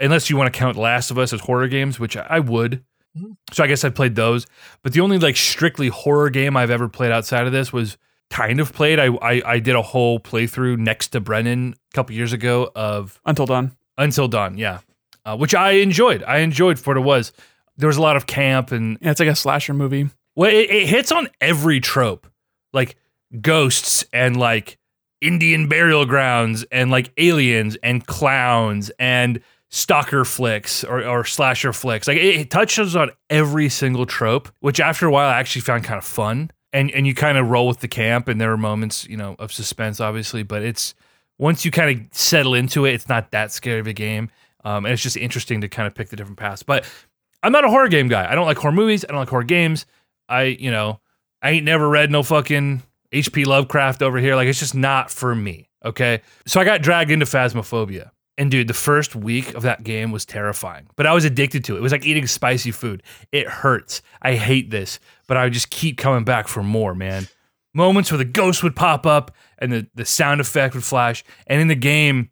unless 0.00 0.30
you 0.30 0.36
want 0.36 0.52
to 0.52 0.58
count 0.58 0.76
Last 0.76 1.10
of 1.10 1.18
Us 1.18 1.32
as 1.32 1.40
horror 1.40 1.68
games, 1.68 2.00
which 2.00 2.16
I 2.16 2.40
would, 2.40 2.84
so 3.52 3.64
I 3.64 3.66
guess 3.66 3.84
I 3.84 3.90
played 3.90 4.14
those. 4.14 4.46
But 4.82 4.92
the 4.92 5.00
only 5.00 5.18
like 5.18 5.36
strictly 5.36 5.88
horror 5.88 6.30
game 6.30 6.56
I've 6.56 6.70
ever 6.70 6.88
played 6.88 7.12
outside 7.12 7.46
of 7.46 7.52
this 7.52 7.72
was 7.72 7.96
kind 8.30 8.60
of 8.60 8.72
played. 8.72 8.98
I, 8.98 9.06
I 9.06 9.42
I 9.44 9.58
did 9.58 9.76
a 9.76 9.82
whole 9.82 10.18
playthrough 10.20 10.78
next 10.78 11.08
to 11.08 11.20
Brennan 11.20 11.74
a 11.92 11.94
couple 11.94 12.14
years 12.14 12.32
ago 12.32 12.70
of 12.74 13.20
Until 13.24 13.46
Dawn. 13.46 13.76
Until 13.96 14.28
Dawn, 14.28 14.56
yeah, 14.56 14.80
uh, 15.28 15.36
which 15.36 15.54
I 15.54 15.72
enjoyed. 15.72 16.22
I 16.24 16.38
enjoyed 16.38 16.78
for 16.78 16.90
what 16.94 16.96
it 16.96 17.04
was. 17.06 17.32
There 17.76 17.86
was 17.86 17.96
a 17.96 18.02
lot 18.02 18.16
of 18.16 18.26
camp 18.26 18.72
and 18.72 18.98
Yeah, 19.00 19.10
it's 19.10 19.20
like 19.20 19.28
a 19.28 19.36
slasher 19.36 19.74
movie. 19.74 20.08
well, 20.36 20.50
it, 20.50 20.70
it 20.70 20.88
hits 20.88 21.12
on 21.12 21.28
every 21.40 21.80
trope, 21.80 22.26
like 22.72 22.96
ghosts 23.40 24.04
and 24.12 24.36
like 24.36 24.78
Indian 25.20 25.68
burial 25.68 26.06
grounds 26.06 26.64
and 26.72 26.90
like 26.90 27.12
aliens 27.18 27.76
and 27.82 28.06
clowns 28.06 28.90
and 28.98 29.40
stalker 29.70 30.24
flicks 30.24 30.82
or, 30.84 31.04
or 31.04 31.24
slasher 31.24 31.72
flicks. 31.72 32.08
Like 32.08 32.16
it, 32.16 32.36
it 32.40 32.50
touches 32.50 32.96
on 32.96 33.10
every 33.28 33.68
single 33.68 34.06
trope, 34.06 34.48
which 34.60 34.80
after 34.80 35.06
a 35.06 35.10
while 35.10 35.28
I 35.28 35.38
actually 35.38 35.62
found 35.62 35.84
kind 35.84 35.98
of 35.98 36.04
fun. 36.04 36.50
And 36.72 36.90
and 36.90 37.06
you 37.06 37.14
kind 37.14 37.38
of 37.38 37.48
roll 37.48 37.66
with 37.66 37.80
the 37.80 37.88
camp, 37.88 38.28
and 38.28 38.38
there 38.38 38.52
are 38.52 38.58
moments, 38.58 39.06
you 39.08 39.16
know, 39.16 39.36
of 39.38 39.50
suspense, 39.52 40.00
obviously. 40.00 40.42
But 40.42 40.62
it's 40.62 40.94
once 41.38 41.64
you 41.64 41.70
kind 41.70 41.90
of 41.98 42.06
settle 42.14 42.52
into 42.52 42.84
it, 42.84 42.92
it's 42.92 43.08
not 43.08 43.30
that 43.30 43.52
scary 43.52 43.80
of 43.80 43.86
a 43.86 43.94
game. 43.94 44.30
Um, 44.64 44.84
and 44.84 44.92
it's 44.92 45.02
just 45.02 45.16
interesting 45.16 45.60
to 45.60 45.68
kind 45.68 45.86
of 45.86 45.94
pick 45.94 46.08
the 46.08 46.16
different 46.16 46.38
paths. 46.38 46.62
But 46.62 46.84
I'm 47.42 47.52
not 47.52 47.64
a 47.64 47.68
horror 47.68 47.88
game 47.88 48.08
guy. 48.08 48.30
I 48.30 48.34
don't 48.34 48.46
like 48.46 48.58
horror 48.58 48.72
movies. 48.72 49.04
I 49.04 49.08
don't 49.08 49.20
like 49.20 49.28
horror 49.28 49.44
games. 49.44 49.86
I, 50.28 50.42
you 50.42 50.70
know, 50.70 51.00
I 51.40 51.50
ain't 51.50 51.64
never 51.64 51.88
read 51.88 52.10
no 52.10 52.22
fucking 52.22 52.82
H.P. 53.12 53.44
Lovecraft 53.44 54.02
over 54.02 54.18
here. 54.18 54.34
Like, 54.34 54.48
it's 54.48 54.58
just 54.58 54.74
not 54.74 55.10
for 55.10 55.34
me. 55.34 55.68
Okay. 55.84 56.22
So 56.46 56.60
I 56.60 56.64
got 56.64 56.82
dragged 56.82 57.10
into 57.10 57.26
Phasmophobia. 57.26 58.10
And 58.38 58.52
dude, 58.52 58.68
the 58.68 58.74
first 58.74 59.16
week 59.16 59.54
of 59.54 59.64
that 59.64 59.82
game 59.82 60.12
was 60.12 60.24
terrifying, 60.24 60.86
but 60.94 61.06
I 61.06 61.12
was 61.12 61.24
addicted 61.24 61.64
to 61.64 61.74
it. 61.74 61.78
It 61.78 61.82
was 61.82 61.90
like 61.90 62.06
eating 62.06 62.28
spicy 62.28 62.70
food. 62.70 63.02
It 63.32 63.48
hurts. 63.48 64.00
I 64.22 64.36
hate 64.36 64.70
this, 64.70 65.00
but 65.26 65.36
I 65.36 65.42
would 65.42 65.52
just 65.52 65.70
keep 65.70 65.98
coming 65.98 66.22
back 66.22 66.46
for 66.46 66.62
more, 66.62 66.94
man. 66.94 67.26
Moments 67.74 68.12
where 68.12 68.18
the 68.18 68.24
ghost 68.24 68.62
would 68.62 68.76
pop 68.76 69.06
up 69.06 69.34
and 69.58 69.72
the, 69.72 69.88
the 69.96 70.04
sound 70.04 70.40
effect 70.40 70.74
would 70.74 70.84
flash. 70.84 71.24
And 71.48 71.60
in 71.60 71.66
the 71.66 71.74
game, 71.74 72.30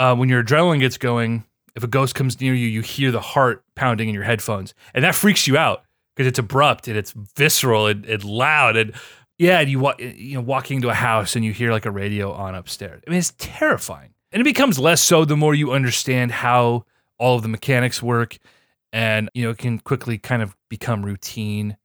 uh, 0.00 0.16
when 0.16 0.30
your 0.30 0.42
adrenaline 0.42 0.80
gets 0.80 0.96
going, 0.96 1.44
if 1.76 1.84
a 1.84 1.86
ghost 1.86 2.14
comes 2.14 2.40
near 2.40 2.54
you, 2.54 2.66
you 2.66 2.80
hear 2.80 3.10
the 3.10 3.20
heart 3.20 3.62
pounding 3.74 4.08
in 4.08 4.14
your 4.14 4.24
headphones, 4.24 4.74
and 4.94 5.04
that 5.04 5.14
freaks 5.14 5.46
you 5.46 5.58
out 5.58 5.84
because 6.16 6.26
it's 6.26 6.38
abrupt 6.38 6.88
and 6.88 6.96
it's 6.96 7.12
visceral 7.12 7.86
and, 7.86 8.06
and 8.06 8.24
loud 8.24 8.76
and 8.76 8.94
yeah, 9.38 9.60
you 9.60 9.78
walk, 9.78 10.00
you 10.00 10.34
know, 10.34 10.42
walking 10.42 10.76
into 10.76 10.90
a 10.90 10.94
house 10.94 11.34
and 11.34 11.44
you 11.44 11.52
hear 11.52 11.70
like 11.70 11.86
a 11.86 11.90
radio 11.90 12.30
on 12.30 12.54
upstairs. 12.54 13.02
I 13.06 13.10
mean, 13.10 13.18
it's 13.18 13.32
terrifying, 13.38 14.10
and 14.32 14.40
it 14.40 14.44
becomes 14.44 14.78
less 14.78 15.00
so 15.00 15.24
the 15.24 15.36
more 15.36 15.54
you 15.54 15.72
understand 15.72 16.32
how 16.32 16.84
all 17.18 17.36
of 17.36 17.42
the 17.42 17.48
mechanics 17.48 18.02
work, 18.02 18.38
and 18.92 19.30
you 19.34 19.44
know, 19.44 19.50
it 19.50 19.58
can 19.58 19.78
quickly 19.78 20.18
kind 20.18 20.42
of 20.42 20.56
become 20.68 21.06
routine 21.06 21.76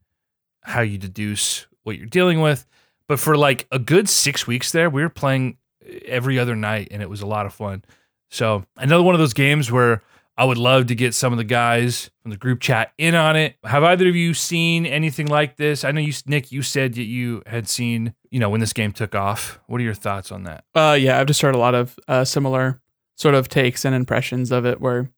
how 0.64 0.82
you 0.82 0.98
deduce 0.98 1.68
what 1.84 1.98
you're 1.98 2.08
dealing 2.08 2.42
with. 2.42 2.66
But 3.08 3.20
for 3.20 3.38
like 3.38 3.68
a 3.72 3.80
good 3.80 4.10
six 4.10 4.48
weeks 4.48 4.72
there, 4.72 4.90
we 4.90 5.02
were 5.02 5.10
playing 5.10 5.58
every 6.06 6.40
other 6.40 6.56
night, 6.56 6.90
and 6.92 7.02
it 7.02 7.10
was 7.10 7.22
a 7.22 7.28
lot 7.28 7.46
of 7.46 7.54
fun. 7.54 7.84
So 8.30 8.66
another 8.78 9.04
one 9.04 9.16
of 9.16 9.20
those 9.20 9.34
games 9.34 9.72
where 9.72 10.02
I 10.38 10.44
would 10.44 10.58
love 10.58 10.88
to 10.88 10.96
get 10.96 11.14
some 11.14 11.32
of 11.32 11.38
the 11.38 11.46
guys 11.46 12.10
from 12.22 12.32
the 12.32 12.38
group 12.38 12.60
chat 12.60 12.92
in 12.98 13.16
on 13.16 13.38
it. 13.38 13.56
Have 13.64 13.84
either 13.84 14.08
of 14.10 14.16
you 14.16 14.34
seen 14.34 14.86
anything 14.86 15.28
like 15.28 15.56
this? 15.56 15.86
I 15.86 15.92
know 15.92 16.02
you, 16.02 16.14
Nick, 16.26 16.52
you 16.52 16.62
said 16.62 16.96
that 16.96 17.04
you 17.04 17.42
had 17.46 17.70
seen, 17.70 18.14
you 18.32 18.40
know, 18.40 18.50
when 18.50 18.60
this 18.60 18.74
game 18.74 18.92
took 18.92 19.16
off. 19.16 19.60
What 19.68 19.80
are 19.80 19.84
your 19.84 19.94
thoughts 19.94 20.32
on 20.32 20.44
that? 20.44 20.66
Uh, 20.76 20.98
yeah, 21.00 21.20
I've 21.20 21.28
just 21.28 21.42
heard 21.42 21.56
a 21.56 21.60
lot 21.60 21.74
of 21.74 21.98
uh, 22.08 22.26
similar 22.26 22.82
sort 23.16 23.36
of 23.36 23.48
takes 23.48 23.86
and 23.86 23.96
impressions 23.96 24.52
of 24.52 24.66
it 24.66 24.82
where 24.82 25.10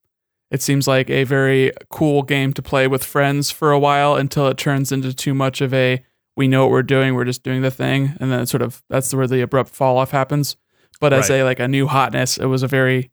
it 0.52 0.62
seems 0.62 0.88
like 0.88 1.10
a 1.10 1.24
very 1.24 1.72
cool 1.90 2.22
game 2.22 2.54
to 2.54 2.62
play 2.62 2.88
with 2.88 3.04
friends 3.04 3.50
for 3.50 3.72
a 3.72 3.80
while 3.80 4.16
until 4.16 4.48
it 4.48 4.58
turns 4.58 4.92
into 4.92 5.14
too 5.14 5.34
much 5.34 5.62
of 5.62 5.74
a 5.74 6.04
we 6.36 6.48
know 6.48 6.62
what 6.62 6.72
we're 6.72 6.84
doing, 6.84 7.16
we're 7.16 7.26
just 7.26 7.42
doing 7.42 7.64
the 7.64 7.72
thing, 7.72 8.16
and 8.20 8.32
then 8.32 8.46
sort 8.46 8.62
of 8.62 8.84
that's 8.90 9.12
where 9.12 9.26
the 9.26 9.42
abrupt 9.42 9.72
fall 9.72 9.98
off 9.98 10.12
happens. 10.12 10.56
But 11.00 11.14
as 11.14 11.30
Right. 11.30 11.38
a 11.38 11.44
like 11.44 11.60
a 11.60 11.68
new 11.68 11.88
hotness, 11.88 12.38
it 12.38 12.46
was 12.46 12.64
a 12.64 12.68
very 12.68 13.12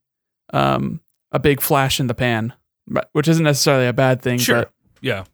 um 0.53 1.01
a 1.33 1.39
big 1.39 1.61
flash 1.61 1.99
in 2.01 2.07
the 2.07 2.15
pan, 2.15 2.53
which 3.13 3.29
isn't 3.29 3.45
necessarily 3.45 3.87
a 3.87 3.93
bad 3.93 4.23
thing, 4.23 4.39
but 4.47 4.73
Yeah. 5.01 5.25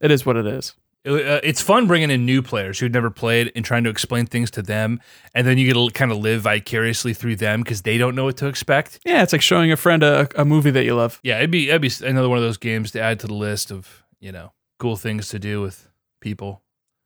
it 0.00 0.10
is 0.10 0.24
what 0.24 0.36
it 0.36 0.46
is. 0.46 0.74
It- 1.04 1.26
uh, 1.26 1.40
it's 1.42 1.60
fun 1.60 1.86
bringing 1.86 2.10
in 2.10 2.24
new 2.24 2.40
players 2.40 2.78
who'd 2.78 2.94
never 2.94 3.10
played 3.10 3.52
and 3.54 3.62
trying 3.62 3.84
to 3.84 3.90
explain 3.90 4.24
things 4.24 4.50
to 4.52 4.62
them. 4.62 5.00
And 5.34 5.46
then 5.46 5.58
you 5.58 5.66
get 5.66 5.74
to 5.74 5.90
kind 5.92 6.10
of 6.10 6.16
live 6.16 6.40
vicariously 6.42 7.12
through 7.12 7.36
them 7.36 7.60
because 7.62 7.82
they 7.82 7.98
don't 7.98 8.14
know 8.14 8.24
what 8.24 8.38
to 8.38 8.46
expect. 8.46 9.00
Yeah, 9.04 9.22
it's 9.22 9.32
like 9.34 9.42
showing 9.42 9.70
a 9.70 9.76
friend 9.76 10.02
a, 10.02 10.28
a 10.34 10.46
movie 10.46 10.70
that 10.70 10.84
you 10.84 10.94
love. 10.94 11.20
Yeah, 11.22 11.36
it'd 11.38 11.50
be, 11.50 11.68
it'd 11.68 11.82
be 11.82 11.90
another 12.06 12.30
one 12.30 12.38
of 12.38 12.44
those 12.44 12.56
games 12.56 12.90
to 12.92 13.00
add 13.02 13.20
to 13.20 13.26
the 13.26 13.34
list 13.34 13.70
of, 13.70 14.02
you 14.18 14.32
know, 14.32 14.52
cool 14.78 14.96
things 14.96 15.28
to 15.28 15.38
do 15.38 15.60
with 15.60 15.90
people. 16.22 16.62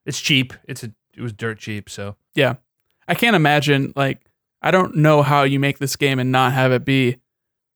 It's 0.07 0.21
cheap. 0.21 0.53
It's 0.69 0.85
a, 0.85 0.93
it 1.17 1.21
was 1.21 1.33
dirt 1.33 1.59
cheap. 1.59 1.91
So 1.91 2.15
yeah, 2.37 2.55
I 3.09 3.17
can't 3.17 3.35
imagine 3.35 3.93
like 3.97 4.21
I 4.63 4.71
don't 4.71 4.97
know 4.97 5.23
how 5.23 5.43
you 5.45 5.61
make 5.61 5.79
this 5.79 5.97
game 5.97 6.19
and 6.19 6.33
not 6.33 6.53
have 6.53 6.73
it 6.73 6.85
be 6.85 7.19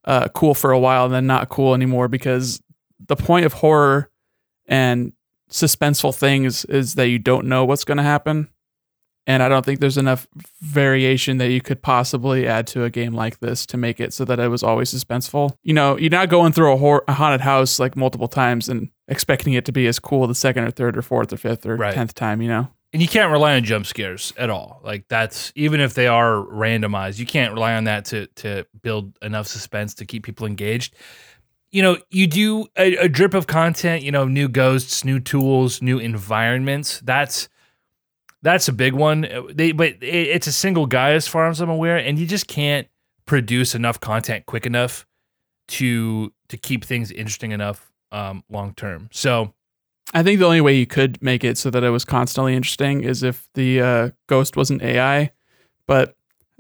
uh, 0.05 0.29
cool 0.29 0.55
for 0.55 0.73
a 0.73 0.79
while 0.79 1.05
and 1.05 1.15
then 1.15 1.27
not 1.27 1.49
cool 1.49 1.75
anymore 1.75 2.09
because 2.09 2.61
the 3.07 3.17
point 3.17 3.47
of 3.47 3.53
horror 3.53 4.11
and 4.67 5.13
suspenseful 5.51 6.15
things 6.15 6.65
is 6.65 6.95
that 6.97 7.09
you 7.09 7.19
don't 7.19 7.47
know 7.47 7.65
what's 7.65 7.85
going 7.85 7.99
to 7.99 8.03
happen. 8.03 8.49
And 9.25 9.41
I 9.41 9.49
don't 9.49 9.65
think 9.65 9.79
there's 9.79 9.99
enough 9.99 10.27
variation 10.61 11.39
that 11.39 11.51
you 11.51 11.61
could 11.61 11.81
possibly 11.81 12.49
add 12.49 12.67
to 12.69 12.83
a 12.83 12.91
game 12.91 13.15
like 13.15 13.39
this 13.39 13.65
to 13.67 13.77
make 13.77 14.01
it 14.01 14.13
so 14.13 14.25
that 14.25 14.41
it 14.41 14.49
was 14.49 14.65
always 14.65 14.93
suspenseful. 14.93 15.57
You 15.63 15.75
know, 15.75 15.97
you're 15.97 16.11
not 16.11 16.29
going 16.29 16.53
through 16.53 16.73
a, 16.73 16.77
hor- 16.77 17.05
a 17.07 17.13
haunted 17.13 17.43
house 17.43 17.79
like 17.79 17.95
multiple 17.95 18.27
times 18.27 18.69
and 18.69 18.89
expecting 19.07 19.53
it 19.53 19.65
to 19.67 19.73
be 19.73 19.87
as 19.87 20.01
cool 20.01 20.27
the 20.27 20.35
second 20.35 20.65
or 20.65 20.73
third 20.73 20.97
or 20.97 21.03
fourth 21.03 21.33
or 21.33 21.37
fifth 21.37 21.65
or 21.67 21.77
Right. 21.77 21.95
tenth 21.95 22.15
time, 22.15 22.43
you 22.43 22.49
know? 22.49 22.69
And 22.93 23.01
you 23.01 23.09
can't 23.09 23.33
rely 23.33 23.57
on 23.57 23.65
jump 23.65 23.87
scares 23.87 24.33
at 24.37 24.51
all. 24.51 24.81
Like 24.85 25.09
that's 25.09 25.53
even 25.55 25.81
if 25.81 25.95
they 25.95 26.07
are 26.07 26.45
randomized, 26.45 27.19
you 27.19 27.27
can't 27.27 27.53
rely 27.53 27.75
on 27.75 27.85
that 27.85 28.05
to 28.07 28.27
to 28.37 28.67
build 28.83 29.17
enough 29.23 29.47
suspense 29.47 29.95
to 29.95 30.05
keep 30.05 30.25
people 30.25 30.47
engaged. 30.47 30.95
You 31.71 31.83
know, 31.83 31.97
you 32.11 32.27
do 32.27 32.67
a, 32.77 32.97
a 32.97 33.09
drip 33.09 33.33
of 33.33 33.47
content. 33.47 34.03
You 34.03 34.13
know, 34.13 34.27
new 34.29 34.49
ghosts, 34.49 35.05
new 35.05 35.21
tools, 35.21 35.81
new 35.81 35.99
environments. 35.99 37.01
That's 37.01 37.49
that's 38.43 38.69
a 38.69 38.73
big 38.73 38.93
one. 38.93 39.27
They 39.51 39.73
but 39.73 39.89
it, 40.03 40.03
it's 40.03 40.47
a 40.47 40.53
single 40.53 40.87
guy 40.87 41.13
as 41.13 41.27
far 41.27 41.49
as 41.49 41.61
I'm 41.61 41.71
aware, 41.71 41.97
and 41.97 42.19
you 42.19 42.27
just 42.27 42.47
can't 42.47 42.89
produce 43.25 43.75
enough 43.75 44.01
content 44.01 44.45
quick 44.47 44.67
enough 44.67 45.07
to 45.69 46.33
to 46.49 46.57
keep 46.59 46.85
things 46.85 47.11
interesting 47.11 47.53
enough 47.53 47.91
um, 48.11 48.45
long 48.51 48.75
term. 48.75 49.09
So 49.13 49.55
I 50.15 50.23
think 50.23 50.39
the 50.41 50.45
only 50.47 50.61
way 50.61 50.75
you 50.77 50.87
could 50.87 51.23
make 51.23 51.43
it 51.45 51.57
so 51.57 51.71
that 51.71 51.83
it 51.85 51.91
was 51.91 52.05
constantly 52.05 52.55
interesting 52.55 53.03
is 53.03 53.23
if 53.23 53.49
the 53.55 53.81
uh, 53.81 54.11
ghost 54.27 54.57
wasn't 54.57 54.83
AI, 54.83 55.31
but 55.87 56.17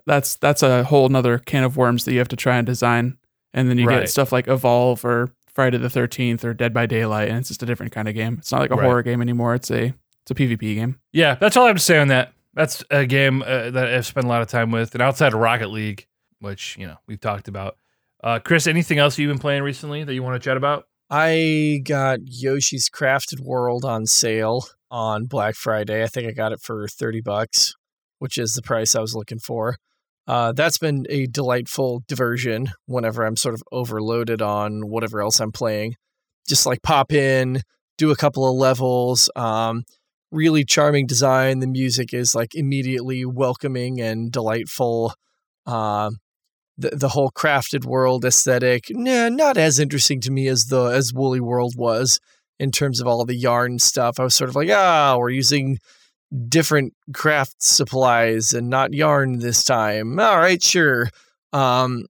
that's 0.07 0.36
that's 0.36 0.62
a 0.62 0.84
whole 0.84 1.09
nother 1.09 1.38
can 1.38 1.62
of 1.64 1.76
worms 1.76 2.05
that 2.05 2.12
you 2.12 2.18
have 2.18 2.28
to 2.28 2.36
try 2.36 2.57
and 2.57 2.66
design, 2.66 3.18
and 3.53 3.68
then 3.68 3.78
you 3.78 3.86
Right. 3.86 4.01
get 4.01 4.09
stuff 4.11 4.32
like 4.32 4.49
Evolve 4.49 5.05
or 5.05 5.30
Friday 5.55 5.76
the 5.78 5.90
Thirteenth 5.90 6.45
or 6.45 6.55
Dead 6.55 6.72
by 6.72 6.86
Daylight, 6.86 7.28
and 7.28 7.38
it's 7.38 7.49
just 7.49 7.62
a 7.62 7.66
different 7.66 7.93
kind 7.93 8.09
of 8.09 8.14
game. 8.14 8.36
It's 8.38 8.51
not 8.53 8.61
like 8.62 8.70
a 8.70 8.74
Right. 8.76 8.84
horror 8.84 9.03
game 9.03 9.20
anymore. 9.20 9.55
It's 9.55 9.70
a 9.70 9.93
it's 10.22 10.30
a 10.30 10.34
PvP 10.34 10.74
game. 10.76 10.98
Yeah, 11.12 11.35
that's 11.35 11.56
all 11.56 11.64
I 11.64 11.69
have 11.69 11.77
to 11.77 11.82
say 11.82 11.98
on 11.98 12.09
that. 12.09 12.32
That's 12.55 12.85
a 12.90 13.06
game 13.06 13.43
uh, 13.43 13.70
that 13.70 13.86
I've 13.93 14.06
spent 14.06 14.24
a 14.24 14.28
lot 14.28 14.40
of 14.43 14.48
time 14.48 14.70
with, 14.70 14.94
and 14.94 15.02
outside 15.02 15.32
of 15.35 15.40
Rocket 15.40 15.69
League, 15.69 16.06
which 16.40 16.77
you 16.78 16.86
know 16.86 16.97
we've 17.06 17.20
talked 17.20 17.48
about. 17.48 17.77
Uh, 18.24 18.39
Chris, 18.39 18.66
anything 18.66 18.98
else 18.98 19.19
you've 19.19 19.31
been 19.31 19.39
playing 19.40 19.62
recently 19.62 20.05
that 20.05 20.14
you 20.14 20.23
want 20.23 20.40
to 20.40 20.44
chat 20.44 20.56
about? 20.56 20.86
I 21.14 21.82
got 21.84 22.20
Yoshi's 22.24 22.89
Crafted 22.89 23.39
World 23.39 23.84
on 23.84 24.06
sale 24.06 24.64
on 24.90 25.26
Black 25.26 25.56
Friday. 25.56 26.02
I 26.02 26.06
think 26.06 26.26
I 26.26 26.32
got 26.32 26.52
it 26.52 26.62
for 26.62 26.89
30 26.89 27.20
bucks, 27.20 27.74
which 28.18 28.39
is 28.39 28.55
the 28.55 28.62
price 28.62 28.97
I 28.97 29.02
was 29.02 29.14
looking 29.14 29.39
for. 29.39 29.76
Uh, 30.26 30.52
that's 30.52 30.78
been 30.78 31.05
a 31.10 31.26
delightful 31.26 32.02
diversion 32.09 32.70
whenever 32.86 33.26
I'm 33.26 33.36
sort 33.36 33.55
of 33.55 33.62
overloaded 33.70 34.40
on 34.40 34.89
whatever 34.89 35.20
else 35.20 35.39
I'm 35.39 35.52
playing. 35.52 35.97
Just 36.48 36.64
like 36.64 36.80
pop 36.80 37.12
in, 37.12 37.60
do 37.98 38.10
a 38.10 38.16
couple 38.16 38.48
of 38.48 38.56
levels. 38.56 39.28
Um, 39.36 39.82
really 40.30 40.64
charming 40.64 41.06
design. 41.06 41.59
The 41.59 41.66
music 41.66 42.14
is 42.14 42.34
like 42.34 42.55
immediately 42.55 43.26
welcoming 43.26 44.01
and 44.01 44.32
delightful. 44.32 45.12
Um, 45.66 46.20
the 46.78 46.90
the 46.90 47.11
whole 47.11 47.31
crafted 47.31 47.85
world 47.85 48.24
aesthetic, 48.24 48.86
nah, 48.90 49.28
not 49.28 49.57
as 49.57 49.78
interesting 49.78 50.20
to 50.23 50.31
me 50.31 50.49
as 50.49 50.66
the 50.66 50.85
as 50.85 51.12
Woolly 51.12 51.40
World 51.40 51.74
was 51.77 52.20
in 52.59 52.70
terms 52.70 53.01
of 53.01 53.07
all 53.07 53.24
the 53.24 53.36
yarn 53.36 53.78
stuff. 53.78 54.19
I 54.19 54.24
was 54.24 54.35
sort 54.35 54.51
of 54.51 54.57
like, 54.57 54.70
ah, 54.70 55.16
we're 55.19 55.31
using 55.31 55.78
different 56.49 56.94
craft 57.12 57.57
supplies 57.62 58.53
and 58.53 58.70
not 58.70 58.94
yarn 58.94 59.39
this 59.39 59.65
time. 59.65 60.19
All 60.19 60.39
right, 60.39 60.62
sure. 60.62 61.09
Um, 61.53 62.07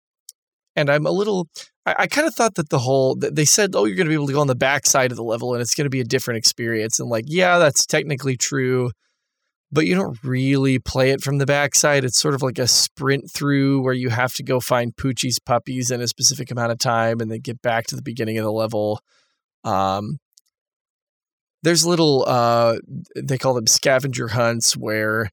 and 0.76 0.90
I'm 0.90 1.06
a 1.06 1.10
little. 1.10 1.48
I, 1.84 1.94
I 2.00 2.06
kind 2.06 2.28
of 2.28 2.34
thought 2.34 2.54
that 2.54 2.70
the 2.70 2.78
whole 2.78 3.16
they 3.16 3.44
said, 3.44 3.74
oh, 3.74 3.84
you're 3.84 3.96
going 3.96 4.06
to 4.06 4.10
be 4.10 4.14
able 4.14 4.28
to 4.28 4.32
go 4.32 4.40
on 4.40 4.46
the 4.46 4.54
back 4.54 4.86
side 4.86 5.10
of 5.10 5.16
the 5.16 5.24
level 5.24 5.54
and 5.54 5.60
it's 5.60 5.74
going 5.74 5.86
to 5.86 5.90
be 5.90 6.00
a 6.00 6.04
different 6.04 6.38
experience. 6.38 7.00
And 7.00 7.08
like, 7.08 7.24
yeah, 7.26 7.58
that's 7.58 7.84
technically 7.84 8.36
true 8.36 8.90
but 9.72 9.86
you 9.86 9.94
don't 9.94 10.22
really 10.22 10.78
play 10.78 11.10
it 11.10 11.22
from 11.22 11.38
the 11.38 11.46
backside. 11.46 12.04
It's 12.04 12.18
sort 12.18 12.34
of 12.34 12.42
like 12.42 12.58
a 12.58 12.68
sprint 12.68 13.30
through 13.32 13.80
where 13.80 13.94
you 13.94 14.10
have 14.10 14.34
to 14.34 14.42
go 14.42 14.60
find 14.60 14.94
Poochie's 14.94 15.38
puppies 15.38 15.90
in 15.90 16.02
a 16.02 16.06
specific 16.06 16.50
amount 16.50 16.72
of 16.72 16.78
time 16.78 17.20
and 17.20 17.30
then 17.30 17.40
get 17.40 17.62
back 17.62 17.86
to 17.86 17.96
the 17.96 18.02
beginning 18.02 18.36
of 18.36 18.44
the 18.44 18.52
level. 18.52 19.00
Um, 19.64 20.18
there's 21.62 21.86
little 21.86 22.24
uh 22.26 22.78
they 23.16 23.38
call 23.38 23.54
them 23.54 23.68
scavenger 23.68 24.28
hunts 24.28 24.76
where 24.76 25.30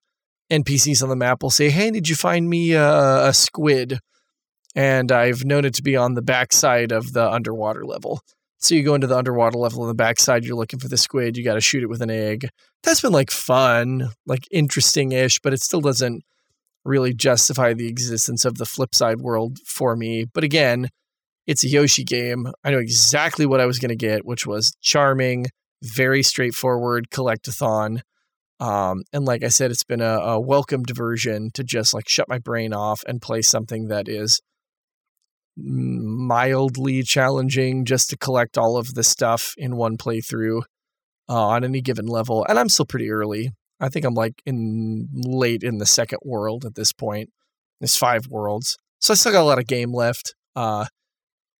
NPCs 0.51 1.03
on 1.03 1.09
the 1.09 1.15
map 1.15 1.43
will 1.43 1.49
say, 1.49 1.69
"Hey, 1.69 1.91
did 1.91 2.07
you 2.07 2.15
find 2.15 2.49
me 2.49 2.71
a, 2.71 3.27
a 3.27 3.33
squid?" 3.33 3.99
And 4.75 5.11
I've 5.11 5.43
known 5.43 5.65
it 5.65 5.73
to 5.75 5.83
be 5.83 5.95
on 5.95 6.13
the 6.13 6.21
backside 6.21 6.91
of 6.91 7.13
the 7.13 7.29
underwater 7.29 7.85
level. 7.85 8.21
So 8.59 8.75
you 8.75 8.83
go 8.83 8.93
into 8.93 9.07
the 9.07 9.17
underwater 9.17 9.57
level 9.57 9.81
on 9.81 9.87
the 9.87 9.93
backside, 9.93 10.43
you're 10.43 10.57
looking 10.57 10.79
for 10.79 10.89
the 10.89 10.97
squid, 10.97 11.37
you 11.37 11.45
got 11.45 11.53
to 11.53 11.61
shoot 11.61 11.81
it 11.81 11.89
with 11.89 12.01
an 12.01 12.11
egg. 12.11 12.49
That's 12.83 13.01
been 13.01 13.13
like 13.13 13.31
fun, 13.31 14.09
like 14.25 14.43
interesting 14.51 15.13
ish, 15.13 15.39
but 15.39 15.53
it 15.53 15.61
still 15.61 15.81
doesn't 15.81 16.23
really 16.83 17.13
justify 17.13 17.73
the 17.73 17.87
existence 17.87 18.43
of 18.43 18.57
the 18.57 18.65
flipside 18.65 19.21
world 19.21 19.59
for 19.65 19.95
me. 19.95 20.25
But 20.25 20.43
again, 20.43 20.89
it's 21.47 21.63
a 21.63 21.69
Yoshi 21.69 22.03
game. 22.03 22.47
I 22.63 22.71
know 22.71 22.79
exactly 22.79 23.45
what 23.45 23.61
I 23.61 23.65
was 23.65 23.79
going 23.79 23.89
to 23.89 23.95
get, 23.95 24.25
which 24.25 24.45
was 24.45 24.73
charming, 24.81 25.47
very 25.81 26.21
straightforward 26.21 27.09
collectathon. 27.09 28.01
Um, 28.59 29.03
and 29.13 29.23
like 29.23 29.43
I 29.43 29.47
said, 29.47 29.71
it's 29.71 29.85
been 29.85 30.01
a, 30.01 30.19
a 30.19 30.39
welcome 30.39 30.83
diversion 30.83 31.49
to 31.53 31.63
just 31.63 31.93
like 31.93 32.09
shut 32.09 32.27
my 32.27 32.39
brain 32.39 32.73
off 32.73 33.01
and 33.07 33.21
play 33.21 33.41
something 33.41 33.87
that 33.87 34.09
is 34.09 34.41
mildly 35.63 37.03
challenging 37.03 37.85
just 37.85 38.09
to 38.09 38.17
collect 38.17 38.57
all 38.57 38.77
of 38.77 38.93
the 38.93 39.03
stuff 39.03 39.53
in 39.57 39.75
one 39.75 39.97
playthrough 39.97 40.61
uh, 41.27 41.47
on 41.47 41.63
any 41.63 41.81
given 41.81 42.07
level. 42.07 42.45
And 42.47 42.57
I'm 42.57 42.69
still 42.69 42.85
pretty 42.85 43.11
early. 43.11 43.51
I 43.79 43.89
think 43.89 44.05
I'm 44.05 44.13
like 44.13 44.41
in 44.45 45.07
late 45.13 45.63
in 45.63 45.77
the 45.77 45.85
second 45.85 46.19
world 46.23 46.65
at 46.65 46.75
this 46.75 46.91
point. 46.91 47.29
There's 47.79 47.95
five 47.95 48.27
worlds. 48.27 48.77
So 48.99 49.13
I 49.13 49.15
still 49.15 49.31
got 49.31 49.41
a 49.41 49.43
lot 49.43 49.59
of 49.59 49.67
game 49.67 49.93
left. 49.93 50.35
Uh, 50.55 50.85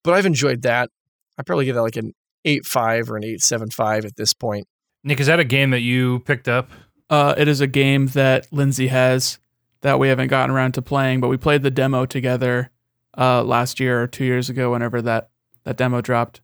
but 0.03 0.13
I've 0.13 0.25
enjoyed 0.25 0.63
that. 0.63 0.89
I 1.37 1.43
probably 1.43 1.65
give 1.65 1.75
that 1.75 1.81
like 1.81 1.95
an 1.95 2.13
8.5 2.45 3.09
or 3.09 3.17
an 3.17 3.23
8.75 3.23 4.05
at 4.05 4.15
this 4.15 4.33
point. 4.33 4.67
Nick, 5.03 5.19
is 5.19 5.27
that 5.27 5.39
a 5.39 5.45
game 5.45 5.69
that 5.69 5.79
you 5.79 6.19
picked 6.19 6.49
up? 6.49 6.69
Uh, 7.09 7.33
it 7.37 7.47
is 7.47 7.61
a 7.61 7.67
game 7.67 8.07
that 8.07 8.51
Lindsay 8.51 8.87
has 8.87 9.39
that 9.81 9.97
we 9.97 10.09
haven't 10.09 10.27
gotten 10.27 10.53
around 10.53 10.73
to 10.73 10.81
playing, 10.81 11.21
but 11.21 11.29
we 11.29 11.37
played 11.37 11.63
the 11.63 11.71
demo 11.71 12.05
together 12.05 12.69
uh, 13.17 13.43
last 13.43 13.79
year 13.79 14.01
or 14.03 14.07
two 14.07 14.25
years 14.25 14.49
ago, 14.49 14.71
whenever 14.71 15.01
that 15.01 15.29
that 15.63 15.77
demo 15.77 16.01
dropped, 16.01 16.41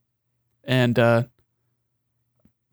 and 0.64 0.98
uh, 1.00 1.24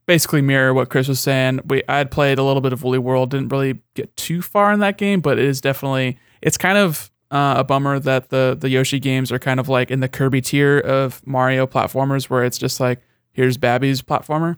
basically 0.06 0.42
mirror 0.42 0.74
what 0.74 0.90
Chris 0.90 1.08
was 1.08 1.20
saying. 1.20 1.60
We 1.66 1.82
I 1.88 1.98
had 1.98 2.10
played 2.10 2.38
a 2.38 2.42
little 2.42 2.60
bit 2.60 2.72
of 2.72 2.82
Woolly 2.82 2.98
World, 2.98 3.30
didn't 3.30 3.48
really 3.48 3.82
get 3.94 4.16
too 4.16 4.42
far 4.42 4.72
in 4.72 4.80
that 4.80 4.98
game, 4.98 5.20
but 5.20 5.38
it 5.38 5.44
is 5.44 5.60
definitely 5.60 6.18
it's 6.40 6.58
kind 6.58 6.78
of 6.78 7.10
uh, 7.30 7.54
a 7.58 7.64
bummer 7.64 7.98
that 7.98 8.30
the 8.30 8.56
the 8.58 8.68
Yoshi 8.68 9.00
games 9.00 9.32
are 9.32 9.38
kind 9.38 9.60
of 9.60 9.68
like 9.68 9.90
in 9.90 10.00
the 10.00 10.08
Kirby 10.08 10.40
tier 10.40 10.78
of 10.78 11.26
Mario 11.26 11.66
platformers, 11.66 12.28
where 12.28 12.44
it's 12.44 12.58
just 12.58 12.80
like 12.80 13.00
here's 13.32 13.56
Babby's 13.56 14.02
platformer. 14.02 14.56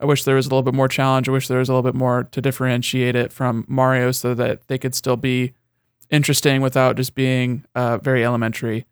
I 0.00 0.06
wish 0.06 0.24
there 0.24 0.34
was 0.34 0.46
a 0.46 0.50
little 0.50 0.62
bit 0.62 0.74
more 0.74 0.88
challenge. 0.88 1.28
I 1.28 1.32
wish 1.32 1.48
there 1.48 1.60
was 1.60 1.68
a 1.68 1.72
little 1.72 1.90
bit 1.90 1.94
more 1.94 2.24
to 2.24 2.40
differentiate 2.42 3.16
it 3.16 3.32
from 3.32 3.64
Mario 3.68 4.10
so 4.10 4.34
that 4.34 4.66
they 4.68 4.76
could 4.76 4.94
still 4.94 5.16
be 5.16 5.54
interesting 6.10 6.60
without 6.60 6.96
just 6.96 7.14
being 7.14 7.64
uh, 7.74 7.98
very 7.98 8.24
elementary. 8.24 8.86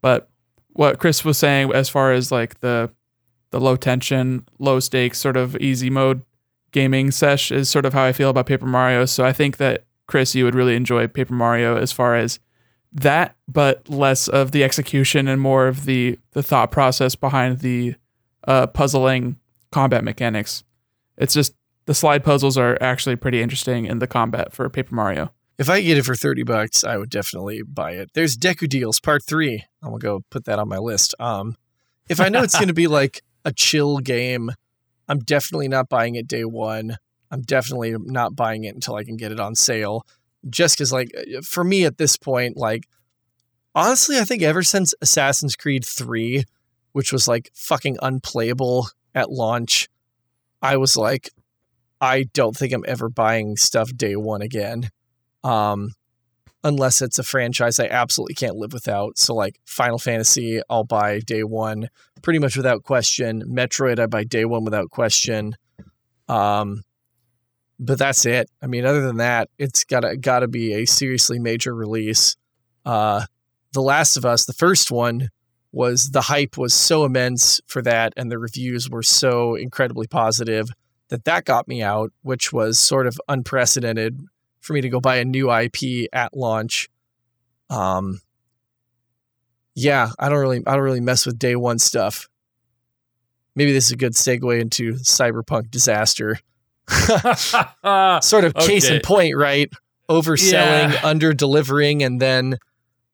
But 0.00 0.28
what 0.68 0.98
Chris 0.98 1.24
was 1.24 1.38
saying 1.38 1.72
as 1.72 1.88
far 1.88 2.12
as 2.12 2.30
like 2.30 2.60
the 2.60 2.90
the 3.50 3.60
low 3.60 3.76
tension, 3.76 4.46
low 4.58 4.80
stakes 4.80 5.18
sort 5.18 5.36
of 5.36 5.56
easy 5.56 5.88
mode 5.88 6.22
gaming 6.72 7.10
sesh 7.10 7.50
is 7.50 7.70
sort 7.70 7.86
of 7.86 7.94
how 7.94 8.02
I 8.02 8.12
feel 8.12 8.30
about 8.30 8.46
Paper 8.46 8.66
Mario. 8.66 9.06
So 9.06 9.24
I 9.24 9.32
think 9.32 9.56
that 9.56 9.84
Chris, 10.06 10.34
you 10.34 10.44
would 10.44 10.54
really 10.54 10.76
enjoy 10.76 11.06
Paper 11.06 11.32
Mario 11.32 11.76
as 11.76 11.92
far 11.92 12.16
as 12.16 12.38
that, 12.92 13.36
but 13.48 13.88
less 13.88 14.28
of 14.28 14.52
the 14.52 14.62
execution 14.62 15.28
and 15.28 15.40
more 15.40 15.68
of 15.68 15.84
the 15.84 16.18
the 16.32 16.42
thought 16.42 16.70
process 16.70 17.14
behind 17.14 17.60
the 17.60 17.94
uh, 18.46 18.66
puzzling 18.66 19.38
combat 19.72 20.04
mechanics. 20.04 20.64
It's 21.16 21.34
just 21.34 21.54
the 21.86 21.94
slide 21.94 22.24
puzzles 22.24 22.58
are 22.58 22.76
actually 22.80 23.16
pretty 23.16 23.42
interesting 23.42 23.86
in 23.86 23.98
the 23.98 24.06
combat 24.06 24.52
for 24.52 24.68
Paper 24.68 24.94
Mario. 24.94 25.32
If 25.58 25.70
I 25.70 25.80
get 25.80 25.96
it 25.96 26.04
for 26.04 26.14
30 26.14 26.42
bucks, 26.42 26.84
I 26.84 26.98
would 26.98 27.08
definitely 27.08 27.62
buy 27.62 27.92
it. 27.92 28.10
There's 28.12 28.36
Deku 28.36 28.68
Deals 28.68 29.00
Part 29.00 29.24
3. 29.24 29.64
I'm 29.82 29.90
going 29.90 30.00
to 30.00 30.04
go 30.04 30.24
put 30.30 30.44
that 30.44 30.58
on 30.58 30.68
my 30.68 30.78
list. 30.78 31.14
Um, 31.18 31.56
if 32.08 32.20
I 32.20 32.28
know 32.28 32.42
it's 32.42 32.54
going 32.54 32.68
to 32.68 32.74
be 32.74 32.86
like 32.88 33.22
a 33.44 33.52
chill 33.52 33.98
game, 33.98 34.50
I'm 35.08 35.20
definitely 35.20 35.68
not 35.68 35.88
buying 35.88 36.14
it 36.14 36.28
day 36.28 36.44
one. 36.44 36.98
I'm 37.30 37.40
definitely 37.40 37.94
not 37.98 38.36
buying 38.36 38.64
it 38.64 38.74
until 38.74 38.96
I 38.96 39.04
can 39.04 39.16
get 39.16 39.32
it 39.32 39.40
on 39.40 39.54
sale. 39.54 40.06
Just 40.48 40.76
because, 40.76 40.92
like, 40.92 41.10
for 41.42 41.64
me 41.64 41.84
at 41.84 41.98
this 41.98 42.16
point, 42.16 42.56
like, 42.56 42.86
honestly, 43.74 44.18
I 44.18 44.24
think 44.24 44.42
ever 44.42 44.62
since 44.62 44.94
Assassin's 45.00 45.56
Creed 45.56 45.84
3, 45.84 46.44
which 46.92 47.12
was 47.12 47.26
like 47.26 47.50
fucking 47.54 47.96
unplayable 48.02 48.88
at 49.14 49.30
launch, 49.30 49.88
I 50.62 50.76
was 50.76 50.96
like, 50.96 51.30
I 52.00 52.24
don't 52.34 52.56
think 52.56 52.72
I'm 52.72 52.84
ever 52.86 53.08
buying 53.08 53.56
stuff 53.56 53.90
day 53.96 54.16
one 54.16 54.42
again. 54.42 54.90
Um, 55.46 55.92
unless 56.64 57.00
it's 57.00 57.18
a 57.18 57.22
franchise 57.22 57.78
I 57.78 57.86
absolutely 57.86 58.34
can't 58.34 58.56
live 58.56 58.72
without. 58.72 59.18
So 59.18 59.34
like 59.34 59.60
Final 59.64 59.98
Fantasy, 59.98 60.60
I'll 60.68 60.84
buy 60.84 61.20
day 61.20 61.44
one, 61.44 61.88
pretty 62.22 62.40
much 62.40 62.56
without 62.56 62.82
question. 62.82 63.44
Metroid, 63.44 64.00
I 64.00 64.06
buy 64.06 64.24
day 64.24 64.44
one 64.44 64.64
without 64.64 64.90
question. 64.90 65.54
Um, 66.28 66.82
but 67.78 67.98
that's 67.98 68.26
it. 68.26 68.50
I 68.60 68.66
mean, 68.66 68.84
other 68.84 69.02
than 69.02 69.18
that, 69.18 69.48
it's 69.58 69.84
gotta 69.84 70.16
gotta 70.16 70.48
be 70.48 70.72
a 70.74 70.86
seriously 70.86 71.38
major 71.38 71.74
release. 71.74 72.36
Uh, 72.84 73.26
the 73.72 73.82
Last 73.82 74.16
of 74.16 74.24
Us, 74.24 74.44
the 74.44 74.52
first 74.52 74.90
one, 74.90 75.28
was 75.70 76.10
the 76.10 76.22
hype 76.22 76.56
was 76.56 76.74
so 76.74 77.04
immense 77.04 77.60
for 77.66 77.82
that 77.82 78.12
and 78.16 78.32
the 78.32 78.38
reviews 78.38 78.88
were 78.88 79.02
so 79.02 79.54
incredibly 79.54 80.06
positive 80.06 80.70
that 81.10 81.24
that 81.24 81.44
got 81.44 81.68
me 81.68 81.82
out 81.82 82.10
which 82.22 82.50
was 82.50 82.78
sort 82.78 83.06
of 83.06 83.20
unprecedented 83.28 84.18
for 84.66 84.72
me 84.72 84.80
to 84.80 84.88
go 84.88 85.00
buy 85.00 85.16
a 85.16 85.24
new 85.24 85.52
ip 85.52 85.76
at 86.12 86.36
launch 86.36 86.88
um 87.70 88.20
yeah 89.74 90.10
i 90.18 90.28
don't 90.28 90.38
really 90.38 90.62
i 90.66 90.72
don't 90.72 90.82
really 90.82 91.00
mess 91.00 91.24
with 91.26 91.38
day 91.38 91.56
one 91.56 91.78
stuff 91.78 92.28
maybe 93.54 93.72
this 93.72 93.86
is 93.86 93.92
a 93.92 93.96
good 93.96 94.12
segue 94.12 94.60
into 94.60 94.92
cyberpunk 94.94 95.70
disaster 95.70 96.38
sort 98.22 98.44
of 98.44 98.54
case 98.54 98.88
in 98.88 99.00
point 99.02 99.34
right 99.36 99.70
overselling 100.08 100.92
Yeah. 100.92 101.00
under 101.02 101.32
delivering 101.32 102.02
and 102.02 102.20
then 102.20 102.58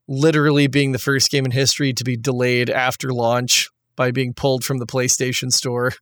literally 0.09 0.67
being 0.67 0.93
the 0.93 0.99
first 0.99 1.31
game 1.31 1.45
in 1.45 1.51
history 1.51 1.93
to 1.95 2.05
be 2.05 2.17
delayed 2.17 2.69
after 2.69 3.13
launch 3.13 3.71
by 3.97 4.11
being 4.11 4.35
pulled 4.35 4.65
from 4.65 4.79
the 4.79 4.87
PlayStation 4.87 5.53
store. 5.53 5.93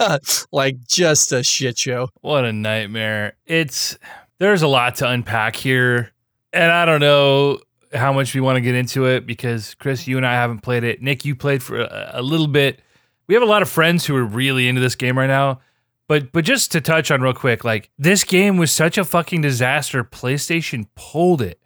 like 0.52 0.78
just 0.86 1.32
a 1.32 1.42
shit 1.42 1.76
show. 1.78 2.08
What 2.20 2.44
a 2.44 2.52
nightmare. 2.52 3.34
It's 3.46 3.98
there's 4.38 4.62
a 4.62 4.68
lot 4.68 4.96
to 4.96 5.08
unpack 5.08 5.56
here. 5.56 6.12
And 6.52 6.70
I 6.70 6.84
don't 6.84 7.00
know 7.00 7.58
how 7.92 8.12
much 8.12 8.34
we 8.34 8.40
want 8.40 8.56
to 8.56 8.60
get 8.60 8.74
into 8.74 9.06
it 9.06 9.26
because 9.26 9.74
Chris, 9.74 10.06
you 10.06 10.16
and 10.16 10.26
I 10.26 10.34
haven't 10.34 10.60
played 10.60 10.84
it. 10.84 11.02
Nick, 11.02 11.24
you 11.24 11.34
played 11.34 11.62
for 11.62 11.80
a, 11.80 12.10
a 12.14 12.22
little 12.22 12.48
bit. 12.48 12.80
We 13.26 13.34
have 13.34 13.42
a 13.42 13.46
lot 13.46 13.62
of 13.62 13.68
friends 13.68 14.06
who 14.06 14.16
are 14.16 14.24
really 14.24 14.68
into 14.68 14.80
this 14.80 14.94
game 14.94 15.18
right 15.18 15.26
now. 15.26 15.60
But 16.06 16.32
but 16.32 16.44
just 16.44 16.72
to 16.72 16.80
touch 16.80 17.10
on 17.10 17.20
real 17.20 17.34
quick, 17.34 17.64
like 17.64 17.90
this 17.98 18.24
game 18.24 18.56
was 18.56 18.70
such 18.70 18.96
a 18.96 19.04
fucking 19.04 19.42
disaster. 19.42 20.02
PlayStation 20.02 20.86
pulled 20.94 21.42
it 21.42 21.60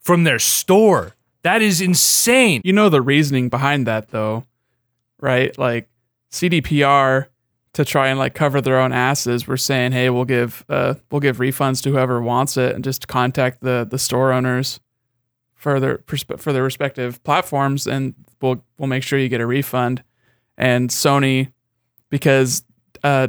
from 0.00 0.24
their 0.24 0.40
store. 0.40 1.14
That 1.42 1.62
is 1.62 1.80
insane. 1.80 2.62
You 2.64 2.72
know 2.72 2.88
the 2.88 3.00
reasoning 3.00 3.48
behind 3.48 3.86
that 3.86 4.08
though, 4.08 4.44
right? 5.20 5.56
Like 5.56 5.88
CDPR 6.32 7.28
to 7.74 7.84
try 7.84 8.08
and 8.08 8.18
like 8.18 8.34
cover 8.34 8.60
their 8.60 8.78
own 8.78 8.92
asses 8.92 9.46
were 9.46 9.56
saying, 9.56 9.92
"Hey, 9.92 10.10
we'll 10.10 10.24
give 10.24 10.64
uh 10.68 10.94
we'll 11.10 11.20
give 11.20 11.38
refunds 11.38 11.82
to 11.82 11.90
whoever 11.90 12.20
wants 12.20 12.56
it 12.56 12.74
and 12.74 12.82
just 12.82 13.08
contact 13.08 13.60
the 13.62 13.86
the 13.88 13.98
store 13.98 14.32
owners 14.32 14.80
for 15.54 15.78
their 15.78 15.98
perspe- 15.98 16.40
for 16.40 16.52
their 16.52 16.62
respective 16.62 17.22
platforms 17.22 17.86
and 17.86 18.14
we'll 18.40 18.64
we'll 18.78 18.88
make 18.88 19.02
sure 19.02 19.18
you 19.18 19.28
get 19.28 19.40
a 19.40 19.46
refund." 19.46 20.02
And 20.56 20.90
Sony 20.90 21.52
because 22.10 22.64
uh 23.04 23.28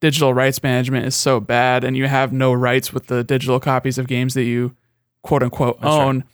digital 0.00 0.34
rights 0.34 0.62
management 0.62 1.06
is 1.06 1.14
so 1.14 1.40
bad 1.40 1.82
and 1.82 1.96
you 1.96 2.06
have 2.06 2.32
no 2.32 2.52
rights 2.52 2.92
with 2.92 3.06
the 3.06 3.24
digital 3.24 3.58
copies 3.58 3.96
of 3.96 4.06
games 4.06 4.34
that 4.34 4.44
you 4.44 4.76
quote 5.22 5.42
unquote 5.42 5.80
That's 5.80 5.96
right. 5.96 6.04
own 6.04 6.24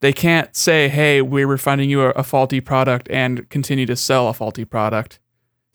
they 0.00 0.12
can't 0.12 0.54
say, 0.54 0.88
"Hey, 0.88 1.22
we're 1.22 1.46
refunding 1.46 1.90
you 1.90 2.02
a, 2.02 2.10
a 2.10 2.22
faulty 2.22 2.60
product," 2.60 3.08
and 3.10 3.48
continue 3.50 3.86
to 3.86 3.96
sell 3.96 4.28
a 4.28 4.34
faulty 4.34 4.64
product. 4.64 5.18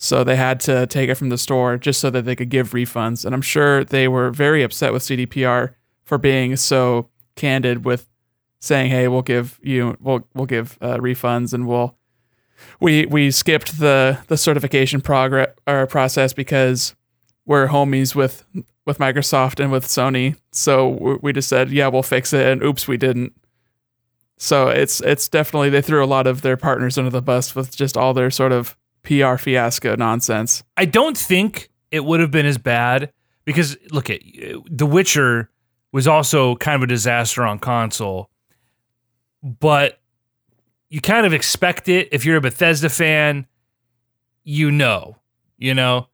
So 0.04 0.26
they 0.26 0.36
had 0.36 0.60
to 0.62 0.86
take 0.86 1.10
it 1.10 1.16
from 1.16 1.30
the 1.30 1.38
store 1.38 1.78
just 1.78 2.02
so 2.02 2.10
that 2.10 2.26
they 2.26 2.36
could 2.36 2.50
give 2.50 2.72
refunds. 2.72 3.24
And 3.24 3.34
I'm 3.34 3.42
sure 3.42 3.86
they 3.86 4.10
were 4.10 4.32
very 4.32 4.62
upset 4.62 4.92
with 4.92 5.02
CDPR 5.02 5.76
for 6.04 6.18
being 6.18 6.58
so 6.58 7.08
candid 7.38 7.86
with 7.86 8.10
saying, 8.60 8.92
"Hey, 8.92 9.08
we'll 9.08 9.22
give 9.22 9.58
you, 9.64 9.96
we'll 10.02 10.28
we'll 10.34 10.46
give 10.46 10.78
uh, 10.82 10.98
refunds, 10.98 11.54
and 11.54 11.66
we'll." 11.68 11.96
We 12.82 13.06
we 13.06 13.32
skipped 13.32 13.80
the 13.80 14.20
the 14.28 14.36
certification 14.36 15.00
progress 15.00 15.56
or 15.68 15.88
process 15.88 16.34
because 16.34 16.96
we're 17.46 17.68
homies 17.70 18.14
with 18.14 18.44
with 18.86 18.98
Microsoft 18.98 19.62
and 19.62 19.72
with 19.72 19.86
Sony. 19.86 20.36
So 20.52 20.90
we- 20.90 21.18
we 21.22 21.32
just 21.34 21.48
said, 21.48 21.72
"Yeah, 21.72 21.88
we'll 21.88 22.04
fix 22.04 22.34
it," 22.34 22.46
and 22.46 22.62
oops, 22.62 22.90
we 22.90 22.98
didn't. 22.98 23.32
So 24.38 24.68
it's 24.68 25.00
it's 25.00 25.30
definitely 25.30 25.70
they 25.70 25.82
threw 25.82 26.04
a 26.04 26.06
lot 26.06 26.28
of 26.28 26.42
their 26.42 26.58
partners 26.58 26.98
under 26.98 27.10
the 27.10 27.22
bus 27.22 27.56
with 27.56 27.74
just 27.74 27.96
all 27.96 28.14
their 28.14 28.30
sort 28.30 28.52
of 28.52 28.76
PR 29.04 29.38
fiasco 29.38 29.96
nonsense. 29.96 30.64
I 30.78 30.86
don't 30.86 31.18
think 31.18 31.70
it 31.92 32.04
would 32.04 32.20
have 32.20 32.32
been 32.32 32.46
as 32.46 32.58
bad 32.58 33.12
because 33.46 33.78
look 33.92 34.10
at 34.10 34.22
The 34.70 34.86
Witcher 34.86 35.50
was 35.92 36.08
also 36.08 36.56
kind 36.56 36.76
of 36.76 36.84
a 36.84 36.88
disaster 36.88 37.44
on 37.44 37.60
console, 37.60 38.30
but 39.42 40.00
you 40.90 41.02
kind 41.02 41.26
of 41.26 41.34
expect 41.34 41.90
it 41.90 42.10
if 42.12 42.26
you're 42.26 42.38
a 42.38 42.42
Bethesda 42.42 42.90
fan, 42.90 43.48
you 44.44 44.72
know, 44.72 45.18
you 45.58 45.74
know. 45.74 46.08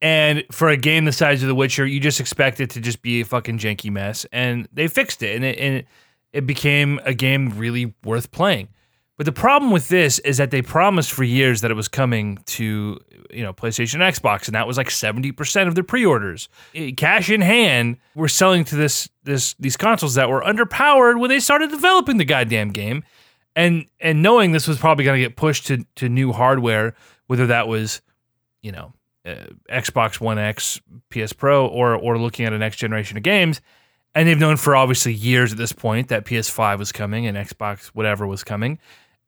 And 0.00 0.44
for 0.50 0.68
a 0.68 0.76
game 0.76 1.04
the 1.04 1.12
size 1.12 1.42
of 1.42 1.48
The 1.48 1.54
Witcher, 1.54 1.86
you 1.86 2.00
just 2.00 2.18
expect 2.18 2.60
it 2.60 2.70
to 2.70 2.80
just 2.80 3.02
be 3.02 3.20
a 3.20 3.24
fucking 3.24 3.58
janky 3.58 3.90
mess, 3.90 4.26
and 4.32 4.68
they 4.72 4.88
fixed 4.88 5.22
it, 5.22 5.36
and 5.36 5.44
it, 5.44 5.58
and 5.58 5.84
it, 6.32 6.46
became 6.46 7.00
a 7.04 7.14
game 7.14 7.50
really 7.56 7.94
worth 8.02 8.32
playing. 8.32 8.68
But 9.18 9.26
the 9.26 9.32
problem 9.32 9.70
with 9.70 9.88
this 9.88 10.18
is 10.20 10.38
that 10.38 10.50
they 10.50 10.62
promised 10.62 11.12
for 11.12 11.22
years 11.22 11.60
that 11.60 11.70
it 11.70 11.74
was 11.74 11.88
coming 11.88 12.38
to 12.46 12.98
you 13.30 13.42
know 13.42 13.52
PlayStation 13.52 13.94
and 13.94 14.14
Xbox, 14.14 14.46
and 14.46 14.54
that 14.54 14.66
was 14.66 14.76
like 14.76 14.90
seventy 14.90 15.32
percent 15.32 15.68
of 15.68 15.74
their 15.74 15.84
pre-orders. 15.84 16.48
Eh, 16.74 16.92
Cash 16.96 17.30
in 17.30 17.40
hand, 17.40 17.98
we're 18.14 18.28
selling 18.28 18.64
to 18.64 18.76
this 18.76 19.08
this 19.24 19.54
these 19.60 19.76
consoles 19.76 20.14
that 20.14 20.28
were 20.28 20.40
underpowered 20.40 21.20
when 21.20 21.28
they 21.28 21.40
started 21.40 21.70
developing 21.70 22.16
the 22.16 22.24
goddamn 22.24 22.70
game, 22.70 23.04
and 23.54 23.86
and 24.00 24.22
knowing 24.22 24.52
this 24.52 24.66
was 24.66 24.78
probably 24.78 25.04
going 25.04 25.20
to 25.20 25.28
get 25.28 25.36
pushed 25.36 25.66
to 25.66 25.84
to 25.96 26.08
new 26.08 26.32
hardware, 26.32 26.94
whether 27.26 27.46
that 27.46 27.68
was 27.68 28.00
you 28.62 28.72
know 28.72 28.94
uh, 29.26 29.34
Xbox 29.70 30.20
One 30.20 30.38
X, 30.38 30.80
PS 31.10 31.34
Pro, 31.34 31.66
or 31.66 31.94
or 31.94 32.18
looking 32.18 32.46
at 32.46 32.52
a 32.52 32.58
next 32.58 32.76
generation 32.76 33.16
of 33.18 33.22
games. 33.22 33.60
And 34.14 34.28
they've 34.28 34.38
known 34.38 34.58
for 34.58 34.76
obviously 34.76 35.14
years 35.14 35.52
at 35.52 35.58
this 35.58 35.72
point 35.72 36.08
that 36.08 36.26
PS5 36.26 36.78
was 36.78 36.92
coming 36.92 37.26
and 37.26 37.36
Xbox 37.36 37.86
whatever 37.86 38.26
was 38.26 38.44
coming. 38.44 38.78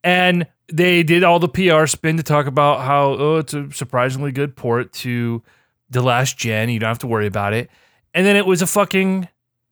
And 0.04 0.46
they 0.72 1.02
did 1.02 1.24
all 1.24 1.40
the 1.40 1.48
PR 1.48 1.86
spin 1.86 2.18
to 2.18 2.22
talk 2.22 2.46
about 2.46 2.82
how 2.82 3.16
oh 3.18 3.38
it's 3.38 3.54
a 3.54 3.70
surprisingly 3.72 4.30
good 4.30 4.54
port 4.54 4.92
to 4.92 5.42
the 5.90 6.02
last 6.02 6.38
gen. 6.38 6.68
You 6.68 6.78
don't 6.78 6.88
have 6.88 6.98
to 7.00 7.06
worry 7.06 7.26
about 7.26 7.54
it. 7.54 7.70
And 8.12 8.24
then 8.24 8.36
it 8.36 8.46
was 8.46 8.62
a 8.62 8.66
fucking 8.66 9.28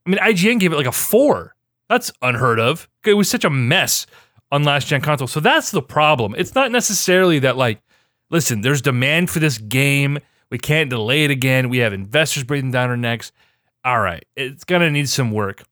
I 0.06 0.10
mean 0.10 0.18
IGN 0.18 0.59
gave 0.59 0.72
it 0.72 0.76
like 0.76 0.86
a 0.86 0.92
4. 0.92 1.54
That's 1.88 2.10
unheard 2.22 2.59
of. 2.59 2.88
It 3.04 3.14
was 3.14 3.28
such 3.28 3.44
a 3.44 3.50
mess 3.50 4.06
on 4.50 4.64
last 4.64 4.86
gen 4.86 5.02
console. 5.02 5.28
So 5.28 5.40
that's 5.40 5.70
the 5.70 5.82
problem. 5.82 6.34
It's 6.36 6.54
not 6.54 6.72
necessarily 6.72 7.38
that 7.40 7.56
like 7.56 7.80
listen, 8.30 8.62
there's 8.62 8.82
demand 8.82 9.30
for 9.30 9.38
this 9.38 9.59
game. 9.59 10.18
We 10.50 10.59
can't 10.59 10.90
delay 10.90 11.24
it 11.24 11.30
again. 11.30 11.68
We 11.68 11.78
have 11.78 11.92
investors 11.92 12.44
breathing 12.44 12.70
down 12.70 12.90
our 12.90 12.96
necks. 12.96 13.32
All 13.84 14.00
right, 14.00 14.24
it's 14.36 14.64
to 14.64 14.90
need 14.90 15.09
some 15.09 15.32
work. 15.32 15.64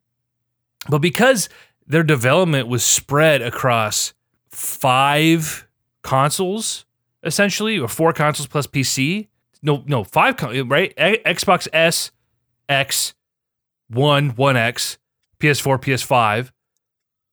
But 0.88 0.98
because 0.98 1.48
their 1.86 2.02
development 2.02 2.68
was 2.68 2.82
spread 2.82 3.42
across 3.42 4.14
five 4.60 5.66
consoles, 6.02 6.84
essentially, 7.22 7.78
or 7.78 7.88
four 7.88 8.12
consoles 8.12 8.46
plus 8.46 8.66
PC. 8.66 9.28
No, 9.62 9.82
no, 9.86 10.04
five, 10.04 10.36
con- 10.36 10.68
right? 10.68 10.90
E- 10.92 11.18
Xbox 11.26 11.66
S, 11.72 12.10
X, 12.68 13.14
One, 13.88 14.30
One 14.30 14.56
X, 14.58 14.98
PS4, 15.38 15.80
PS5, 15.80 16.50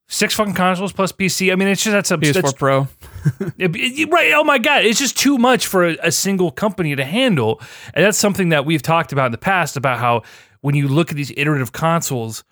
six 0.08 0.34
fucking 0.36 0.54
consoles 0.54 0.94
plus 0.94 1.12
PC. 1.12 1.52
I 1.52 1.56
mean, 1.56 1.68
it's 1.68 1.84
just 1.84 1.94
that's 1.94 2.12
a 2.12 2.18
PS4 2.18 2.34
that's, 2.42 2.54
Pro. 2.54 2.88
it- 3.58 3.76
it- 3.76 4.10
right. 4.10 4.32
Oh 4.34 4.44
my 4.46 4.58
God. 4.58 4.86
It's 4.86 5.00
just 5.00 5.18
too 5.18 5.38
much 5.38 5.68
for 5.68 5.86
a, 5.86 5.98
a 6.04 6.12
single 6.12 6.50
company 6.52 6.96
to 6.96 7.04
handle. 7.04 7.60
And 7.94 8.06
that's 8.06 8.18
something 8.18 8.50
that 8.50 8.66
we've 8.66 8.82
talked 8.82 9.12
about 9.12 9.26
in 9.28 9.32
the 9.34 9.38
past 9.38 9.76
about 9.76 10.00
how 10.00 10.24
when 10.62 10.76
you 10.76 10.88
look 10.88 11.10
at 11.12 11.18
these 11.18 11.32
iterative 11.36 11.74
consoles, 11.74 12.46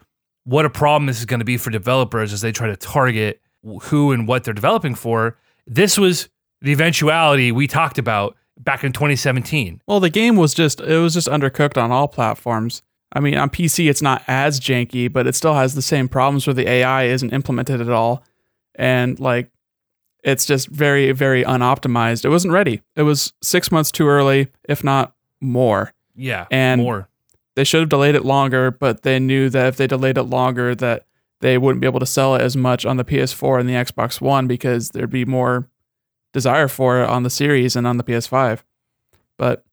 what 0.44 0.66
a 0.66 0.70
problem 0.70 1.06
this 1.08 1.20
is 1.20 1.26
going 1.26 1.40
to 1.40 1.46
be 1.46 1.56
for 1.58 1.70
developers 1.70 2.34
as 2.34 2.42
they 2.42 2.52
try 2.52 2.68
to 2.68 2.76
target 2.76 3.42
who 3.84 4.12
and 4.12 4.28
what 4.28 4.44
they're 4.44 4.54
developing 4.54 4.96
for. 4.96 5.38
This 5.68 5.98
was 5.98 6.30
the 6.62 6.72
eventuality 6.72 7.52
we 7.52 7.68
talked 7.68 7.98
about 7.98 8.36
back 8.58 8.84
in 8.84 8.92
2017. 8.94 9.82
Well, 9.88 10.00
the 10.00 10.10
game 10.10 10.36
was 10.36 10.54
just 10.54 10.80
it 10.80 11.00
was 11.00 11.14
just 11.14 11.28
undercooked 11.28 11.82
on 11.82 11.92
all 11.92 12.08
platforms. 12.08 12.82
I 13.14 13.20
mean, 13.20 13.36
on 13.36 13.50
PC 13.50 13.90
it's 13.90 14.02
not 14.02 14.24
as 14.28 14.60
janky, 14.60 15.12
but 15.12 15.28
it 15.28 15.36
still 15.36 15.54
has 15.54 15.76
the 15.76 15.82
same 15.82 16.08
problems 16.08 16.46
where 16.48 16.54
the 16.54 16.68
AI 16.68 17.06
isn't 17.06 17.34
implemented 17.34 17.82
at 17.82 17.90
all, 17.90 18.24
and 18.76 19.20
like 19.20 19.50
it's 20.24 20.46
just 20.46 20.68
very 20.68 21.12
very 21.12 21.44
unoptimized. 21.44 22.26
It 22.26 22.30
wasn't 22.30 22.54
ready. 22.54 22.82
It 22.96 23.04
was 23.04 23.34
six 23.42 23.72
months 23.72 23.92
too 23.92 24.08
early, 24.08 24.48
if 24.68 24.84
not 24.84 25.14
more. 25.42 25.94
Yeah. 26.16 26.46
And- 26.52 26.82
more. 26.82 27.10
They 27.56 27.64
should 27.64 27.80
have 27.80 27.90
delayed 27.90 28.16
it 28.16 28.26
longer, 28.26 28.70
but 28.70 29.04
they 29.04 29.18
knew 29.18 29.50
that 29.50 29.68
if 29.68 29.78
they 29.78 29.88
delayed 29.88 30.18
it 30.18 30.24
longer, 30.24 30.76
that 30.76 31.06
they 31.42 31.58
wouldn't 31.58 31.82
be 31.82 31.88
able 31.88 32.00
to 32.00 32.06
sell 32.06 32.36
it 32.36 32.42
as 32.42 32.56
much 32.56 32.86
on 32.86 32.98
the 32.98 33.04
PS4 33.04 33.60
and 33.60 33.70
the 33.70 33.74
Xbox 33.74 34.22
One 34.22 34.48
because 34.48 34.90
there'd 34.90 35.10
be 35.10 35.26
more 35.26 35.70
desire 36.34 36.68
for 36.68 37.02
it 37.02 37.10
on 37.10 37.24
the 37.24 37.30
series 37.30 37.76
and 37.76 37.86
on 37.88 37.98
the 37.98 38.04
PS5. 38.04 38.62
But 39.38 39.66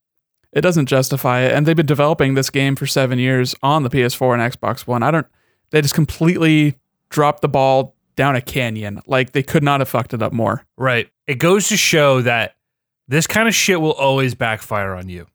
it 0.51 0.61
doesn't 0.61 0.85
justify 0.85 1.41
it. 1.41 1.53
And 1.53 1.65
they've 1.65 1.75
been 1.75 1.85
developing 1.85 2.35
this 2.35 2.49
game 2.49 2.75
for 2.75 2.85
seven 2.85 3.19
years 3.19 3.55
on 3.61 3.83
the 3.83 3.89
PS4 3.89 4.33
and 4.33 4.53
Xbox 4.53 4.87
One. 4.87 5.03
I 5.03 5.11
don't. 5.11 5.27
They 5.71 5.81
just 5.81 5.95
completely 5.95 6.79
dropped 7.09 7.41
the 7.41 7.49
ball 7.49 7.95
down 8.15 8.35
a 8.35 8.41
canyon. 8.41 9.01
Like 9.07 9.31
they 9.31 9.43
could 9.43 9.63
not 9.63 9.81
have 9.81 9.89
fucked 9.89 10.13
it 10.13 10.21
up 10.21 10.33
more. 10.33 10.65
Right. 10.77 11.09
It 11.27 11.35
goes 11.35 11.69
to 11.69 11.77
show 11.77 12.21
that 12.21 12.55
this 13.07 13.27
kind 13.27 13.47
of 13.47 13.55
shit 13.55 13.81
will 13.81 13.93
always 13.93 14.35
backfire 14.35 14.93
on 14.93 15.09
you. 15.09 15.27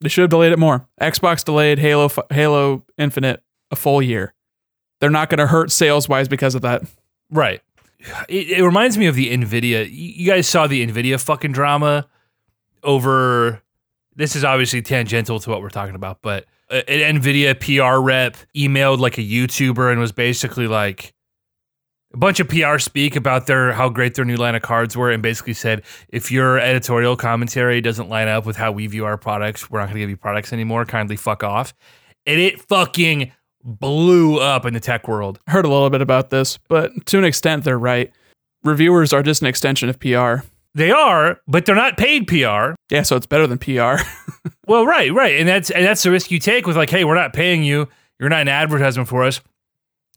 They 0.00 0.08
should 0.08 0.22
have 0.22 0.30
delayed 0.30 0.52
it 0.52 0.58
more. 0.58 0.86
Xbox 1.00 1.44
delayed 1.44 1.78
Halo 1.78 2.10
Halo 2.30 2.84
Infinite 2.98 3.42
a 3.70 3.76
full 3.76 4.02
year. 4.02 4.34
They're 5.02 5.10
not 5.10 5.30
going 5.30 5.38
to 5.38 5.48
hurt 5.48 5.72
sales 5.72 6.08
wise 6.08 6.28
because 6.28 6.54
of 6.54 6.62
that. 6.62 6.84
Right. 7.28 7.60
It, 8.28 8.50
it 8.50 8.64
reminds 8.64 8.96
me 8.96 9.06
of 9.08 9.16
the 9.16 9.36
Nvidia. 9.36 9.88
You 9.90 10.24
guys 10.24 10.46
saw 10.46 10.68
the 10.68 10.86
Nvidia 10.86 11.20
fucking 11.20 11.50
drama 11.50 12.06
over. 12.84 13.60
This 14.14 14.36
is 14.36 14.44
obviously 14.44 14.80
tangential 14.80 15.40
to 15.40 15.50
what 15.50 15.60
we're 15.60 15.70
talking 15.70 15.96
about, 15.96 16.22
but 16.22 16.44
an 16.70 17.16
Nvidia 17.20 17.58
PR 17.58 18.00
rep 18.00 18.36
emailed 18.54 19.00
like 19.00 19.18
a 19.18 19.22
YouTuber 19.22 19.90
and 19.90 19.98
was 19.98 20.12
basically 20.12 20.68
like 20.68 21.12
a 22.14 22.16
bunch 22.16 22.38
of 22.38 22.46
PR 22.48 22.78
speak 22.78 23.16
about 23.16 23.48
their 23.48 23.72
how 23.72 23.88
great 23.88 24.14
their 24.14 24.24
new 24.24 24.36
line 24.36 24.54
of 24.54 24.62
cards 24.62 24.96
were, 24.96 25.10
and 25.10 25.20
basically 25.20 25.54
said 25.54 25.82
if 26.10 26.30
your 26.30 26.60
editorial 26.60 27.16
commentary 27.16 27.80
doesn't 27.80 28.08
line 28.08 28.28
up 28.28 28.46
with 28.46 28.54
how 28.54 28.70
we 28.70 28.86
view 28.86 29.04
our 29.04 29.18
products, 29.18 29.68
we're 29.68 29.80
not 29.80 29.86
going 29.86 29.96
to 29.96 30.00
give 30.00 30.10
you 30.10 30.16
products 30.16 30.52
anymore. 30.52 30.84
Kindly 30.84 31.16
fuck 31.16 31.42
off. 31.42 31.74
And 32.24 32.38
it 32.38 32.60
fucking 32.60 33.32
blew 33.64 34.38
up 34.38 34.66
in 34.66 34.74
the 34.74 34.80
tech 34.80 35.08
world. 35.08 35.38
I 35.46 35.52
heard 35.52 35.64
a 35.64 35.68
little 35.68 35.90
bit 35.90 36.02
about 36.02 36.30
this, 36.30 36.58
but 36.68 36.90
to 37.06 37.18
an 37.18 37.24
extent, 37.24 37.64
they're 37.64 37.78
right. 37.78 38.12
Reviewers 38.64 39.12
are 39.12 39.22
just 39.22 39.42
an 39.42 39.48
extension 39.48 39.88
of 39.88 39.98
PR. 39.98 40.46
They 40.74 40.90
are, 40.90 41.40
but 41.46 41.66
they're 41.66 41.74
not 41.74 41.96
paid 41.96 42.26
PR. 42.26 42.74
Yeah, 42.90 43.02
so 43.02 43.16
it's 43.16 43.26
better 43.26 43.46
than 43.46 43.58
PR. 43.58 44.02
Well, 44.68 44.86
right, 44.86 45.12
right, 45.12 45.40
and 45.40 45.48
that's 45.48 45.70
and 45.70 45.84
that's 45.84 46.02
the 46.04 46.10
risk 46.10 46.30
you 46.30 46.38
take 46.38 46.66
with 46.66 46.76
like, 46.76 46.88
hey, 46.88 47.04
we're 47.04 47.16
not 47.16 47.32
paying 47.32 47.64
you. 47.64 47.88
You're 48.20 48.28
not 48.28 48.42
an 48.42 48.48
advertisement 48.48 49.08
for 49.08 49.24
us. 49.24 49.40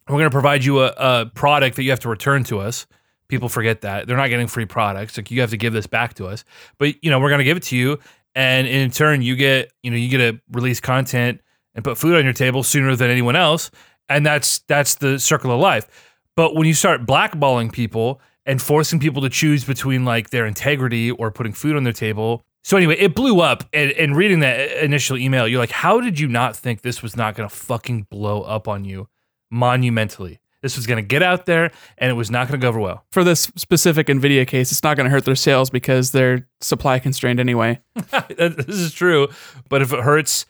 We're 0.08 0.14
going 0.14 0.26
to 0.26 0.30
provide 0.30 0.64
you 0.64 0.82
a, 0.82 0.94
a 0.98 1.32
product 1.34 1.78
that 1.78 1.84
you 1.84 1.90
have 1.90 2.00
to 2.02 2.10
return 2.10 2.44
to 2.46 2.60
us. 2.60 2.86
People 3.28 3.50
forget 3.50 3.82
that 3.82 4.06
they're 4.06 4.16
not 4.16 4.30
getting 4.30 4.46
free 4.46 4.66
products. 4.66 5.18
Like 5.18 5.32
you 5.32 5.42
have 5.42 5.50
to 5.50 5.58
give 5.58 5.74
this 5.74 5.88
back 5.88 6.14
to 6.16 6.28
us. 6.28 6.46
But 6.78 7.04
you 7.04 7.10
know, 7.10 7.20
we're 7.20 7.30
going 7.30 7.40
to 7.40 7.44
give 7.44 7.58
it 7.58 7.64
to 7.64 7.76
you, 7.76 8.00
and 8.36 8.68
in 8.68 8.92
turn, 8.92 9.24
you 9.24 9.36
get 9.36 9.72
you 9.82 9.90
know 9.90 9.98
you 9.98 10.10
get 10.10 10.18
to 10.20 10.40
release 10.52 10.80
content 10.80 11.42
and 11.76 11.84
put 11.84 11.98
food 11.98 12.16
on 12.16 12.24
your 12.24 12.34
table 12.34 12.64
sooner 12.64 12.96
than 12.96 13.12
anyone 13.12 13.36
else, 13.36 13.70
and 14.10 14.26
that's 14.26 14.60
that's 14.68 14.96
the 14.96 15.20
circle 15.20 15.52
of 15.52 15.60
life. 15.60 15.88
But 16.36 16.56
when 16.56 16.68
you 16.68 16.74
start 16.74 17.06
blackballing 17.06 17.72
people 17.72 18.20
and 18.46 18.62
forcing 18.62 19.00
people 19.00 19.22
to 19.22 19.30
choose 19.30 19.64
between 19.64 20.06
like 20.06 20.30
their 20.30 20.46
integrity 20.46 21.12
or 21.12 21.32
putting 21.32 21.54
food 21.54 21.76
on 21.76 21.84
their 21.84 21.94
table. 21.94 22.44
So 22.64 22.78
anyway, 22.78 22.98
it 22.98 23.16
blew 23.16 23.42
up. 23.42 23.64
And, 23.74 23.92
and 23.92 24.16
reading 24.16 24.40
that 24.40 24.84
initial 24.84 25.18
email, 25.18 25.48
you're 25.48 25.60
like, 25.60 25.72
how 25.72 26.00
did 26.00 26.20
you 26.20 26.28
not 26.28 26.56
think 26.56 26.82
this 26.82 27.02
was 27.02 27.16
not 27.16 27.36
going 27.36 27.48
to 27.50 27.56
fucking 27.56 28.08
blow 28.10 28.42
up 28.42 28.68
on 28.68 28.86
you 28.86 29.08
monumentally? 29.52 30.40
This 30.62 30.76
was 30.76 30.88
going 30.88 30.98
to 30.98 31.08
get 31.08 31.22
out 31.22 31.46
there 31.46 31.72
and 31.98 32.10
it 32.10 32.16
was 32.16 32.32
not 32.32 32.48
going 32.48 32.60
to 32.60 32.64
go 32.64 32.70
over 32.70 32.80
well. 32.80 33.06
For 33.12 33.24
this 33.24 33.52
specific 33.56 34.08
Nvidia 34.08 34.48
case, 34.48 34.72
it's 34.72 34.82
not 34.82 34.98
going 34.98 35.06
to 35.06 35.12
hurt 35.12 35.26
their 35.26 35.36
sales 35.36 35.70
because 35.70 36.12
they're 36.12 36.48
supply 36.60 36.98
constrained 36.98 37.40
anyway. 37.40 37.80
this 38.30 38.68
is 38.68 38.94
true. 38.94 39.28
But 39.70 39.84
if 39.84 39.94
it 39.94 40.00
hurts 40.00 40.48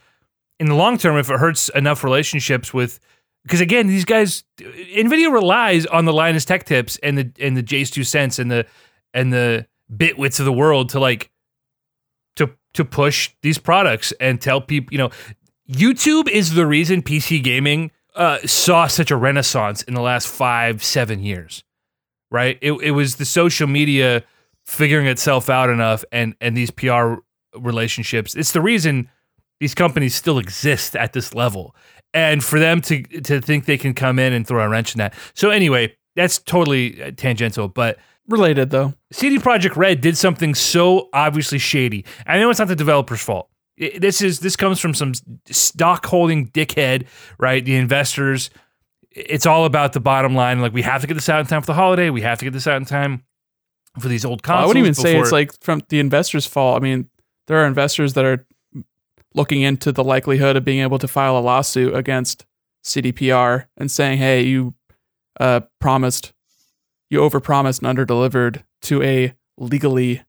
in 0.60 0.68
the 0.68 0.76
long 0.76 0.98
term, 0.98 1.18
if 1.18 1.30
it 1.30 1.40
hurts 1.40 1.70
enough 1.70 2.04
relationships 2.04 2.74
with, 2.74 3.00
because 3.44 3.62
again, 3.62 3.88
these 3.88 4.06
guys, 4.06 4.44
Nvidia 4.58 5.32
relies 5.32 5.86
on 5.86 6.06
the 6.06 6.14
Linus 6.14 6.46
Tech 6.46 6.66
Tips 6.66 6.98
and 7.04 7.18
the 7.18 7.32
and 7.40 7.56
the 7.56 7.64
JayzTwoCents 7.64 8.40
and 8.40 8.50
the 8.50 8.66
and 9.14 9.32
the 9.32 9.68
Bitwits 9.94 10.40
of 10.40 10.46
the 10.46 10.54
world 10.54 10.90
to 10.90 11.00
like 11.00 11.30
to 12.38 12.50
to 12.74 12.86
push 12.86 13.32
these 13.42 13.58
products 13.58 14.14
and 14.20 14.42
tell 14.42 14.62
people, 14.62 14.92
you 14.92 14.98
know, 14.98 15.12
YouTube 15.70 16.28
is 16.28 16.54
the 16.54 16.66
reason 16.66 17.02
PC 17.02 17.44
gaming 17.44 17.92
uh, 18.16 18.40
saw 18.46 18.88
such 18.88 19.12
a 19.12 19.16
renaissance 19.16 19.84
in 19.84 19.94
the 19.94 20.02
last 20.02 20.28
five 20.28 20.84
seven 20.84 21.22
years, 21.22 21.64
right? 22.32 22.58
It 22.62 22.72
it 22.74 22.92
was 22.92 23.18
the 23.18 23.26
social 23.26 23.68
media 23.68 24.24
figuring 24.66 25.06
itself 25.06 25.50
out 25.50 25.70
enough 25.70 26.04
and 26.12 26.36
and 26.42 26.58
these 26.58 26.72
PR 26.72 27.16
relationships. 27.56 28.36
It's 28.36 28.54
the 28.54 28.62
reason 28.62 29.10
these 29.60 29.74
companies 29.74 30.16
still 30.16 30.38
exist 30.38 30.96
at 30.96 31.14
this 31.14 31.34
level. 31.34 31.76
And 32.14 32.44
for 32.44 32.60
them 32.60 32.82
to 32.82 33.04
to 33.04 33.42
think 33.42 33.66
they 33.66 33.78
can 33.78 33.94
come 33.94 34.20
in 34.20 34.32
and 34.34 34.48
throw 34.48 34.64
a 34.64 34.70
wrench 34.70 34.94
in 34.94 35.00
that. 35.00 35.14
So 35.34 35.50
anyway, 35.50 35.96
that's 36.16 36.40
totally 36.40 37.02
uh, 37.02 37.12
tangential, 37.12 37.68
but 37.68 37.98
Related 38.28 38.72
though. 38.72 38.94
CD 39.12 39.38
Projekt 39.38 39.76
Red 39.76 40.02
did 40.02 40.18
something 40.18 40.56
so 40.56 41.10
obviously 41.14 41.60
shady. 41.60 42.06
I 42.26 42.40
know 42.40 42.50
it's 42.50 42.58
not 42.58 42.68
the 42.68 42.76
developer's 42.76 43.22
fault. 43.22 43.50
This 43.78 44.22
is 44.22 44.40
this 44.40 44.56
comes 44.56 44.80
from 44.80 44.96
some 44.96 45.14
stock 45.46 46.06
holding 46.08 46.48
dickhead, 46.48 47.06
right? 47.38 47.64
The 47.64 47.76
investors. 47.76 48.50
It's 49.12 49.46
all 49.46 49.66
about 49.66 49.94
the 49.94 50.00
bottom 50.00 50.34
line. 50.34 50.60
Like 50.60 50.74
we 50.74 50.82
have 50.82 51.02
to 51.02 51.08
get 51.08 51.14
this 51.14 51.30
out 51.30 51.40
in 51.40 51.46
time 51.46 51.62
for 51.62 51.68
the 51.68 51.76
holiday. 51.76 52.10
We 52.10 52.22
have 52.22 52.40
to 52.40 52.46
get 52.46 52.54
this 52.54 52.66
out 52.66 52.78
in 52.78 52.86
time 52.86 53.24
for 54.00 54.08
these 54.08 54.26
old 54.26 54.42
consoles. 54.42 54.64
I 54.64 54.68
wouldn't 54.68 54.84
even 54.84 54.96
say 54.96 55.20
it's 55.20 55.32
like 55.32 55.52
from 55.62 55.84
the 55.90 56.00
investors' 56.00 56.48
fault. 56.48 56.78
I 56.78 56.84
mean, 56.84 57.10
there 57.46 57.64
are 57.64 57.68
investors 57.68 58.14
that 58.14 58.26
are 58.26 58.48
looking 59.36 59.62
into 59.62 59.92
the 59.92 60.04
likelihood 60.04 60.56
of 60.56 60.66
being 60.66 60.80
able 60.82 60.98
to 61.00 61.08
file 61.08 61.38
a 61.38 61.40
lawsuit 61.40 61.94
against 61.94 62.46
CDPR 62.84 63.66
and 63.78 63.92
saying, 63.92 64.18
"Hey, 64.18 64.42
you 64.44 64.74
uh, 65.40 65.62
promised, 65.80 66.34
you 67.10 67.20
overpromised 67.20 67.84
and 67.84 67.98
underdelivered 67.98 68.64
to 68.84 69.04
a 69.04 69.34
legally 69.58 70.24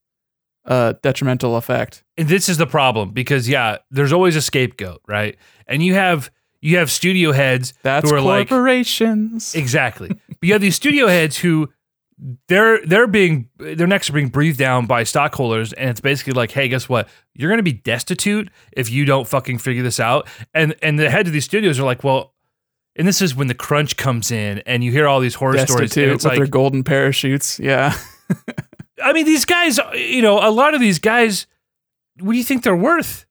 uh, 0.64 0.94
detrimental 1.02 1.56
effect." 1.56 2.02
and 2.18 2.28
this 2.28 2.48
is 2.48 2.56
the 2.56 2.66
problem 2.66 3.10
because 3.10 3.48
yeah, 3.48 3.76
there's 3.90 4.12
always 4.12 4.36
a 4.36 4.42
scapegoat, 4.42 5.00
right? 5.06 5.36
And 5.66 5.82
you 5.82 5.94
have 5.94 6.30
you 6.60 6.78
have 6.78 6.90
studio 6.90 7.32
heads 7.32 7.74
That's 7.82 8.08
who 8.10 8.16
are 8.16 8.20
like 8.20 8.48
corporations. 8.48 9.54
exactly, 9.54 10.08
but 10.08 10.38
you 10.42 10.52
have 10.52 10.62
these 10.62 10.76
studio 10.76 11.06
heads 11.06 11.38
who 11.38 11.70
they're 12.48 12.84
they're 12.86 13.06
being 13.06 13.48
their 13.58 13.86
necks 13.86 14.08
are 14.08 14.14
being 14.14 14.28
breathed 14.28 14.58
down 14.58 14.86
by 14.86 15.04
stockholders, 15.04 15.72
and 15.72 15.90
it's 15.90 16.00
basically 16.00 16.32
like, 16.32 16.50
hey, 16.50 16.68
guess 16.68 16.88
what? 16.88 17.08
You're 17.34 17.50
going 17.50 17.58
to 17.58 17.62
be 17.62 17.72
destitute 17.72 18.50
if 18.72 18.90
you 18.90 19.04
don't 19.04 19.26
fucking 19.26 19.58
figure 19.58 19.82
this 19.82 20.00
out. 20.00 20.28
And 20.54 20.74
and 20.82 20.98
the 20.98 21.10
heads 21.10 21.28
of 21.28 21.32
these 21.32 21.44
studios 21.44 21.78
are 21.78 21.84
like, 21.84 22.04
well. 22.04 22.32
And 22.98 23.06
this 23.06 23.20
is 23.20 23.36
when 23.36 23.46
the 23.46 23.54
crunch 23.54 23.98
comes 23.98 24.30
in, 24.30 24.60
and 24.60 24.82
you 24.82 24.90
hear 24.90 25.06
all 25.06 25.20
these 25.20 25.34
horror 25.34 25.58
stories. 25.58 25.90
Destitute 25.90 26.04
And 26.04 26.12
with 26.12 26.16
it's 26.16 26.24
like, 26.24 26.38
their 26.38 26.46
golden 26.46 26.82
parachutes. 26.82 27.60
Yeah. 27.60 27.94
I 29.04 29.12
mean, 29.12 29.26
these 29.26 29.44
guys, 29.44 29.78
you 29.94 30.22
know, 30.22 30.38
a 30.38 30.48
lot 30.50 30.72
of 30.72 30.80
these 30.80 30.98
guys, 30.98 31.46
what 32.20 32.32
do 32.32 32.38
you 32.38 32.44
think 32.44 32.62
they're 32.62 32.74
worth? 32.74 33.25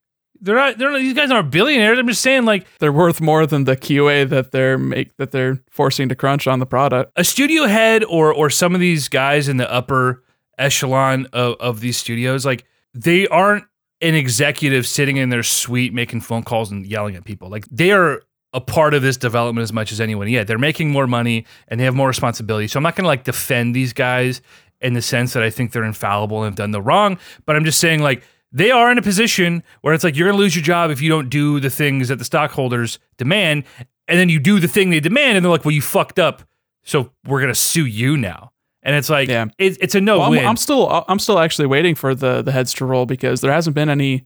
They're 0.46 0.56
not. 0.56 0.78
They're 0.78 0.92
not. 0.92 1.00
These 1.00 1.16
guys 1.16 1.32
aren't 1.32 1.50
billionaires. 1.50 1.98
I'm 1.98 2.08
just 2.08 2.22
saying, 2.22 2.46
like 2.46 2.68
they're 2.78 2.94
worth 2.94 3.20
more 3.20 3.48
than 3.48 3.64
the 3.64 3.76
QA 3.76 4.30
that 4.30 4.52
they're 4.52 4.78
make 4.78 5.16
that 5.18 5.32
they're 5.32 5.60
forcing 5.72 6.08
to 6.10 6.16
crunch 6.16 6.46
on 6.46 6.60
the 6.60 6.68
product. 6.68 7.12
a 7.16 7.24
studio 7.24 7.66
head 7.66 8.04
or 8.04 8.32
or 8.32 8.52
some 8.52 8.76
of 8.76 8.80
these 8.80 9.10
guys 9.10 9.48
in 9.50 9.58
the 9.58 9.72
upper 9.72 10.24
echelon 10.60 11.26
of, 11.34 11.56
of 11.60 11.80
these 11.80 11.98
studios, 11.98 12.46
like 12.46 12.64
they 12.94 13.28
aren't 13.28 13.66
an 14.02 14.14
executive 14.14 14.86
sitting 14.86 15.18
in 15.18 15.30
their 15.30 15.44
suite 15.44 15.94
making 15.94 16.22
phone 16.22 16.44
calls 16.44 16.72
and 16.72 16.86
yelling 16.86 17.16
at 17.16 17.24
people. 17.24 17.50
Like 17.50 17.66
they 17.72 17.92
are 17.92 18.22
a 18.54 18.62
part 18.62 18.94
of 18.94 19.02
this 19.02 19.18
development 19.18 19.64
as 19.64 19.74
much 19.74 19.92
as 19.92 20.00
anyone. 20.00 20.28
Yeah, 20.28 20.44
they're 20.44 20.60
making 20.60 20.92
more 20.92 21.08
money 21.08 21.46
and 21.68 21.80
they 21.80 21.86
have 21.86 21.96
more 21.96 22.08
responsibility. 22.08 22.68
So 22.68 22.78
I'm 22.78 22.84
not 22.84 22.96
going 22.96 23.04
to 23.04 23.08
like 23.08 23.24
defend 23.24 23.76
these 23.76 23.94
guys 23.94 24.42
in 24.80 24.94
the 24.94 25.02
sense 25.02 25.34
that 25.34 25.42
I 25.42 25.50
think 25.50 25.72
they're 25.72 25.84
infallible 25.84 26.44
and 26.44 26.46
have 26.46 26.56
done 26.56 26.72
the 26.72 26.82
wrong, 26.82 27.18
but 27.46 27.56
I'm 27.56 27.66
just 27.66 27.80
saying 27.80 28.02
like 28.02 28.24
they 28.56 28.72
are 28.72 28.90
in 28.92 28.98
a 28.98 29.02
position 29.02 29.62
where 29.82 29.94
it's 29.94 30.04
like 30.04 30.16
you're 30.16 30.28
going 30.28 30.38
to 30.38 30.42
lose 30.42 30.56
your 30.56 30.64
job 30.64 30.90
if 30.90 31.02
you 31.02 31.10
don't 31.10 31.30
do 31.30 31.60
the 31.60 31.70
things 31.70 32.08
that 32.08 32.18
the 32.18 32.26
stockholders 32.26 33.00
demand, 33.18 33.66
and 34.08 34.18
then 34.20 34.30
you 34.30 34.40
do 34.40 34.60
the 34.60 34.68
thing 34.68 34.90
they 34.90 35.00
demand, 35.00 35.36
and 35.38 35.44
they're 35.46 35.52
like, 35.52 35.66
"Well, 35.66 35.74
you 35.74 35.82
fucked 35.82 36.20
up, 36.20 36.42
so 36.84 37.12
we're 37.28 37.42
going 37.42 37.54
to 37.54 37.60
sue 37.60 37.86
you 37.86 38.18
now." 38.18 38.52
And 38.82 38.96
it's 38.96 39.10
like, 39.10 39.28
Yeah. 39.30 39.46
it, 39.58 39.78
it's 39.82 39.96
a 39.96 40.02
no 40.02 40.20
Well, 40.20 40.30
win. 40.30 40.40
I'm, 40.40 40.50
I'm 40.52 40.58
still 40.58 41.06
I'm 41.08 41.20
still 41.20 41.40
actually 41.40 41.66
waiting 41.68 41.96
for 41.96 42.16
the 42.16 42.42
the 42.42 42.52
heads 42.52 42.72
to 42.76 42.86
roll 42.86 43.06
because 43.06 43.42
there 43.42 43.52
hasn't 43.52 43.76
been 43.76 43.90
any 43.90 44.26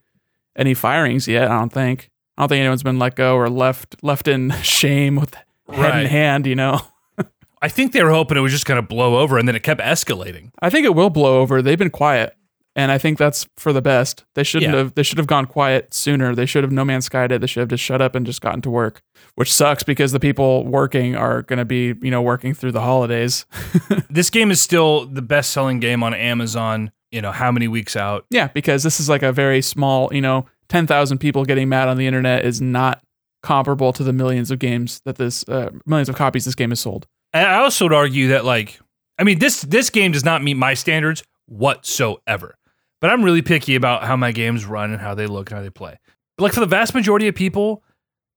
any 0.55 0.73
firings 0.73 1.27
yet. 1.27 1.49
I 1.49 1.57
don't 1.57 1.71
think. 1.73 2.09
I 2.37 2.41
don't 2.43 2.49
think 2.49 2.59
anyone's 2.59 2.83
been 2.83 2.99
let 2.99 3.15
go 3.15 3.35
or 3.35 3.49
left 3.49 3.95
left 4.03 4.27
in 4.27 4.51
shame 4.63 5.15
with 5.15 5.33
head 5.33 5.45
Right. 5.67 6.01
in 6.03 6.07
hand. 6.07 6.45
You 6.45 6.55
know. 6.55 6.81
I 7.61 7.67
think 7.67 7.91
they 7.93 8.03
were 8.03 8.11
hoping 8.11 8.37
it 8.37 8.41
was 8.41 8.51
just 8.53 8.65
going 8.65 8.81
to 8.81 8.87
blow 8.87 9.17
over, 9.17 9.37
and 9.37 9.47
then 9.47 9.55
it 9.55 9.63
kept 9.63 9.81
escalating. 9.81 10.51
I 10.61 10.69
think 10.69 10.85
it 10.85 10.95
will 10.95 11.09
blow 11.09 11.39
over. 11.41 11.61
They've 11.61 11.77
been 11.79 11.89
quiet, 11.89 12.33
and 12.79 12.91
I 12.91 12.97
think 12.97 13.17
that's 13.17 13.45
for 13.57 13.73
the 13.73 13.81
best. 13.81 14.23
They 14.35 14.43
shouldn't 14.43 14.71
Yeah. 14.71 14.77
have. 14.79 14.95
They 14.95 15.03
should 15.03 15.17
have 15.17 15.27
gone 15.27 15.45
quiet 15.45 15.93
sooner. 15.93 16.33
They 16.33 16.45
should 16.45 16.63
have 16.63 16.71
no 16.71 16.85
man's 16.85 17.05
Sky 17.05 17.25
it. 17.25 17.39
They 17.41 17.47
should 17.47 17.59
have 17.61 17.67
just 17.69 17.83
shut 17.83 18.01
up 18.01 18.15
and 18.15 18.25
just 18.25 18.41
gotten 18.41 18.61
to 18.61 18.69
work, 18.69 19.01
which 19.35 19.51
sucks 19.53 19.83
because 19.83 20.11
the 20.11 20.19
people 20.19 20.65
working 20.65 21.15
are 21.15 21.41
going 21.43 21.59
to 21.59 21.65
be 21.65 21.93
you 22.01 22.11
know 22.11 22.21
working 22.21 22.53
through 22.53 22.71
the 22.71 22.81
holidays. 22.81 23.45
This 24.09 24.29
game 24.31 24.49
is 24.51 24.59
still 24.59 25.05
the 25.05 25.21
best-selling 25.21 25.79
game 25.79 26.01
on 26.03 26.13
Amazon. 26.13 26.91
You 27.11 27.21
know 27.21 27.31
how 27.31 27.51
many 27.51 27.67
weeks 27.67 27.95
out? 27.95 28.25
Yeah, 28.29 28.47
because 28.47 28.83
this 28.83 28.99
is 28.99 29.07
like 29.09 29.23
a 29.23 29.31
very 29.31 29.61
small, 29.61 30.09
you 30.13 30.21
know, 30.21 30.45
10,000 30.69 31.17
people 31.19 31.43
getting 31.45 31.69
mad 31.69 31.87
on 31.87 31.97
the 31.97 32.05
internet 32.07 32.45
is 32.45 32.59
not 32.61 33.01
comparable 33.43 33.93
to 33.93 34.03
the 34.03 34.13
millions 34.13 34.51
of 34.51 34.59
games 34.59 35.01
that 35.05 35.17
this, 35.17 35.43
uh, 35.47 35.69
millions 35.85 36.09
of 36.09 36.15
copies 36.15 36.45
this 36.45 36.55
game 36.55 36.69
has 36.71 36.79
sold. 36.79 37.07
And 37.33 37.47
I 37.47 37.57
also 37.57 37.85
would 37.85 37.93
argue 37.93 38.27
that 38.29 38.45
like 38.45 38.79
I 39.19 39.23
mean 39.23 39.39
this 39.39 39.61
this 39.61 39.89
game 39.89 40.11
does 40.11 40.25
not 40.25 40.43
meet 40.43 40.55
my 40.55 40.73
standards 40.73 41.23
whatsoever. 41.47 42.55
But 43.01 43.09
I'm 43.11 43.23
really 43.23 43.41
picky 43.41 43.75
about 43.75 44.03
how 44.03 44.15
my 44.15 44.31
games 44.31 44.65
run 44.65 44.91
and 44.91 45.01
how 45.01 45.15
they 45.15 45.25
look 45.27 45.49
and 45.51 45.57
how 45.57 45.63
they 45.63 45.69
play. 45.69 45.97
But 46.37 46.43
like 46.43 46.53
for 46.53 46.59
the 46.59 46.65
vast 46.65 46.93
majority 46.93 47.27
of 47.27 47.35
people, 47.35 47.83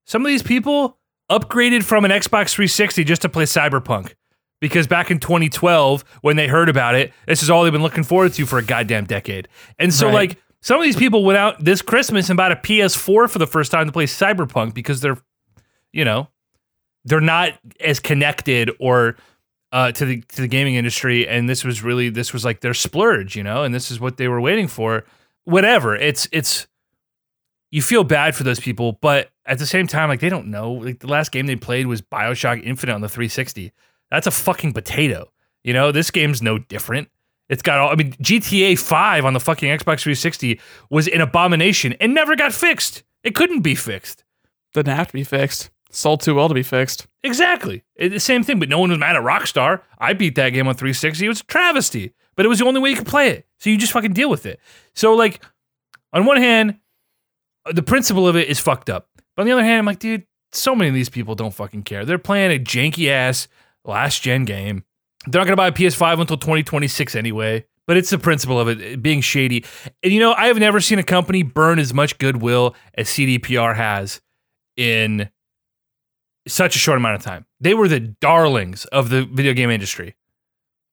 some 0.07 0.23
of 0.25 0.29
these 0.29 0.43
people 0.43 0.99
upgraded 1.31 1.83
from 1.83 2.05
an 2.05 2.11
Xbox 2.11 2.51
360 2.51 3.05
just 3.05 3.23
to 3.23 3.29
play 3.29 3.45
Cyberpunk. 3.45 4.15
Because 4.61 4.87
back 4.87 5.11
in 5.11 5.19
2012, 5.19 6.05
when 6.21 6.37
they 6.37 6.47
heard 6.47 6.69
about 6.69 6.95
it, 6.95 7.13
this 7.27 7.43
is 7.43 7.51
all 7.51 7.65
they've 7.65 7.73
been 7.73 7.83
looking 7.83 8.05
forward 8.05 8.33
to 8.35 8.47
for 8.47 8.59
a 8.59 8.65
goddamn 8.65 9.07
decade. 9.07 9.49
And 9.79 9.93
so, 9.93 10.07
Right. 10.07 10.15
like, 10.31 10.39
some 10.61 10.79
of 10.79 10.85
these 10.85 10.95
people 10.95 11.25
went 11.25 11.37
out 11.37 11.65
this 11.65 11.83
Christmas 11.83 12.31
and 12.31 12.37
bought 12.37 12.53
a 12.53 12.57
PS4 12.57 13.29
for 13.29 13.39
the 13.41 13.47
first 13.49 13.73
time 13.73 13.87
to 13.87 13.93
play 13.93 14.07
Cyberpunk 14.07 14.75
because 14.75 15.01
they're, 15.01 15.19
you 15.93 16.05
know, 16.05 16.29
they're 17.05 17.21
not 17.21 17.55
as 17.81 17.99
connected 17.99 18.71
or 18.79 19.17
uh, 19.73 19.91
to 19.93 20.05
the 20.05 20.21
to 20.29 20.43
the 20.43 20.49
gaming 20.49 20.75
industry, 20.75 21.27
and 21.27 21.49
this 21.49 21.65
was 21.65 21.83
really 21.83 22.11
this 22.11 22.33
was 22.33 22.45
like 22.45 22.61
their 22.61 22.75
splurge, 22.75 23.35
you 23.35 23.43
know, 23.43 23.65
and 23.65 23.75
this 23.75 23.91
is 23.91 23.99
what 23.99 24.19
they 24.19 24.29
were 24.29 24.41
waiting 24.41 24.69
for. 24.69 25.05
Whatever, 25.45 25.97
it's 25.97 26.29
it's 26.31 26.67
you 27.71 27.83
feel 27.83 28.05
bad 28.05 28.37
for 28.37 28.45
those 28.45 28.61
people, 28.61 28.99
but 29.01 29.31
at 29.47 29.59
the 29.59 29.67
same 29.67 29.87
time, 29.87 30.09
like 30.11 30.21
they 30.21 30.29
don't 30.29 30.49
know. 30.49 30.73
Like 30.73 31.01
the 31.01 31.09
last 31.09 31.33
game 31.33 31.47
they 31.47 31.57
played 31.57 31.87
was 31.87 32.03
Bioshock 32.03 32.63
Infinite 32.63 32.95
on 32.95 33.01
the 33.01 33.09
360. 33.09 33.73
That's 34.11 34.27
a 34.27 34.31
fucking 34.31 34.75
potato. 34.75 35.33
You 35.65 35.73
know, 35.73 35.91
this 35.91 36.11
game's 36.11 36.43
no 36.43 36.59
different. 36.59 37.09
It's 37.49 37.63
got 37.63 37.79
all. 37.79 37.91
I 37.91 37.95
mean, 37.95 38.13
GTA 38.15 38.79
5 38.79 39.25
on 39.25 39.33
the 39.33 39.41
fucking 39.41 39.69
Xbox 39.69 40.03
360 40.03 40.61
was 40.91 41.09
an 41.09 41.21
abomination 41.21 41.95
and 41.95 42.15
never 42.15 42.37
got 42.37 42.53
fixed. 42.53 43.05
It 43.25 43.35
couldn't 43.35 43.61
be 43.61 43.75
fixed. 43.75 44.25
Didn't 44.75 44.95
have 44.95 45.09
to 45.09 45.13
be 45.13 45.25
fixed. 45.25 45.71
Sold 45.93 46.21
too 46.23 46.35
well 46.35 46.49
to 46.49 46.55
be 46.55 46.63
fixed. 46.63 47.07
Exactly. 47.23 47.85
It- 47.97 48.09
the 48.09 48.19
same 48.21 48.43
thing, 48.43 48.59
but 48.59 48.69
no 48.69 48.79
one 48.79 48.91
was 48.91 48.99
mad 48.99 49.15
at 49.15 49.23
Rockstar. 49.23 49.83
I 49.99 50.13
beat 50.15 50.35
that 50.37 50.51
game 50.51 50.67
on 50.67 50.75
360. 50.75 51.25
It 51.25 51.29
was 51.29 51.41
a 51.41 51.45
travesty, 51.45 52.15
but 52.35 52.45
it 52.45 52.49
was 52.49 52.59
the 52.59 52.65
only 52.67 52.81
way 52.81 52.91
you 52.91 52.97
could 52.97 53.07
play 53.07 53.29
it. 53.31 53.47
So 53.61 53.71
you 53.71 53.77
just 53.79 53.93
fucking 53.93 54.15
deal 54.15 54.31
with 54.31 54.47
it. 54.47 54.59
So, 54.95 55.15
like, 55.15 55.43
on 56.13 56.25
one 56.25 56.39
hand, 56.39 56.79
uh, 57.67 57.73
the 57.73 57.83
principle 57.83 58.27
of 58.27 58.37
it 58.37 58.49
is 58.49 58.59
fucked 58.59 58.91
up. 58.91 59.09
But 59.37 59.43
on 59.43 59.47
the 59.47 59.53
other 59.53 59.63
hand, 59.65 59.79
I'm 59.79 59.87
like, 59.87 59.99
dude, 59.99 60.25
so 60.53 60.75
many 60.75 60.89
of 60.89 60.95
these 60.95 61.09
people 61.09 61.35
don't 61.35 61.55
fucking 61.55 61.83
care. 61.85 62.05
They're 62.05 62.19
playing 62.19 62.51
a 62.59 62.63
janky 62.63 63.09
ass 63.09 63.49
last 63.85 64.23
gen 64.23 64.45
game. 64.45 64.85
They're 65.27 65.39
not 65.41 65.45
going 65.47 65.53
to 65.53 65.57
buy 65.57 65.69
a 65.69 65.73
PS5 65.73 66.21
until 66.21 66.37
2026 66.37 67.15
anyway. 67.15 67.65
But 67.87 67.97
it's 67.97 68.11
the 68.11 68.19
principle 68.19 68.61
of 68.61 68.69
it 68.69 68.81
it 68.81 69.03
being 69.03 69.21
shady. 69.21 69.65
And 70.03 70.13
you 70.13 70.21
know, 70.21 70.33
I 70.35 70.47
have 70.47 70.59
never 70.59 70.81
seen 70.81 70.99
a 70.99 71.03
company 71.03 71.43
burn 71.43 71.79
as 71.81 71.93
much 71.93 72.17
goodwill 72.19 72.77
as 72.95 73.09
CDPR 73.09 73.75
has 73.77 74.21
in 74.77 75.29
such 76.47 76.77
a 76.77 76.79
short 76.79 76.99
amount 76.99 77.17
of 77.17 77.23
time. 77.23 77.47
They 77.61 77.75
were 77.75 77.89
the 77.89 78.01
darlings 78.01 78.85
of 78.87 79.11
the 79.11 79.25
video 79.25 79.53
game 79.53 79.71
industry. 79.71 80.17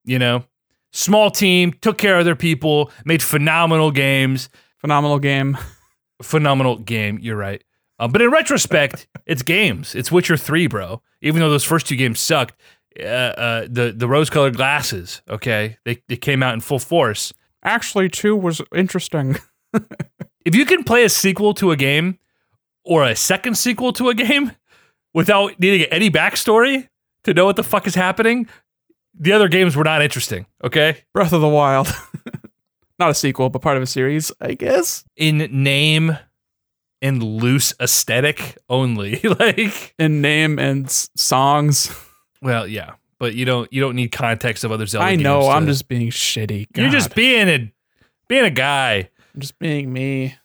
You 0.05 0.19
know, 0.19 0.43
small 0.91 1.31
team, 1.31 1.73
took 1.81 1.97
care 1.97 2.19
of 2.19 2.25
their 2.25 2.35
people, 2.35 2.91
made 3.05 3.23
phenomenal 3.23 3.91
games. 3.91 4.49
Phenomenal 4.77 5.19
game. 5.19 5.57
Phenomenal 6.21 6.77
game, 6.77 7.19
you're 7.21 7.35
right. 7.35 7.63
Um, 7.99 8.11
but 8.11 8.21
in 8.21 8.31
retrospect, 8.31 9.07
it's 9.25 9.41
games. 9.41 9.95
It's 9.95 10.11
Witcher 10.11 10.37
3, 10.37 10.67
bro. 10.67 11.01
Even 11.21 11.41
though 11.41 11.49
those 11.49 11.65
first 11.65 11.87
two 11.87 11.95
games 11.95 12.19
sucked, 12.19 12.55
uh, 12.99 13.03
uh, 13.03 13.67
the 13.69 13.93
the 13.95 14.07
rose 14.07 14.29
colored 14.29 14.55
glasses, 14.55 15.21
okay, 15.29 15.77
they, 15.85 16.01
they 16.07 16.15
came 16.17 16.41
out 16.41 16.53
in 16.53 16.59
full 16.59 16.79
force. 16.79 17.33
Actually, 17.63 18.09
two 18.09 18.35
was 18.35 18.61
interesting. 18.73 19.37
if 20.45 20.55
you 20.55 20.65
can 20.65 20.83
play 20.83 21.03
a 21.03 21.09
sequel 21.09 21.53
to 21.53 21.71
a 21.71 21.75
game 21.75 22.17
or 22.83 23.03
a 23.03 23.15
second 23.15 23.57
sequel 23.57 23.93
to 23.93 24.09
a 24.09 24.15
game 24.15 24.53
without 25.13 25.59
needing 25.59 25.87
any 25.89 26.09
backstory 26.09 26.87
to 27.23 27.33
know 27.33 27.45
what 27.45 27.55
the 27.55 27.63
fuck 27.63 27.87
is 27.87 27.95
happening, 27.95 28.47
the 29.17 29.31
other 29.33 29.47
games 29.47 29.75
were 29.75 29.83
not 29.83 30.01
interesting. 30.01 30.45
Okay. 30.63 31.03
Breath 31.13 31.33
of 31.33 31.41
the 31.41 31.47
Wild. 31.47 31.87
Not 32.99 33.09
a 33.11 33.13
sequel, 33.13 33.49
but 33.49 33.61
part 33.61 33.77
of 33.77 33.83
a 33.83 33.85
series, 33.87 34.29
I 34.41 34.55
guess. 34.55 35.05
In 35.15 35.37
name 35.63 36.17
and 37.01 37.23
loose 37.23 37.73
aesthetic 37.79 38.57
only. 38.69 39.19
like, 39.39 39.93
In 39.97 40.21
name 40.21 40.59
and 40.59 40.85
s- 40.85 41.09
songs. 41.15 41.95
well, 42.41 42.67
yeah, 42.67 42.91
but 43.17 43.35
you 43.35 43.45
don't 43.45 43.71
you 43.71 43.79
don't 43.79 43.95
need 43.95 44.11
context 44.11 44.65
of 44.65 44.71
other 44.73 44.85
Zelda. 44.85 45.05
I 45.07 45.15
know. 45.15 45.47
I'm 45.49 45.65
to- 45.65 45.71
just 45.71 45.87
being 45.87 46.09
shitty. 46.09 46.67
you're 46.75 46.89
just 46.89 47.15
being 47.15 47.47
a 47.47 47.71
being 48.27 48.43
a 48.43 48.49
guy. 48.51 49.09
I'm 49.33 49.39
just 49.41 49.57
being 49.59 49.93
me. 49.93 50.35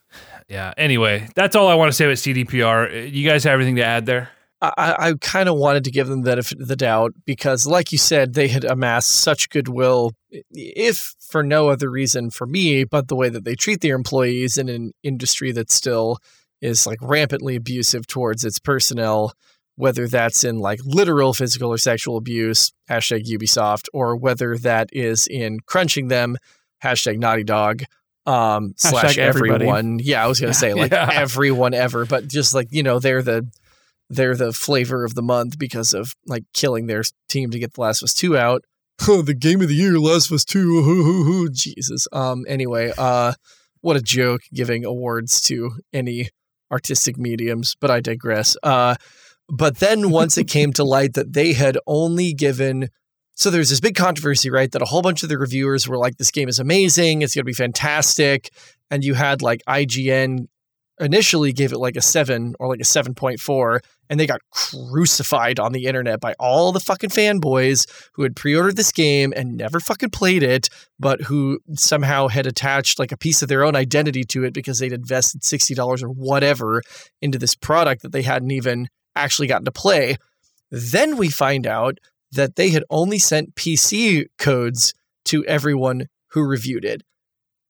Yeah. 0.47 0.73
Anyway, 0.77 1.27
that's 1.35 1.57
all 1.57 1.67
I 1.67 1.73
want 1.75 1.89
to 1.91 1.93
say 1.95 2.05
about 2.05 2.15
CDPR. 2.17 3.11
You 3.11 3.27
guys 3.29 3.43
have 3.43 3.51
everything 3.53 3.75
to 3.77 3.83
add 3.83 4.05
there? 4.05 4.29
I, 4.61 4.95
I 5.09 5.13
kind 5.21 5.49
of 5.49 5.57
wanted 5.57 5.83
to 5.83 5.91
give 5.91 6.07
them 6.07 6.21
the 6.23 6.31
benefit 6.31 6.59
of 6.61 6.67
the 6.67 6.75
doubt 6.75 7.13
because, 7.25 7.67
like 7.67 7.91
you 7.91 7.97
said, 7.97 8.33
they 8.33 8.47
had 8.47 8.63
amassed 8.63 9.11
such 9.11 9.49
goodwill, 9.49 10.13
if 10.51 11.13
for 11.19 11.43
no 11.43 11.67
other 11.69 11.89
reason 11.91 12.31
for 12.31 12.47
me, 12.47 12.83
but 12.83 13.07
the 13.07 13.15
way 13.15 13.29
that 13.29 13.43
they 13.43 13.55
treat 13.55 13.81
their 13.81 13.95
employees 13.95 14.57
in 14.57 14.69
an 14.69 14.91
industry 15.03 15.51
that 15.51 15.69
still 15.69 16.17
is 16.61 16.87
like 16.87 16.99
rampantly 17.01 17.55
abusive 17.55 18.07
towards 18.07 18.43
its 18.45 18.57
personnel, 18.59 19.33
whether 19.75 20.07
that's 20.07 20.43
in 20.43 20.57
like 20.57 20.79
literal 20.85 21.33
physical 21.33 21.69
or 21.71 21.77
sexual 21.77 22.15
abuse, 22.17 22.71
hashtag 22.89 23.25
Ubisoft, 23.25 23.83
or 23.93 24.15
whether 24.15 24.57
that 24.57 24.89
is 24.93 25.27
in 25.27 25.59
crunching 25.67 26.07
them, 26.07 26.37
hashtag 26.83 27.19
Naughty 27.19 27.43
Dog 27.43 27.83
um 28.27 28.73
slash 28.75 29.19
everybody. 29.19 29.65
everyone 29.65 29.99
yeah 30.01 30.23
i 30.23 30.25
was 30.25 30.39
gonna 30.39 30.51
say 30.65 30.73
like 30.73 30.91
Yeah. 30.91 31.07
everyone 31.13 31.75
ever 31.75 32.07
but 32.07 32.27
just 32.27 32.55
like 32.55 32.67
you 32.71 32.81
know 32.81 32.97
they're 32.97 33.21
the 33.21 33.47
they're 34.09 34.35
the 34.35 34.53
flavor 34.53 35.03
of 35.03 35.15
the 35.15 35.21
month 35.21 35.57
because 35.57 35.93
of 35.93 36.13
like 36.27 36.43
killing 36.53 36.87
their 36.87 37.03
team 37.29 37.49
to 37.51 37.59
get 37.59 37.73
the 37.73 37.81
last 37.81 38.01
of 38.01 38.07
us 38.07 38.13
2 38.13 38.37
out 38.37 38.63
oh 39.07 39.21
the 39.23 39.33
game 39.33 39.61
of 39.61 39.67
the 39.67 39.75
year 39.75 39.99
last 39.99 40.27
of 40.27 40.35
us 40.35 40.45
2 40.45 41.49
jesus 41.51 42.07
um 42.11 42.45
anyway 42.47 42.91
uh 42.97 43.33
what 43.81 43.95
a 43.95 44.01
joke 44.01 44.41
giving 44.53 44.85
awards 44.85 45.41
to 45.41 45.71
any 45.93 46.29
artistic 46.71 47.17
mediums 47.17 47.75
but 47.79 47.91
i 47.91 47.99
digress 47.99 48.55
uh 48.63 48.95
but 49.47 49.77
then 49.77 50.09
once 50.09 50.37
it 50.37 50.47
came 50.47 50.73
to 50.73 50.83
light 50.95 51.13
that 51.13 51.33
they 51.33 51.53
had 51.53 51.77
only 51.87 52.33
given 52.33 52.89
so 53.37 53.49
there's 53.49 53.69
this 53.69 53.81
big 53.81 53.95
controversy, 53.95 54.49
right? 54.49 54.71
That 54.71 54.81
a 54.81 54.85
whole 54.85 55.01
bunch 55.01 55.21
of 55.21 55.29
the 55.29 55.37
reviewers 55.37 55.87
were 55.87 55.97
like, 55.97 56.17
this 56.17 56.31
game 56.31 56.47
is 56.47 56.57
amazing. 56.57 57.21
It's 57.21 57.35
going 57.35 57.43
to 57.43 57.45
be 57.45 57.53
fantastic. 57.53 58.49
And 58.89 59.03
you 59.03 59.13
had 59.13 59.41
like 59.41 59.61
IGN 59.67 60.47
initially 60.99 61.51
gave 61.51 61.73
it 61.73 61.77
like 61.77 61.95
a 61.95 62.01
seven 62.01 62.55
or 62.59 62.67
like 62.67 62.79
a 62.79 62.83
7.4. 62.83 63.79
And 64.09 64.19
they 64.19 64.27
got 64.27 64.41
crucified 64.51 65.59
on 65.59 65.71
the 65.71 65.85
internet 65.85 66.19
by 66.19 66.35
all 66.39 66.71
the 66.71 66.79
fucking 66.79 67.09
fanboys 67.09 67.87
who 68.13 68.23
had 68.23 68.35
pre 68.35 68.55
ordered 68.55 68.77
this 68.77 68.91
game 68.91 69.33
and 69.35 69.57
never 69.57 69.79
fucking 69.79 70.11
played 70.11 70.43
it, 70.43 70.69
but 70.99 71.21
who 71.23 71.59
somehow 71.73 72.27
had 72.27 72.45
attached 72.45 72.99
like 72.99 73.11
a 73.11 73.17
piece 73.17 73.41
of 73.41 73.49
their 73.49 73.63
own 73.63 73.75
identity 73.75 74.23
to 74.25 74.43
it 74.43 74.53
because 74.53 74.79
they'd 74.79 74.93
invested 74.93 75.41
$60 75.41 76.03
or 76.03 76.09
whatever 76.09 76.81
into 77.21 77.39
this 77.39 77.55
product 77.55 78.03
that 78.03 78.11
they 78.11 78.21
hadn't 78.21 78.51
even 78.51 78.87
actually 79.15 79.47
gotten 79.47 79.65
to 79.65 79.71
play. 79.71 80.17
Then 80.69 81.17
we 81.17 81.29
find 81.29 81.65
out 81.65 81.99
that 82.31 82.55
they 82.55 82.69
had 82.69 82.83
only 82.89 83.17
sent 83.17 83.55
PC 83.55 84.25
codes 84.37 84.93
to 85.25 85.43
everyone 85.45 86.07
who 86.29 86.43
reviewed 86.43 86.85
it. 86.85 87.01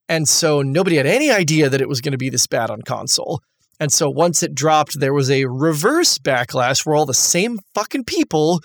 And 0.08 0.28
so 0.28 0.62
nobody 0.62 0.98
had 0.98 1.06
any 1.06 1.32
idea 1.32 1.70
that 1.70 1.82
it 1.82 1.90
was 1.90 2.02
going 2.02 2.12
to 2.12 2.18
be 2.18 2.30
this 2.30 2.48
bad 2.48 2.70
on 2.70 2.82
console. 2.84 3.42
And 3.80 3.92
so 3.92 4.10
once 4.10 4.44
it 4.44 4.56
dropped, 4.56 5.00
there 5.00 5.14
was 5.14 5.30
a 5.30 5.46
reverse 5.46 6.18
backlash 6.18 6.86
where 6.86 6.96
all 6.96 7.06
the 7.06 7.14
same 7.14 7.60
fucking 7.74 8.06
people 8.06 8.62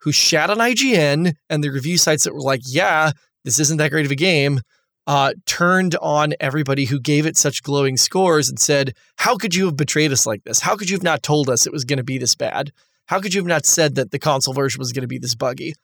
who 0.00 0.12
shat 0.12 0.50
on 0.50 0.58
IGN 0.58 1.34
and 1.48 1.64
the 1.64 1.70
review 1.70 1.96
sites 1.96 2.24
that 2.24 2.34
were 2.34 2.40
like, 2.40 2.60
yeah, 2.64 3.12
this 3.44 3.58
isn't 3.58 3.78
that 3.78 3.90
great 3.90 4.06
of 4.06 4.12
a 4.12 4.16
game, 4.16 4.60
uh, 5.06 5.32
turned 5.46 5.96
on 5.96 6.34
everybody 6.40 6.84
who 6.84 7.00
gave 7.00 7.26
it 7.26 7.36
such 7.36 7.62
glowing 7.62 7.96
scores 7.96 8.48
and 8.48 8.58
said, 8.58 8.94
how 9.16 9.36
could 9.36 9.54
you 9.54 9.66
have 9.66 9.76
betrayed 9.76 10.12
us 10.12 10.26
like 10.26 10.44
this? 10.44 10.60
How 10.60 10.76
could 10.76 10.90
you 10.90 10.96
have 10.96 11.02
not 11.02 11.22
told 11.22 11.48
us 11.48 11.66
it 11.66 11.72
was 11.72 11.84
going 11.84 11.96
to 11.98 12.04
be 12.04 12.18
this 12.18 12.34
bad? 12.34 12.70
How 13.06 13.20
could 13.20 13.34
you 13.34 13.40
have 13.40 13.48
not 13.48 13.66
said 13.66 13.94
that 13.96 14.10
the 14.10 14.18
console 14.18 14.54
version 14.54 14.78
was 14.78 14.92
going 14.92 15.02
to 15.02 15.08
be 15.08 15.18
this 15.18 15.34
buggy? 15.34 15.74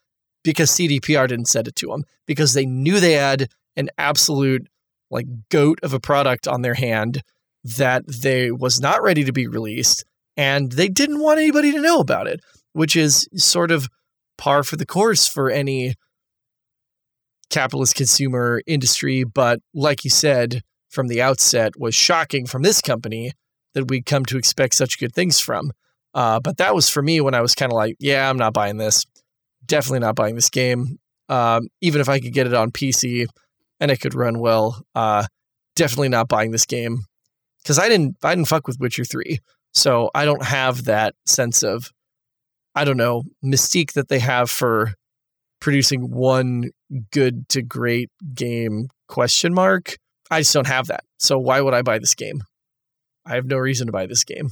Because 0.43 0.71
CDPR 0.71 1.27
didn't 1.27 1.47
send 1.47 1.67
it 1.67 1.75
to 1.77 1.87
them 1.87 2.03
because 2.25 2.53
they 2.53 2.65
knew 2.65 2.99
they 2.99 3.13
had 3.13 3.49
an 3.75 3.89
absolute 3.97 4.67
like 5.09 5.25
goat 5.49 5.79
of 5.83 5.93
a 5.93 5.99
product 5.99 6.47
on 6.47 6.61
their 6.61 6.73
hand 6.73 7.21
that 7.63 8.03
they 8.07 8.51
was 8.51 8.79
not 8.79 9.01
ready 9.01 9.23
to 9.23 9.31
be 9.31 9.47
released 9.47 10.05
and 10.35 10.73
they 10.73 10.87
didn't 10.87 11.21
want 11.21 11.39
anybody 11.39 11.71
to 11.71 11.81
know 11.81 11.99
about 11.99 12.27
it, 12.27 12.39
which 12.73 12.95
is 12.95 13.27
sort 13.35 13.71
of 13.71 13.89
par 14.37 14.63
for 14.63 14.75
the 14.75 14.85
course 14.85 15.27
for 15.27 15.49
any 15.49 15.95
capitalist 17.49 17.95
consumer 17.95 18.61
industry, 18.67 19.23
but 19.23 19.59
like 19.73 20.03
you 20.03 20.09
said 20.09 20.61
from 20.89 21.07
the 21.07 21.21
outset 21.21 21.73
was 21.77 21.95
shocking 21.95 22.45
from 22.45 22.61
this 22.61 22.81
company 22.81 23.31
that 23.73 23.89
we'd 23.89 24.05
come 24.05 24.25
to 24.25 24.37
expect 24.37 24.75
such 24.75 24.99
good 24.99 25.13
things 25.13 25.39
from. 25.39 25.71
Uh, 26.13 26.39
but 26.39 26.57
that 26.57 26.73
was 26.73 26.89
for 26.89 27.01
me 27.01 27.21
when 27.21 27.35
I 27.35 27.41
was 27.41 27.53
kind 27.53 27.71
of 27.71 27.75
like, 27.75 27.95
yeah, 27.99 28.29
I'm 28.29 28.37
not 28.37 28.53
buying 28.53 28.77
this. 28.77 29.05
Definitely 29.65 29.99
not 29.99 30.15
buying 30.15 30.35
this 30.35 30.49
game. 30.49 30.99
Um, 31.29 31.67
even 31.81 32.01
if 32.01 32.09
I 32.09 32.19
could 32.19 32.33
get 32.33 32.47
it 32.47 32.53
on 32.53 32.71
PC 32.71 33.27
and 33.79 33.91
it 33.91 34.01
could 34.01 34.15
run 34.15 34.39
well, 34.39 34.81
uh, 34.95 35.25
definitely 35.75 36.09
not 36.09 36.27
buying 36.27 36.51
this 36.51 36.65
game 36.65 36.99
because 37.63 37.79
I 37.79 37.89
didn't 37.89 38.17
I 38.23 38.35
didn't 38.35 38.47
fuck 38.47 38.67
with 38.67 38.79
Witcher 38.79 39.05
three, 39.05 39.39
so 39.73 40.09
I 40.15 40.25
don't 40.25 40.43
have 40.43 40.85
that 40.85 41.15
sense 41.25 41.63
of 41.63 41.91
I 42.75 42.83
don't 42.85 42.97
know 42.97 43.23
mystique 43.43 43.93
that 43.93 44.07
they 44.07 44.19
have 44.19 44.49
for 44.49 44.93
producing 45.59 46.11
one 46.11 46.71
good 47.11 47.49
to 47.49 47.61
great 47.61 48.09
game 48.33 48.87
question 49.07 49.53
mark. 49.53 49.97
I 50.29 50.41
just 50.41 50.53
don't 50.53 50.67
have 50.67 50.87
that. 50.87 51.03
So 51.19 51.37
why 51.37 51.61
would 51.61 51.73
I 51.73 51.81
buy 51.81 51.99
this 51.99 52.15
game? 52.15 52.43
I 53.25 53.35
have 53.35 53.45
no 53.45 53.57
reason 53.57 53.87
to 53.87 53.91
buy 53.91 54.05
this 54.05 54.23
game. 54.23 54.49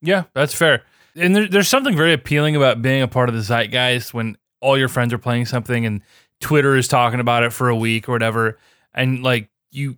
Yeah, 0.00 0.24
that's 0.34 0.54
fair. 0.54 0.82
And 1.16 1.34
there, 1.34 1.48
there's 1.48 1.68
something 1.68 1.96
very 1.96 2.12
appealing 2.12 2.56
about 2.56 2.82
being 2.82 3.02
a 3.02 3.08
part 3.08 3.28
of 3.28 3.34
the 3.34 3.42
zeitgeist 3.42 4.14
when 4.14 4.36
all 4.60 4.78
your 4.78 4.88
friends 4.88 5.12
are 5.12 5.18
playing 5.18 5.46
something 5.46 5.84
and 5.84 6.02
Twitter 6.40 6.76
is 6.76 6.88
talking 6.88 7.20
about 7.20 7.42
it 7.42 7.52
for 7.52 7.68
a 7.68 7.76
week 7.76 8.08
or 8.08 8.12
whatever. 8.12 8.58
And 8.94 9.22
like 9.22 9.48
you, 9.70 9.96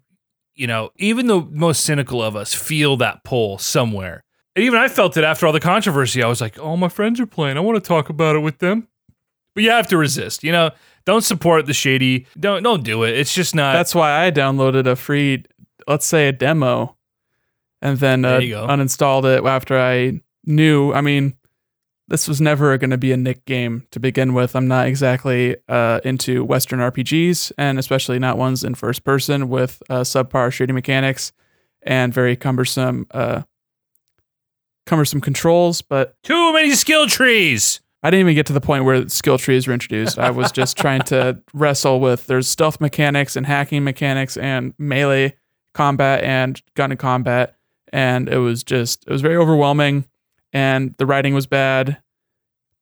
you 0.55 0.67
know, 0.67 0.91
even 0.97 1.27
the 1.27 1.41
most 1.43 1.85
cynical 1.85 2.23
of 2.23 2.37
us 2.37 2.55
feel 2.55 2.97
that 2.99 3.25
pull 3.25 3.59
somewhere. 3.59 4.25
And 4.57 4.65
even 4.65 4.79
I 4.79 4.89
felt 4.89 5.17
it 5.17 5.25
after 5.25 5.47
all 5.47 5.53
the 5.53 5.61
controversy. 5.61 6.23
I 6.23 6.27
was 6.29 6.41
like, 6.41 6.59
oh, 6.59 6.77
my 6.77 6.89
friends 6.89 7.21
are 7.21 7.27
playing. 7.27 7.57
I 7.57 7.61
want 7.61 7.83
to 7.83 7.87
talk 7.89 8.09
about 8.09 8.35
it 8.37 8.41
with 8.41 8.59
them. 8.59 8.89
But 9.55 9.65
you 9.65 9.71
have 9.71 9.87
to 9.89 9.97
resist. 9.97 10.43
You 10.45 10.53
know, 10.53 10.71
don't 11.05 11.23
support 11.23 11.67
the 11.67 11.73
shady. 11.73 12.27
Don't 12.39 12.62
don't 12.62 12.83
do 12.85 13.05
it. 13.05 13.17
It's 13.19 13.35
just 13.35 13.55
not. 13.55 13.73
That's 13.73 13.95
why 13.95 14.25
I 14.27 14.31
downloaded 14.31 14.87
a 14.87 14.97
free, 14.97 15.45
let's 15.89 16.07
say 16.07 16.29
a 16.29 16.33
demo, 16.33 16.97
and 17.83 17.99
then 17.99 18.25
uh, 18.25 18.33
There 18.33 18.43
you 18.43 18.55
go. 18.55 18.67
uninstalled 18.67 19.25
it 19.25 19.45
after 19.45 19.79
I 19.79 20.21
knew. 20.45 20.93
I 20.93 21.01
mean, 21.01 21.37
this 22.11 22.27
was 22.27 22.41
never 22.41 22.77
going 22.77 22.91
to 22.91 22.99
be 22.99 23.12
a 23.12 23.16
Nick 23.16 23.45
game 23.47 23.87
to 23.93 24.01
begin 24.01 24.35
with. 24.35 24.57
I'm 24.57 24.66
not 24.66 24.89
exactly 24.89 25.57
uh, 25.69 26.01
into 26.05 26.45
Western 26.45 26.81
RPGs, 26.81 27.53
and 27.57 27.78
especially 27.78 28.19
not 28.19 28.37
ones 28.37 28.65
in 28.65 28.74
first 28.74 29.05
person 29.05 29.49
with 29.49 29.81
uh, 29.89 30.01
subpar 30.01 30.53
shooting 30.53 30.74
mechanics 30.74 31.32
and 31.82 32.12
very 32.12 32.35
cumbersome, 32.35 33.07
uh, 33.12 33.43
cumbersome 34.87 35.20
controls. 35.20 35.82
But 35.82 36.20
too 36.24 36.53
many 36.53 36.73
skill 36.73 37.07
trees. 37.07 37.81
I 38.03 38.11
didn't 38.11 38.23
even 38.23 38.35
get 38.35 38.47
to 38.47 38.53
the 38.53 38.61
point 38.61 38.85
where 38.85 39.09
skill 39.09 39.39
trees 39.39 39.69
were 39.69 39.73
introduced. 39.73 40.19
I 40.19 40.31
was 40.31 40.51
just 40.51 40.77
trying 40.78 41.03
to 41.03 41.41
wrestle 41.55 42.01
with 42.01 42.27
there's 42.27 42.49
stealth 42.49 42.81
mechanics 42.81 43.37
and 43.37 43.47
hacking 43.47 43.85
mechanics 43.85 44.37
and 44.37 44.74
melee 44.78 45.37
combat 45.74 46.24
and 46.24 46.61
gun 46.74 46.97
combat. 46.97 47.55
And 47.93 48.28
it 48.28 48.39
was 48.39 48.65
just, 48.65 49.05
it 49.07 49.12
was 49.12 49.23
very 49.23 49.37
overwhelming. 49.37 50.07
And 50.52 50.94
the 50.98 51.06
writing 51.06 51.35
was 51.35 51.47
bad 51.47 51.98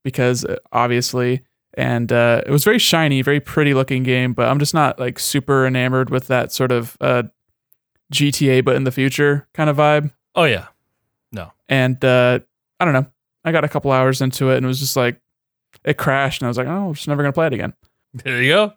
because 0.02 0.44
uh, 0.44 0.56
obviously, 0.72 1.42
and 1.74 2.10
uh, 2.10 2.42
it 2.46 2.50
was 2.50 2.64
very 2.64 2.78
shiny, 2.78 3.22
very 3.22 3.40
pretty 3.40 3.74
looking 3.74 4.02
game. 4.02 4.32
But 4.32 4.48
I'm 4.48 4.58
just 4.58 4.74
not 4.74 4.98
like 4.98 5.18
super 5.18 5.66
enamored 5.66 6.10
with 6.10 6.28
that 6.28 6.52
sort 6.52 6.72
of 6.72 6.96
uh, 7.00 7.24
GTA, 8.12 8.64
but 8.64 8.76
in 8.76 8.84
the 8.84 8.92
future 8.92 9.46
kind 9.52 9.68
of 9.68 9.76
vibe 9.76 10.10
Oh 10.38 10.44
yeah. 10.44 10.66
No. 11.32 11.52
And 11.68 12.02
uh, 12.04 12.38
I 12.78 12.84
don't 12.84 12.94
know. 12.94 13.06
I 13.44 13.50
got 13.50 13.64
a 13.64 13.68
couple 13.68 13.90
hours 13.90 14.20
into 14.20 14.50
it 14.50 14.56
and 14.56 14.64
it 14.64 14.68
was 14.68 14.78
just 14.78 14.96
like 14.96 15.20
it 15.84 15.96
crashed, 15.96 16.40
and 16.40 16.46
I 16.46 16.48
was 16.48 16.56
like, 16.56 16.68
oh, 16.68 16.88
I'm 16.88 16.94
just 16.94 17.08
never 17.08 17.22
gonna 17.22 17.32
play 17.32 17.48
it 17.48 17.52
again. 17.52 17.74
There 18.14 18.42
you 18.42 18.52
go. 18.52 18.72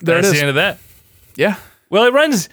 There 0.00 0.20
That's 0.20 0.32
the 0.32 0.38
end 0.38 0.50
of 0.50 0.54
that. 0.56 0.78
Yeah, 1.34 1.56
Well, 1.90 2.04
it 2.04 2.12
runs 2.12 2.48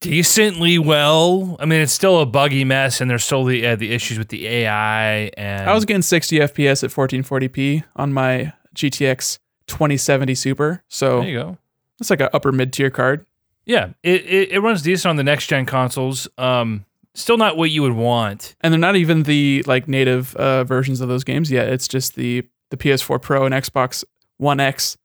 decently 0.00 0.78
well. 0.78 1.56
I 1.58 1.66
mean, 1.66 1.80
it's 1.80 1.92
still 1.92 2.20
a 2.20 2.26
buggy 2.26 2.64
mess, 2.64 3.00
and 3.00 3.10
there's 3.10 3.24
still 3.24 3.44
the 3.44 3.66
uh, 3.66 3.76
the 3.76 3.92
issues 3.92 4.18
with 4.18 4.28
the 4.28 4.46
AI. 4.46 5.30
And 5.36 5.68
I 5.68 5.74
was 5.74 5.84
getting 5.84 6.02
60 6.02 6.38
FPS 6.38 6.84
at 6.84 6.90
1440p 6.90 7.84
on 7.96 8.12
my 8.12 8.52
GTX 8.74 9.38
2070 9.66 10.34
Super, 10.34 10.82
so 10.88 11.20
there 11.20 11.28
you 11.28 11.38
go. 11.38 11.58
it's 12.00 12.10
like 12.10 12.20
an 12.20 12.28
upper 12.32 12.52
mid 12.52 12.72
tier 12.72 12.90
card. 12.90 13.26
Yeah, 13.66 13.90
it, 14.02 14.24
it 14.26 14.52
it 14.52 14.60
runs 14.60 14.82
decent 14.82 15.10
on 15.10 15.16
the 15.16 15.24
next 15.24 15.46
gen 15.46 15.64
consoles. 15.66 16.28
Um, 16.36 16.84
still 17.14 17.36
not 17.38 17.56
what 17.56 17.70
you 17.70 17.82
would 17.82 17.92
want. 17.94 18.56
And 18.60 18.72
they're 18.72 18.78
not 18.78 18.96
even 18.96 19.22
the 19.22 19.62
like 19.66 19.88
native 19.88 20.34
uh, 20.36 20.64
versions 20.64 21.00
of 21.00 21.08
those 21.08 21.24
games 21.24 21.50
yet. 21.50 21.68
It's 21.68 21.88
just 21.88 22.14
the 22.14 22.46
the 22.70 22.76
PS4 22.76 23.20
Pro 23.22 23.46
and 23.46 23.54
Xbox 23.54 24.04
One 24.36 24.60
X 24.60 24.96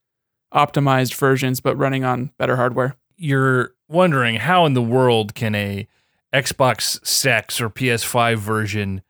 optimized 0.54 1.14
versions, 1.16 1.60
but 1.60 1.78
running 1.78 2.04
on 2.04 2.32
better 2.38 2.56
hardware. 2.56 2.96
You're 3.20 3.74
wondering 3.88 4.36
how 4.36 4.66
in 4.66 4.74
the 4.74 4.82
world 4.82 5.36
can 5.36 5.54
a 5.56 5.88
Xbox 6.34 7.06
Sex 7.06 7.60
or 7.60 7.70
PS5 7.70 8.38
version 8.38 9.02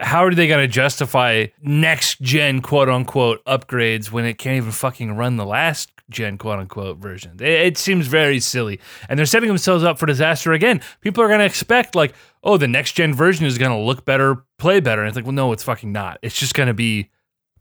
how 0.00 0.24
are 0.24 0.34
they 0.34 0.48
going 0.48 0.62
to 0.62 0.72
justify 0.72 1.46
next 1.62 2.20
gen 2.20 2.62
quote 2.62 2.88
unquote 2.88 3.44
upgrades 3.44 4.10
when 4.10 4.24
it 4.24 4.38
can't 4.38 4.56
even 4.56 4.72
fucking 4.72 5.16
run 5.16 5.36
the 5.36 5.44
last 5.44 5.90
gen 6.10 6.38
quote 6.38 6.58
unquote 6.58 6.98
version? 6.98 7.36
It, 7.40 7.48
it 7.48 7.78
seems 7.78 8.06
very 8.06 8.40
silly. 8.40 8.80
And 9.08 9.18
they're 9.18 9.26
setting 9.26 9.48
themselves 9.48 9.84
up 9.84 9.98
for 9.98 10.06
disaster 10.06 10.52
again. 10.52 10.80
People 11.00 11.22
are 11.22 11.28
going 11.28 11.40
to 11.40 11.46
expect, 11.46 11.94
like, 11.94 12.14
oh, 12.42 12.56
the 12.56 12.68
next 12.68 12.92
gen 12.92 13.14
version 13.14 13.46
is 13.46 13.58
going 13.58 13.72
to 13.72 13.78
look 13.78 14.04
better, 14.04 14.44
play 14.58 14.80
better. 14.80 15.02
And 15.02 15.08
it's 15.08 15.16
like, 15.16 15.26
well, 15.26 15.32
no, 15.32 15.52
it's 15.52 15.62
fucking 15.62 15.92
not. 15.92 16.18
It's 16.22 16.38
just 16.38 16.54
going 16.54 16.68
to 16.68 16.74
be 16.74 17.10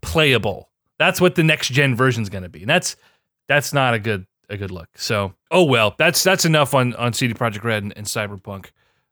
playable. 0.01 0.69
That's 0.99 1.19
what 1.19 1.35
the 1.35 1.43
next 1.43 1.69
gen 1.69 1.95
version 1.95 2.23
is 2.23 2.30
going 2.30 2.43
to 2.43 2.49
be. 2.49 2.61
And 2.61 2.69
that's 2.69 2.95
that's 3.49 3.73
not 3.73 3.93
a 3.93 3.99
good 3.99 4.25
a 4.49 4.57
good 4.57 4.72
look. 4.72 4.90
So, 4.95 5.34
oh 5.52 5.64
well, 5.64 5.95
that's 5.98 6.24
that's 6.24 6.45
enough 6.45 6.74
on 6.74 6.94
on 6.95 7.14
CD 7.14 7.34
Projekt 7.34 7.64
Red 7.64 7.84
and, 7.84 7.94
and 7.98 8.06
Cyberpunk. 8.06 8.68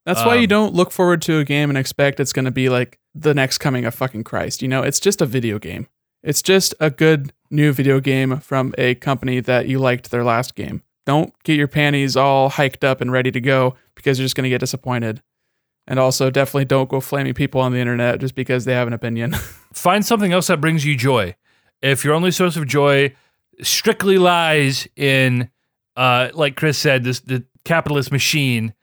That's 0.06 0.26
why 0.26 0.36
you 0.36 0.44
Um, 0.44 0.48
don't 0.48 0.74
look 0.74 0.91
forward 0.91 1.22
to 1.24 1.38
a 1.38 1.44
game 1.44 1.70
and 1.70 1.78
expect 1.78 2.20
it's 2.20 2.34
going 2.34 2.45
to 2.45 2.52
be 2.52 2.70
like 2.70 2.98
the 3.14 3.34
next 3.36 3.60
coming 3.60 3.86
of 3.86 3.94
fucking 3.94 4.24
Christ. 4.24 4.62
You 4.62 4.68
know, 4.68 4.82
it's 4.82 4.99
just 4.99 5.22
a 5.22 5.28
video 5.28 5.60
game. 5.60 5.88
It's 6.24 6.41
just 6.41 6.74
a 6.80 6.90
good 6.90 7.34
new 7.52 7.72
video 7.72 7.99
game 7.99 8.38
from 8.40 8.74
a 8.78 8.95
company 8.95 9.40
that 9.41 9.68
you 9.68 9.78
liked 9.78 10.10
their 10.10 10.24
last 10.24 10.56
game. 10.56 10.82
Don't 11.06 11.34
get 11.44 11.56
your 11.56 11.68
panties 11.68 12.16
all 12.18 12.49
hiked 12.49 12.84
up 12.84 12.99
and 13.02 13.12
ready 13.12 13.32
to 13.32 13.41
go 13.41 13.76
because 13.95 14.18
you're 14.18 14.26
just 14.26 14.36
going 14.36 14.44
to 14.44 14.49
get 14.49 14.60
disappointed. 14.60 15.22
And 15.88 15.99
also, 15.99 16.30
definitely 16.30 16.66
don't 16.66 16.90
go 16.90 16.99
flaming 16.99 17.34
people 17.34 17.60
on 17.62 17.72
the 17.72 17.80
internet 17.80 18.20
just 18.20 18.36
because 18.36 18.66
they 18.66 18.74
have 18.74 18.88
an 18.88 18.94
opinion. 18.94 19.34
Find 19.74 20.06
something 20.06 20.32
else 20.32 20.48
that 20.48 20.62
brings 20.62 20.86
you 20.86 20.95
joy. 20.95 21.36
If 21.82 22.06
your 22.06 22.14
only 22.14 22.32
source 22.32 22.56
of 22.56 22.68
joy 22.68 23.14
strictly 23.62 24.18
lies 24.18 24.88
in, 24.96 25.50
uh, 25.96 26.30
like 26.34 26.56
Chris 26.56 26.78
said, 26.78 27.04
this 27.04 27.20
the 27.22 27.44
capitalist 27.64 28.12
machine, 28.12 28.74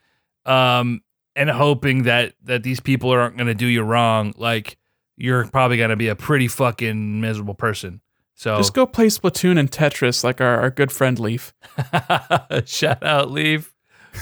um, 0.47 1.03
and 1.37 1.51
hoping 1.51 2.05
that 2.05 2.35
that 2.45 2.63
these 2.63 2.81
people 2.81 3.11
aren't 3.11 3.37
going 3.37 3.47
to 3.47 3.55
do 3.55 3.67
you 3.67 3.83
wrong, 3.83 4.35
like 4.37 4.77
you're 5.17 5.47
probably 5.49 5.77
going 5.77 5.91
to 5.91 5.97
be 5.97 6.09
a 6.09 6.17
pretty 6.17 6.49
fucking 6.49 7.21
miserable 7.21 7.55
person. 7.55 8.01
So 8.35 8.57
just 8.57 8.73
go 8.73 8.87
play 8.87 9.07
Splatoon 9.07 9.59
and 9.59 9.69
Tetris 9.69 10.23
like 10.23 10.41
our, 10.41 10.61
our 10.61 10.71
good 10.71 10.93
friend 10.93 11.19
Leaf. 11.19 11.53
shout 12.65 13.03
out, 13.03 13.33
Leaf. 13.33 13.75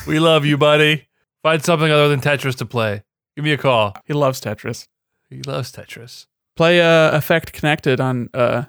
We 0.07 0.19
love 0.19 0.47
you, 0.47 0.57
buddy. 0.57 1.09
Find 1.43 1.62
something 1.62 1.91
other 1.91 2.09
than 2.09 2.20
Tetris 2.20 2.57
to 2.57 2.66
play. 2.66 3.03
Give 3.37 3.45
me 3.45 3.53
a 3.53 3.59
call. 3.59 3.95
He 4.07 4.15
loves 4.15 4.41
Tetris. 4.41 4.89
He 5.28 5.43
loves 5.43 5.70
Tetris. 5.70 6.27
Play 6.57 6.81
uh, 6.81 7.15
Effect 7.15 7.53
Connected 7.53 8.01
on 8.01 8.31
uh 8.33 8.65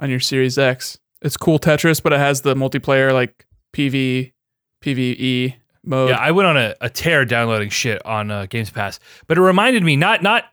on 0.00 0.08
your 0.08 0.20
Series 0.20 0.56
X. 0.56 0.98
It's 1.22 1.36
cool 1.36 1.58
Tetris, 1.58 2.02
but 2.02 2.12
it 2.12 2.18
has 2.18 2.42
the 2.42 2.54
multiplayer 2.54 3.12
like 3.12 3.46
PV 3.74 4.32
PVE 4.84 5.54
mode. 5.84 6.10
Yeah, 6.10 6.16
I 6.16 6.30
went 6.30 6.46
on 6.46 6.56
a, 6.56 6.74
a 6.80 6.88
tear 6.90 7.24
downloading 7.24 7.70
shit 7.70 8.04
on 8.06 8.30
uh, 8.30 8.46
Games 8.46 8.70
Pass, 8.70 9.00
but 9.26 9.38
it 9.38 9.40
reminded 9.42 9.82
me 9.82 9.96
not 9.96 10.22
not 10.22 10.44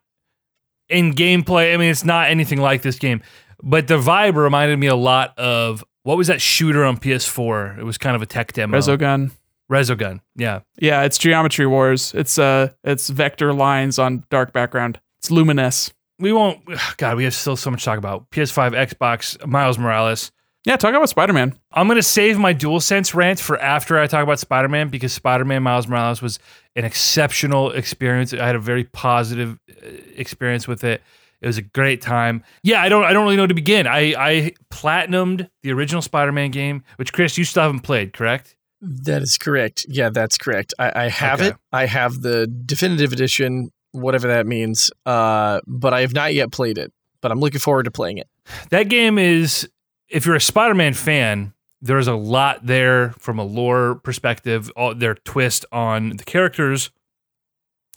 in 0.89 1.13
gameplay. 1.13 1.73
I 1.73 1.77
mean, 1.77 1.91
it's 1.91 2.03
not 2.05 2.29
anything 2.29 2.59
like 2.59 2.81
this 2.81 2.97
game, 2.97 3.21
but 3.61 3.87
the 3.87 3.97
vibe 3.97 4.35
reminded 4.35 4.79
me 4.79 4.87
a 4.87 4.95
lot 4.95 5.37
of 5.37 5.83
what 6.03 6.17
was 6.17 6.27
that 6.27 6.41
shooter 6.41 6.83
on 6.83 6.97
PS4? 6.97 7.79
It 7.79 7.83
was 7.83 7.97
kind 7.97 8.15
of 8.15 8.21
a 8.21 8.25
tech 8.25 8.53
demo. 8.53 8.77
Resogun. 8.77 9.31
Resogun. 9.71 10.19
Yeah, 10.35 10.59
Yeah, 10.79 11.01
it's 11.03 11.17
Geometry 11.17 11.65
Wars. 11.65 12.13
It's 12.15 12.37
uh 12.37 12.69
it's 12.83 13.09
vector 13.09 13.53
lines 13.53 13.97
on 13.97 14.23
dark 14.29 14.53
background. 14.53 14.99
It's 15.19 15.31
Luminous. 15.31 15.91
we 16.19 16.31
won't. 16.33 16.61
God, 16.97 17.17
we 17.17 17.23
have 17.23 17.33
still 17.33 17.55
so 17.55 17.71
much 17.71 17.81
to 17.81 17.85
talk 17.85 17.97
about. 17.97 18.29
PS5, 18.29 18.73
Xbox, 18.89 19.43
Miles 19.47 19.79
Morales. 19.79 20.31
Yeah, 20.65 20.77
talk 20.77 20.93
about 20.95 21.09
Spider-Man. 21.09 21.53
I'm 21.71 21.87
gonna 21.87 22.01
save 22.01 22.37
my 22.39 22.51
Dual 22.53 22.79
Sense 22.79 23.13
rant 23.13 23.39
for 23.39 23.57
after 23.59 23.99
I 23.99 24.07
talk 24.07 24.23
about 24.23 24.39
Spider-Man 24.39 24.89
because 24.89 25.13
Spider-Man 25.13 25.61
Miles 25.63 25.87
Morales 25.87 26.21
was 26.21 26.39
an 26.75 26.85
exceptional 26.85 27.71
experience. 27.71 28.33
I 28.33 28.45
had 28.45 28.55
a 28.55 28.59
very 28.59 28.83
positive 28.85 29.59
uh, 29.69 29.87
experience 30.15 30.67
with 30.67 30.83
it. 30.83 31.01
It 31.41 31.47
was 31.47 31.57
a 31.59 31.61
great 31.61 32.01
time. 32.01 32.43
Yeah, 32.63 32.81
I 32.81 32.89
don't 32.89 33.03
I 33.03 33.13
don't 33.13 33.23
really 33.25 33.35
know 33.35 33.43
where 33.43 33.47
to 33.47 33.53
begin. 33.53 33.85
I 33.85 34.15
I 34.17 34.51
platinumed 34.71 35.47
the 35.61 35.71
original 35.71 36.01
Spider-Man 36.01 36.49
game, 36.51 36.83
which 36.95 37.13
Chris 37.13 37.37
you 37.37 37.43
still 37.45 37.63
haven't 37.63 37.81
played, 37.81 38.13
correct? 38.13 38.55
That 38.81 39.21
is 39.21 39.37
correct. 39.37 39.85
Yeah, 39.87 40.09
that's 40.09 40.37
correct. 40.37 40.73
I, 40.79 41.03
I 41.05 41.09
have 41.09 41.39
Okay. 41.41 41.49
it. 41.49 41.55
I 41.71 41.85
have 41.85 42.21
the 42.21 42.47
definitive 42.47 43.13
edition, 43.13 43.71
whatever 43.91 44.27
that 44.27 44.47
means. 44.47 44.91
Uh, 45.05 45.59
but 45.67 45.93
I 45.93 46.01
have 46.01 46.13
not 46.13 46.33
yet 46.33 46.51
played 46.51 46.77
it. 46.79 46.91
But 47.21 47.31
I'm 47.31 47.39
looking 47.39 47.59
forward 47.59 47.83
to 47.83 47.91
playing 47.91 48.17
it. 48.19 48.27
That 48.69 48.89
game 48.89 49.17
is 49.17 49.67
if 50.09 50.25
you're 50.25 50.35
a 50.35 50.41
Spider-Man 50.41 50.93
fan, 50.93 51.53
there's 51.81 52.07
a 52.07 52.15
lot 52.15 52.65
there 52.65 53.11
from 53.19 53.39
a 53.39 53.43
lore 53.43 53.95
perspective, 53.95 54.71
all 54.75 54.95
their 54.95 55.15
twist 55.15 55.65
on 55.71 56.17
the 56.17 56.23
characters, 56.23 56.89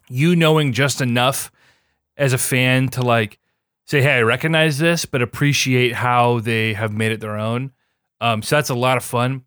you 0.09 0.36
knowing 0.36 0.72
just 0.72 1.01
enough 1.01 1.51
as 2.16 2.32
a 2.32 2.39
fan 2.39 2.89
to 2.89 3.02
like 3.02 3.39
say, 3.86 4.02
"Hey, 4.02 4.18
I 4.18 4.22
recognize 4.22 4.78
this," 4.78 5.05
but 5.06 5.22
appreciate 5.22 5.94
how 5.94 6.40
they 6.40 6.74
have 6.74 6.93
made 6.93 7.12
it 7.12 7.20
their 7.20 7.39
own. 7.39 7.72
Um, 8.20 8.43
so 8.43 8.56
that's 8.56 8.70
a 8.70 8.74
lot 8.74 8.97
of 8.97 9.05
fun. 9.05 9.44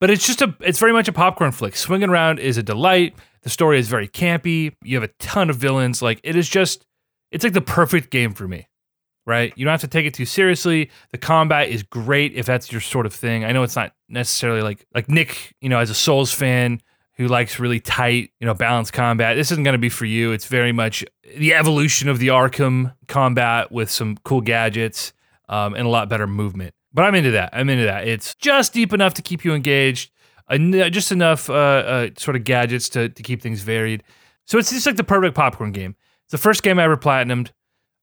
But 0.00 0.10
it's 0.10 0.26
just 0.26 0.40
a, 0.40 0.54
it's 0.60 0.78
very 0.78 0.92
much 0.92 1.08
a 1.08 1.12
popcorn 1.12 1.52
flick. 1.52 1.76
Swinging 1.76 2.08
around 2.08 2.38
is 2.38 2.56
a 2.56 2.62
delight. 2.62 3.14
The 3.42 3.50
story 3.50 3.78
is 3.78 3.88
very 3.88 4.08
campy. 4.08 4.74
You 4.82 4.96
have 4.96 5.04
a 5.04 5.12
ton 5.18 5.50
of 5.50 5.56
villains. 5.56 6.00
Like 6.00 6.20
it 6.22 6.36
is 6.36 6.48
just, 6.48 6.86
it's 7.30 7.44
like 7.44 7.52
the 7.52 7.60
perfect 7.60 8.10
game 8.10 8.32
for 8.32 8.48
me 8.48 8.66
right? 9.26 9.52
You 9.56 9.64
don't 9.64 9.72
have 9.72 9.80
to 9.82 9.88
take 9.88 10.06
it 10.06 10.14
too 10.14 10.24
seriously. 10.24 10.90
The 11.12 11.18
combat 11.18 11.68
is 11.68 11.82
great 11.82 12.34
if 12.34 12.46
that's 12.46 12.72
your 12.72 12.80
sort 12.80 13.06
of 13.06 13.14
thing. 13.14 13.44
I 13.44 13.52
know 13.52 13.62
it's 13.62 13.76
not 13.76 13.92
necessarily 14.08 14.62
like 14.62 14.86
like 14.94 15.08
Nick, 15.08 15.54
you 15.60 15.68
know, 15.68 15.78
as 15.78 15.90
a 15.90 15.94
Souls 15.94 16.32
fan 16.32 16.80
who 17.16 17.28
likes 17.28 17.58
really 17.58 17.80
tight, 17.80 18.30
you 18.40 18.46
know, 18.46 18.54
balanced 18.54 18.94
combat. 18.94 19.36
This 19.36 19.50
isn't 19.52 19.62
going 19.62 19.74
to 19.74 19.78
be 19.78 19.90
for 19.90 20.06
you. 20.06 20.32
It's 20.32 20.46
very 20.46 20.72
much 20.72 21.04
the 21.36 21.52
evolution 21.52 22.08
of 22.08 22.18
the 22.18 22.28
Arkham 22.28 22.94
combat 23.08 23.70
with 23.70 23.90
some 23.90 24.16
cool 24.24 24.40
gadgets 24.40 25.12
um, 25.48 25.74
and 25.74 25.86
a 25.86 25.90
lot 25.90 26.08
better 26.08 26.26
movement. 26.26 26.74
But 26.94 27.04
I'm 27.04 27.14
into 27.14 27.32
that. 27.32 27.50
I'm 27.52 27.68
into 27.68 27.84
that. 27.84 28.08
It's 28.08 28.34
just 28.36 28.72
deep 28.72 28.92
enough 28.92 29.14
to 29.14 29.22
keep 29.22 29.44
you 29.44 29.52
engaged, 29.52 30.10
en- 30.48 30.72
just 30.92 31.12
enough 31.12 31.50
uh, 31.50 31.52
uh, 31.52 32.08
sort 32.16 32.36
of 32.36 32.44
gadgets 32.44 32.88
to, 32.90 33.10
to 33.10 33.22
keep 33.22 33.42
things 33.42 33.60
varied. 33.60 34.02
So 34.46 34.58
it's 34.58 34.70
just 34.70 34.86
like 34.86 34.96
the 34.96 35.04
perfect 35.04 35.36
popcorn 35.36 35.72
game. 35.72 35.96
It's 36.24 36.32
the 36.32 36.38
first 36.38 36.62
game 36.62 36.78
I 36.78 36.84
ever 36.84 36.96
platinumed. 36.96 37.50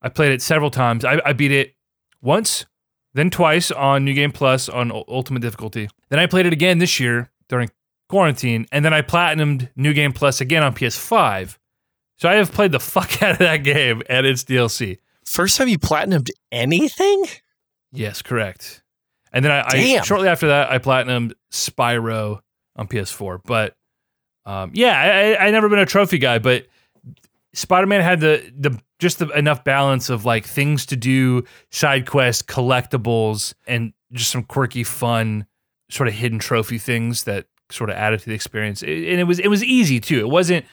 I 0.02 0.10
played 0.10 0.32
it 0.32 0.42
several 0.42 0.70
times. 0.70 1.04
I, 1.06 1.22
I 1.26 1.34
beat 1.34 1.52
it 1.52 1.76
once, 2.22 2.66
then 3.14 3.30
twice 3.30 3.72
on 3.72 4.06
New 4.06 4.14
Game 4.14 4.32
Plus 4.32 4.70
on 4.70 4.92
Ultimate 4.92 5.42
Difficulty. 5.42 5.90
Then 6.10 6.20
I 6.20 6.26
played 6.26 6.46
it 6.46 6.54
again 6.54 6.78
this 6.78 7.00
year 7.00 7.32
during 7.50 7.70
quarantine, 8.10 8.66
and 8.72 8.86
then 8.86 8.94
I 8.94 9.02
platinumed 9.02 9.70
New 9.76 9.94
Game 9.94 10.14
Plus 10.14 10.42
again 10.42 10.64
on 10.64 10.74
PS5. 10.74 11.58
So 12.18 12.30
I 12.30 12.36
have 12.36 12.52
played 12.52 12.72
the 12.72 12.80
fuck 12.82 13.22
out 13.22 13.32
of 13.32 13.40
that 13.40 13.58
game 13.58 14.02
and 14.10 14.26
its 14.26 14.44
DLC. 14.44 15.00
First 15.26 15.58
time 15.58 15.68
you 15.68 15.78
platinumed 15.78 16.30
anything? 16.52 17.26
Yes, 17.92 18.22
correct. 18.22 18.84
And 19.34 19.44
then 19.44 19.52
I, 19.52 19.64
I 19.68 20.02
shortly 20.02 20.30
after 20.30 20.48
that 20.48 20.72
I 20.72 20.80
platinumed 20.80 21.34
Spyro 21.52 22.40
on 22.76 22.88
PS4. 22.88 23.42
But 23.46 23.76
um, 24.46 24.72
yeah, 24.74 25.00
I, 25.00 25.44
I 25.44 25.48
I 25.48 25.52
never 25.52 25.68
been 25.68 25.80
a 25.80 25.86
trophy 25.86 26.18
guy, 26.18 26.40
but 26.40 26.66
Spider-Man 27.58 28.02
had 28.02 28.20
the 28.20 28.52
the 28.58 28.80
just 29.00 29.20
the, 29.20 29.30
enough 29.30 29.64
balance 29.64 30.10
of 30.10 30.26
like 30.26 30.46
things 30.46 30.86
to 30.88 30.96
do, 30.96 31.44
side 31.72 32.06
quests, 32.08 32.42
collectibles, 32.44 33.54
and 33.68 33.94
just 34.12 34.32
some 34.32 34.44
quirky, 34.44 34.84
fun, 34.84 35.46
sort 35.90 36.08
of 36.08 36.14
hidden 36.16 36.40
trophy 36.40 36.78
things 36.78 37.24
that 37.24 37.46
sort 37.72 37.90
of 37.90 37.96
added 37.96 38.20
to 38.20 38.26
the 38.30 38.36
experience. 38.36 38.82
It- 38.84 39.10
and 39.12 39.20
it 39.20 39.24
was 39.26 39.40
it 39.40 39.48
was 39.48 39.64
easy 39.64 40.00
too. 40.00 40.20
It 40.20 40.30
wasn't 40.30 40.66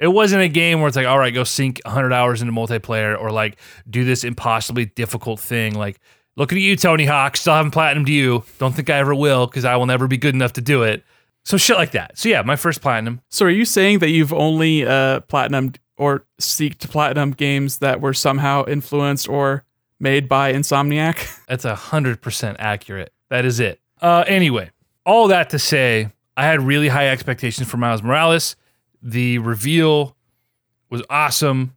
it 0.00 0.08
wasn't 0.08 0.42
a 0.42 0.48
game 0.48 0.80
where 0.80 0.88
it's 0.88 0.96
like, 0.96 1.06
all 1.06 1.18
right, 1.18 1.32
go 1.32 1.44
sink 1.44 1.80
100 1.84 2.12
hours 2.12 2.42
into 2.42 2.52
multiplayer 2.52 3.18
or 3.18 3.30
like 3.30 3.56
do 3.88 4.04
this 4.04 4.24
impossibly 4.24 4.84
difficult 4.86 5.40
thing. 5.40 5.74
Like, 5.74 5.98
looking 6.36 6.58
at 6.58 6.62
you, 6.62 6.76
Tony 6.76 7.06
Hawk, 7.06 7.36
still 7.36 7.54
haven't 7.54 7.70
platinumed 7.72 8.08
you. 8.08 8.44
Don't 8.58 8.74
think 8.74 8.90
I 8.90 8.98
ever 8.98 9.14
will 9.14 9.46
because 9.46 9.64
I 9.64 9.76
will 9.76 9.86
never 9.86 10.06
be 10.06 10.18
good 10.18 10.34
enough 10.34 10.52
to 10.54 10.60
do 10.60 10.82
it. 10.82 11.02
So 11.46 11.56
shit 11.56 11.76
like 11.78 11.92
that. 11.92 12.18
So 12.18 12.28
yeah, 12.28 12.42
my 12.42 12.56
first 12.56 12.82
platinum. 12.82 13.20
So 13.30 13.46
are 13.46 13.50
you 13.50 13.64
saying 13.64 14.00
that 14.00 14.10
you've 14.10 14.32
only 14.32 14.84
uh 14.84 15.20
platinumed 15.20 15.76
or 15.96 16.26
seek 16.38 16.78
to 16.78 16.88
platinum 16.88 17.32
games 17.32 17.78
that 17.78 18.00
were 18.00 18.14
somehow 18.14 18.64
influenced 18.66 19.28
or 19.28 19.64
made 19.98 20.28
by 20.28 20.52
Insomniac? 20.52 21.44
That's 21.48 21.64
a 21.64 21.74
hundred 21.74 22.20
percent 22.20 22.56
accurate. 22.60 23.12
That 23.30 23.44
is 23.44 23.60
it. 23.60 23.80
Uh, 24.00 24.24
anyway, 24.26 24.70
all 25.04 25.28
that 25.28 25.50
to 25.50 25.58
say, 25.58 26.12
I 26.36 26.44
had 26.44 26.60
really 26.62 26.88
high 26.88 27.08
expectations 27.08 27.68
for 27.68 27.76
Miles 27.76 28.02
Morales. 28.02 28.56
The 29.02 29.38
reveal 29.38 30.16
was 30.90 31.02
awesome. 31.08 31.74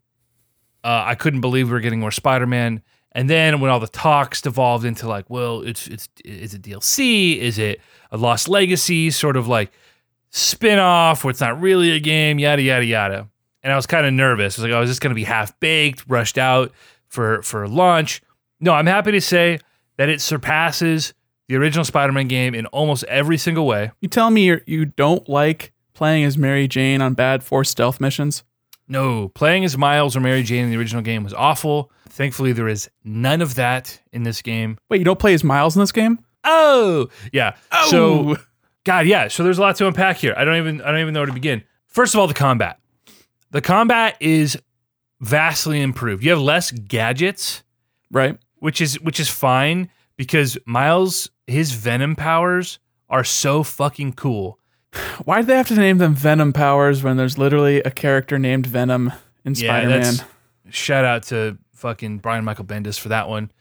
Uh, 0.83 1.03
I 1.05 1.15
couldn't 1.15 1.41
believe 1.41 1.67
we 1.67 1.73
were 1.73 1.79
getting 1.79 1.99
more 1.99 2.11
Spider-Man. 2.11 2.81
And 3.11 3.29
then 3.29 3.59
when 3.59 3.71
all 3.71 3.79
the 3.79 3.87
talks 3.87 4.41
devolved 4.41 4.85
into 4.85 5.07
like, 5.07 5.29
well, 5.29 5.61
it's 5.61 5.87
it's 5.87 6.07
is 6.23 6.53
it 6.53 6.61
DLC? 6.61 7.37
Is 7.37 7.57
it 7.57 7.81
a 8.11 8.17
Lost 8.17 8.47
Legacy 8.47 9.09
sort 9.11 9.35
of 9.35 9.47
like 9.47 9.71
spin-off 10.31 11.23
where 11.23 11.31
it's 11.31 11.41
not 11.41 11.59
really 11.59 11.91
a 11.91 11.99
game, 11.99 12.39
yada 12.39 12.61
yada 12.61 12.85
yada. 12.85 13.27
And 13.63 13.73
I 13.73 13.75
was 13.75 13.85
kind 13.85 14.05
of 14.05 14.13
nervous. 14.13 14.57
I 14.57 14.61
was 14.61 14.71
like, 14.71 14.77
oh, 14.77 14.81
is 14.83 14.89
this 14.89 14.99
gonna 14.99 15.15
be 15.15 15.23
half 15.25 15.59
baked, 15.59 16.05
rushed 16.07 16.37
out 16.37 16.71
for 17.07 17.41
for 17.41 17.67
launch? 17.67 18.21
No, 18.59 18.73
I'm 18.73 18.85
happy 18.87 19.11
to 19.11 19.21
say 19.21 19.59
that 19.97 20.09
it 20.09 20.21
surpasses 20.21 21.13
the 21.47 21.55
original 21.55 21.83
Spider-Man 21.83 22.27
game 22.27 22.53
in 22.53 22.65
almost 22.67 23.03
every 23.05 23.37
single 23.37 23.65
way. 23.65 23.91
You 24.01 24.07
tell 24.09 24.29
me 24.29 24.45
you're, 24.45 24.61
you 24.67 24.85
don't 24.85 25.27
like 25.27 25.73
playing 25.93 26.23
as 26.23 26.37
Mary 26.37 26.67
Jane 26.67 27.01
on 27.01 27.13
bad 27.15 27.43
force 27.43 27.69
stealth 27.69 27.99
missions? 27.99 28.43
No, 28.87 29.29
playing 29.29 29.65
as 29.65 29.77
Miles 29.77 30.15
or 30.15 30.19
Mary 30.19 30.43
Jane 30.43 30.65
in 30.65 30.71
the 30.71 30.77
original 30.77 31.01
game 31.01 31.23
was 31.23 31.33
awful. 31.33 31.91
Thankfully, 32.09 32.53
there 32.53 32.67
is 32.67 32.89
none 33.03 33.41
of 33.41 33.55
that 33.55 33.99
in 34.11 34.23
this 34.23 34.41
game. 34.41 34.77
Wait, 34.89 34.97
you 34.99 35.05
don't 35.05 35.19
play 35.19 35.33
as 35.33 35.43
Miles 35.43 35.75
in 35.75 35.79
this 35.81 35.91
game? 35.91 36.19
Oh, 36.43 37.07
yeah. 37.33 37.55
So, 37.89 38.31
Oh. 38.31 38.37
God, 38.85 39.05
yeah. 39.07 39.27
So 39.27 39.43
there's 39.43 39.57
a 39.57 39.61
lot 39.61 39.75
to 39.77 39.87
unpack 39.87 40.17
here. 40.17 40.33
I 40.37 40.43
don't 40.45 40.55
even 40.57 40.81
I 40.81 40.91
don't 40.91 41.01
even 41.01 41.13
know 41.13 41.19
where 41.19 41.27
to 41.27 41.33
begin. 41.33 41.63
First 41.87 42.13
of 42.13 42.19
all, 42.19 42.27
the 42.27 42.33
combat. 42.33 42.79
The 43.51 43.61
combat 43.61 44.17
is 44.19 44.57
vastly 45.21 45.81
improved. 45.81 46.23
You 46.23 46.31
have 46.31 46.41
less 46.41 46.71
gadgets, 46.71 47.63
right. 48.11 48.37
which 48.57 48.81
is 48.81 48.99
which 49.01 49.19
is 49.19 49.29
fine 49.29 49.89
because 50.17 50.57
Miles 50.65 51.29
his 51.47 51.71
venom 51.71 52.15
powers 52.15 52.79
are 53.09 53.23
so 53.23 53.63
fucking 53.63 54.13
cool. 54.13 54.59
Why 55.25 55.41
do 55.41 55.47
they 55.47 55.57
have 55.57 55.67
to 55.69 55.75
name 55.75 55.97
them 55.97 56.15
Venom 56.15 56.53
powers 56.53 57.03
when 57.03 57.17
there's 57.17 57.37
literally 57.37 57.81
a 57.81 57.91
character 57.91 58.37
named 58.39 58.65
Venom 58.65 59.11
in 59.45 59.55
Spider-Man? 59.55 60.01
that's 60.01 60.23
shout 60.69 61.05
out 61.05 61.23
to 61.23 61.57
fucking 61.73 62.19
Brian 62.19 62.43
Michael 62.43 62.65
Bendis 62.65 62.99
for 62.99 63.09
that 63.09 63.27
one. 63.27 63.51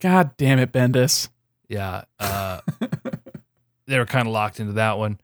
God 0.00 0.36
damn 0.36 0.58
it, 0.58 0.72
Bendis. 0.72 1.28
Yeah. 1.68 2.04
Uh, 2.18 2.60
they 3.86 3.98
were 3.98 4.06
kind 4.06 4.26
of 4.26 4.32
locked 4.32 4.60
into 4.60 4.74
that 4.74 4.98
one. 4.98 5.18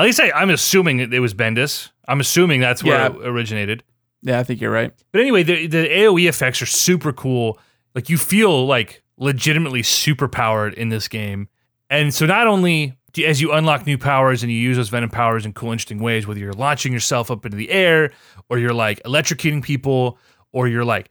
At 0.00 0.04
least 0.06 0.20
I, 0.20 0.30
I'm 0.32 0.50
assuming 0.50 1.00
it 1.00 1.20
was 1.20 1.34
Bendis. 1.34 1.90
I'm 2.08 2.20
assuming 2.20 2.60
that's 2.60 2.82
where 2.82 2.98
Yeah. 2.98 3.06
it 3.08 3.26
originated. 3.26 3.82
Yeah, 4.22 4.38
I 4.38 4.42
think 4.44 4.60
you're 4.60 4.70
right. 4.70 4.92
But 5.12 5.20
anyway, 5.20 5.42
the, 5.42 5.66
the 5.66 5.88
AoE 5.88 6.28
effects 6.28 6.60
are 6.62 6.66
super 6.66 7.12
cool. 7.12 7.58
Like 7.94 8.08
you 8.08 8.18
feel 8.18 8.66
like 8.66 9.02
legitimately 9.16 9.82
super 9.82 10.28
powered 10.28 10.74
in 10.74 10.88
this 10.88 11.08
game. 11.08 11.48
And 11.88 12.12
so 12.14 12.26
not 12.26 12.46
only 12.46 12.94
do- 13.12 13.24
as 13.24 13.40
you 13.40 13.52
unlock 13.52 13.86
new 13.86 13.98
powers 13.98 14.42
and 14.42 14.50
you 14.52 14.58
use 14.58 14.76
those 14.76 14.88
venom 14.88 15.10
powers 15.10 15.44
in 15.46 15.52
cool, 15.52 15.72
interesting 15.72 16.00
ways, 16.00 16.26
whether 16.26 16.40
you're 16.40 16.52
launching 16.52 16.92
yourself 16.92 17.30
up 17.30 17.44
into 17.44 17.56
the 17.56 17.70
air 17.70 18.10
or 18.48 18.58
you're 18.58 18.74
like 18.74 19.02
electrocuting 19.04 19.62
people 19.62 20.18
or 20.52 20.68
you're 20.68 20.84
like, 20.84 21.10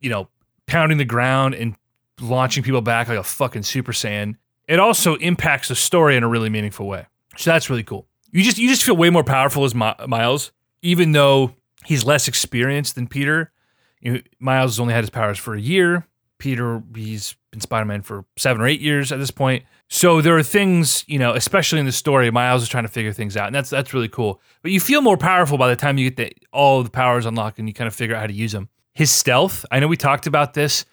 you 0.00 0.10
know, 0.10 0.28
pounding 0.66 0.98
the 0.98 1.04
ground 1.04 1.54
and 1.54 1.76
launching 2.20 2.62
people 2.62 2.80
back 2.80 3.08
like 3.08 3.18
a 3.18 3.22
fucking 3.22 3.62
Super 3.62 3.92
Saiyan, 3.92 4.36
it 4.68 4.78
also 4.78 5.14
impacts 5.16 5.68
the 5.68 5.74
story 5.74 6.16
in 6.16 6.22
a 6.22 6.28
really 6.28 6.48
meaningful 6.50 6.86
way. 6.86 7.06
So 7.36 7.50
that's 7.50 7.70
really 7.70 7.82
cool. 7.84 8.06
You 8.32 8.42
just 8.42 8.58
you 8.58 8.68
just 8.68 8.84
feel 8.84 8.96
way 8.96 9.10
more 9.10 9.24
powerful 9.24 9.64
as 9.64 9.74
Mi- 9.74 9.94
Miles, 10.06 10.52
even 10.82 11.12
though 11.12 11.54
he's 11.84 12.04
less 12.04 12.28
experienced 12.28 12.94
than 12.94 13.06
Peter. 13.06 13.52
You 14.00 14.12
know, 14.12 14.20
Miles 14.38 14.72
has 14.72 14.80
only 14.80 14.94
had 14.94 15.04
his 15.04 15.10
powers 15.10 15.38
for 15.38 15.54
a 15.54 15.60
year. 15.60 16.06
Peter, 16.38 16.82
he's 16.94 17.36
been 17.50 17.60
Spider 17.60 17.84
Man 17.84 18.02
for 18.02 18.24
seven 18.36 18.62
or 18.62 18.66
eight 18.66 18.80
years 18.80 19.12
at 19.12 19.18
this 19.18 19.30
point. 19.30 19.64
So 19.88 20.20
there 20.20 20.36
are 20.36 20.42
things, 20.42 21.04
you 21.06 21.18
know, 21.18 21.34
especially 21.34 21.80
in 21.80 21.86
the 21.86 21.92
story, 21.92 22.30
Miles 22.30 22.62
is 22.62 22.68
trying 22.68 22.84
to 22.84 22.88
figure 22.88 23.12
things 23.12 23.36
out, 23.36 23.46
and 23.46 23.54
that's 23.54 23.70
that's 23.70 23.92
really 23.92 24.08
cool. 24.08 24.40
But 24.62 24.70
you 24.70 24.80
feel 24.80 25.02
more 25.02 25.16
powerful 25.16 25.58
by 25.58 25.68
the 25.68 25.76
time 25.76 25.98
you 25.98 26.10
get 26.10 26.16
the, 26.16 26.32
all 26.52 26.82
the 26.82 26.90
powers 26.90 27.26
unlocked 27.26 27.58
and 27.58 27.68
you 27.68 27.74
kind 27.74 27.88
of 27.88 27.94
figure 27.94 28.16
out 28.16 28.20
how 28.20 28.26
to 28.26 28.32
use 28.32 28.52
them. 28.52 28.68
His 28.94 29.10
stealth, 29.10 29.64
I 29.70 29.80
know 29.80 29.86
we 29.86 29.96
talked 29.96 30.26
about 30.26 30.54
this 30.54 30.84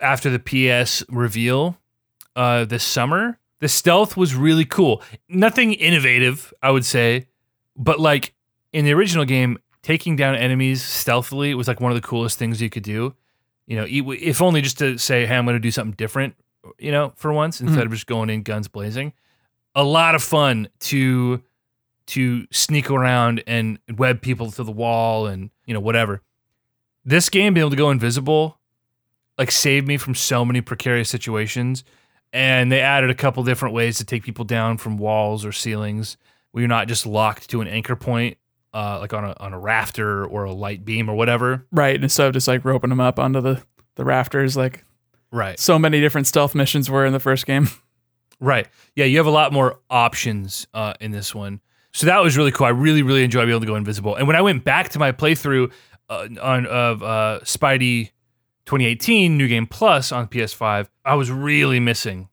after 0.00 0.30
the 0.30 0.38
PS 0.38 1.04
reveal 1.08 1.76
uh, 2.36 2.64
this 2.64 2.82
summer. 2.84 3.38
The 3.60 3.68
stealth 3.68 4.16
was 4.16 4.34
really 4.34 4.64
cool. 4.64 5.02
Nothing 5.28 5.72
innovative, 5.74 6.52
I 6.62 6.70
would 6.70 6.84
say, 6.84 7.26
but 7.76 8.00
like 8.00 8.34
in 8.72 8.84
the 8.84 8.92
original 8.92 9.24
game, 9.24 9.58
taking 9.82 10.16
down 10.16 10.34
enemies 10.34 10.82
stealthily 10.82 11.54
was 11.54 11.68
like 11.68 11.80
one 11.80 11.92
of 11.92 11.96
the 11.96 12.06
coolest 12.06 12.38
things 12.38 12.60
you 12.60 12.70
could 12.70 12.82
do. 12.82 13.14
You 13.66 13.76
know, 13.76 13.86
if 13.88 14.42
only 14.42 14.60
just 14.60 14.78
to 14.78 14.98
say, 14.98 15.24
"Hey, 15.24 15.36
I'm 15.36 15.46
going 15.46 15.54
to 15.54 15.60
do 15.60 15.70
something 15.70 15.94
different," 15.96 16.34
you 16.78 16.92
know, 16.92 17.12
for 17.16 17.32
once 17.32 17.56
mm-hmm. 17.56 17.68
instead 17.68 17.86
of 17.86 17.92
just 17.92 18.06
going 18.06 18.28
in 18.28 18.42
guns 18.42 18.68
blazing. 18.68 19.12
A 19.74 19.84
lot 19.84 20.14
of 20.14 20.22
fun 20.22 20.68
to 20.80 21.42
to 22.06 22.46
sneak 22.50 22.90
around 22.90 23.42
and 23.46 23.78
web 23.96 24.20
people 24.20 24.50
to 24.50 24.62
the 24.62 24.72
wall 24.72 25.26
and 25.26 25.50
you 25.66 25.72
know 25.72 25.80
whatever. 25.80 26.20
This 27.04 27.28
game 27.28 27.54
being 27.54 27.62
able 27.62 27.70
to 27.70 27.76
go 27.76 27.90
invisible 27.90 28.58
like 29.38 29.50
saved 29.50 29.86
me 29.86 29.96
from 29.96 30.14
so 30.14 30.44
many 30.44 30.60
precarious 30.60 31.08
situations. 31.08 31.84
And 32.34 32.70
they 32.70 32.80
added 32.80 33.08
a 33.10 33.14
couple 33.14 33.42
different 33.44 33.74
ways 33.74 33.96
to 33.98 34.04
take 34.04 34.24
people 34.24 34.44
down 34.44 34.76
from 34.76 34.98
walls 34.98 35.44
or 35.46 35.52
ceilings 35.52 36.16
where 36.50 36.62
you're 36.62 36.68
not 36.68 36.88
just 36.88 37.06
locked 37.06 37.48
to 37.50 37.60
an 37.60 37.68
anchor 37.68 37.94
point, 37.96 38.36
uh, 38.74 38.98
like 39.00 39.12
on 39.14 39.24
a 39.24 39.36
on 39.38 39.52
a 39.54 39.58
rafter 39.58 40.26
or 40.26 40.42
a 40.44 40.52
light 40.52 40.84
beam 40.84 41.08
or 41.08 41.14
whatever. 41.14 41.64
Right. 41.70 41.98
And 42.00 42.10
so 42.10 42.32
just 42.32 42.48
like 42.48 42.64
roping 42.64 42.90
them 42.90 42.98
up 43.00 43.18
onto 43.20 43.40
the, 43.40 43.62
the 43.94 44.04
rafters, 44.04 44.56
like 44.56 44.84
Right. 45.30 45.58
so 45.60 45.78
many 45.78 46.00
different 46.00 46.26
stealth 46.26 46.54
missions 46.56 46.90
were 46.90 47.06
in 47.06 47.12
the 47.12 47.20
first 47.20 47.46
game. 47.46 47.68
Right. 48.40 48.66
Yeah, 48.96 49.04
you 49.04 49.16
have 49.18 49.26
a 49.26 49.30
lot 49.30 49.52
more 49.52 49.78
options 49.88 50.66
uh, 50.74 50.94
in 51.00 51.12
this 51.12 51.34
one. 51.34 51.60
So 51.92 52.06
that 52.06 52.18
was 52.22 52.36
really 52.36 52.50
cool. 52.50 52.66
I 52.66 52.70
really, 52.70 53.02
really 53.02 53.22
enjoyed 53.22 53.42
being 53.44 53.50
able 53.50 53.60
to 53.60 53.66
go 53.66 53.76
invisible. 53.76 54.16
And 54.16 54.26
when 54.26 54.34
I 54.34 54.42
went 54.42 54.64
back 54.64 54.88
to 54.90 54.98
my 54.98 55.12
playthrough 55.12 55.70
uh, 56.10 56.28
on 56.42 56.66
of 56.66 57.02
uh, 57.02 57.38
Spidey 57.44 58.10
2018 58.66 59.36
New 59.36 59.48
Game 59.48 59.66
Plus 59.66 60.12
on 60.12 60.28
PS5, 60.28 60.88
I 61.04 61.14
was 61.14 61.30
really 61.30 61.80
missing 61.80 62.28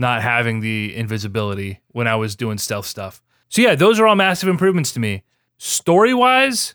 not 0.00 0.22
having 0.22 0.60
the 0.60 0.96
invisibility 0.96 1.80
when 1.88 2.06
I 2.06 2.16
was 2.16 2.34
doing 2.34 2.56
stealth 2.58 2.86
stuff. 2.86 3.22
So 3.50 3.60
yeah, 3.60 3.74
those 3.74 4.00
are 4.00 4.06
all 4.06 4.16
massive 4.16 4.48
improvements 4.48 4.92
to 4.92 5.00
me. 5.00 5.24
Story 5.58 6.14
wise, 6.14 6.74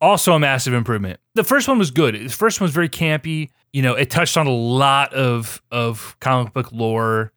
also 0.00 0.32
a 0.32 0.38
massive 0.38 0.72
improvement. 0.72 1.20
The 1.34 1.44
first 1.44 1.68
one 1.68 1.78
was 1.78 1.90
good. 1.90 2.14
The 2.14 2.28
first 2.28 2.58
one 2.58 2.64
was 2.64 2.72
very 2.72 2.88
campy. 2.88 3.50
You 3.72 3.82
know, 3.82 3.94
it 3.94 4.08
touched 4.10 4.38
on 4.38 4.46
a 4.46 4.52
lot 4.52 5.12
of 5.12 5.62
of 5.70 6.16
comic 6.20 6.54
book 6.54 6.72
lore 6.72 7.32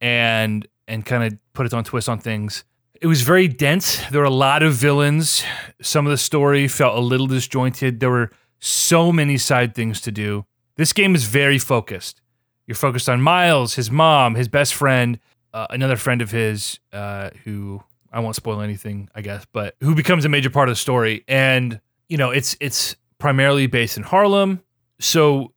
and 0.00 0.68
and 0.86 1.06
kind 1.06 1.24
of 1.24 1.38
put 1.54 1.64
its 1.64 1.74
own 1.74 1.84
twist 1.84 2.08
on 2.08 2.18
things. 2.18 2.64
It 3.00 3.06
was 3.06 3.22
very 3.22 3.48
dense. 3.48 4.04
There 4.10 4.20
were 4.20 4.26
a 4.26 4.30
lot 4.30 4.62
of 4.62 4.74
villains. 4.74 5.42
Some 5.80 6.06
of 6.06 6.10
the 6.10 6.18
story 6.18 6.68
felt 6.68 6.98
a 6.98 7.00
little 7.00 7.26
disjointed. 7.26 8.00
There 8.00 8.10
were 8.10 8.30
so 8.60 9.10
many 9.10 9.36
side 9.36 9.74
things 9.74 10.00
to 10.02 10.12
do. 10.12 10.44
This 10.76 10.92
game 10.92 11.14
is 11.14 11.24
very 11.24 11.58
focused. 11.58 12.20
You're 12.66 12.76
focused 12.76 13.08
on 13.08 13.20
Miles, 13.20 13.74
his 13.74 13.90
mom, 13.90 14.36
his 14.36 14.48
best 14.48 14.74
friend, 14.74 15.18
uh, 15.52 15.66
another 15.70 15.96
friend 15.96 16.22
of 16.22 16.30
his 16.30 16.78
uh, 16.92 17.30
who 17.44 17.82
I 18.12 18.20
won't 18.20 18.36
spoil 18.36 18.60
anything, 18.60 19.08
I 19.14 19.22
guess, 19.22 19.44
but 19.52 19.74
who 19.80 19.94
becomes 19.94 20.24
a 20.24 20.28
major 20.28 20.50
part 20.50 20.68
of 20.68 20.72
the 20.72 20.76
story. 20.80 21.24
And 21.26 21.80
you 22.08 22.16
know, 22.16 22.30
it's 22.30 22.56
it's 22.60 22.96
primarily 23.18 23.66
based 23.66 23.96
in 23.96 24.02
Harlem. 24.02 24.62
So 25.00 25.52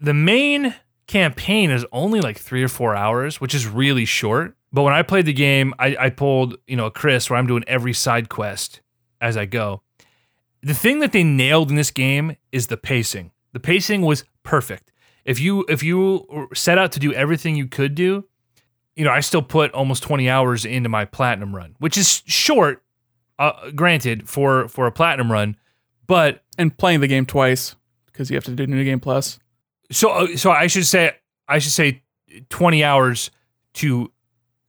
the 0.00 0.14
main 0.14 0.74
campaign 1.06 1.70
is 1.70 1.84
only 1.92 2.20
like 2.20 2.38
three 2.38 2.62
or 2.62 2.68
four 2.68 2.94
hours, 2.94 3.40
which 3.40 3.54
is 3.54 3.66
really 3.66 4.04
short. 4.04 4.56
But 4.72 4.82
when 4.82 4.94
I 4.94 5.02
played 5.02 5.26
the 5.26 5.32
game, 5.32 5.74
I, 5.78 5.96
I 5.98 6.10
pulled, 6.10 6.56
you 6.66 6.76
know, 6.76 6.86
a 6.86 6.90
Chris 6.90 7.28
where 7.28 7.38
I'm 7.38 7.46
doing 7.46 7.64
every 7.66 7.92
side 7.92 8.28
quest 8.28 8.80
as 9.20 9.36
I 9.36 9.44
go. 9.44 9.82
The 10.62 10.74
thing 10.74 11.00
that 11.00 11.12
they 11.12 11.24
nailed 11.24 11.70
in 11.70 11.76
this 11.76 11.90
game 11.90 12.36
is 12.52 12.68
the 12.68 12.76
pacing. 12.76 13.32
The 13.52 13.60
pacing 13.60 14.02
was 14.02 14.24
perfect. 14.42 14.92
If 15.24 15.38
you 15.40 15.64
if 15.68 15.82
you 15.82 16.48
set 16.54 16.78
out 16.78 16.92
to 16.92 17.00
do 17.00 17.12
everything 17.12 17.56
you 17.56 17.66
could 17.66 17.94
do, 17.94 18.24
you 18.96 19.04
know, 19.04 19.10
I 19.10 19.20
still 19.20 19.42
put 19.42 19.72
almost 19.72 20.02
20 20.02 20.28
hours 20.28 20.64
into 20.64 20.88
my 20.88 21.04
platinum 21.04 21.54
run, 21.54 21.76
which 21.78 21.96
is 21.96 22.22
short, 22.26 22.82
uh, 23.38 23.70
granted 23.70 24.28
for 24.28 24.68
for 24.68 24.86
a 24.86 24.92
platinum 24.92 25.30
run, 25.30 25.56
but 26.06 26.42
And 26.58 26.76
playing 26.76 27.00
the 27.00 27.08
game 27.08 27.26
twice 27.26 27.74
because 28.06 28.30
you 28.30 28.36
have 28.36 28.44
to 28.44 28.52
do 28.52 28.66
New 28.66 28.84
Game 28.84 29.00
Plus. 29.00 29.38
so 29.90 30.10
uh, 30.10 30.36
so 30.36 30.50
I 30.50 30.66
should 30.66 30.86
say 30.86 31.16
I 31.48 31.58
should 31.58 31.72
say 31.72 32.02
20 32.50 32.84
hours 32.84 33.30
to 33.74 34.12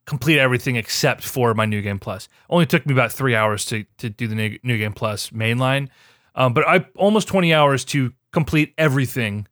complete 0.05 0.39
everything 0.39 0.75
except 0.75 1.23
for 1.23 1.53
my 1.53 1.65
new 1.65 1.81
game 1.81 1.99
plus. 1.99 2.27
Only 2.49 2.65
took 2.65 2.85
me 2.85 2.93
about 2.93 3.11
3 3.11 3.35
hours 3.35 3.65
to 3.65 3.85
to 3.97 4.09
do 4.09 4.27
the 4.27 4.35
new, 4.35 4.77
game 4.77 4.93
plus 4.93 5.29
mainline. 5.29 5.89
Um, 6.35 6.53
but 6.53 6.67
I 6.67 6.85
almost 6.95 7.27
20 7.27 7.53
hours 7.53 7.85
to 7.85 8.13
complete 8.31 8.73
everything 8.77 9.47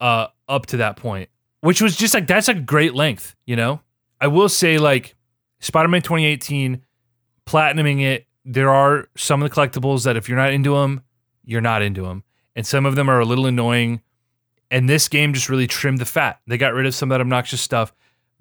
uh 0.00 0.28
up 0.48 0.66
to 0.66 0.76
that 0.78 0.96
point, 0.96 1.28
which 1.60 1.80
was 1.82 1.96
just 1.96 2.14
like 2.14 2.26
that's 2.26 2.48
a 2.48 2.54
great 2.54 2.94
length, 2.94 3.34
you 3.46 3.56
know? 3.56 3.80
I 4.20 4.28
will 4.28 4.48
say 4.48 4.78
like 4.78 5.14
Spider-Man 5.60 6.02
2018 6.02 6.82
platinuming 7.46 8.02
it, 8.02 8.26
there 8.44 8.70
are 8.70 9.08
some 9.16 9.42
of 9.42 9.50
the 9.50 9.54
collectibles 9.54 10.04
that 10.04 10.16
if 10.16 10.28
you're 10.28 10.38
not 10.38 10.52
into 10.52 10.74
them, 10.74 11.02
you're 11.44 11.60
not 11.60 11.82
into 11.82 12.02
them. 12.02 12.24
And 12.56 12.66
some 12.66 12.86
of 12.86 12.94
them 12.94 13.10
are 13.10 13.20
a 13.20 13.24
little 13.24 13.46
annoying 13.46 14.00
and 14.74 14.88
this 14.88 15.08
game 15.08 15.32
just 15.32 15.48
really 15.48 15.68
trimmed 15.68 15.98
the 15.98 16.04
fat. 16.04 16.40
They 16.48 16.58
got 16.58 16.74
rid 16.74 16.84
of 16.84 16.94
some 16.94 17.10
of 17.10 17.14
that 17.14 17.20
obnoxious 17.20 17.60
stuff. 17.60 17.94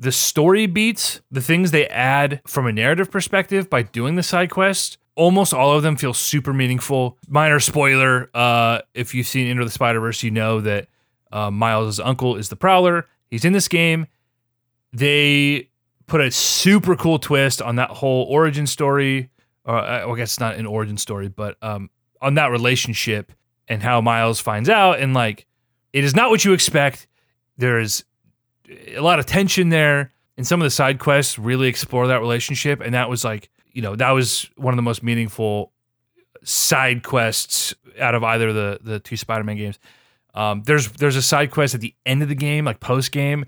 The 0.03 0.11
story 0.11 0.65
beats, 0.65 1.21
the 1.31 1.39
things 1.39 1.71
they 1.71 1.87
add 1.87 2.41
from 2.45 2.67
a 2.67 2.73
narrative 2.73 3.09
perspective 3.09 3.69
by 3.69 3.83
doing 3.83 4.15
the 4.15 4.23
side 4.23 4.49
quest, 4.49 4.97
almost 5.15 5.53
all 5.53 5.71
of 5.71 5.81
them 5.81 5.95
feel 5.95 6.13
super 6.13 6.51
meaningful. 6.51 7.17
Minor 7.29 7.61
spoiler: 7.61 8.29
uh, 8.33 8.79
if 8.93 9.15
you've 9.15 9.27
seen 9.27 9.47
Into 9.47 9.63
the 9.63 9.71
Spider 9.71 10.01
Verse, 10.01 10.21
you 10.21 10.29
know 10.29 10.59
that 10.59 10.89
uh, 11.31 11.49
Miles' 11.49 12.01
uncle 12.01 12.35
is 12.35 12.49
the 12.49 12.57
Prowler. 12.57 13.07
He's 13.31 13.45
in 13.45 13.53
this 13.53 13.69
game. 13.69 14.07
They 14.91 15.69
put 16.05 16.19
a 16.19 16.31
super 16.31 16.97
cool 16.97 17.17
twist 17.17 17.61
on 17.61 17.77
that 17.77 17.89
whole 17.89 18.25
origin 18.25 18.67
story. 18.67 19.29
Or 19.63 19.77
uh, 19.77 20.11
I 20.11 20.15
guess 20.17 20.31
it's 20.31 20.39
not 20.41 20.55
an 20.55 20.65
origin 20.65 20.97
story, 20.97 21.29
but 21.29 21.55
um, 21.61 21.89
on 22.21 22.33
that 22.33 22.51
relationship 22.51 23.31
and 23.69 23.81
how 23.81 24.01
Miles 24.01 24.41
finds 24.41 24.67
out 24.67 24.99
and 24.99 25.13
like 25.13 25.45
it 25.93 26.03
is 26.03 26.13
not 26.13 26.29
what 26.29 26.43
you 26.43 26.51
expect. 26.51 27.07
There's 27.57 28.03
a 28.95 28.99
lot 28.99 29.19
of 29.19 29.25
tension 29.25 29.69
there, 29.69 30.11
and 30.37 30.45
some 30.45 30.61
of 30.61 30.65
the 30.65 30.71
side 30.71 30.99
quests 30.99 31.37
really 31.37 31.67
explore 31.67 32.07
that 32.07 32.19
relationship. 32.19 32.81
And 32.81 32.93
that 32.93 33.09
was 33.09 33.23
like, 33.23 33.49
you 33.71 33.81
know, 33.81 33.95
that 33.95 34.11
was 34.11 34.49
one 34.55 34.73
of 34.73 34.77
the 34.77 34.83
most 34.83 35.03
meaningful 35.03 35.71
side 36.43 37.03
quests 37.03 37.73
out 37.99 38.15
of 38.15 38.23
either 38.23 38.51
the 38.53 38.79
the 38.81 38.99
two 38.99 39.17
Spider-Man 39.17 39.57
games. 39.57 39.79
Um, 40.33 40.63
there's 40.63 40.91
there's 40.93 41.15
a 41.15 41.21
side 41.21 41.51
quest 41.51 41.75
at 41.75 41.81
the 41.81 41.93
end 42.05 42.23
of 42.23 42.29
the 42.29 42.35
game, 42.35 42.65
like 42.65 42.79
post 42.79 43.11
game, 43.11 43.45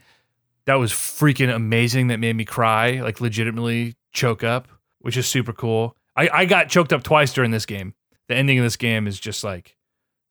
that 0.65 0.75
was 0.75 0.91
freaking 0.91 1.53
amazing. 1.53 2.07
That 2.07 2.19
made 2.19 2.35
me 2.35 2.45
cry, 2.45 3.01
like 3.01 3.21
legitimately 3.21 3.95
choke 4.11 4.43
up, 4.43 4.67
which 4.99 5.17
is 5.17 5.27
super 5.27 5.53
cool. 5.53 5.95
I, 6.15 6.29
I 6.31 6.45
got 6.45 6.69
choked 6.69 6.93
up 6.93 7.03
twice 7.03 7.33
during 7.33 7.51
this 7.51 7.65
game. 7.65 7.93
The 8.27 8.35
ending 8.35 8.57
of 8.59 8.63
this 8.63 8.77
game 8.77 9.07
is 9.07 9.19
just 9.19 9.43
like 9.43 9.75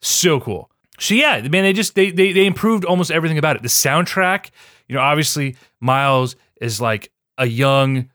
so 0.02 0.40
cool. 0.40 0.70
So 0.98 1.14
yeah, 1.14 1.40
man, 1.42 1.64
they 1.64 1.72
just 1.72 1.94
they 1.94 2.10
they 2.10 2.32
they 2.32 2.46
improved 2.46 2.84
almost 2.84 3.10
everything 3.10 3.38
about 3.38 3.56
it. 3.56 3.62
The 3.62 3.68
soundtrack, 3.68 4.50
you 4.88 4.94
know, 4.94 5.00
obviously 5.00 5.56
Miles 5.80 6.36
is 6.60 6.80
like 6.80 7.10
a 7.38 7.46
young, 7.46 8.10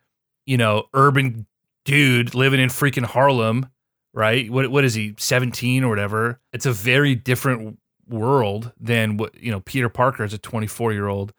you 0.46 0.58
know, 0.58 0.86
urban 0.94 1.46
dude 1.86 2.36
living 2.36 2.60
in 2.60 2.70
freaking 2.70 3.06
Harlem, 3.06 3.68
right? 4.14 4.50
What 4.50 4.70
what 4.72 4.84
is 4.84 4.94
he, 4.94 5.16
17 5.18 5.84
or 5.84 5.90
whatever? 5.90 6.40
It's 6.54 6.66
a 6.66 6.72
very 6.72 7.16
different 7.16 7.80
world 8.08 8.72
than 8.80 9.18
what, 9.18 9.36
you 9.42 9.52
know, 9.52 9.60
Peter 9.62 9.90
Parker 9.90 10.24
is 10.24 10.34
a 10.34 10.40
24-year-old 10.40 11.34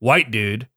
white 0.00 0.30
dude, 0.30 0.68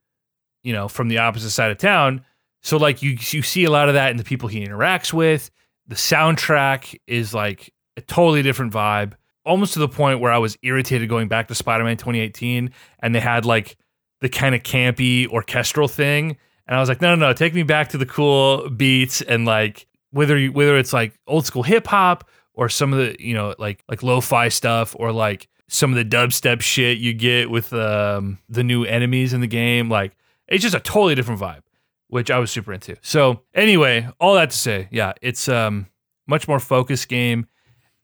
you 0.64 0.73
know, 0.73 0.88
from 0.88 1.07
the 1.07 1.18
opposite 1.18 1.49
side 1.52 1.72
of 1.72 1.77
town. 1.77 2.23
So 2.61 2.77
like 2.77 3.02
you 3.02 3.11
you 3.11 3.41
see 3.41 3.64
a 3.64 3.72
lot 3.72 3.88
of 3.88 3.95
that 3.95 4.11
in 4.11 4.18
the 4.18 4.23
people 4.23 4.49
he 4.49 4.65
interacts 4.65 5.14
with. 5.14 5.49
The 5.88 5.95
soundtrack 5.95 6.99
is 7.07 7.34
like 7.34 7.73
a 7.98 8.02
totally 8.02 8.44
different 8.44 8.73
vibe, 8.73 9.14
almost 9.45 9.73
to 9.73 9.80
the 9.80 9.90
point 9.90 10.19
where 10.19 10.31
I 10.31 10.38
was 10.38 10.57
irritated 10.61 11.10
going 11.10 11.27
back 11.27 11.48
to 11.48 11.56
Spider-Man 11.56 11.98
2018 11.98 12.72
and 12.99 13.15
they 13.15 13.19
had 13.19 13.45
like 13.45 13.77
the 14.22 14.30
kind 14.30 14.56
of 14.56 14.64
campy 14.64 15.28
orchestral 15.28 15.88
thing 15.88 16.38
and 16.70 16.76
I 16.76 16.80
was 16.80 16.88
like, 16.88 17.02
no, 17.02 17.16
no, 17.16 17.28
no, 17.28 17.34
take 17.34 17.56
me 17.56 17.64
back 17.64 17.90
to 17.90 17.98
the 17.98 18.06
cool 18.06 18.70
beats 18.70 19.24
and 19.24 19.44
like 19.44 19.88
whether 20.12 20.38
you, 20.38 20.52
whether 20.52 20.78
it's 20.78 20.94
like 20.94 21.20
old 21.26 21.48
school 21.48 21.64
hip 21.64 21.88
hop 21.88 22.30
or 22.54 22.70
some 22.70 22.94
of 22.94 23.00
the 23.00 23.16
you 23.20 23.34
know 23.34 23.56
like 23.58 23.84
like 23.90 24.04
lo-fi 24.04 24.50
stuff 24.50 24.96
or 25.00 25.12
like 25.12 25.48
some 25.68 25.91
of 25.91 25.98
the 25.98 26.06
dubstep 26.06 26.62
shit 26.62 27.00
you 27.00 27.14
get 27.14 27.50
with 27.50 27.74
um, 27.74 28.38
the 28.50 28.64
new 28.64 28.84
enemies 28.84 29.34
in 29.34 29.41
the 29.41 29.48
game. 29.48 29.90
Like 29.90 30.16
it's 30.48 30.62
just 30.62 30.76
a 30.76 30.80
totally 30.80 31.16
different 31.16 31.41
vibe, 31.41 31.64
which 32.08 32.30
I 32.30 32.38
was 32.38 32.52
super 32.52 32.72
into. 32.72 32.96
So 33.02 33.41
anyway, 33.56 34.08
all 34.20 34.36
that 34.36 34.52
to 34.52 34.58
say, 34.58 34.90
yeah, 34.91 35.14
it's 35.24 35.50
um 35.50 35.88
much 36.28 36.48
more 36.48 36.60
focused 36.60 37.10
game. 37.10 37.48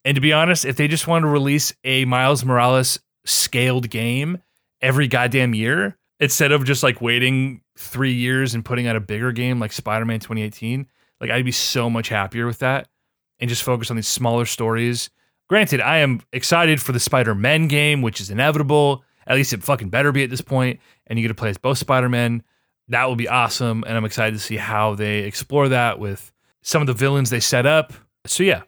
And 0.04 0.16
to 0.16 0.22
be 0.22 0.34
honest, 0.34 0.66
if 0.66 0.76
they 0.76 0.88
just 0.88 1.06
want 1.06 1.22
to 1.22 1.28
release 1.28 1.72
a 1.84 2.06
Miles 2.06 2.44
Morales 2.44 3.00
scaled 3.26 3.92
game 3.92 4.42
every 4.82 5.08
goddamn 5.08 5.54
year, 5.54 6.00
instead 6.20 6.52
of 6.52 6.64
just 6.66 6.84
like 6.84 7.02
waiting 7.02 7.62
three 7.78 8.14
years 8.14 8.54
and 8.54 8.64
putting 8.64 8.88
out 8.88 8.96
a 8.96 9.02
bigger 9.02 9.32
game 9.32 9.60
like 9.60 9.72
Spider 9.72 10.06
Man 10.06 10.20
2018, 10.20 10.88
like 11.20 11.30
I'd 11.30 11.46
be 11.46 11.52
so 11.52 11.90
much 11.90 12.10
happier 12.10 12.46
with 12.46 12.60
that 12.60 12.88
and 13.40 13.50
just 13.50 13.64
focus 13.64 13.90
on 13.90 13.96
these 13.96 14.08
smaller 14.08 14.46
stories. 14.46 15.10
Granted, 15.48 15.82
I 15.82 15.98
am 15.98 16.22
excited 16.34 16.82
for 16.82 16.92
the 16.92 17.00
Spider 17.00 17.36
Man 17.36 17.68
game, 17.68 18.02
which 18.02 18.20
is 18.20 18.30
inevitable. 18.30 19.04
At 19.28 19.36
least 19.36 19.54
it 19.54 19.64
fucking 19.64 19.90
better 19.90 20.12
be 20.12 20.24
at 20.24 20.30
this 20.30 20.42
point, 20.42 20.80
and 21.08 21.18
you 21.18 21.24
get 21.24 21.30
to 21.30 21.36
play 21.36 21.50
as 21.50 21.58
both 21.58 21.78
Spider 21.78 22.10
Men. 22.10 22.44
That 22.88 23.06
will 23.06 23.16
be 23.16 23.28
awesome, 23.28 23.84
and 23.88 23.98
I'm 23.98 24.06
excited 24.06 24.34
to 24.34 24.44
see 24.44 24.58
how 24.58 24.96
they 24.96 25.20
explore 25.20 25.70
that 25.70 26.00
with 26.00 26.32
some 26.62 26.82
of 26.82 26.88
the 26.88 26.94
villains 26.94 27.30
they 27.30 27.40
set 27.40 27.66
up. 27.66 27.94
So 28.26 28.44
yeah, 28.44 28.64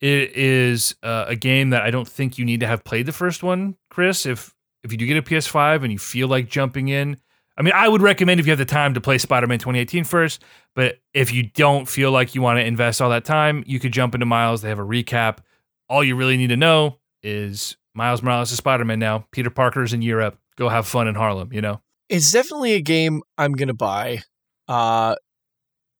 it 0.00 0.36
is 0.36 0.94
uh, 1.02 1.26
a 1.28 1.36
game 1.36 1.70
that 1.70 1.82
I 1.82 1.90
don't 1.90 2.08
think 2.08 2.38
you 2.38 2.44
need 2.44 2.60
to 2.60 2.66
have 2.66 2.84
played 2.84 3.06
the 3.06 3.12
first 3.12 3.42
one, 3.42 3.76
Chris. 3.90 4.26
If 4.26 4.54
if 4.82 4.92
you 4.92 4.98
do 4.98 5.06
get 5.06 5.16
a 5.16 5.22
PS5 5.22 5.82
and 5.82 5.92
you 5.92 5.98
feel 5.98 6.28
like 6.28 6.48
jumping 6.48 6.88
in, 6.88 7.16
I 7.56 7.62
mean, 7.62 7.74
I 7.74 7.88
would 7.88 8.02
recommend 8.02 8.38
if 8.38 8.46
you 8.46 8.52
have 8.52 8.58
the 8.58 8.64
time 8.64 8.94
to 8.94 9.00
play 9.00 9.18
Spider 9.18 9.48
Man 9.48 9.58
2018 9.58 10.04
first. 10.04 10.44
But 10.76 11.00
if 11.12 11.32
you 11.32 11.42
don't 11.42 11.88
feel 11.88 12.12
like 12.12 12.34
you 12.34 12.40
want 12.40 12.58
to 12.58 12.64
invest 12.64 13.02
all 13.02 13.10
that 13.10 13.24
time, 13.24 13.64
you 13.66 13.80
could 13.80 13.92
jump 13.92 14.14
into 14.14 14.26
Miles. 14.26 14.62
They 14.62 14.68
have 14.68 14.78
a 14.78 14.84
recap. 14.84 15.38
All 15.88 16.04
you 16.04 16.14
really 16.14 16.36
need 16.36 16.48
to 16.48 16.56
know 16.56 16.98
is 17.22 17.76
Miles 17.94 18.22
Morales 18.22 18.52
is 18.52 18.58
Spider 18.58 18.84
Man 18.84 19.00
now. 19.00 19.26
Peter 19.32 19.50
Parker's 19.50 19.92
in 19.92 20.02
Europe. 20.02 20.38
Go 20.56 20.68
have 20.68 20.86
fun 20.86 21.08
in 21.08 21.16
Harlem, 21.16 21.52
you 21.52 21.60
know? 21.60 21.80
It's 22.08 22.30
definitely 22.30 22.74
a 22.74 22.80
game 22.80 23.22
I'm 23.36 23.52
going 23.52 23.68
to 23.68 23.74
buy. 23.74 24.22
Uh, 24.68 25.16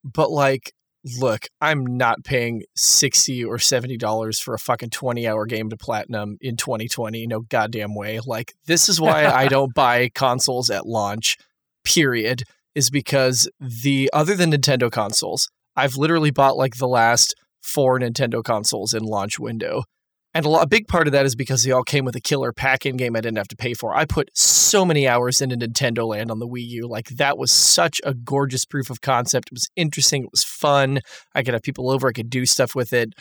but 0.05 0.31
like, 0.31 0.73
look, 1.19 1.47
I'm 1.61 1.85
not 1.85 2.25
paying 2.25 2.63
60 2.77 3.45
or 3.45 3.59
70 3.59 3.97
dollars 3.97 4.39
for 4.39 4.55
a 4.55 4.59
fucking 4.59 4.91
20 4.91 5.27
hour 5.27 5.47
game 5.47 5.71
to 5.71 5.77
platinum 5.77 6.37
in 6.41 6.57
2020. 6.57 7.27
No 7.27 7.41
goddamn 7.41 7.95
way. 7.95 8.21
Like, 8.25 8.55
this 8.67 8.89
is 8.89 9.01
why 9.01 9.27
I 9.27 9.49
don't 9.49 9.75
buy 9.75 10.11
consoles 10.15 10.71
at 10.71 10.87
launch, 10.87 11.37
period, 11.85 12.43
is 12.75 12.91
because 12.91 13.49
the 13.61 14.11
other 14.13 14.35
than 14.35 14.53
Nintendo 14.53 14.91
consoles, 14.91 15.49
I've 15.77 15.97
literally 15.97 16.31
bought 16.31 16.57
like 16.57 16.77
the 16.77 16.89
last 16.89 17.35
four 17.63 17.99
Nintendo 17.99 18.43
consoles 18.43 18.95
in 18.95 19.03
launch 19.05 19.39
window. 19.39 19.85
And 20.35 20.45
a, 20.45 20.49
lot, 20.49 20.63
a 20.63 20.69
big 20.69 20.87
part 20.89 21.07
of 21.09 21.13
that 21.13 21.25
is 21.25 21.35
because 21.35 21.65
they 21.65 21.73
all 21.73 21.83
came 21.83 22.05
with 22.05 22.15
a 22.15 22.21
killer 22.21 22.53
pack-in 22.53 22.97
game 22.97 23.17
I 23.17 23.21
didn't 23.21 23.39
have 23.39 23.49
to 23.49 23.57
pay 23.57 23.73
for. 23.75 23.97
I 23.97 24.05
put 24.05 24.29
so 24.35 24.85
many 24.85 25.09
hours 25.09 25.41
into 25.41 25.57
Nintendo 25.57 26.07
Land 26.07 26.31
on 26.31 26.39
the 26.39 26.47
Wii 26.47 26.67
U. 26.67 26.87
Like 26.87 27.09
that 27.09 27.39
was 27.39 27.51
such 27.51 28.01
a 28.05 28.13
gorgeous 28.15 28.65
proof 28.67 28.91
of 28.91 29.01
concept. 29.01 29.49
It 29.49 29.55
was 29.55 29.69
interesting. 29.75 30.25
It 30.25 30.31
was 30.31 30.45
fun. 30.45 31.01
I 31.35 31.43
could 31.43 31.55
have 31.55 31.63
people 31.63 31.91
over. 31.91 32.09
I 32.09 32.13
could 32.13 32.31
do 32.31 32.45
stuff 32.45 32.75
with 32.75 32.93
it. 32.93 33.15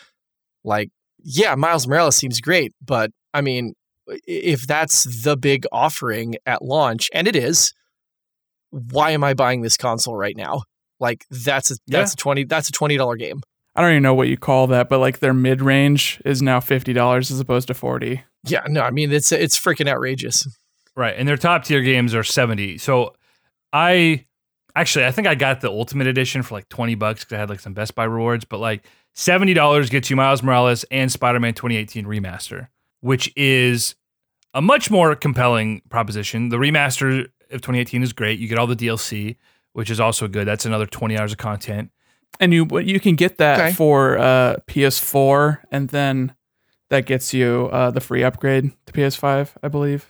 Like, 0.66 0.90
yeah, 1.24 1.56
Miles 1.56 1.88
Morales 1.88 2.18
seems 2.18 2.42
great, 2.42 2.74
but 2.86 3.12
I 3.34 3.42
mean, 3.42 3.74
if 4.28 4.68
that's 4.68 5.24
the 5.24 5.38
big 5.38 5.66
offering 5.72 6.36
at 6.46 6.62
launch, 6.62 7.10
and 7.14 7.28
it 7.28 7.36
is, 7.36 7.74
why 8.70 9.12
am 9.12 9.24
I 9.24 9.34
buying 9.34 9.62
this 9.62 9.78
console 9.78 10.16
right 10.16 10.36
now? 10.36 10.62
Like 11.00 11.26
that's 11.30 11.72
a 11.72 11.76
that's 11.88 12.12
Yeah. 12.12 12.14
a 12.14 12.22
twenty 12.22 12.44
that's 12.44 12.70
a 12.70 12.72
twenty 12.72 12.98
dollar 12.98 13.16
game. 13.16 13.42
I 13.78 13.82
don't 13.82 13.92
even 13.92 14.04
know 14.04 14.16
what 14.16 14.28
you 14.28 14.38
call 14.38 14.68
that, 14.68 14.90
but 14.90 15.00
like 15.00 15.20
their 15.20 15.34
mid 15.34 15.62
range 15.62 16.22
is 16.26 16.42
now 16.42 16.60
fifty 16.60 16.92
dollars 16.92 17.32
as 17.32 17.40
opposed 17.40 17.68
to 17.68 17.74
forty. 17.74 18.24
Yeah, 18.44 18.66
no, 18.68 18.82
I 18.82 18.92
mean 18.92 19.12
it's 19.12 19.32
it's 19.32 19.58
freaking 19.58 19.88
outrageous. 19.88 20.48
Right. 20.98 21.14
And 21.16 21.28
their 21.28 21.38
top 21.38 21.64
tier 21.64 21.82
games 21.82 22.16
are 22.16 22.24
70. 22.24 22.80
So 22.80 23.14
I 23.72 24.26
actually, 24.76 25.06
I 25.06 25.12
think 25.12 25.28
I 25.28 25.36
got 25.36 25.62
the 25.62 25.70
Ultimate 25.70 26.08
Edition 26.08 26.42
for 26.42 26.56
like 26.56 26.68
20 26.70 26.96
bucks 26.96 27.24
because 27.24 27.36
I 27.36 27.40
had 27.40 27.52
like 27.52 27.60
some 27.60 27.76
Best 27.76 27.94
Buy 27.94 28.06
rewards, 28.06 28.46
but 28.46 28.60
like 28.60 28.84
$70 29.16 29.92
gets 29.92 30.10
you 30.10 30.16
Miles 30.16 30.42
Morales 30.42 30.86
and 30.90 31.12
Spider 31.12 31.40
Man 31.40 31.54
2018 31.54 32.06
Remaster, 32.06 32.70
which 33.02 33.32
is 33.38 33.94
a 34.56 34.62
much 34.62 34.90
more 34.90 35.16
compelling 35.16 35.84
proposition. 35.90 36.50
The 36.50 36.58
remaster 36.58 37.26
of 37.52 37.62
2018 37.62 38.02
is 38.02 38.12
great. 38.12 38.40
You 38.40 38.48
get 38.48 38.58
all 38.58 38.66
the 38.66 38.76
DLC, 38.76 39.36
which 39.74 39.92
is 39.92 40.00
also 40.00 40.28
good. 40.28 40.48
That's 40.48 40.66
another 40.66 40.88
20 40.88 41.16
hours 41.16 41.32
of 41.32 41.38
content. 41.38 41.92
And 42.40 42.54
you 42.54 42.66
but 42.66 42.86
you 42.86 43.00
can 43.00 43.16
get 43.16 43.38
that 43.40 43.60
Okay. 43.60 43.72
for 43.74 44.18
uh, 44.18 44.58
PS4, 44.68 45.60
and 45.72 45.90
then 45.90 46.36
that 46.90 47.06
gets 47.06 47.34
you 47.34 47.70
uh, 47.72 47.92
the 47.92 48.00
free 48.02 48.24
upgrade 48.24 48.72
to 48.86 48.94
PS5, 48.94 49.50
I 49.64 49.68
believe, 49.68 50.06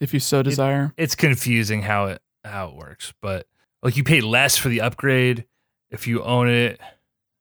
if 0.00 0.14
you 0.14 0.20
so 0.20 0.42
desire. 0.42 0.92
It's 0.96 1.14
confusing 1.14 1.82
how 1.82 2.06
it 2.06 2.22
how 2.44 2.68
it 2.68 2.76
works, 2.76 3.12
but 3.20 3.46
like 3.82 3.96
you 3.96 4.04
pay 4.04 4.20
less 4.20 4.56
for 4.56 4.68
the 4.68 4.80
upgrade 4.80 5.44
if 5.90 6.06
you 6.06 6.22
own 6.22 6.48
it. 6.48 6.80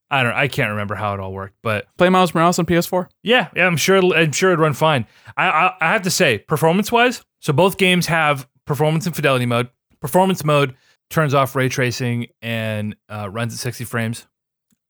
I 0.09 0.23
don't 0.23 0.33
I 0.33 0.47
can't 0.47 0.71
remember 0.71 0.95
how 0.95 1.13
it 1.13 1.19
all 1.19 1.31
worked, 1.31 1.55
but 1.63 1.87
Play 1.97 2.09
Miles 2.09 2.33
Morales 2.33 2.59
on 2.59 2.65
PS4. 2.65 3.07
Yeah, 3.23 3.49
yeah, 3.55 3.65
I'm 3.67 3.77
sure. 3.77 3.95
it'll- 3.97 4.13
I'm 4.13 4.31
sure 4.33 4.49
it'd 4.49 4.59
run 4.59 4.73
fine. 4.73 5.05
I, 5.37 5.45
I, 5.47 5.73
I 5.79 5.91
have 5.93 6.01
to 6.01 6.11
say, 6.11 6.39
performance 6.39 6.91
wise, 6.91 7.23
so 7.39 7.53
both 7.53 7.77
games 7.77 8.07
have 8.07 8.47
performance 8.65 9.05
and 9.05 9.15
fidelity 9.15 9.45
mode. 9.45 9.69
Performance 10.01 10.43
mode 10.43 10.75
turns 11.11 11.33
off 11.33 11.55
ray 11.55 11.69
tracing 11.69 12.27
and 12.41 12.95
uh, 13.09 13.29
runs 13.29 13.53
at 13.53 13.59
60 13.59 13.83
frames 13.85 14.27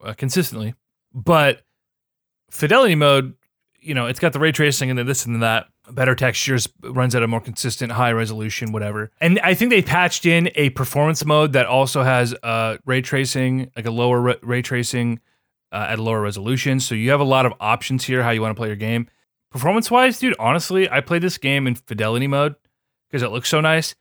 uh, 0.03 0.14
consistently, 0.14 0.76
but 1.14 1.61
fidelity 2.49 2.95
mode, 2.95 3.35
you 3.80 3.93
know, 3.93 4.06
it's 4.06 4.19
got 4.19 4.34
the 4.34 4.39
ray 4.39 4.52
tracing 4.52 4.89
and 4.89 4.99
then 4.99 5.06
this 5.06 5.26
and 5.26 5.41
that. 5.41 5.68
Better 5.89 6.15
textures 6.15 6.69
runs 6.84 7.15
at 7.15 7.23
a 7.23 7.27
more 7.27 7.41
consistent 7.41 7.91
high 7.91 8.11
resolution, 8.11 8.72
whatever. 8.72 9.11
And 9.19 9.39
I 9.39 9.56
think 9.56 9.72
they 9.72 9.81
patched 9.81 10.26
in 10.26 10.49
a 10.56 10.69
performance 10.69 11.26
mode 11.26 11.53
that 11.53 11.65
also 11.65 12.03
has 12.03 12.35
uh, 12.43 12.77
ray 12.85 13.02
tracing, 13.02 13.72
like 13.76 13.88
a 13.88 13.91
lower 13.91 14.22
ra- 14.22 14.35
ray 14.43 14.61
tracing 14.61 15.19
uh, 15.72 15.88
at 15.89 15.99
a 15.99 16.03
lower 16.03 16.22
resolution. 16.22 16.80
So 16.80 16.95
you 16.95 17.10
have 17.10 17.19
a 17.19 17.26
lot 17.26 17.45
of 17.45 17.53
options 17.60 18.06
here 18.06 18.23
how 18.23 18.30
you 18.30 18.41
want 18.41 18.56
to 18.56 18.60
play 18.60 18.68
your 18.68 18.77
game. 18.77 19.07
Performance 19.52 19.91
wise, 19.91 20.19
dude, 20.19 20.35
honestly, 20.39 20.89
I 20.89 21.02
played 21.02 21.23
this 21.23 21.38
game 21.38 21.68
in 21.68 21.76
fidelity 21.76 22.27
mode 22.27 22.56
because 23.10 23.23
it 23.23 23.31
looks 23.31 23.49
so 23.49 23.60
nice. 23.60 23.95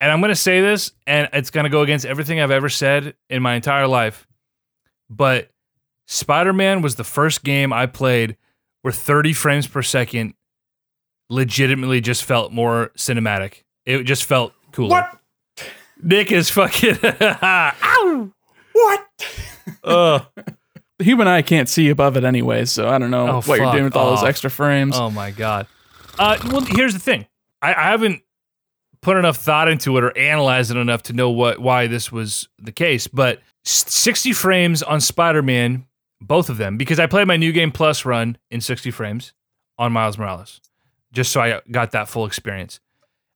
And 0.00 0.12
I'm 0.12 0.20
going 0.20 0.28
to 0.30 0.34
say 0.36 0.60
this, 0.60 0.92
and 1.06 1.28
it's 1.32 1.50
going 1.50 1.64
to 1.64 1.70
go 1.70 1.82
against 1.82 2.04
everything 2.04 2.40
I've 2.40 2.50
ever 2.50 2.68
said 2.68 3.14
in 3.30 3.42
my 3.42 3.54
entire 3.54 3.86
life. 3.86 4.26
But 5.08 5.50
Spider 6.06 6.52
Man 6.52 6.82
was 6.82 6.96
the 6.96 7.04
first 7.04 7.42
game 7.44 7.72
I 7.72 7.86
played 7.86 8.36
where 8.82 8.92
30 8.92 9.32
frames 9.32 9.66
per 9.66 9.82
second 9.82 10.34
legitimately 11.30 12.00
just 12.00 12.24
felt 12.24 12.52
more 12.52 12.90
cinematic. 12.96 13.62
It 13.84 14.02
just 14.04 14.24
felt 14.24 14.52
cooler. 14.72 14.90
What? 14.90 15.20
Nick 16.02 16.30
is 16.30 16.50
fucking. 16.50 16.98
Ow! 17.02 18.30
What? 18.72 19.06
Ugh. 19.84 20.26
The 20.98 21.04
human 21.04 21.26
eye 21.28 21.42
can't 21.42 21.68
see 21.68 21.88
above 21.88 22.16
it 22.16 22.24
anyway, 22.24 22.64
so 22.64 22.88
I 22.88 22.98
don't 22.98 23.10
know 23.10 23.28
Oh, 23.28 23.40
what 23.42 23.58
you're 23.58 23.72
doing 23.72 23.84
with 23.84 23.96
all 23.96 24.14
those 24.14 24.24
extra 24.24 24.50
frames. 24.50 24.96
Oh 24.96 25.10
my 25.10 25.30
god. 25.30 25.66
Uh, 26.18 26.38
well, 26.50 26.60
here's 26.62 26.92
the 26.94 27.00
thing. 27.00 27.26
I, 27.60 27.70
I 27.74 27.82
haven't 27.90 28.22
put 29.06 29.16
enough 29.16 29.36
thought 29.36 29.68
into 29.68 29.96
it 29.96 30.02
or 30.02 30.18
analyze 30.18 30.68
it 30.72 30.76
enough 30.76 31.00
to 31.00 31.12
know 31.12 31.30
what 31.30 31.60
why 31.60 31.86
this 31.86 32.10
was 32.10 32.48
the 32.58 32.72
case. 32.72 33.06
But 33.06 33.40
60 33.64 34.32
frames 34.32 34.82
on 34.82 35.00
Spider-Man 35.00 35.86
both 36.20 36.50
of 36.50 36.56
them 36.56 36.76
because 36.76 36.98
I 36.98 37.06
played 37.06 37.28
my 37.28 37.36
new 37.36 37.52
game 37.52 37.70
plus 37.70 38.04
run 38.04 38.36
in 38.50 38.60
60 38.60 38.90
frames 38.90 39.32
on 39.78 39.92
Miles 39.92 40.18
Morales, 40.18 40.60
just 41.12 41.30
so 41.30 41.40
I 41.40 41.60
got 41.70 41.92
that 41.92 42.08
full 42.08 42.26
experience. 42.26 42.80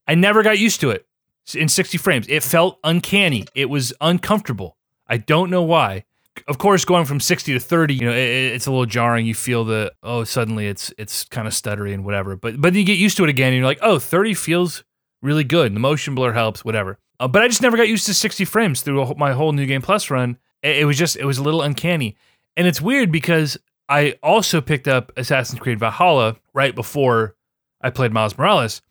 I 0.09 0.17
never 0.17 0.43
got 0.43 0.59
used 0.59 0.81
to 0.81 0.91
it 0.91 1.07
in 1.55 1.69
60 1.69 1.99
frames. 1.99 2.27
It 2.29 2.43
felt 2.43 2.81
uncanny. 2.83 3.47
It 3.55 3.71
was 3.71 3.93
uncomfortable. 4.01 4.77
I 5.07 5.19
don't 5.19 5.51
know 5.51 5.63
why. 5.63 6.05
Of 6.49 6.59
course, 6.59 6.85
going 6.85 7.05
from 7.05 7.21
60 7.21 7.53
to 7.53 7.61
30, 7.61 7.95
you 7.95 8.07
know, 8.07 8.13
it, 8.13 8.17
it's 8.55 8.67
a 8.67 8.73
little 8.73 8.87
jarring. 8.87 9.25
You 9.25 9.35
feel 9.35 9.65
the 9.65 9.93
oh, 10.03 10.25
suddenly 10.25 10.67
it's 10.67 10.93
it's 10.99 11.25
kind 11.27 11.47
of 11.47 11.53
stuttery 11.53 11.95
and 11.95 12.05
whatever. 12.05 12.35
But 12.35 12.61
but 12.61 12.75
you 12.75 12.83
get 12.83 12.99
used 12.99 13.17
to 13.19 13.25
it 13.25 13.31
again, 13.31 13.49
and 13.53 13.57
you're 13.59 13.67
like, 13.67 13.79
oh, 13.83 14.01
30 14.01 14.35
feels 14.35 14.83
really 15.23 15.45
good. 15.45 15.75
The 15.75 15.81
motion 15.81 16.15
blur 16.15 16.33
helps, 16.33 16.65
whatever. 16.65 16.99
Uh, 17.19 17.29
but 17.29 17.43
I 17.43 17.49
just 17.49 17.63
never 17.63 17.77
got 17.77 17.89
used 17.89 18.07
to 18.07 18.15
60 18.15 18.45
frames 18.47 18.81
through 18.81 19.03
a, 19.03 19.17
my 19.17 19.33
whole 19.33 19.53
new 19.53 19.67
game 19.67 19.83
plus 19.83 20.11
run. 20.11 20.39
It, 20.63 20.79
it 20.79 20.85
was 20.85 20.97
just 20.97 21.17
it 21.17 21.25
was 21.25 21.39
a 21.39 21.43
little 21.43 21.63
uncanny, 21.63 22.17
and 22.57 22.67
it's 22.67 22.81
weird 22.81 23.13
because 23.13 23.59
I 23.89 24.17
also 24.23 24.61
picked 24.61 24.89
up 24.89 25.13
Assassin's 25.17 25.61
Creed 25.61 25.79
Valhalla 25.79 26.37
right 26.55 26.75
before 26.75 27.37
I 27.81 27.91
played 27.91 28.13
Miles 28.13 28.37
Morales, 28.39 28.83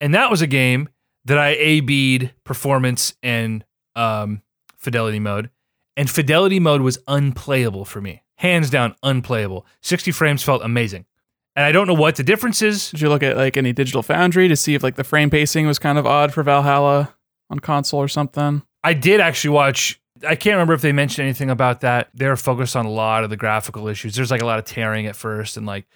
and 0.00 0.14
that 0.14 0.30
was 0.30 0.42
a 0.42 0.46
game 0.46 0.88
that 1.24 1.38
I 1.38 1.50
A/B'd 1.50 2.32
performance 2.44 3.14
and 3.22 3.64
um, 3.94 4.42
fidelity 4.76 5.20
mode, 5.20 5.50
and 5.96 6.10
fidelity 6.10 6.60
mode 6.60 6.80
was 6.82 6.98
unplayable 7.08 7.84
for 7.84 8.00
me, 8.00 8.22
hands 8.36 8.68
down 8.68 8.96
unplayable. 9.02 9.66
60 9.80 10.10
frames 10.10 10.42
felt 10.42 10.62
amazing, 10.62 11.06
and 11.54 11.64
I 11.64 11.72
don't 11.72 11.86
know 11.86 11.94
what 11.94 12.16
the 12.16 12.22
difference 12.22 12.62
is. 12.62 12.90
Did 12.90 13.00
you 13.00 13.08
look 13.08 13.22
at 13.22 13.36
like 13.36 13.56
any 13.56 13.72
Digital 13.72 14.02
Foundry 14.02 14.48
to 14.48 14.56
see 14.56 14.74
if 14.74 14.82
like 14.82 14.96
the 14.96 15.04
frame 15.04 15.30
pacing 15.30 15.66
was 15.66 15.78
kind 15.78 15.98
of 15.98 16.06
odd 16.06 16.32
for 16.32 16.42
Valhalla 16.42 17.14
on 17.50 17.58
console 17.58 18.00
or 18.00 18.08
something? 18.08 18.62
I 18.82 18.94
did 18.94 19.20
actually 19.20 19.50
watch. 19.50 20.00
I 20.26 20.36
can't 20.36 20.54
remember 20.54 20.74
if 20.74 20.82
they 20.82 20.92
mentioned 20.92 21.24
anything 21.24 21.50
about 21.50 21.80
that. 21.80 22.08
They're 22.14 22.36
focused 22.36 22.76
on 22.76 22.86
a 22.86 22.90
lot 22.90 23.24
of 23.24 23.30
the 23.30 23.36
graphical 23.36 23.88
issues. 23.88 24.14
There's 24.14 24.30
like 24.30 24.42
a 24.42 24.46
lot 24.46 24.58
of 24.58 24.64
tearing 24.64 25.06
at 25.06 25.16
first, 25.16 25.56
and 25.56 25.66
like 25.66 25.86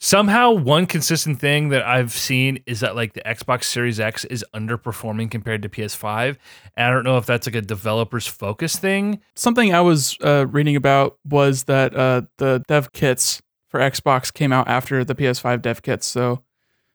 somehow 0.00 0.50
one 0.50 0.86
consistent 0.86 1.38
thing 1.40 1.68
that 1.68 1.82
I've 1.86 2.12
seen 2.12 2.62
is 2.66 2.80
that 2.80 2.96
like 2.96 3.12
the 3.12 3.20
Xbox 3.20 3.64
Series 3.64 4.00
X 4.00 4.24
is 4.24 4.44
underperforming 4.54 5.30
compared 5.30 5.62
to 5.62 5.68
PS5. 5.68 6.36
And 6.76 6.86
I 6.86 6.90
don't 6.90 7.04
know 7.04 7.18
if 7.18 7.26
that's 7.26 7.46
like 7.46 7.54
a 7.54 7.60
developer's 7.62 8.26
focus 8.26 8.76
thing. 8.76 9.20
Something 9.36 9.72
I 9.72 9.82
was 9.82 10.16
uh, 10.22 10.46
reading 10.48 10.76
about 10.76 11.18
was 11.24 11.64
that 11.64 11.94
uh, 11.94 12.22
the 12.38 12.62
dev 12.66 12.92
kits 12.92 13.40
for 13.70 13.80
Xbox 13.80 14.32
came 14.34 14.52
out 14.52 14.68
after 14.68 15.04
the 15.04 15.14
PS5 15.14 15.62
dev 15.62 15.80
kits, 15.82 16.06
so 16.06 16.42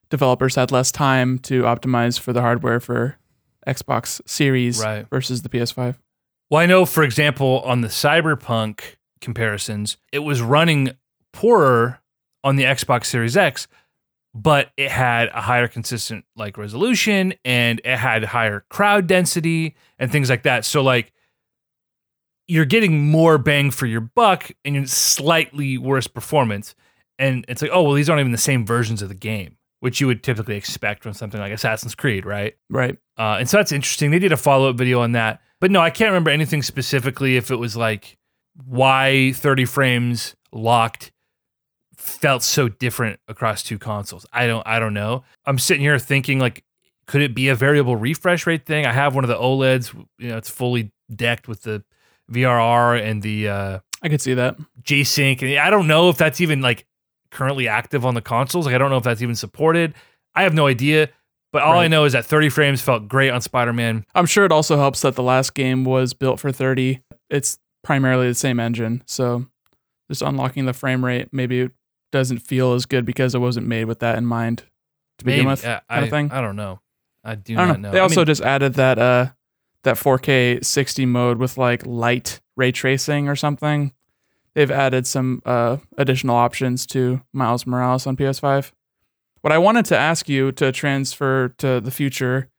developers 0.09 0.55
had 0.55 0.71
less 0.71 0.91
time 0.91 1.39
to 1.39 1.63
optimize 1.63 2.19
for 2.19 2.31
the 2.33 2.41
hardware 2.41 2.79
for 2.79 3.17
Xbox 3.65 4.21
Series 4.27 4.79
Right. 4.83 5.07
versus 5.09 5.41
the 5.41 5.49
PS5. 5.49 5.95
Well, 6.51 6.61
I 6.61 6.67
know, 6.67 6.85
for 6.85 7.01
example, 7.03 7.61
on 7.65 7.81
the 7.81 7.87
Cyberpunk 7.87 8.81
comparisons, 9.21 9.97
it 10.11 10.19
was 10.19 10.41
running 10.41 10.91
poorer 11.33 12.01
on 12.43 12.55
the 12.57 12.63
Xbox 12.65 13.05
Series 13.05 13.35
X, 13.35 13.67
but 14.35 14.69
it 14.77 14.91
had 14.91 15.29
a 15.29 15.41
higher 15.41 15.67
consistent 15.67 16.25
like 16.35 16.57
resolution 16.57 17.33
and 17.43 17.81
it 17.83 17.97
had 17.97 18.23
higher 18.25 18.65
crowd 18.69 19.07
density 19.07 19.75
and 19.97 20.11
things 20.11 20.29
like 20.29 20.43
that. 20.43 20.65
So 20.65 20.83
like 20.83 21.11
you're 22.47 22.65
getting 22.65 23.09
more 23.09 23.37
bang 23.37 23.71
for 23.71 23.85
your 23.85 24.01
buck 24.01 24.51
and 24.63 24.75
you're 24.75 24.85
slightly 24.85 25.77
worse 25.77 26.07
performance. 26.07 26.75
And 27.17 27.45
it's 27.47 27.61
like, 27.61 27.71
oh 27.73 27.83
well, 27.83 27.93
these 27.93 28.09
aren't 28.09 28.19
even 28.19 28.31
the 28.31 28.37
same 28.37 28.65
versions 28.65 29.01
of 29.01 29.09
the 29.09 29.15
game, 29.15 29.57
which 29.79 29.99
you 29.99 30.07
would 30.07 30.23
typically 30.23 30.55
expect 30.55 31.03
from 31.03 31.13
something 31.13 31.39
like 31.39 31.51
Assassin's 31.51 31.95
Creed, 31.95 32.25
right? 32.25 32.55
Right. 32.69 32.97
Uh, 33.17 33.37
and 33.39 33.49
so 33.49 33.57
that's 33.57 33.71
interesting. 33.71 34.11
They 34.11 34.19
did 34.19 34.31
a 34.31 34.37
follow 34.37 34.69
up 34.69 34.75
video 34.75 35.01
on 35.01 35.13
that. 35.13 35.41
But 35.59 35.71
no, 35.71 35.81
I 35.81 35.89
can't 35.89 36.09
remember 36.09 36.29
anything 36.29 36.61
specifically 36.61 37.37
if 37.37 37.49
it 37.49 37.55
was 37.55 37.75
like 37.75 38.17
why 38.65 39.31
30 39.33 39.65
frames 39.65 40.35
locked 40.51 41.11
felt 41.97 42.43
so 42.43 42.69
different 42.69 43.19
across 43.27 43.63
two 43.63 43.79
consoles. 43.79 44.25
I 44.31 44.47
don't 44.47 44.65
I 44.67 44.79
don't 44.79 44.93
know. 44.93 45.23
I'm 45.45 45.57
sitting 45.57 45.81
here 45.81 45.97
thinking 45.97 46.39
like 46.39 46.63
could 47.07 47.21
it 47.21 47.35
be 47.35 47.49
a 47.49 47.55
variable 47.55 47.95
refresh 47.95 48.45
rate 48.47 48.65
thing? 48.65 48.85
I 48.85 48.91
have 48.91 49.15
one 49.15 49.23
of 49.23 49.27
the 49.27 49.37
OLEDs, 49.37 49.93
you 50.17 50.29
know, 50.29 50.37
it's 50.37 50.49
fully 50.49 50.91
decked 51.13 51.47
with 51.47 51.61
the 51.63 51.83
VRR 52.31 53.01
and 53.01 53.21
the 53.21 53.49
uh 53.49 53.79
I 54.01 54.09
could 54.09 54.21
see 54.21 54.33
that. 54.35 54.57
G-Sync 54.83 55.41
and 55.41 55.57
I 55.57 55.69
don't 55.69 55.87
know 55.87 56.09
if 56.09 56.17
that's 56.17 56.41
even 56.41 56.61
like 56.61 56.85
currently 57.31 57.67
active 57.67 58.05
on 58.05 58.13
the 58.13 58.21
consoles. 58.21 58.65
Like 58.65 58.75
I 58.75 58.77
don't 58.77 58.89
know 58.91 58.97
if 58.97 59.03
that's 59.03 59.21
even 59.21 59.35
supported. 59.35 59.93
I 60.33 60.43
have 60.43 60.53
no 60.53 60.67
idea. 60.67 61.09
But 61.51 61.63
all 61.63 61.77
I 61.79 61.87
know 61.87 62.03
is 62.03 62.11
that 62.11 62.25
30 62.25 62.49
frames 62.49 62.81
felt 62.81 63.07
great 63.07 63.29
on 63.29 63.39
Spider-Man. 63.39 64.05
I'm 64.13 64.25
sure 64.25 64.43
it 64.43 64.51
also 64.51 64.75
helps 64.75 64.99
that 65.01 65.15
the 65.15 65.23
last 65.23 65.53
game 65.53 65.85
was 65.85 66.13
built 66.13 66.37
for 66.37 66.51
30. 66.51 66.99
It's 67.29 67.59
primarily 67.81 68.27
the 68.27 68.35
same 68.35 68.59
engine, 68.59 69.01
so 69.05 69.45
just 70.09 70.21
unlocking 70.21 70.65
the 70.65 70.73
frame 70.73 71.05
rate 71.05 71.29
maybe 71.31 71.61
it 71.61 71.71
doesn't 72.11 72.39
feel 72.39 72.73
as 72.73 72.85
good 72.85 73.05
because 73.05 73.33
it 73.35 73.39
wasn't 73.39 73.67
made 73.67 73.85
with 73.85 73.99
that 73.99 74.17
in 74.17 74.25
mind 74.25 74.63
to 75.17 75.25
begin 75.25 75.39
Maybe. 75.45 75.47
with. 75.51 75.63
Yeah, 75.63 75.79
kind 75.89 76.01
I, 76.01 76.03
of 76.03 76.09
thing. 76.09 76.31
I 76.31 76.41
don't 76.41 76.55
know. 76.55 76.81
I 77.23 77.35
do 77.35 77.53
I 77.53 77.57
don't 77.59 77.67
not 77.67 77.79
know. 77.79 77.87
know. 77.87 77.91
They 77.93 77.99
I 77.99 78.03
also 78.03 78.21
mean, 78.21 78.25
just 78.27 78.41
added 78.41 78.73
that 78.75 78.99
uh 78.99 79.27
that 79.85 79.95
4K 79.95 80.63
60 80.63 81.05
mode 81.05 81.37
with 81.37 81.57
like 81.57 81.85
light 81.85 82.41
ray 82.55 82.71
tracing 82.71 83.27
or 83.27 83.35
something. 83.35 83.93
They've 84.53 84.71
added 84.71 85.07
some 85.07 85.41
uh 85.45 85.77
additional 85.97 86.35
options 86.35 86.85
to 86.87 87.21
Miles 87.33 87.65
Morales 87.65 88.05
on 88.05 88.17
PS5. 88.17 88.71
What 89.41 89.51
I 89.51 89.57
wanted 89.57 89.85
to 89.85 89.97
ask 89.97 90.27
you 90.27 90.51
to 90.53 90.71
transfer 90.71 91.49
to 91.59 91.79
the 91.79 91.91
future 91.91 92.49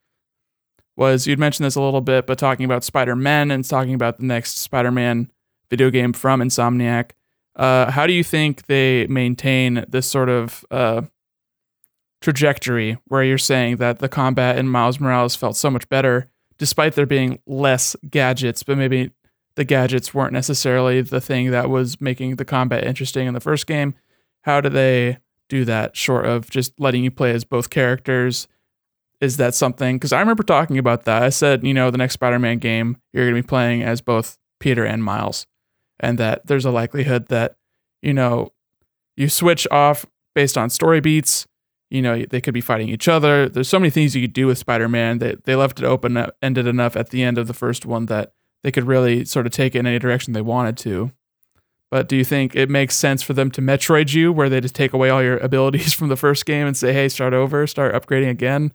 was 0.96 1.26
you'd 1.26 1.38
mentioned 1.38 1.66
this 1.66 1.74
a 1.74 1.80
little 1.80 2.00
bit, 2.00 2.26
but 2.26 2.38
talking 2.38 2.64
about 2.64 2.84
Spider-Man 2.84 3.50
and 3.50 3.64
talking 3.64 3.94
about 3.94 4.18
the 4.18 4.24
next 4.24 4.58
Spider-Man 4.58 5.30
video 5.68 5.90
game 5.90 6.12
from 6.12 6.40
Insomniac. 6.40 7.10
Uh, 7.54 7.90
how 7.90 8.06
do 8.06 8.12
you 8.12 8.22
think 8.22 8.66
they 8.66 9.06
maintain 9.08 9.84
this 9.88 10.06
sort 10.06 10.28
of 10.28 10.64
uh, 10.70 11.02
trajectory 12.20 12.98
where 13.06 13.22
you're 13.22 13.38
saying 13.38 13.76
that 13.76 13.98
the 13.98 14.08
combat 14.08 14.58
in 14.58 14.68
Miles 14.68 15.00
Morales 15.00 15.36
felt 15.36 15.56
so 15.56 15.70
much 15.70 15.88
better, 15.88 16.30
despite 16.58 16.94
there 16.94 17.06
being 17.06 17.38
less 17.46 17.96
gadgets, 18.08 18.62
but 18.62 18.78
maybe 18.78 19.10
the 19.56 19.64
gadgets 19.64 20.14
weren't 20.14 20.32
necessarily 20.32 21.00
the 21.00 21.20
thing 21.20 21.50
that 21.50 21.68
was 21.68 22.00
making 22.00 22.36
the 22.36 22.44
combat 22.44 22.84
interesting 22.84 23.26
in 23.26 23.34
the 23.34 23.40
first 23.40 23.66
game? 23.66 23.94
How 24.42 24.60
do 24.60 24.68
they 24.68 25.18
do 25.48 25.64
that 25.64 25.96
short 25.96 26.26
of 26.26 26.50
just 26.50 26.78
letting 26.78 27.04
you 27.04 27.10
play 27.10 27.32
as 27.32 27.44
both 27.44 27.70
characters? 27.70 28.48
Is 29.20 29.38
that 29.38 29.54
something? 29.54 29.96
Because 29.96 30.12
I 30.12 30.20
remember 30.20 30.42
talking 30.42 30.78
about 30.78 31.04
that. 31.04 31.22
I 31.22 31.30
said, 31.30 31.66
you 31.66 31.72
know, 31.72 31.90
the 31.90 31.98
next 31.98 32.14
Spider 32.14 32.38
Man 32.38 32.58
game, 32.58 32.98
you're 33.12 33.24
going 33.24 33.34
to 33.34 33.42
be 33.42 33.48
playing 33.48 33.82
as 33.82 34.00
both 34.00 34.36
Peter 34.60 34.84
and 34.84 35.02
Miles, 35.02 35.46
and 35.98 36.18
that 36.18 36.46
there's 36.46 36.66
a 36.66 36.70
likelihood 36.70 37.28
that, 37.28 37.56
you 38.02 38.12
know, 38.12 38.52
you 39.16 39.28
switch 39.28 39.66
off 39.70 40.04
based 40.34 40.58
on 40.58 40.68
story 40.68 41.00
beats. 41.00 41.46
You 41.90 42.02
know, 42.02 42.24
they 42.24 42.40
could 42.40 42.54
be 42.54 42.60
fighting 42.60 42.88
each 42.88 43.06
other. 43.06 43.48
There's 43.48 43.68
so 43.68 43.78
many 43.78 43.90
things 43.90 44.16
you 44.16 44.22
could 44.22 44.32
do 44.32 44.48
with 44.48 44.58
Spider 44.58 44.88
Man 44.88 45.18
that 45.18 45.44
they 45.44 45.54
left 45.54 45.78
it 45.78 45.84
open 45.84 46.26
ended 46.42 46.66
enough 46.66 46.96
at 46.96 47.10
the 47.10 47.22
end 47.22 47.38
of 47.38 47.46
the 47.46 47.54
first 47.54 47.86
one 47.86 48.06
that 48.06 48.32
they 48.62 48.72
could 48.72 48.84
really 48.84 49.24
sort 49.24 49.46
of 49.46 49.52
take 49.52 49.74
it 49.74 49.78
in 49.78 49.86
any 49.86 49.98
direction 49.98 50.32
they 50.32 50.40
wanted 50.40 50.76
to. 50.78 51.12
But 51.90 52.08
do 52.08 52.16
you 52.16 52.24
think 52.24 52.56
it 52.56 52.68
makes 52.68 52.96
sense 52.96 53.22
for 53.22 53.32
them 53.32 53.50
to 53.52 53.60
Metroid 53.60 54.12
you, 54.12 54.32
where 54.32 54.48
they 54.48 54.60
just 54.60 54.74
take 54.74 54.92
away 54.92 55.10
all 55.10 55.22
your 55.22 55.38
abilities 55.50 55.92
from 55.92 56.08
the 56.08 56.16
first 56.16 56.44
game 56.46 56.66
and 56.66 56.76
say, 56.76 56.92
"Hey, 56.92 57.08
start 57.08 57.32
over, 57.32 57.66
start 57.66 57.94
upgrading 57.94 58.30
again"? 58.30 58.72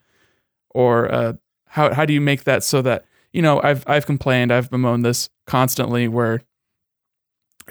Or 0.70 1.12
uh, 1.12 1.34
how 1.68 1.94
how 1.94 2.06
do 2.06 2.14
you 2.14 2.22
make 2.22 2.46
that 2.46 2.64
so 2.64 2.82
that 2.82 3.06
you 3.34 3.42
know 3.42 3.62
I've 3.62 3.84
I've 3.88 4.06
complained, 4.06 4.52
I've 4.52 4.70
bemoaned 4.70 5.04
this 5.04 5.30
constantly, 5.46 6.08
where 6.08 6.42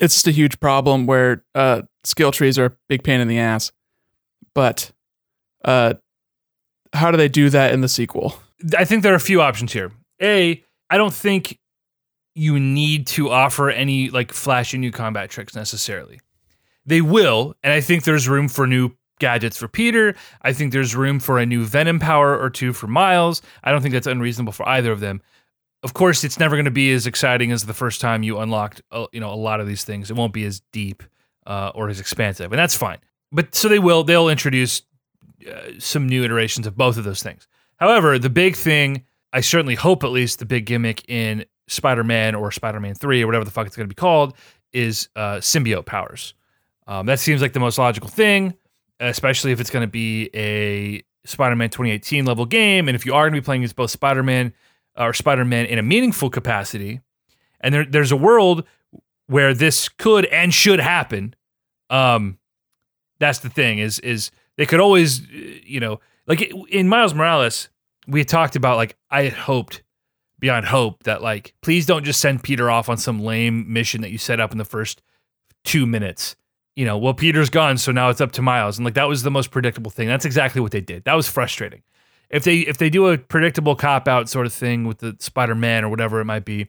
it's 0.00 0.14
just 0.14 0.26
a 0.26 0.32
huge 0.32 0.60
problem 0.60 1.06
where 1.06 1.44
uh, 1.54 1.82
skill 2.04 2.32
trees 2.32 2.58
are 2.58 2.66
a 2.66 2.72
big 2.88 3.02
pain 3.02 3.20
in 3.20 3.28
the 3.28 3.38
ass. 3.38 3.72
But 4.54 4.90
uh, 5.64 5.94
how 6.92 7.10
do 7.10 7.16
they 7.16 7.28
do 7.28 7.50
that 7.50 7.72
in 7.72 7.80
the 7.80 7.88
sequel? 7.88 8.34
I 8.76 8.84
think 8.84 9.02
there 9.02 9.12
are 9.12 9.16
a 9.16 9.20
few 9.20 9.40
options 9.40 9.72
here. 9.72 9.92
A, 10.20 10.62
I 10.90 10.96
don't 10.96 11.14
think 11.14 11.58
you 12.34 12.58
need 12.58 13.06
to 13.08 13.30
offer 13.30 13.70
any 13.70 14.10
like 14.10 14.32
flashy 14.32 14.78
new 14.78 14.90
combat 14.90 15.30
tricks 15.30 15.54
necessarily. 15.54 16.20
They 16.86 17.00
will, 17.00 17.54
and 17.62 17.72
I 17.72 17.80
think 17.80 18.04
there's 18.04 18.28
room 18.28 18.48
for 18.48 18.66
new 18.66 18.92
gadgets 19.18 19.56
for 19.56 19.68
Peter. 19.68 20.14
I 20.42 20.52
think 20.52 20.72
there's 20.72 20.96
room 20.96 21.20
for 21.20 21.38
a 21.38 21.46
new 21.46 21.64
Venom 21.64 22.00
power 22.00 22.38
or 22.38 22.50
two 22.50 22.72
for 22.72 22.86
Miles. 22.86 23.42
I 23.62 23.70
don't 23.70 23.82
think 23.82 23.92
that's 23.92 24.06
unreasonable 24.06 24.52
for 24.52 24.66
either 24.68 24.90
of 24.90 25.00
them. 25.00 25.22
Of 25.82 25.94
course, 25.94 26.24
it's 26.24 26.38
never 26.38 26.56
going 26.56 26.66
to 26.66 26.70
be 26.70 26.92
as 26.92 27.06
exciting 27.06 27.52
as 27.52 27.64
the 27.64 27.74
first 27.74 28.00
time 28.00 28.22
you 28.22 28.38
unlocked, 28.38 28.82
uh, 28.90 29.06
you 29.12 29.20
know, 29.20 29.32
a 29.32 29.36
lot 29.36 29.60
of 29.60 29.66
these 29.66 29.84
things. 29.84 30.10
It 30.10 30.16
won't 30.16 30.32
be 30.32 30.44
as 30.44 30.60
deep 30.72 31.02
uh, 31.46 31.72
or 31.74 31.88
as 31.88 32.00
expansive, 32.00 32.52
and 32.52 32.58
that's 32.58 32.76
fine. 32.76 32.98
But 33.32 33.54
so 33.54 33.68
they 33.68 33.78
will. 33.78 34.02
They'll 34.02 34.28
introduce 34.28 34.82
uh, 35.48 35.72
some 35.78 36.08
new 36.08 36.24
iterations 36.24 36.66
of 36.66 36.76
both 36.76 36.96
of 36.96 37.04
those 37.04 37.22
things. 37.22 37.46
However, 37.76 38.18
the 38.18 38.30
big 38.30 38.56
thing, 38.56 39.04
I 39.32 39.40
certainly 39.40 39.74
hope 39.74 40.04
at 40.04 40.10
least 40.10 40.38
the 40.38 40.46
big 40.46 40.66
gimmick 40.66 41.08
in 41.08 41.44
Spider 41.68 42.04
Man 42.04 42.34
or 42.34 42.50
Spider 42.50 42.80
Man 42.80 42.94
3 42.94 43.22
or 43.22 43.26
whatever 43.26 43.44
the 43.44 43.50
fuck 43.50 43.66
it's 43.66 43.76
going 43.76 43.88
to 43.88 43.94
be 43.94 43.98
called 43.98 44.34
is 44.72 45.08
uh, 45.16 45.36
symbiote 45.36 45.86
powers. 45.86 46.34
Um, 46.86 47.06
that 47.06 47.20
seems 47.20 47.40
like 47.40 47.52
the 47.52 47.60
most 47.60 47.78
logical 47.78 48.08
thing, 48.08 48.54
especially 48.98 49.52
if 49.52 49.60
it's 49.60 49.70
going 49.70 49.86
to 49.86 49.90
be 49.90 50.30
a 50.34 51.02
Spider 51.24 51.56
Man 51.56 51.70
2018 51.70 52.24
level 52.24 52.46
game. 52.46 52.88
And 52.88 52.94
if 52.94 53.06
you 53.06 53.14
are 53.14 53.24
going 53.24 53.34
to 53.34 53.40
be 53.40 53.44
playing 53.44 53.64
as 53.64 53.72
both 53.72 53.90
Spider 53.90 54.22
Man 54.22 54.52
or 54.96 55.12
Spider 55.14 55.44
Man 55.44 55.66
in 55.66 55.78
a 55.78 55.82
meaningful 55.82 56.30
capacity, 56.30 57.00
and 57.60 57.74
there, 57.74 57.84
there's 57.84 58.12
a 58.12 58.16
world 58.16 58.64
where 59.26 59.54
this 59.54 59.88
could 59.88 60.26
and 60.26 60.52
should 60.52 60.80
happen. 60.80 61.34
Um, 61.88 62.38
that's 63.20 63.38
the 63.38 63.50
thing 63.50 63.78
is 63.78 63.98
is 64.00 64.30
they 64.56 64.66
could 64.66 64.80
always, 64.80 65.26
you 65.30 65.80
know, 65.80 66.00
like 66.26 66.52
in 66.70 66.88
Miles 66.88 67.14
Morales, 67.14 67.68
we 68.06 68.24
talked 68.24 68.56
about 68.56 68.76
like 68.76 68.96
I 69.10 69.22
had 69.22 69.32
hoped 69.32 69.82
beyond 70.38 70.66
hope 70.66 71.02
that 71.04 71.22
like 71.22 71.54
please 71.62 71.86
don't 71.86 72.04
just 72.04 72.20
send 72.20 72.42
Peter 72.42 72.70
off 72.70 72.88
on 72.88 72.96
some 72.96 73.20
lame 73.20 73.70
mission 73.72 74.00
that 74.00 74.10
you 74.10 74.18
set 74.18 74.40
up 74.40 74.52
in 74.52 74.58
the 74.58 74.64
first 74.64 75.02
two 75.64 75.86
minutes. 75.86 76.36
You 76.76 76.84
know, 76.86 76.96
well 76.98 77.14
Peter's 77.14 77.50
gone, 77.50 77.78
so 77.78 77.92
now 77.92 78.10
it's 78.10 78.20
up 78.20 78.32
to 78.32 78.42
Miles, 78.42 78.78
and 78.78 78.84
like 78.84 78.94
that 78.94 79.08
was 79.08 79.22
the 79.22 79.30
most 79.30 79.50
predictable 79.50 79.90
thing. 79.90 80.08
That's 80.08 80.24
exactly 80.24 80.60
what 80.60 80.72
they 80.72 80.80
did. 80.80 81.04
That 81.04 81.14
was 81.14 81.28
frustrating. 81.28 81.82
If 82.30 82.44
they 82.44 82.58
if 82.60 82.78
they 82.78 82.90
do 82.90 83.08
a 83.08 83.18
predictable 83.18 83.74
cop 83.74 84.06
out 84.06 84.28
sort 84.28 84.46
of 84.46 84.52
thing 84.52 84.84
with 84.84 84.98
the 84.98 85.16
Spider 85.18 85.54
Man 85.54 85.84
or 85.84 85.88
whatever 85.88 86.20
it 86.20 86.26
might 86.26 86.44
be, 86.44 86.68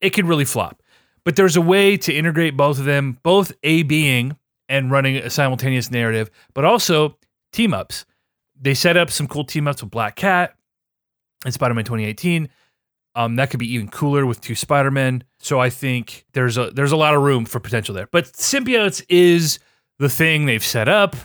it 0.00 0.10
could 0.10 0.26
really 0.26 0.44
flop. 0.46 0.82
But 1.24 1.36
there's 1.36 1.56
a 1.56 1.60
way 1.60 1.96
to 1.98 2.12
integrate 2.12 2.56
both 2.56 2.78
of 2.78 2.84
them, 2.84 3.18
both 3.22 3.52
A 3.62 3.82
being 3.84 4.36
and 4.72 4.90
running 4.90 5.16
a 5.18 5.28
simultaneous 5.28 5.90
narrative, 5.90 6.30
but 6.54 6.64
also 6.64 7.18
team 7.52 7.74
ups. 7.74 8.06
They 8.58 8.72
set 8.72 8.96
up 8.96 9.10
some 9.10 9.28
cool 9.28 9.44
team 9.44 9.68
ups 9.68 9.82
with 9.82 9.90
Black 9.90 10.16
Cat 10.16 10.54
and 11.44 11.52
Spider 11.52 11.74
Man 11.74 11.84
2018. 11.84 12.48
Um, 13.14 13.36
that 13.36 13.50
could 13.50 13.60
be 13.60 13.70
even 13.74 13.88
cooler 13.88 14.24
with 14.24 14.40
two 14.40 14.54
Spider 14.54 14.90
Men. 14.90 15.24
So 15.40 15.60
I 15.60 15.68
think 15.68 16.24
there's 16.32 16.56
a 16.56 16.70
there's 16.70 16.92
a 16.92 16.96
lot 16.96 17.14
of 17.14 17.20
room 17.20 17.44
for 17.44 17.60
potential 17.60 17.94
there. 17.94 18.08
But 18.10 18.32
symbiotes 18.32 19.04
is 19.10 19.58
the 19.98 20.08
thing 20.08 20.46
they've 20.46 20.64
set 20.64 20.88
up. 20.88 21.16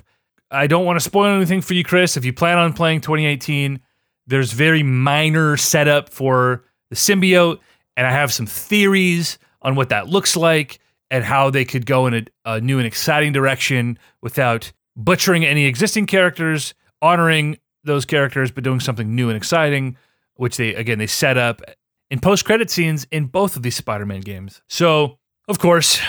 I 0.51 0.67
don't 0.67 0.85
want 0.85 0.97
to 0.97 1.03
spoil 1.03 1.33
anything 1.33 1.61
for 1.61 1.73
you, 1.73 1.85
Chris. 1.85 2.17
If 2.17 2.25
you 2.25 2.33
plan 2.33 2.57
on 2.57 2.73
playing 2.73 2.99
2018, 2.99 3.79
there's 4.27 4.51
very 4.51 4.83
minor 4.83 5.55
setup 5.55 6.09
for 6.09 6.65
the 6.89 6.97
symbiote, 6.97 7.59
and 7.95 8.05
I 8.05 8.11
have 8.11 8.33
some 8.33 8.45
theories 8.45 9.37
on 9.61 9.75
what 9.75 9.89
that 9.89 10.09
looks 10.09 10.35
like 10.35 10.79
and 11.09 11.23
how 11.23 11.49
they 11.49 11.65
could 11.65 11.85
go 11.85 12.07
in 12.07 12.13
a, 12.13 12.25
a 12.45 12.61
new 12.61 12.77
and 12.77 12.87
exciting 12.87 13.33
direction 13.33 13.97
without 14.21 14.71
butchering 14.95 15.45
any 15.45 15.65
existing 15.65 16.05
characters, 16.05 16.73
honoring 17.01 17.57
those 17.83 18.05
characters, 18.05 18.51
but 18.51 18.63
doing 18.63 18.79
something 18.79 19.15
new 19.15 19.29
and 19.29 19.37
exciting, 19.37 19.97
which 20.35 20.57
they 20.57 20.73
again 20.75 20.97
they 20.99 21.07
set 21.07 21.37
up 21.37 21.61
in 22.09 22.19
post 22.19 22.45
credit 22.45 22.69
scenes 22.69 23.07
in 23.11 23.25
both 23.25 23.55
of 23.55 23.63
these 23.63 23.75
Spider-Man 23.75 24.21
games. 24.21 24.61
So 24.67 25.19
of 25.47 25.59
course, 25.59 25.99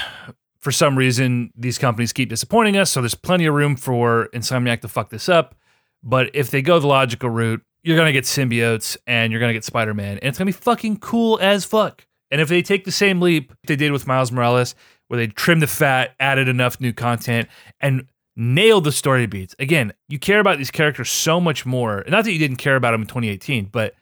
for 0.58 0.72
some 0.72 0.98
reason, 0.98 1.52
these 1.56 1.78
companies 1.78 2.12
keep 2.12 2.28
disappointing 2.28 2.76
us. 2.76 2.90
So 2.90 3.00
there's 3.00 3.14
plenty 3.14 3.46
of 3.46 3.54
room 3.54 3.76
for 3.76 4.28
Insomniac 4.34 4.80
to 4.80 4.88
fuck 4.88 5.10
this 5.10 5.28
up. 5.28 5.54
But 6.02 6.30
if 6.34 6.50
they 6.50 6.62
go 6.62 6.78
the 6.80 6.88
logical 6.88 7.30
route, 7.30 7.62
you're 7.82 7.96
gonna 7.96 8.12
get 8.12 8.24
symbiotes 8.24 8.96
and 9.06 9.32
you're 9.32 9.40
gonna 9.40 9.52
get 9.52 9.64
Spider-Man, 9.64 10.18
and 10.18 10.24
it's 10.24 10.38
gonna 10.38 10.46
be 10.46 10.52
fucking 10.52 10.98
cool 10.98 11.38
as 11.40 11.64
fuck. 11.64 12.06
And 12.30 12.40
if 12.40 12.48
they 12.48 12.62
take 12.62 12.84
the 12.84 12.92
same 12.92 13.20
leap 13.20 13.52
they 13.66 13.76
did 13.76 13.92
with 13.92 14.06
Miles 14.06 14.30
Morales, 14.32 14.74
where 15.09 15.18
they 15.18 15.26
trimmed 15.26 15.62
the 15.62 15.66
fat, 15.66 16.14
added 16.20 16.48
enough 16.48 16.80
new 16.80 16.92
content, 16.92 17.48
and 17.80 18.06
nailed 18.36 18.84
the 18.84 18.92
story 18.92 19.26
beats. 19.26 19.55
Again, 19.59 19.92
you 20.09 20.18
care 20.18 20.38
about 20.40 20.59
these 20.59 20.70
characters 20.70 21.10
so 21.10 21.40
much 21.40 21.66
more. 21.66 22.05
Not 22.09 22.24
that 22.24 22.32
you 22.32 22.38
didn't 22.38 22.56
care 22.59 22.76
about 22.76 22.92
them 22.92 23.02
in 23.02 23.06
2018, 23.09 23.66
but 23.66 23.94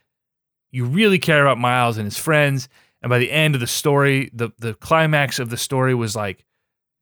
you 0.71 0.85
really 0.85 1.19
care 1.19 1.43
about 1.43 1.59
Miles 1.59 1.97
and 1.97 2.05
his 2.05 2.19
friends. 2.19 2.69
And 3.03 3.09
by 3.09 3.19
the 3.19 3.31
end 3.31 3.55
of 3.55 3.61
the 3.61 3.67
story, 3.67 4.31
the 4.33 4.51
the 4.59 4.75
climax 4.75 5.39
of 5.39 5.49
the 5.49 5.57
story 5.57 5.95
was 5.95 6.15
like 6.17 6.45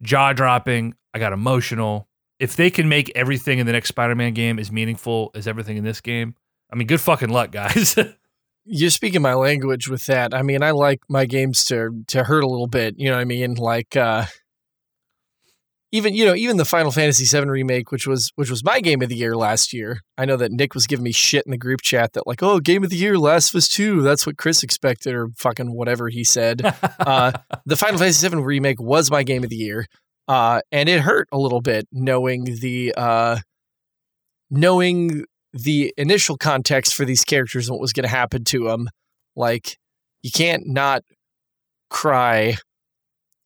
jaw 0.03 0.33
dropping. 0.33 0.95
I 1.13 1.19
got 1.19 1.33
emotional. 1.33 2.09
If 2.39 2.57
they 2.57 2.71
can 2.71 2.89
make 2.89 3.11
everything 3.15 3.59
in 3.59 3.67
the 3.67 3.73
next 3.73 3.89
Spider-Man 3.89 4.35
game 4.35 4.59
as 4.59 4.71
meaningful 4.71 5.31
as 5.35 5.47
everything 5.47 5.77
in 5.77 5.85
this 5.85 6.01
game, 6.01 6.35
I 6.71 6.77
mean, 6.77 6.89
good 6.89 7.01
fucking 7.01 7.31
luck, 7.31 7.53
guys. 7.53 7.97
You're 8.65 8.91
speaking 8.91 9.23
my 9.23 9.35
language 9.35 9.89
with 9.89 10.07
that. 10.07 10.35
I 10.35 10.43
mean, 10.43 10.63
I 10.63 10.71
like 10.71 11.01
my 11.09 11.27
games 11.27 11.65
to 11.67 12.05
to 12.09 12.25
hurt 12.25 12.45
a 12.45 12.49
little 12.49 12.67
bit. 12.67 12.95
You 12.99 13.11
know 13.11 13.17
what 13.17 13.23
I 13.23 13.25
mean? 13.25 13.55
Like 13.55 13.97
uh 13.97 14.27
even 15.95 16.13
you 16.13 16.25
know 16.25 16.35
even 16.35 16.57
the 16.57 16.65
Final 16.65 16.91
Fantasy 16.91 17.25
VII 17.25 17.49
remake, 17.49 17.93
which 17.93 18.05
was 18.05 18.33
which 18.35 18.51
was 18.51 18.65
my 18.65 18.81
game 18.81 19.01
of 19.01 19.09
the 19.09 19.15
year 19.15 19.37
last 19.37 19.73
year. 19.73 20.01
I 20.19 20.25
know 20.25 20.37
that 20.37 20.51
Nick 20.51 20.75
was 20.75 20.89
giving 20.89 21.05
me 21.05 21.13
shit 21.13 21.47
in 21.47 21.53
the 21.53 21.57
group 21.57 21.83
chat 21.83 22.15
that 22.15 22.27
like, 22.27 22.43
oh, 22.43 22.59
game 22.59 22.83
of 22.83 22.91
the 22.91 22.97
year, 22.97 23.17
Last 23.17 23.51
of 23.51 23.59
Us 23.59 23.69
Two. 23.69 24.03
That's 24.03 24.27
what 24.27 24.37
Chris 24.37 24.65
expected, 24.65 25.15
or 25.15 25.29
fucking 25.37 25.73
whatever 25.73 26.09
he 26.09 26.25
said. 26.25 26.63
uh, 26.99 27.31
the 27.65 27.77
Final 27.77 28.01
Fantasy 28.01 28.29
VII 28.29 28.43
remake 28.43 28.81
was 28.81 29.09
my 29.09 29.23
game 29.23 29.45
of 29.45 29.51
the 29.51 29.57
year, 29.57 29.87
uh, 30.27 30.63
and 30.73 30.89
it 30.89 31.01
hurt 31.01 31.29
a 31.31 31.39
little 31.39 31.61
bit 31.61 31.87
knowing 31.93 32.43
the 32.43 32.93
uh, 32.97 33.39
knowing 34.51 35.25
the 35.55 35.95
initial 35.97 36.37
context 36.37 36.95
for 36.95 37.05
these 37.05 37.25
characters 37.25 37.69
and 37.69 37.75
what 37.75 37.81
was 37.81 37.93
going 37.93 38.05
to 38.05 38.09
happen 38.15 38.45
to 38.45 38.65
them. 38.65 38.89
Like, 39.37 39.79
you 40.23 40.31
can't 40.31 40.67
not 40.67 41.03
cry 41.91 42.57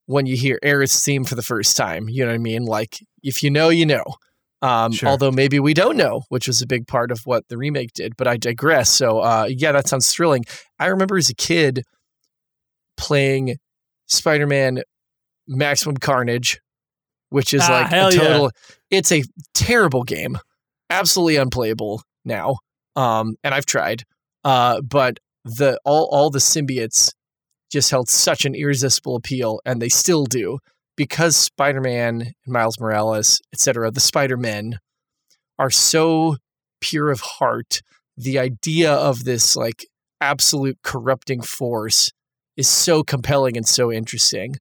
when 0.06 0.24
you 0.26 0.36
hear 0.36 0.58
Aerith's 0.64 1.04
theme 1.04 1.24
for 1.24 1.34
the 1.34 1.42
first 1.42 1.76
time. 1.76 2.08
You 2.08 2.24
know 2.24 2.30
what 2.30 2.36
I 2.36 2.38
mean? 2.38 2.64
Like, 2.64 2.98
if 3.22 3.42
you 3.42 3.50
know, 3.50 3.68
you 3.68 3.86
know. 3.86 4.04
Um, 4.60 4.90
Sure. 4.90 5.08
Although 5.10 5.30
maybe 5.30 5.60
we 5.60 5.72
don't 5.72 5.96
know, 5.96 6.22
which 6.30 6.48
was 6.48 6.60
a 6.60 6.66
big 6.66 6.88
part 6.88 7.12
of 7.12 7.20
what 7.26 7.46
the 7.48 7.56
remake 7.56 7.92
did. 7.92 8.16
But 8.16 8.26
I 8.26 8.36
digress. 8.36 8.90
So, 8.90 9.20
uh, 9.20 9.46
yeah, 9.48 9.70
that 9.70 9.86
sounds 9.86 10.10
thrilling. 10.12 10.44
I 10.80 10.86
remember 10.86 11.16
as 11.16 11.30
a 11.30 11.34
kid 11.34 11.84
playing 12.96 13.56
Spider 14.06 14.46
Man 14.48 14.82
Maximum 15.46 15.96
Carnage, 15.98 16.58
which 17.28 17.54
is 17.54 17.62
Ah, 17.64 17.72
like 17.72 17.92
a 17.92 17.94
yeah. 17.94 18.10
total. 18.10 18.50
It's 18.90 19.12
a 19.12 19.22
terrible 19.54 20.02
game, 20.02 20.38
absolutely 20.90 21.36
unplayable 21.36 22.02
now. 22.24 22.56
Um, 22.96 23.36
and 23.44 23.54
I've 23.54 23.66
tried, 23.66 24.02
uh, 24.44 24.80
but 24.80 25.18
the 25.44 25.78
all 25.84 26.08
all 26.10 26.30
the 26.30 26.40
symbiotes 26.40 27.12
just 27.70 27.90
held 27.90 28.08
such 28.08 28.44
an 28.44 28.54
irresistible 28.54 29.16
appeal, 29.16 29.60
and 29.64 29.80
they 29.80 29.88
still 29.88 30.24
do 30.24 30.58
because 30.96 31.36
Spider-Man 31.36 32.22
and 32.22 32.34
Miles 32.46 32.80
Morales, 32.80 33.40
etc., 33.52 33.90
the 33.90 34.00
Spider-Men 34.00 34.78
are 35.58 35.70
so 35.70 36.36
pure 36.80 37.10
of 37.10 37.20
heart. 37.20 37.82
The 38.16 38.38
idea 38.38 38.92
of 38.92 39.24
this 39.24 39.54
like 39.54 39.86
absolute 40.20 40.78
corrupting 40.82 41.42
force 41.42 42.10
is 42.56 42.68
so 42.68 43.04
compelling 43.04 43.56
and 43.56 43.66
so 43.66 43.92
interesting. 43.92 44.56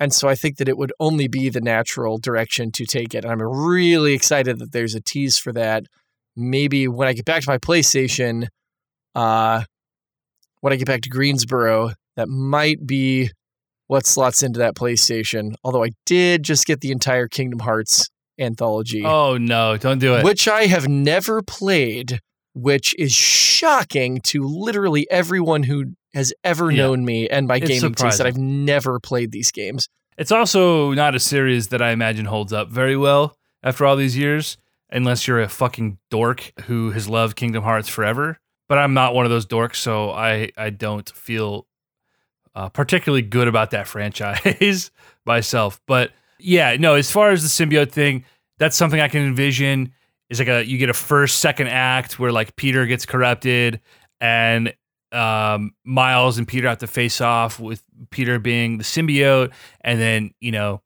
And 0.00 0.14
so 0.14 0.28
I 0.28 0.34
think 0.34 0.56
that 0.56 0.68
it 0.68 0.78
would 0.78 0.92
only 0.98 1.28
be 1.28 1.50
the 1.50 1.60
natural 1.60 2.16
direction 2.16 2.72
to 2.72 2.86
take 2.86 3.14
it. 3.14 3.22
And 3.24 3.30
I'm 3.30 3.42
really 3.42 4.14
excited 4.14 4.58
that 4.58 4.72
there's 4.72 4.94
a 4.94 5.00
tease 5.00 5.38
for 5.38 5.52
that. 5.52 5.84
Maybe 6.34 6.88
when 6.88 7.06
I 7.06 7.12
get 7.12 7.26
back 7.26 7.42
to 7.42 7.50
my 7.50 7.58
PlayStation, 7.58 8.46
uh, 9.14 9.62
when 10.62 10.72
I 10.72 10.76
get 10.76 10.86
back 10.86 11.02
to 11.02 11.10
Greensboro, 11.10 11.92
that 12.16 12.28
might 12.28 12.86
be 12.86 13.30
what 13.88 14.06
slots 14.06 14.42
into 14.42 14.58
that 14.60 14.74
PlayStation. 14.74 15.52
Although 15.64 15.84
I 15.84 15.90
did 16.06 16.44
just 16.44 16.64
get 16.66 16.80
the 16.80 16.92
entire 16.92 17.28
Kingdom 17.28 17.58
Hearts 17.58 18.08
anthology, 18.38 19.02
oh 19.04 19.36
no, 19.36 19.76
don't 19.76 19.98
do 19.98 20.14
it. 20.14 20.24
which 20.24 20.48
I 20.48 20.66
have 20.66 20.88
never 20.88 21.42
played, 21.42 22.20
which 22.54 22.94
is 22.98 23.12
shocking 23.12 24.20
to 24.24 24.44
literally 24.44 25.06
everyone 25.10 25.64
who 25.64 25.92
has 26.14 26.32
ever 26.44 26.70
Yeah. 26.70 26.78
known 26.84 27.04
me 27.04 27.28
and 27.28 27.46
my 27.46 27.56
It's 27.56 27.68
gaming 27.68 27.94
taste 27.94 28.18
that. 28.18 28.26
I've 28.26 28.36
never 28.38 28.98
played 29.00 29.32
these 29.32 29.50
games. 29.52 29.88
It's 30.18 30.32
also 30.32 30.92
not 30.92 31.14
a 31.14 31.20
series 31.20 31.68
that 31.68 31.80
I 31.80 31.90
imagine 31.92 32.26
holds 32.26 32.52
up 32.52 32.68
very 32.68 32.96
well 32.96 33.36
after 33.62 33.86
all 33.86 33.96
these 33.96 34.16
years, 34.16 34.56
unless 34.90 35.26
you're 35.26 35.40
a 35.40 35.48
fucking 35.48 35.98
dork 36.10 36.52
who 36.66 36.90
has 36.90 37.08
loved 37.08 37.36
Kingdom 37.36 37.62
Hearts 37.62 37.88
forever. 37.88 38.38
But 38.68 38.78
I'm 38.78 38.92
not 38.94 39.14
one 39.14 39.24
of 39.24 39.30
those 39.30 39.46
dorks, 39.46 39.76
so 39.76 40.10
I 40.10 40.50
I 40.56 40.70
don't 40.70 41.08
feel 41.10 41.66
uh, 42.54 42.68
particularly 42.68 43.22
good 43.22 43.48
about 43.48 43.70
that 43.70 43.86
franchise 43.88 44.90
myself. 45.24 45.80
But 45.86 46.10
yeah, 46.38 46.76
no, 46.78 46.94
as 46.94 47.10
far 47.10 47.30
as 47.30 47.42
the 47.42 47.48
symbiote 47.64 47.90
thing, 47.92 48.24
that's 48.58 48.76
something 48.76 49.00
I 49.00 49.08
can 49.08 49.22
envision. 49.22 49.92
Is 50.28 50.38
like 50.38 50.48
a 50.48 50.64
you 50.64 50.78
get 50.78 50.88
a 50.90 50.94
first 50.94 51.38
second 51.38 51.68
act 51.68 52.18
where 52.18 52.30
like 52.30 52.54
Peter 52.56 52.86
gets 52.86 53.04
corrupted 53.06 53.80
and 54.20 54.72
um, 55.12 55.72
Miles 55.84 56.38
and 56.38 56.46
Peter 56.46 56.68
have 56.68 56.78
to 56.78 56.86
face 56.86 57.20
off 57.20 57.58
with 57.60 57.82
Peter 58.10 58.38
being 58.38 58.78
the 58.78 58.84
symbiote, 58.84 59.52
and 59.80 60.00
then 60.00 60.32
you 60.40 60.52
know 60.52 60.82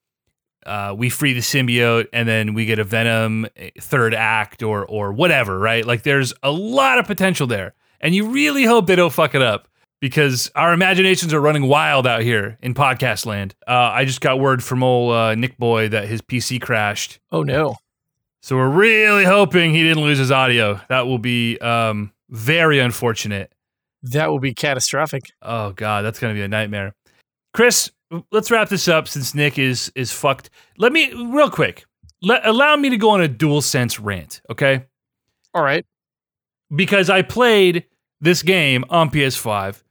uh, 0.66 0.94
we 0.96 1.10
free 1.10 1.32
the 1.34 1.40
symbiote, 1.40 2.06
and 2.12 2.26
then 2.28 2.54
we 2.54 2.64
get 2.64 2.78
a 2.78 2.84
Venom 2.84 3.46
eh, 3.56 3.70
third 3.80 4.14
act 4.14 4.62
or 4.62 4.84
or 4.86 5.12
whatever, 5.12 5.58
right? 5.58 5.84
Like 5.84 6.02
there's 6.02 6.32
a 6.42 6.50
lot 6.50 6.98
of 6.98 7.06
potential 7.06 7.46
there, 7.46 7.74
and 8.00 8.14
you 8.14 8.28
really 8.30 8.64
hope 8.64 8.86
they 8.86 8.96
don't 8.96 9.12
fuck 9.12 9.34
it 9.34 9.42
up 9.42 9.68
because 10.00 10.50
our 10.54 10.72
imaginations 10.74 11.32
are 11.32 11.40
running 11.40 11.66
wild 11.66 12.06
out 12.06 12.20
here 12.22 12.58
in 12.60 12.74
podcast 12.74 13.24
land. 13.26 13.54
Uh, 13.66 13.72
I 13.92 14.04
just 14.04 14.20
got 14.20 14.38
word 14.40 14.62
from 14.62 14.82
old 14.82 15.14
uh, 15.14 15.34
Nick 15.34 15.56
Boy 15.58 15.88
that 15.88 16.08
his 16.08 16.20
PC 16.20 16.60
crashed, 16.60 17.20
Oh 17.32 17.42
no. 17.42 17.76
so 18.42 18.56
we're 18.56 18.68
really 18.68 19.24
hoping 19.24 19.72
he 19.72 19.82
didn't 19.82 20.02
lose 20.02 20.18
his 20.18 20.30
audio. 20.30 20.78
That 20.90 21.06
will 21.06 21.18
be 21.18 21.58
um, 21.58 22.12
very 22.28 22.80
unfortunate. 22.80 23.53
That 24.04 24.28
will 24.28 24.38
be 24.38 24.52
catastrophic. 24.52 25.32
Oh 25.40 25.72
god, 25.72 26.02
that's 26.02 26.18
gonna 26.18 26.34
be 26.34 26.42
a 26.42 26.48
nightmare. 26.48 26.94
Chris, 27.54 27.90
let's 28.30 28.50
wrap 28.50 28.68
this 28.68 28.86
up 28.86 29.08
since 29.08 29.34
Nick 29.34 29.58
is 29.58 29.90
is 29.94 30.12
fucked. 30.12 30.50
Let 30.76 30.92
me 30.92 31.12
real 31.12 31.50
quick. 31.50 31.86
Let, 32.22 32.46
allow 32.46 32.76
me 32.76 32.90
to 32.90 32.96
go 32.96 33.10
on 33.10 33.20
a 33.20 33.28
dual 33.28 33.60
sense 33.62 33.98
rant, 33.98 34.40
okay? 34.50 34.86
All 35.52 35.62
right. 35.62 35.84
Because 36.74 37.10
I 37.10 37.22
played 37.22 37.84
this 38.20 38.42
game 38.42 38.84
on 38.88 39.10
PS5 39.10 39.82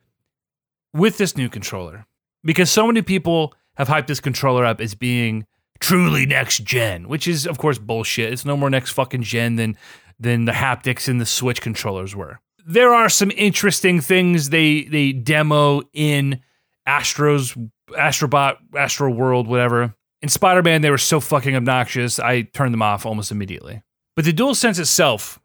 with 0.94 1.18
this 1.18 1.38
new 1.38 1.50
controller. 1.50 2.06
Because 2.44 2.72
so 2.72 2.88
many 2.88 3.02
people 3.02 3.54
have 3.78 3.88
hyped 3.88 4.08
this 4.08 4.20
controller 4.20 4.66
up 4.66 4.82
as 4.82 4.96
being 4.96 5.46
truly 5.80 6.26
next 6.26 6.64
gen, 6.64 7.08
which 7.08 7.28
is 7.28 7.48
of 7.48 7.58
course 7.58 7.80
bullshit. 7.80 8.32
It's 8.32 8.46
no 8.46 8.58
more 8.58 8.70
next 8.70 8.92
fucking 8.92 9.24
gen 9.24 9.56
than 9.56 9.78
than 10.20 10.46
the 10.46 10.52
haptics 10.52 11.10
in 11.10 11.18
the 11.18 11.26
Switch 11.26 11.62
controllers 11.62 12.16
were. 12.16 12.40
There 12.66 12.94
are 12.94 13.10
some 13.10 13.32
interesting 13.32 14.00
things 14.00 14.50
they 14.50 14.84
they 14.84 15.12
demo 15.12 15.82
in 15.94 16.42
Astro's 16.86 17.56
Astrobot, 17.92 18.58
Astro 18.76 19.10
World, 19.12 19.48
whatever. 19.48 19.96
In 20.22 20.30
Spider 20.30 20.64
Man, 20.64 20.82
they 20.82 20.90
were 20.90 20.98
so 20.98 21.20
fucking 21.20 21.56
obnoxious, 21.56 22.20
I 22.20 22.44
turned 22.44 22.74
them 22.74 22.82
off 22.82 23.06
almost 23.06 23.32
immediately. 23.32 23.82
But 24.16 24.26
the 24.26 24.32
DualSense 24.32 24.80
itself, 24.80 25.40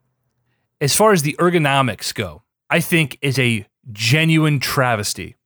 as 0.80 0.94
far 0.94 1.12
as 1.12 1.22
the 1.22 1.36
ergonomics 1.40 2.14
go, 2.14 2.44
I 2.70 2.80
think 2.80 3.18
is 3.20 3.38
a 3.38 3.66
genuine 3.90 4.60
travesty. 4.60 5.36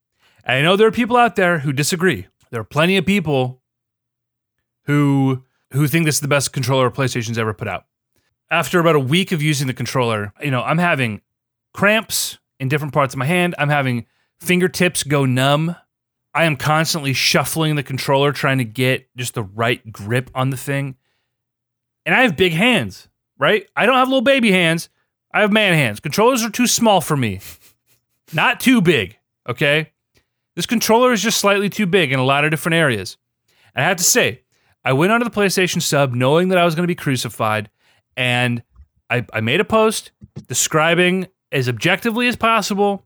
And 0.44 0.58
I 0.58 0.62
know 0.62 0.76
there 0.76 0.88
are 0.88 0.92
people 0.92 1.16
out 1.16 1.36
there 1.36 1.60
who 1.60 1.72
disagree. 1.72 2.26
There 2.50 2.60
are 2.60 2.64
plenty 2.64 2.96
of 2.96 3.06
people 3.06 3.62
who 4.84 5.44
who 5.72 5.88
think 5.88 6.04
this 6.04 6.16
is 6.16 6.20
the 6.20 6.28
best 6.28 6.52
controller 6.52 6.90
PlayStation's 6.90 7.38
ever 7.38 7.54
put 7.54 7.68
out. 7.68 7.86
After 8.50 8.78
about 8.78 8.96
a 8.96 9.00
week 9.00 9.32
of 9.32 9.40
using 9.40 9.66
the 9.66 9.72
controller, 9.72 10.34
you 10.42 10.50
know, 10.50 10.62
I'm 10.62 10.76
having 10.76 11.22
cramps 11.72 12.38
in 12.60 12.68
different 12.68 12.94
parts 12.94 13.14
of 13.14 13.18
my 13.18 13.26
hand. 13.26 13.54
I'm 13.58 13.68
having 13.68 14.06
fingertips 14.40 15.02
go 15.02 15.24
numb. 15.24 15.76
I 16.34 16.44
am 16.44 16.56
constantly 16.56 17.12
shuffling 17.12 17.76
the 17.76 17.82
controller 17.82 18.32
trying 18.32 18.58
to 18.58 18.64
get 18.64 19.08
just 19.16 19.34
the 19.34 19.42
right 19.42 19.92
grip 19.92 20.30
on 20.34 20.50
the 20.50 20.56
thing. 20.56 20.96
And 22.06 22.14
I 22.14 22.22
have 22.22 22.36
big 22.36 22.52
hands, 22.52 23.08
right? 23.38 23.68
I 23.76 23.86
don't 23.86 23.96
have 23.96 24.08
little 24.08 24.22
baby 24.22 24.50
hands. 24.50 24.88
I 25.34 25.40
have 25.40 25.52
man 25.52 25.74
hands. 25.74 26.00
Controllers 26.00 26.42
are 26.42 26.50
too 26.50 26.66
small 26.66 27.00
for 27.00 27.16
me. 27.16 27.40
Not 28.32 28.60
too 28.60 28.80
big, 28.80 29.18
okay? 29.48 29.92
This 30.56 30.66
controller 30.66 31.12
is 31.12 31.22
just 31.22 31.38
slightly 31.38 31.68
too 31.68 31.86
big 31.86 32.12
in 32.12 32.18
a 32.18 32.24
lot 32.24 32.44
of 32.44 32.50
different 32.50 32.74
areas. 32.74 33.16
And 33.74 33.84
I 33.84 33.88
have 33.88 33.96
to 33.98 34.04
say, 34.04 34.42
I 34.84 34.92
went 34.92 35.12
onto 35.12 35.24
the 35.24 35.30
PlayStation 35.30 35.80
sub 35.80 36.14
knowing 36.14 36.48
that 36.48 36.58
I 36.58 36.64
was 36.64 36.74
going 36.74 36.84
to 36.84 36.88
be 36.88 36.94
crucified, 36.94 37.70
and 38.16 38.62
I, 39.08 39.24
I 39.32 39.40
made 39.40 39.60
a 39.60 39.64
post 39.64 40.12
describing 40.46 41.28
as 41.52 41.68
objectively 41.68 42.26
as 42.26 42.36
possible, 42.36 43.04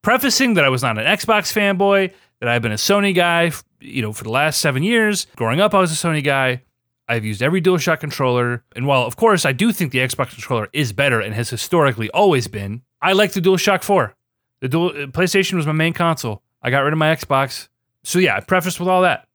prefacing 0.00 0.54
that 0.54 0.64
I 0.64 0.68
was 0.68 0.82
not 0.82 0.98
an 0.98 1.04
Xbox 1.04 1.52
fanboy, 1.52 2.12
that 2.40 2.48
I've 2.48 2.62
been 2.62 2.72
a 2.72 2.76
Sony 2.76 3.14
guy, 3.14 3.52
you 3.80 4.00
know, 4.02 4.12
for 4.12 4.24
the 4.24 4.30
last 4.30 4.60
seven 4.60 4.82
years. 4.82 5.26
Growing 5.36 5.60
up, 5.60 5.74
I 5.74 5.80
was 5.80 5.92
a 5.92 5.94
Sony 5.94 6.24
guy. 6.24 6.62
I've 7.08 7.24
used 7.24 7.42
every 7.42 7.60
DualShock 7.60 8.00
controller, 8.00 8.64
and 8.74 8.86
while 8.86 9.02
of 9.02 9.16
course 9.16 9.44
I 9.44 9.52
do 9.52 9.72
think 9.72 9.92
the 9.92 9.98
Xbox 9.98 10.30
controller 10.30 10.68
is 10.72 10.92
better 10.92 11.20
and 11.20 11.34
has 11.34 11.50
historically 11.50 12.08
always 12.10 12.48
been, 12.48 12.82
I 13.02 13.12
like 13.12 13.32
the 13.32 13.40
DualShock 13.40 13.82
4. 13.82 14.14
The 14.60 14.68
dual, 14.68 14.88
uh, 14.90 15.06
PlayStation 15.06 15.54
was 15.54 15.66
my 15.66 15.72
main 15.72 15.92
console. 15.92 16.42
I 16.62 16.70
got 16.70 16.80
rid 16.80 16.92
of 16.92 16.98
my 16.98 17.14
Xbox. 17.14 17.68
So 18.04 18.18
yeah, 18.18 18.36
I 18.36 18.40
prefaced 18.40 18.78
with 18.78 18.88
all 18.88 19.02
that. 19.02 19.26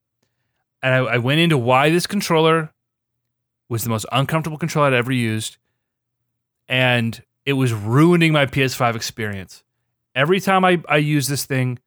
And 0.81 0.93
I, 0.93 0.97
I 0.99 1.17
went 1.17 1.39
into 1.41 1.57
why 1.57 1.89
this 1.89 2.07
controller 2.07 2.71
was 3.67 3.83
the 3.83 3.89
most 3.89 4.05
uncomfortable 4.11 4.57
controller 4.57 4.87
I'd 4.87 4.93
ever 4.93 5.11
used. 5.11 5.57
And 6.69 7.21
it 7.47 7.53
was 7.53 7.71
ruining 7.71 8.33
my 8.33 8.45
PS5 8.45 8.93
experience. 8.95 9.63
Every 10.13 10.41
time 10.41 10.65
I, 10.65 10.83
I 10.89 10.97
used 10.97 11.29
this 11.29 11.45
thing, 11.45 11.79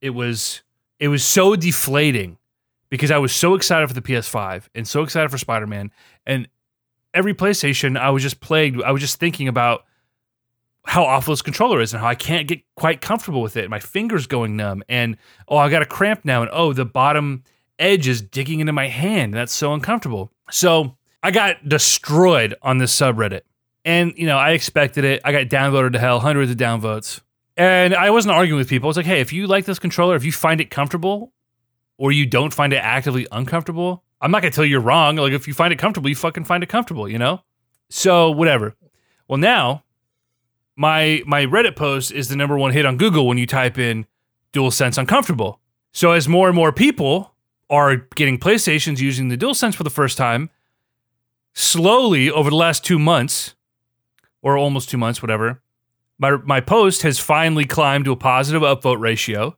it 0.00 0.10
was 0.10 0.62
it 1.00 1.08
was 1.08 1.24
so 1.24 1.56
deflating 1.56 2.38
because 2.90 3.10
I 3.10 3.18
was 3.18 3.32
so 3.32 3.56
excited 3.56 3.88
for 3.88 3.94
the 3.94 4.00
PS5 4.00 4.68
and 4.72 4.86
so 4.86 5.02
excited 5.02 5.32
for 5.32 5.36
Spider-Man. 5.36 5.90
And 6.24 6.46
every 7.12 7.34
PlayStation, 7.34 7.98
I 7.98 8.10
was 8.10 8.22
just 8.22 8.38
plagued. 8.38 8.80
I 8.84 8.92
was 8.92 9.00
just 9.02 9.18
thinking 9.18 9.48
about 9.48 9.84
how 10.86 11.02
awful 11.02 11.32
this 11.32 11.42
controller 11.42 11.80
is 11.80 11.92
and 11.92 12.00
how 12.00 12.08
I 12.08 12.14
can't 12.14 12.46
get 12.46 12.60
quite 12.76 13.00
comfortable 13.00 13.42
with 13.42 13.56
it. 13.56 13.68
My 13.68 13.80
fingers 13.80 14.28
going 14.28 14.54
numb 14.54 14.84
and 14.88 15.16
oh, 15.48 15.56
I 15.56 15.70
got 15.70 15.82
a 15.82 15.86
cramp 15.86 16.24
now 16.24 16.42
and 16.42 16.50
oh, 16.52 16.72
the 16.72 16.84
bottom 16.84 17.42
edge 17.80 18.06
is 18.06 18.22
digging 18.22 18.60
into 18.60 18.72
my 18.72 18.86
hand. 18.86 19.34
That's 19.34 19.52
so 19.52 19.74
uncomfortable. 19.74 20.30
So 20.52 20.96
I 21.20 21.32
got 21.32 21.68
destroyed 21.68 22.54
on 22.62 22.78
this 22.78 22.96
subreddit. 22.96 23.40
And, 23.84 24.14
you 24.16 24.26
know, 24.26 24.38
I 24.38 24.50
expected 24.50 25.04
it. 25.04 25.20
I 25.24 25.32
got 25.32 25.46
downvoted 25.46 25.92
to 25.92 25.98
hell, 25.98 26.20
hundreds 26.20 26.50
of 26.50 26.56
downvotes. 26.56 27.20
And 27.56 27.94
I 27.94 28.10
wasn't 28.10 28.34
arguing 28.34 28.58
with 28.58 28.68
people. 28.68 28.86
I 28.86 28.88
was 28.88 28.96
like, 28.96 29.06
hey, 29.06 29.20
if 29.20 29.32
you 29.32 29.46
like 29.46 29.64
this 29.66 29.78
controller, 29.78 30.16
if 30.16 30.24
you 30.24 30.32
find 30.32 30.60
it 30.60 30.70
comfortable 30.70 31.32
or 31.98 32.10
you 32.10 32.26
don't 32.26 32.52
find 32.52 32.72
it 32.72 32.78
actively 32.78 33.26
uncomfortable, 33.30 34.02
I'm 34.20 34.30
not 34.30 34.42
going 34.42 34.50
to 34.50 34.54
tell 34.54 34.64
you 34.64 34.72
you're 34.72 34.80
wrong. 34.80 35.16
Like, 35.16 35.32
if 35.32 35.46
you 35.46 35.54
find 35.54 35.72
it 35.72 35.78
comfortable, 35.78 36.08
you 36.08 36.16
fucking 36.16 36.44
find 36.44 36.62
it 36.62 36.68
comfortable, 36.68 37.08
you 37.08 37.18
know? 37.18 37.42
So, 37.90 38.30
whatever. 38.30 38.74
Well, 39.28 39.38
now 39.38 39.84
my 40.76 41.22
my 41.26 41.44
Reddit 41.46 41.76
post 41.76 42.12
is 42.12 42.28
the 42.28 42.36
number 42.36 42.58
one 42.58 42.72
hit 42.72 42.86
on 42.86 42.96
Google 42.96 43.26
when 43.26 43.38
you 43.38 43.46
type 43.46 43.78
in 43.78 44.06
DualSense 44.52 44.98
uncomfortable. 44.98 45.60
So 45.92 46.12
as 46.12 46.28
more 46.28 46.48
and 46.48 46.56
more 46.56 46.72
people 46.72 47.34
are 47.70 47.96
getting 47.96 48.38
PlayStations 48.38 48.98
using 48.98 49.28
the 49.28 49.38
DualSense 49.38 49.74
for 49.74 49.84
the 49.84 49.90
first 49.90 50.18
time, 50.18 50.50
slowly 51.52 52.30
over 52.30 52.50
the 52.50 52.56
last 52.56 52.84
two 52.84 52.98
months, 52.98 53.53
or 54.44 54.58
almost 54.58 54.90
two 54.90 54.98
months, 54.98 55.22
whatever, 55.22 55.62
my 56.18 56.36
my 56.44 56.60
post 56.60 57.02
has 57.02 57.18
finally 57.18 57.64
climbed 57.64 58.04
to 58.04 58.12
a 58.12 58.16
positive 58.16 58.62
upvote 58.62 59.00
ratio 59.00 59.56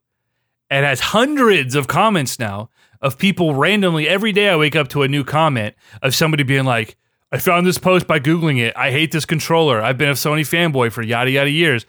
and 0.70 0.86
has 0.86 1.00
hundreds 1.00 1.74
of 1.74 1.88
comments 1.88 2.38
now 2.38 2.70
of 3.02 3.18
people 3.18 3.54
randomly 3.54 4.08
every 4.08 4.32
day 4.32 4.48
I 4.48 4.56
wake 4.56 4.76
up 4.76 4.88
to 4.88 5.02
a 5.02 5.08
new 5.08 5.24
comment 5.24 5.74
of 6.02 6.14
somebody 6.14 6.44
being 6.44 6.64
like, 6.64 6.96
I 7.30 7.38
found 7.38 7.66
this 7.66 7.78
post 7.78 8.06
by 8.06 8.20
Googling 8.20 8.58
it. 8.58 8.74
I 8.76 8.90
hate 8.90 9.12
this 9.12 9.26
controller. 9.26 9.82
I've 9.82 9.98
been 9.98 10.08
a 10.08 10.12
Sony 10.12 10.40
fanboy 10.40 10.92
for 10.92 11.02
yada 11.02 11.30
yada 11.30 11.50
years. 11.50 11.84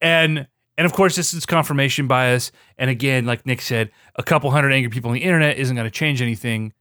And 0.00 0.46
and 0.78 0.86
of 0.86 0.92
course 0.92 1.16
this 1.16 1.34
is 1.34 1.44
confirmation 1.44 2.06
bias. 2.06 2.52
And 2.78 2.88
again, 2.88 3.26
like 3.26 3.44
Nick 3.44 3.60
said, 3.60 3.90
a 4.14 4.22
couple 4.22 4.52
hundred 4.52 4.72
angry 4.72 4.90
people 4.90 5.10
on 5.10 5.14
the 5.14 5.22
internet 5.22 5.58
isn't 5.58 5.74
going 5.74 5.86
to 5.86 5.90
change 5.90 6.22
anything. 6.22 6.72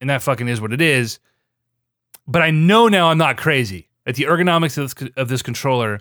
And 0.00 0.08
that 0.08 0.22
fucking 0.22 0.48
is 0.48 0.60
what 0.62 0.72
it 0.72 0.80
is. 0.80 1.20
But 2.26 2.40
I 2.40 2.50
know 2.50 2.88
now 2.88 3.10
I'm 3.10 3.18
not 3.18 3.36
crazy. 3.36 3.90
That 4.04 4.16
the 4.16 4.24
ergonomics 4.24 4.78
of 4.78 4.94
this, 4.94 5.10
of 5.16 5.28
this 5.28 5.42
controller 5.42 6.00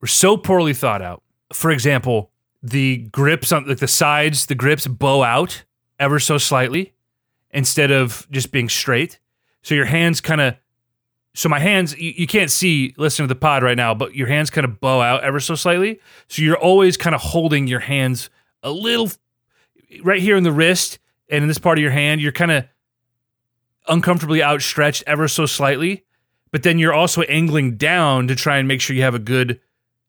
were 0.00 0.06
so 0.06 0.36
poorly 0.36 0.74
thought 0.74 1.02
out. 1.02 1.22
For 1.52 1.70
example, 1.70 2.30
the 2.62 2.98
grips 3.12 3.52
on 3.52 3.66
like 3.66 3.78
the 3.78 3.88
sides, 3.88 4.46
the 4.46 4.54
grips 4.54 4.86
bow 4.86 5.22
out 5.22 5.64
ever 5.98 6.18
so 6.18 6.38
slightly 6.38 6.94
instead 7.50 7.90
of 7.90 8.26
just 8.30 8.52
being 8.52 8.68
straight. 8.68 9.18
So 9.62 9.74
your 9.74 9.84
hands 9.84 10.20
kind 10.20 10.40
of, 10.40 10.56
so 11.34 11.48
my 11.48 11.58
hands, 11.58 11.96
you, 11.98 12.12
you 12.16 12.26
can't 12.26 12.50
see 12.50 12.94
listening 12.96 13.28
to 13.28 13.34
the 13.34 13.40
pod 13.40 13.62
right 13.62 13.76
now, 13.76 13.94
but 13.94 14.14
your 14.14 14.28
hands 14.28 14.50
kind 14.50 14.64
of 14.64 14.80
bow 14.80 15.00
out 15.00 15.24
ever 15.24 15.40
so 15.40 15.54
slightly. 15.54 16.00
So 16.28 16.42
you're 16.42 16.58
always 16.58 16.96
kind 16.96 17.14
of 17.14 17.20
holding 17.20 17.66
your 17.66 17.80
hands 17.80 18.30
a 18.62 18.70
little 18.70 19.10
right 20.02 20.20
here 20.20 20.36
in 20.36 20.44
the 20.44 20.52
wrist 20.52 20.98
and 21.28 21.42
in 21.42 21.48
this 21.48 21.58
part 21.58 21.78
of 21.78 21.82
your 21.82 21.90
hand, 21.90 22.20
you're 22.20 22.32
kind 22.32 22.52
of 22.52 22.64
uncomfortably 23.88 24.42
outstretched 24.42 25.04
ever 25.06 25.28
so 25.28 25.46
slightly. 25.46 26.04
But 26.54 26.62
then 26.62 26.78
you're 26.78 26.94
also 26.94 27.22
angling 27.22 27.78
down 27.78 28.28
to 28.28 28.36
try 28.36 28.58
and 28.58 28.68
make 28.68 28.80
sure 28.80 28.94
you 28.94 29.02
have 29.02 29.16
a 29.16 29.18
good, 29.18 29.58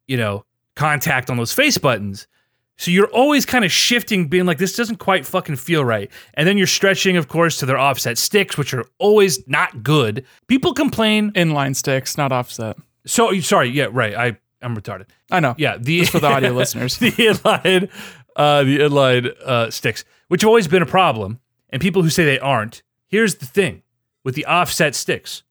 you 0.06 0.16
know, 0.16 0.44
contact 0.76 1.28
on 1.28 1.38
those 1.38 1.52
face 1.52 1.76
buttons. 1.76 2.28
So 2.76 2.92
you're 2.92 3.08
always 3.08 3.44
kind 3.44 3.64
of 3.64 3.72
shifting, 3.72 4.28
being 4.28 4.46
like, 4.46 4.58
this 4.58 4.76
doesn't 4.76 4.98
quite 4.98 5.26
fucking 5.26 5.56
feel 5.56 5.84
right. 5.84 6.08
And 6.34 6.46
then 6.46 6.56
you're 6.56 6.68
stretching, 6.68 7.16
of 7.16 7.26
course, 7.26 7.58
to 7.58 7.66
their 7.66 7.76
offset 7.76 8.16
sticks, 8.16 8.56
which 8.56 8.72
are 8.74 8.84
always 8.98 9.44
not 9.48 9.82
good. 9.82 10.24
People 10.46 10.72
complain. 10.72 11.32
Inline 11.32 11.74
sticks, 11.74 12.16
not 12.16 12.30
offset. 12.30 12.76
So 13.06 13.40
sorry, 13.40 13.70
yeah, 13.70 13.88
right. 13.90 14.14
I 14.14 14.36
I'm 14.62 14.76
retarded. 14.76 15.06
I 15.32 15.40
know. 15.40 15.56
Yeah, 15.58 15.78
the 15.80 15.98
Just 15.98 16.12
for 16.12 16.20
the 16.20 16.28
audio 16.28 16.52
listeners. 16.52 16.98
the 16.98 17.10
inline, 17.10 17.90
uh, 18.36 18.62
the 18.62 18.78
inline 18.78 19.34
uh, 19.44 19.72
sticks, 19.72 20.04
which 20.28 20.42
have 20.42 20.48
always 20.48 20.68
been 20.68 20.82
a 20.82 20.86
problem, 20.86 21.40
and 21.70 21.82
people 21.82 22.04
who 22.04 22.08
say 22.10 22.24
they 22.24 22.38
aren't. 22.38 22.82
Here's 23.08 23.34
the 23.34 23.46
thing 23.46 23.82
with 24.22 24.36
the 24.36 24.44
offset 24.46 24.94
sticks: 24.94 25.42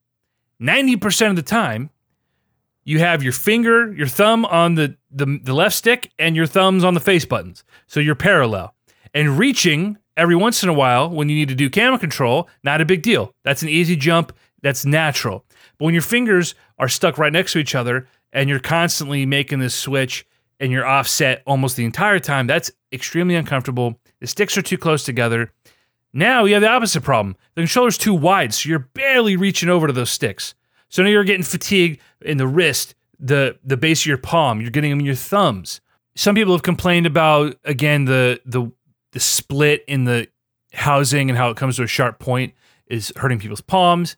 ninety 0.58 0.96
percent 0.96 1.30
of 1.30 1.36
the 1.36 1.42
time, 1.42 1.90
you 2.84 2.98
have 2.98 3.22
your 3.22 3.32
finger, 3.32 3.92
your 3.92 4.06
thumb 4.06 4.44
on 4.44 4.74
the, 4.74 4.96
the 5.10 5.40
the 5.42 5.54
left 5.54 5.74
stick, 5.74 6.12
and 6.18 6.36
your 6.36 6.46
thumbs 6.46 6.84
on 6.84 6.94
the 6.94 7.00
face 7.00 7.24
buttons, 7.24 7.64
so 7.86 8.00
you're 8.00 8.14
parallel. 8.14 8.74
And 9.14 9.38
reaching 9.38 9.98
every 10.16 10.36
once 10.36 10.62
in 10.62 10.68
a 10.68 10.74
while 10.74 11.10
when 11.10 11.28
you 11.28 11.36
need 11.36 11.48
to 11.48 11.54
do 11.54 11.70
camera 11.70 11.98
control, 11.98 12.48
not 12.62 12.80
a 12.80 12.86
big 12.86 13.02
deal. 13.02 13.34
That's 13.44 13.62
an 13.62 13.68
easy 13.68 13.96
jump. 13.96 14.32
That's 14.62 14.84
natural. 14.84 15.44
But 15.78 15.84
when 15.86 15.94
your 15.94 16.02
fingers 16.02 16.54
are 16.78 16.88
stuck 16.88 17.18
right 17.18 17.32
next 17.32 17.52
to 17.52 17.58
each 17.58 17.74
other 17.74 18.08
and 18.32 18.48
you're 18.48 18.58
constantly 18.58 19.26
making 19.26 19.58
this 19.58 19.74
switch 19.74 20.26
and 20.58 20.72
you're 20.72 20.86
offset 20.86 21.42
almost 21.46 21.76
the 21.76 21.84
entire 21.84 22.18
time, 22.18 22.46
that's 22.46 22.70
extremely 22.92 23.34
uncomfortable. 23.34 23.98
The 24.20 24.26
sticks 24.26 24.56
are 24.56 24.62
too 24.62 24.78
close 24.78 25.04
together. 25.04 25.52
Now 26.16 26.46
you 26.46 26.54
have 26.54 26.62
the 26.62 26.70
opposite 26.70 27.02
problem. 27.02 27.36
The 27.56 27.60
controller's 27.60 27.98
too 27.98 28.14
wide, 28.14 28.54
so 28.54 28.70
you're 28.70 28.78
barely 28.78 29.36
reaching 29.36 29.68
over 29.68 29.86
to 29.86 29.92
those 29.92 30.10
sticks. 30.10 30.54
So 30.88 31.02
now 31.02 31.10
you're 31.10 31.24
getting 31.24 31.42
fatigued 31.42 32.00
in 32.22 32.38
the 32.38 32.46
wrist, 32.46 32.94
the 33.20 33.58
the 33.62 33.76
base 33.76 34.00
of 34.00 34.06
your 34.06 34.16
palm. 34.16 34.62
You're 34.62 34.70
getting 34.70 34.88
them 34.88 35.00
in 35.00 35.04
your 35.04 35.14
thumbs. 35.14 35.82
Some 36.14 36.34
people 36.34 36.54
have 36.54 36.62
complained 36.62 37.04
about 37.04 37.56
again 37.64 38.06
the 38.06 38.40
the 38.46 38.72
the 39.12 39.20
split 39.20 39.84
in 39.86 40.04
the 40.04 40.28
housing 40.72 41.28
and 41.28 41.36
how 41.36 41.50
it 41.50 41.58
comes 41.58 41.76
to 41.76 41.82
a 41.82 41.86
sharp 41.86 42.18
point 42.18 42.54
is 42.86 43.12
hurting 43.16 43.38
people's 43.38 43.60
palms. 43.60 44.16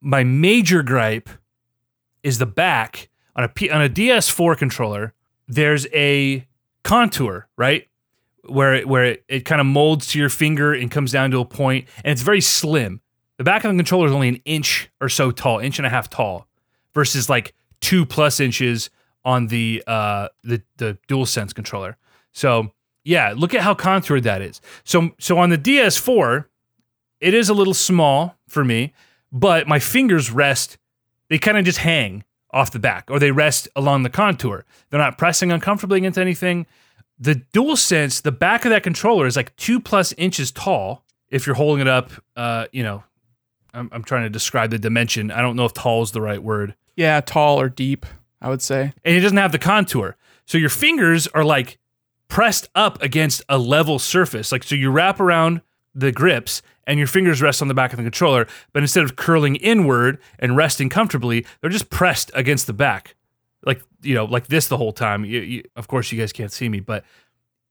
My 0.00 0.22
major 0.22 0.84
gripe 0.84 1.28
is 2.22 2.38
the 2.38 2.46
back 2.46 3.08
on 3.34 3.42
a 3.42 3.48
P, 3.48 3.70
on 3.70 3.82
a 3.82 3.88
DS4 3.88 4.56
controller. 4.56 5.14
There's 5.48 5.88
a 5.92 6.46
contour, 6.84 7.48
right? 7.56 7.87
Where 8.48 8.74
it, 8.74 8.88
where 8.88 9.04
it, 9.04 9.24
it 9.28 9.44
kind 9.44 9.60
of 9.60 9.66
molds 9.66 10.08
to 10.08 10.18
your 10.18 10.28
finger 10.28 10.72
and 10.72 10.90
comes 10.90 11.12
down 11.12 11.30
to 11.32 11.40
a 11.40 11.44
point, 11.44 11.86
and 12.04 12.12
it's 12.12 12.22
very 12.22 12.40
slim. 12.40 13.00
The 13.36 13.44
back 13.44 13.64
of 13.64 13.70
the 13.70 13.76
controller 13.76 14.06
is 14.06 14.12
only 14.12 14.28
an 14.28 14.40
inch 14.44 14.90
or 15.00 15.08
so 15.08 15.30
tall, 15.30 15.58
inch 15.58 15.78
and 15.78 15.86
a 15.86 15.90
half 15.90 16.10
tall, 16.10 16.46
versus 16.94 17.28
like 17.28 17.54
two 17.80 18.04
plus 18.04 18.40
inches 18.40 18.90
on 19.24 19.48
the 19.48 19.82
uh 19.86 20.28
the 20.42 20.62
the 20.76 20.98
DualSense 21.08 21.54
controller. 21.54 21.96
So 22.32 22.72
yeah, 23.04 23.32
look 23.36 23.54
at 23.54 23.62
how 23.62 23.74
contoured 23.74 24.24
that 24.24 24.42
is. 24.42 24.60
So 24.84 25.10
so 25.18 25.38
on 25.38 25.50
the 25.50 25.58
DS4, 25.58 26.46
it 27.20 27.34
is 27.34 27.48
a 27.48 27.54
little 27.54 27.74
small 27.74 28.36
for 28.48 28.64
me, 28.64 28.92
but 29.32 29.66
my 29.68 29.78
fingers 29.78 30.30
rest. 30.30 30.78
They 31.28 31.38
kind 31.38 31.58
of 31.58 31.64
just 31.64 31.78
hang 31.78 32.24
off 32.50 32.70
the 32.70 32.78
back, 32.78 33.10
or 33.10 33.18
they 33.18 33.30
rest 33.30 33.68
along 33.76 34.02
the 34.02 34.10
contour. 34.10 34.64
They're 34.88 35.00
not 35.00 35.18
pressing 35.18 35.52
uncomfortably 35.52 35.98
against 35.98 36.18
anything. 36.18 36.66
The 37.20 37.34
DualSense, 37.52 38.22
the 38.22 38.32
back 38.32 38.64
of 38.64 38.70
that 38.70 38.82
controller 38.82 39.26
is 39.26 39.36
like 39.36 39.54
two 39.56 39.80
plus 39.80 40.12
inches 40.12 40.52
tall. 40.52 41.04
If 41.30 41.46
you're 41.46 41.56
holding 41.56 41.80
it 41.80 41.88
up, 41.88 42.10
uh, 42.36 42.66
you 42.72 42.82
know, 42.82 43.02
I'm, 43.74 43.88
I'm 43.92 44.04
trying 44.04 44.22
to 44.22 44.30
describe 44.30 44.70
the 44.70 44.78
dimension. 44.78 45.30
I 45.30 45.42
don't 45.42 45.56
know 45.56 45.64
if 45.64 45.74
tall 45.74 46.02
is 46.02 46.12
the 46.12 46.22
right 46.22 46.42
word. 46.42 46.74
Yeah, 46.96 47.20
tall 47.20 47.60
or 47.60 47.68
deep, 47.68 48.06
I 48.40 48.48
would 48.48 48.62
say. 48.62 48.92
And 49.04 49.16
it 49.16 49.20
doesn't 49.20 49.36
have 49.36 49.52
the 49.52 49.58
contour. 49.58 50.16
So 50.46 50.58
your 50.58 50.70
fingers 50.70 51.26
are 51.28 51.44
like 51.44 51.78
pressed 52.28 52.68
up 52.74 53.02
against 53.02 53.42
a 53.48 53.58
level 53.58 53.98
surface. 53.98 54.52
Like, 54.52 54.62
so 54.62 54.74
you 54.74 54.90
wrap 54.90 55.20
around 55.20 55.60
the 55.94 56.12
grips 56.12 56.62
and 56.86 56.98
your 56.98 57.08
fingers 57.08 57.42
rest 57.42 57.60
on 57.60 57.68
the 57.68 57.74
back 57.74 57.92
of 57.92 57.98
the 57.98 58.02
controller, 58.02 58.46
but 58.72 58.82
instead 58.82 59.04
of 59.04 59.16
curling 59.16 59.56
inward 59.56 60.18
and 60.38 60.56
resting 60.56 60.88
comfortably, 60.88 61.44
they're 61.60 61.70
just 61.70 61.90
pressed 61.90 62.30
against 62.34 62.66
the 62.66 62.72
back. 62.72 63.14
Like, 63.64 63.82
you 64.02 64.14
know, 64.14 64.24
like 64.24 64.46
this 64.46 64.68
the 64.68 64.76
whole 64.76 64.92
time. 64.92 65.24
You, 65.24 65.40
you, 65.40 65.62
of 65.76 65.88
course, 65.88 66.12
you 66.12 66.18
guys 66.18 66.32
can't 66.32 66.52
see 66.52 66.68
me, 66.68 66.80
but 66.80 67.04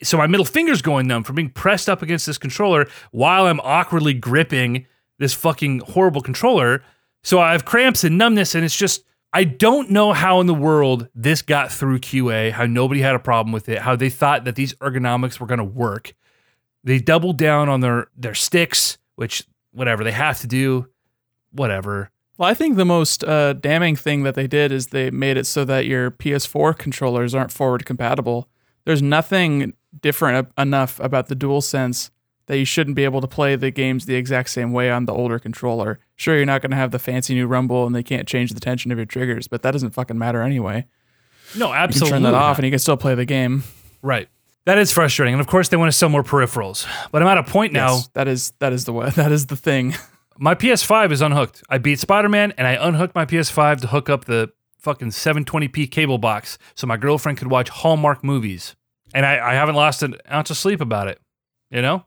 so 0.04 0.18
my 0.18 0.28
middle 0.28 0.46
finger's 0.46 0.82
going 0.82 1.08
numb 1.08 1.24
from 1.24 1.36
being 1.36 1.50
pressed 1.50 1.90
up 1.90 2.02
against 2.02 2.26
this 2.26 2.38
controller 2.38 2.88
while 3.12 3.48
I'm 3.48 3.60
awkwardly 3.62 4.14
gripping 4.14 4.86
this 5.18 5.34
fucking 5.34 5.80
horrible 5.80 6.22
controller. 6.22 6.84
So 7.24 7.40
I 7.40 7.52
have 7.54 7.66
cramps 7.66 8.04
and 8.04 8.18
numbness, 8.18 8.54
and 8.56 8.64
it's 8.64 8.78
just, 8.78 9.04
I 9.34 9.44
don't 9.44 9.90
know 9.90 10.14
how 10.14 10.40
in 10.40 10.48
the 10.48 10.54
world 10.54 11.10
this 11.16 11.42
got 11.42 11.72
through 11.72 12.00
QA, 12.00 12.52
how 12.52 12.66
nobody 12.66 13.02
had 13.02 13.16
a 13.16 13.20
problem 13.20 13.52
with 13.52 13.68
it, 13.70 13.80
how 13.80 13.96
they 13.96 14.10
thought 14.10 14.46
that 14.46 14.56
these 14.56 14.74
ergonomics 14.76 15.40
were 15.40 15.48
going 15.48 15.58
to 15.58 15.64
work. 15.64 16.14
They 16.84 17.00
doubled 17.00 17.38
down 17.38 17.68
on 17.68 17.82
their 17.82 18.08
their 18.16 18.36
sticks, 18.36 18.98
which 19.16 19.44
whatever 19.72 20.04
they 20.04 20.12
have 20.12 20.40
to 20.42 20.48
do, 20.48 20.88
whatever. 21.52 22.12
Well, 22.38 22.50
I 22.50 22.54
think 22.54 22.76
the 22.78 22.86
most 22.86 23.24
uh, 23.24 23.54
damning 23.54 23.96
thing 23.96 24.24
that 24.24 24.36
they 24.36 24.48
did 24.48 24.72
is 24.72 24.88
they 24.88 25.10
made 25.10 25.38
it 25.38 25.46
so 25.48 25.66
that 25.66 25.86
your 25.86 26.12
PS4 26.12 26.78
controllers 26.78 27.34
aren't 27.34 27.52
forward 27.52 27.86
compatible. 27.86 28.48
There's 28.86 29.02
nothing 29.02 29.74
different 30.02 30.48
enough 30.58 31.00
about 31.00 31.28
the 31.28 31.36
DualSense 31.36 32.12
that 32.46 32.58
you 32.58 32.64
shouldn't 32.66 32.96
be 32.96 33.04
able 33.04 33.20
to 33.22 33.28
play 33.28 33.56
the 33.56 33.72
games 33.72 34.06
the 34.06 34.16
exact 34.16 34.50
same 34.50 34.72
way 34.72 34.90
on 34.92 35.06
the 35.06 35.14
older 35.14 35.40
controller. 35.40 36.00
Sure, 36.16 36.36
you're 36.38 36.46
not 36.46 36.62
going 36.62 36.72
to 36.72 36.78
have 36.78 36.92
the 36.92 37.00
fancy 37.00 37.34
new 37.34 37.48
rumble 37.48 37.86
and 37.86 37.94
they 37.96 38.04
can't 38.04 38.28
change 38.28 38.52
the 38.54 38.60
tension 38.60 38.92
of 38.92 38.98
your 38.98 39.06
triggers, 39.06 39.48
but 39.48 39.64
that 39.64 39.72
doesn't 39.72 39.92
fucking 39.92 40.18
matter 40.18 40.42
anyway. 40.42 40.86
No, 41.58 41.70
You 41.70 41.74
absolutely. 41.74 42.10
can 42.12 42.24
turn 42.24 42.32
that 42.32 42.38
off 42.38 42.52
not. 42.52 42.60
and 42.60 42.66
you 42.66 42.72
can 42.72 42.80
still 42.80 42.98
play 42.98 43.16
the 43.16 43.26
game. 43.26 43.64
Right. 44.02 44.30
That 44.66 44.78
is 44.78 44.92
frustrating. 44.94 45.34
And 45.34 45.42
of 45.42 45.48
course, 45.48 45.70
they 45.70 45.78
want 45.78 45.92
to 45.92 45.98
sell 45.98 46.10
more 46.10 46.24
peripherals. 46.24 46.86
But 47.12 47.22
I'm 47.22 47.28
at 47.30 47.38
a 47.38 47.44
point 47.44 47.74
now. 47.74 48.00
That 48.14 48.28
is 48.28 48.52
that 48.60 48.74
is 48.74 48.86
the 48.86 48.94
way, 48.94 49.10
that 49.16 49.32
is 49.32 49.48
the 49.48 49.56
thing. 49.56 49.96
My 50.40 50.54
PS5 50.56 51.12
is 51.12 51.22
unhooked. 51.22 51.64
I 51.70 51.78
beat 51.78 52.00
Spider 52.00 52.30
Man 52.30 52.54
and 52.58 52.68
I 52.68 52.74
unhooked 52.74 53.16
my 53.16 53.26
PS5 53.26 53.82
to 53.82 53.88
hook 53.88 54.10
up 54.10 54.26
the 54.26 54.52
fucking 54.80 55.10
720p 55.10 55.90
cable 55.92 56.18
box 56.18 56.58
so 56.76 56.86
my 56.88 56.98
girlfriend 56.98 57.38
could 57.38 57.50
watch 57.50 57.70
Hallmark 57.70 58.24
movies. 58.24 58.76
And 59.14 59.26
I, 59.26 59.52
I 59.52 59.54
haven't 59.54 59.76
lost 59.76 60.04
an 60.04 60.16
ounce 60.32 60.50
of 60.52 60.58
sleep 60.58 60.82
about 60.82 61.08
it, 61.08 61.20
you 61.72 61.82
know? 61.82 62.06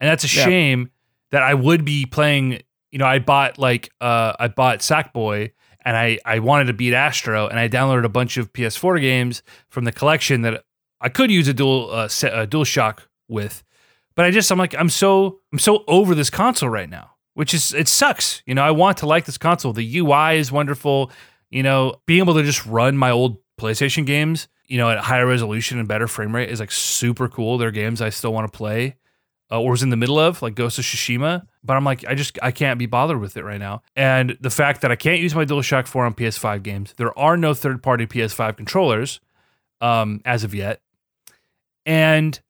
And 0.00 0.10
that's 0.10 0.24
a 0.24 0.36
Yeah. 0.36 0.44
shame 0.44 0.90
that 1.30 1.42
I 1.42 1.54
would 1.54 1.84
be 1.84 2.04
playing. 2.04 2.62
You 2.90 2.98
know, 2.98 3.06
I 3.06 3.20
bought 3.20 3.58
like, 3.58 3.90
uh, 4.00 4.34
I 4.38 4.48
bought 4.48 4.80
Sackboy 4.80 5.52
and 5.84 5.96
I, 5.96 6.18
I 6.26 6.40
wanted 6.40 6.66
to 6.66 6.74
beat 6.74 6.92
Astro 6.92 7.48
and 7.48 7.58
I 7.58 7.68
downloaded 7.68 8.04
a 8.04 8.08
bunch 8.10 8.36
of 8.36 8.52
PS4 8.52 9.00
games 9.00 9.42
from 9.70 9.84
the 9.84 9.92
collection 9.92 10.42
that 10.42 10.64
I 11.00 11.08
could 11.08 11.30
use 11.30 11.48
a 11.48 11.54
dual, 11.54 11.90
uh, 11.90 12.08
set, 12.08 12.38
a 12.38 12.46
dual 12.46 12.64
shock 12.64 13.08
with. 13.28 13.64
But 14.14 14.26
I 14.26 14.30
just, 14.30 14.50
I'm 14.50 14.58
like, 14.58 14.74
I'm 14.78 14.90
so, 14.90 15.40
I'm 15.52 15.58
so 15.58 15.84
over 15.88 16.14
this 16.14 16.28
console 16.28 16.68
right 16.68 16.90
now 16.90 17.11
which 17.34 17.54
is 17.54 17.72
it 17.74 17.88
sucks. 17.88 18.42
You 18.46 18.54
know, 18.54 18.62
I 18.62 18.70
want 18.70 18.98
to 18.98 19.06
like 19.06 19.24
this 19.24 19.38
console. 19.38 19.72
The 19.72 19.98
UI 19.98 20.38
is 20.38 20.52
wonderful. 20.52 21.10
You 21.50 21.62
know, 21.62 21.94
being 22.06 22.20
able 22.20 22.34
to 22.34 22.42
just 22.42 22.64
run 22.66 22.96
my 22.96 23.10
old 23.10 23.38
PlayStation 23.60 24.06
games, 24.06 24.48
you 24.66 24.78
know, 24.78 24.90
at 24.90 24.98
higher 24.98 25.26
resolution 25.26 25.78
and 25.78 25.86
better 25.86 26.08
frame 26.08 26.34
rate 26.34 26.50
is 26.50 26.60
like 26.60 26.70
super 26.70 27.28
cool. 27.28 27.58
They're 27.58 27.70
games 27.70 28.00
I 28.00 28.08
still 28.08 28.32
want 28.32 28.50
to 28.50 28.56
play 28.56 28.96
uh, 29.52 29.60
or 29.60 29.72
was 29.72 29.82
in 29.82 29.90
the 29.90 29.96
middle 29.96 30.18
of, 30.18 30.40
like 30.40 30.54
Ghost 30.54 30.78
of 30.78 30.84
Tsushima. 30.84 31.46
But 31.62 31.76
I'm 31.76 31.84
like, 31.84 32.04
I 32.06 32.14
just 32.14 32.38
I 32.42 32.50
can't 32.50 32.78
be 32.78 32.86
bothered 32.86 33.20
with 33.20 33.36
it 33.36 33.44
right 33.44 33.60
now. 33.60 33.82
And 33.94 34.36
the 34.40 34.50
fact 34.50 34.80
that 34.80 34.90
I 34.90 34.96
can't 34.96 35.20
use 35.20 35.34
my 35.34 35.44
DualShock 35.44 35.86
4 35.86 36.06
on 36.06 36.14
PS5 36.14 36.62
games, 36.62 36.94
there 36.96 37.16
are 37.18 37.36
no 37.36 37.52
third-party 37.52 38.06
PS5 38.06 38.56
controllers 38.56 39.20
um, 39.80 40.22
as 40.24 40.42
of 40.42 40.54
yet, 40.54 40.80
and 41.84 42.40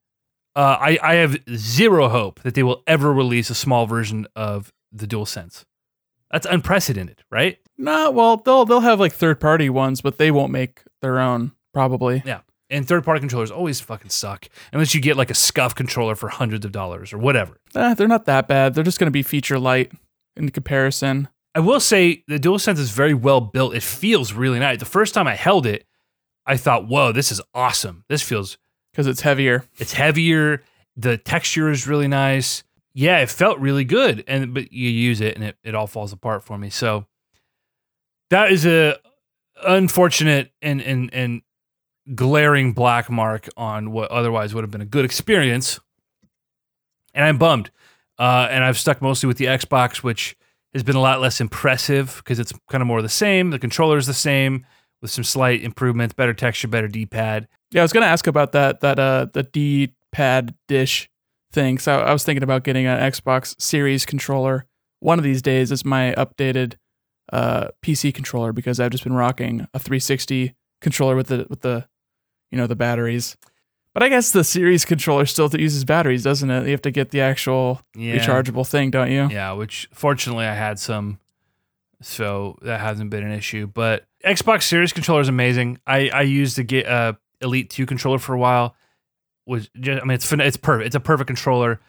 uh, 0.55 0.77
I, 0.81 0.99
I 1.03 1.15
have 1.15 1.39
zero 1.55 2.09
hope 2.09 2.41
that 2.43 2.55
they 2.55 2.63
will 2.63 2.83
ever 2.87 3.13
release 3.13 3.51
a 3.51 3.55
small 3.55 3.87
version 3.87 4.27
of 4.37 4.73
the 4.91 5.07
DualSense. 5.07 5.65
That's 6.31 6.47
unprecedented, 6.47 7.23
right? 7.31 7.59
No, 7.77 8.11
well, 8.11 8.37
they'll 8.39 8.65
they'll 8.65 8.81
have 8.81 9.01
like 9.01 9.13
third 9.13 9.41
party 9.41 9.69
ones, 9.69 10.01
but 10.01 10.19
they 10.19 10.31
won't 10.31 10.53
make 10.53 10.83
their 11.01 11.19
own 11.19 11.53
probably. 11.73 12.23
Yeah. 12.25 12.41
And 12.71 12.89
third 12.89 13.05
party 13.05 13.21
controllers 13.21 13.51
always 13.51 13.81
fucking 13.81 14.11
suck 14.11 14.47
unless 14.73 14.95
you 14.95 15.01
get 15.01 15.17
like 15.17 15.31
a 15.31 15.35
SCUF 15.35 15.75
controller 15.75 16.15
for 16.15 16.29
hundreds 16.31 16.65
of 16.65 16.73
dollars 16.73 17.13
or 17.13 17.19
whatever. 17.19 17.59
Eh, 17.75 17.93
they're 17.95 18.09
not 18.09 18.25
that 18.25 18.49
bad. 18.49 18.75
They're 18.75 18.85
just 18.85 18.99
going 18.99 19.09
to 19.09 19.11
be 19.11 19.23
feature 19.23 19.59
light 19.59 19.93
in 20.37 20.49
comparison. 20.49 21.29
I 21.55 21.61
will 21.61 21.81
say 21.81 22.25
the 22.29 22.39
DualSense 22.39 22.79
is 22.79 22.91
very 22.91 23.13
well 23.13 23.43
built. 23.43 23.75
It 23.75 23.83
feels 23.83 24.33
really 24.33 24.59
nice. 24.59 24.79
The 24.79 24.87
first 24.87 25.13
time 25.13 25.27
I 25.27 25.35
held 25.35 25.67
it, 25.67 25.85
I 26.47 26.57
thought, 26.57 26.89
whoa, 26.89 27.13
this 27.13 27.31
is 27.31 27.43
awesome. 27.53 28.05
This 28.09 28.23
feels, 28.23 28.57
because 28.93 29.07
it's 29.07 29.23
heavier. 29.23 29.65
it's 29.79 29.93
heavier. 29.93 30.63
The 30.97 31.17
texture 31.17 31.71
is 31.71 31.87
really 31.87 32.09
nice. 32.09 32.63
Yeah, 32.95 33.19
it 33.19 33.31
felt 33.31 33.59
really 33.59 33.85
good. 33.85 34.23
And, 34.27 34.53
but 34.53 34.73
you 34.73 34.91
use 34.91 35.21
it 35.21 35.35
and 35.35 35.45
it, 35.45 35.57
it 35.65 35.75
all 35.75 35.87
falls 35.87 36.13
apart 36.13 36.43
for 36.43 36.59
me. 36.59 36.69
So 36.69 37.07
that 38.31 38.53
is 38.53 38.67
a 38.67 38.97
unfortunate 39.65 40.53
and, 40.61 40.83
and, 40.83 41.13
and 41.15 41.43
glaring 42.15 42.73
black 42.73 43.09
mark 43.11 43.49
on 43.57 43.93
what 43.93 44.11
otherwise 44.11 44.55
would 44.55 44.65
have 44.65 44.71
been 44.71 44.81
a 44.81 44.87
good 44.87 45.05
experience. 45.05 45.81
And 47.15 47.25
I'm 47.25 47.39
bummed. 47.39 47.71
Uh, 48.19 48.49
and 48.51 48.63
I've 48.63 48.79
stuck 48.79 49.01
mostly 49.01 49.27
with 49.27 49.39
the 49.39 49.47
Xbox, 49.47 49.99
which 49.99 50.37
has 50.75 50.83
been 50.83 50.97
a 50.97 51.01
lot 51.01 51.21
less 51.21 51.41
impressive 51.41 52.17
because 52.19 52.39
it's 52.39 52.53
kind 52.71 52.83
of 52.83 52.87
more 52.87 53.03
the 53.03 53.09
same. 53.09 53.51
The 53.51 53.59
controller 53.59 53.99
is 53.99 54.07
the 54.07 54.15
same 54.15 54.67
with 55.01 55.11
some 55.11 55.25
slight 55.25 55.63
improvements, 55.63 56.15
better 56.15 56.35
texture, 56.35 56.69
better 56.69 56.89
D-pad. 56.89 57.49
Yeah, 57.73 57.81
I 57.83 57.85
was 57.85 57.93
going 57.93 58.03
to 58.03 58.09
ask 58.09 58.27
about 58.27 58.53
that 58.53 58.81
that 58.81 58.99
uh 58.99 59.27
the 59.33 59.43
D 59.43 59.93
pad 60.13 60.55
dish 60.69 61.09
thing. 61.53 61.79
So 61.79 61.99
I 62.01 62.13
was 62.13 62.25
thinking 62.25 62.43
about 62.43 62.65
getting 62.65 62.87
an 62.87 62.99
Xbox 63.11 63.61
Series 63.61 64.05
controller 64.07 64.67
one 65.01 65.19
of 65.19 65.25
these 65.25 65.43
days 65.43 65.73
as 65.73 65.85
my 65.85 66.15
updated 66.17 66.75
uh 67.33 67.69
PC 67.83 68.13
controller 68.15 68.53
because 68.53 68.79
I've 68.81 68.91
just 68.91 69.05
been 69.05 69.15
rocking 69.15 69.67
a 69.75 69.79
360 69.79 70.55
controller 70.81 71.17
with 71.17 71.29
the 71.29 71.47
with 71.49 71.61
the 71.63 71.87
you 72.51 72.59
know 72.59 72.67
the 72.67 72.77
batteries. 72.77 73.37
But 73.95 74.03
I 74.03 74.09
guess 74.09 74.31
the 74.31 74.43
Series 74.45 74.87
controller 74.87 75.27
still 75.27 75.51
uses 75.55 75.85
batteries, 75.85 76.23
doesn't 76.23 76.51
it? 76.51 76.65
You 76.65 76.71
have 76.71 76.81
to 76.83 76.91
get 76.91 77.11
the 77.11 77.21
actual 77.21 77.83
Yeah. 77.95 78.17
rechargeable 78.17 78.67
thing, 78.67 78.91
don't 78.91 79.11
you? 79.11 79.29
Yeah, 79.31 79.53
which 79.53 79.87
fortunately 79.93 80.47
I 80.47 80.55
had 80.55 80.79
some, 80.79 81.19
so 82.01 82.57
that 82.63 82.81
hasn't 82.81 83.11
been 83.11 83.23
an 83.23 83.33
issue. 83.33 83.67
But 83.67 84.05
Xbox 84.25 84.63
Series 84.63 84.93
controller 84.95 85.21
is 85.21 85.29
amazing. 85.29 85.79
I 85.87 86.09
I 86.09 86.23
used 86.23 86.57
the 86.57 86.65
get 86.65 86.87
uh, 86.87 87.13
Elite 87.43 87.69
Two 87.71 87.87
controller 87.87 88.19
for 88.19 88.35
a 88.35 88.39
while. 88.39 88.75
Was 89.47 89.69
just, 89.81 90.01
I 90.03 90.05
mean 90.05 90.15
it's 90.15 90.33
it's 90.33 90.57
perfect. 90.57 90.87
It's 90.87 90.97
a 90.97 91.01
perfect 91.01 91.27
controller. 91.27 91.81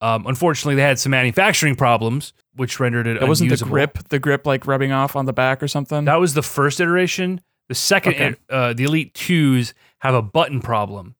Um, 0.00 0.26
unfortunately, 0.26 0.76
they 0.76 0.82
had 0.82 0.98
some 0.98 1.10
manufacturing 1.10 1.74
problems, 1.74 2.32
which 2.54 2.78
rendered 2.78 3.06
it. 3.08 3.16
It 3.20 3.26
wasn't 3.26 3.50
the 3.50 3.56
grip, 3.64 3.98
the 4.10 4.18
grip 4.20 4.46
like 4.46 4.66
rubbing 4.66 4.92
off 4.92 5.16
on 5.16 5.24
the 5.24 5.32
back 5.32 5.60
or 5.62 5.66
something. 5.68 6.04
That 6.04 6.20
was 6.20 6.34
the 6.34 6.42
first 6.42 6.80
iteration. 6.80 7.40
The 7.68 7.74
second, 7.74 8.14
Okay. 8.14 8.34
uh, 8.48 8.72
the 8.74 8.84
Elite 8.84 9.12
Twos 9.14 9.74
have 9.98 10.14
a 10.14 10.22
button 10.22 10.60
problem, 10.60 11.16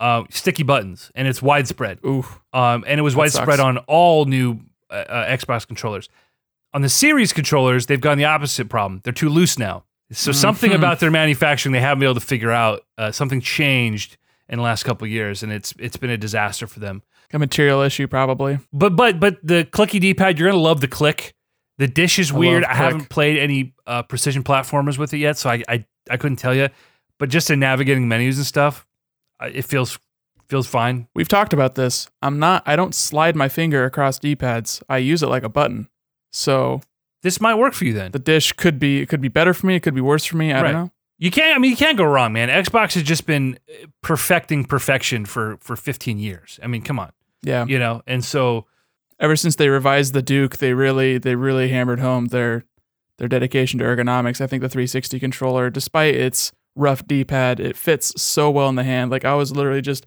uh, 0.00 0.24
sticky 0.30 0.62
buttons, 0.62 1.12
and 1.14 1.28
it's 1.28 1.42
widespread. 1.42 1.98
Ooh, 2.06 2.24
Um, 2.54 2.84
and 2.86 2.98
it 2.98 3.02
was 3.02 3.12
That 3.14 3.18
widespread 3.18 3.56
sucks. 3.58 3.60
on 3.60 3.78
all 3.86 4.24
new 4.24 4.60
uh, 4.90 4.94
uh, 4.94 5.36
Xbox 5.36 5.66
controllers. 5.66 6.08
On 6.72 6.80
the 6.80 6.88
series 6.88 7.32
controllers, 7.34 7.84
they've 7.86 8.00
gone 8.00 8.16
the 8.16 8.24
opposite 8.24 8.68
problem. 8.70 9.00
They're 9.04 9.12
too 9.12 9.28
loose 9.28 9.58
now. 9.58 9.84
So 10.12 10.32
something 10.32 10.70
Mhm. 10.72 10.76
about 10.76 11.00
their 11.00 11.10
manufacturing 11.10 11.72
they 11.72 11.80
haven't 11.80 12.00
been 12.00 12.06
able 12.08 12.20
to 12.20 12.26
figure 12.26 12.50
out. 12.50 12.84
Uh, 12.98 13.10
something 13.12 13.40
changed 13.40 14.16
in 14.48 14.58
the 14.58 14.62
last 14.62 14.84
couple 14.84 15.04
of 15.06 15.10
years, 15.10 15.42
and 15.42 15.50
it's 15.52 15.74
it's 15.78 15.96
been 15.96 16.10
a 16.10 16.16
disaster 16.16 16.66
for 16.66 16.80
them. 16.80 17.02
a 17.34 17.38
material 17.38 17.80
issue 17.80 18.06
probably. 18.06 18.58
But 18.74 18.94
but 18.94 19.18
but 19.18 19.38
the 19.42 19.64
clicky 19.64 19.98
D 19.98 20.12
pad, 20.12 20.38
you're 20.38 20.50
gonna 20.50 20.60
love 20.62 20.82
the 20.82 20.88
click. 20.88 21.32
The 21.78 21.88
dish 21.88 22.18
is 22.18 22.30
I 22.30 22.36
weird. 22.36 22.62
I 22.64 22.74
haven't 22.74 23.08
played 23.08 23.38
any 23.38 23.72
uh, 23.86 24.02
precision 24.02 24.42
platformers 24.44 24.98
with 24.98 25.14
it 25.14 25.18
yet, 25.18 25.38
so 25.38 25.48
I, 25.48 25.62
I 25.66 25.84
I 26.10 26.18
couldn't 26.18 26.36
tell 26.36 26.54
you. 26.54 26.68
But 27.18 27.30
just 27.30 27.50
in 27.50 27.58
navigating 27.60 28.06
menus 28.06 28.36
and 28.36 28.46
stuff, 28.46 28.86
it 29.42 29.62
feels 29.64 29.98
Feels 30.48 30.66
fine. 30.66 31.08
We've 31.14 31.28
talked 31.28 31.54
about 31.54 31.76
this. 31.76 32.10
I'm 32.20 32.38
not. 32.38 32.62
I 32.66 32.76
don't 32.76 32.94
slide 32.94 33.34
my 33.34 33.48
finger 33.48 33.86
across 33.86 34.18
D-pads. 34.18 34.82
I 34.86 34.98
use 34.98 35.22
it 35.22 35.28
like 35.28 35.44
a 35.44 35.48
button. 35.48 35.88
So 36.30 36.82
This 37.22 37.40
might 37.40 37.54
work 37.54 37.72
for 37.74 37.84
you 37.84 37.92
then. 37.92 38.10
the 38.12 38.18
dish 38.18 38.52
could 38.52 38.78
be 38.78 39.00
it 39.00 39.08
could 39.08 39.20
be 39.20 39.28
better 39.28 39.54
for 39.54 39.66
me. 39.66 39.76
It 39.76 39.80
could 39.80 39.94
be 39.94 40.00
worse 40.00 40.24
for 40.24 40.36
me. 40.36 40.52
I 40.52 40.60
Right. 40.62 40.72
don't 40.72 40.84
know. 40.84 40.90
You 41.18 41.30
can't. 41.30 41.54
I 41.54 41.58
mean, 41.58 41.70
you 41.70 41.76
can't 41.76 41.96
go 41.96 42.04
wrong, 42.04 42.32
man. 42.32 42.48
Xbox 42.48 42.94
has 42.94 43.04
just 43.04 43.26
been 43.26 43.56
uh, 43.70 43.86
perfecting 44.02 44.64
perfection 44.64 45.24
for 45.24 45.56
for 45.60 45.76
15 45.76 46.18
years. 46.18 46.58
I 46.62 46.66
mean, 46.66 46.82
come 46.82 46.98
on, 46.98 47.12
Yeah. 47.42 47.64
you 47.66 47.78
know. 47.78 48.02
And 48.06 48.24
so, 48.24 48.66
Ever 49.20 49.36
since 49.36 49.54
they 49.54 49.68
revised 49.68 50.14
the 50.14 50.22
Duke, 50.22 50.56
they 50.56 50.74
really 50.74 51.16
they 51.16 51.36
really 51.36 51.68
hammered 51.68 52.00
home 52.00 52.26
their 52.28 52.64
their 53.18 53.28
dedication 53.28 53.78
to 53.78 53.84
ergonomics. 53.84 54.40
I 54.40 54.48
think 54.48 54.62
the 54.62 54.68
360 54.68 55.20
controller, 55.20 55.70
despite 55.70 56.16
its 56.16 56.50
rough 56.74 57.06
D-pad, 57.06 57.60
it 57.60 57.76
fits 57.76 58.20
so 58.20 58.50
well 58.50 58.68
in 58.68 58.74
the 58.74 58.82
hand. 58.82 59.12
Like 59.12 59.24
I 59.24 59.34
was 59.34 59.54
literally 59.54 59.82
just 59.82 60.06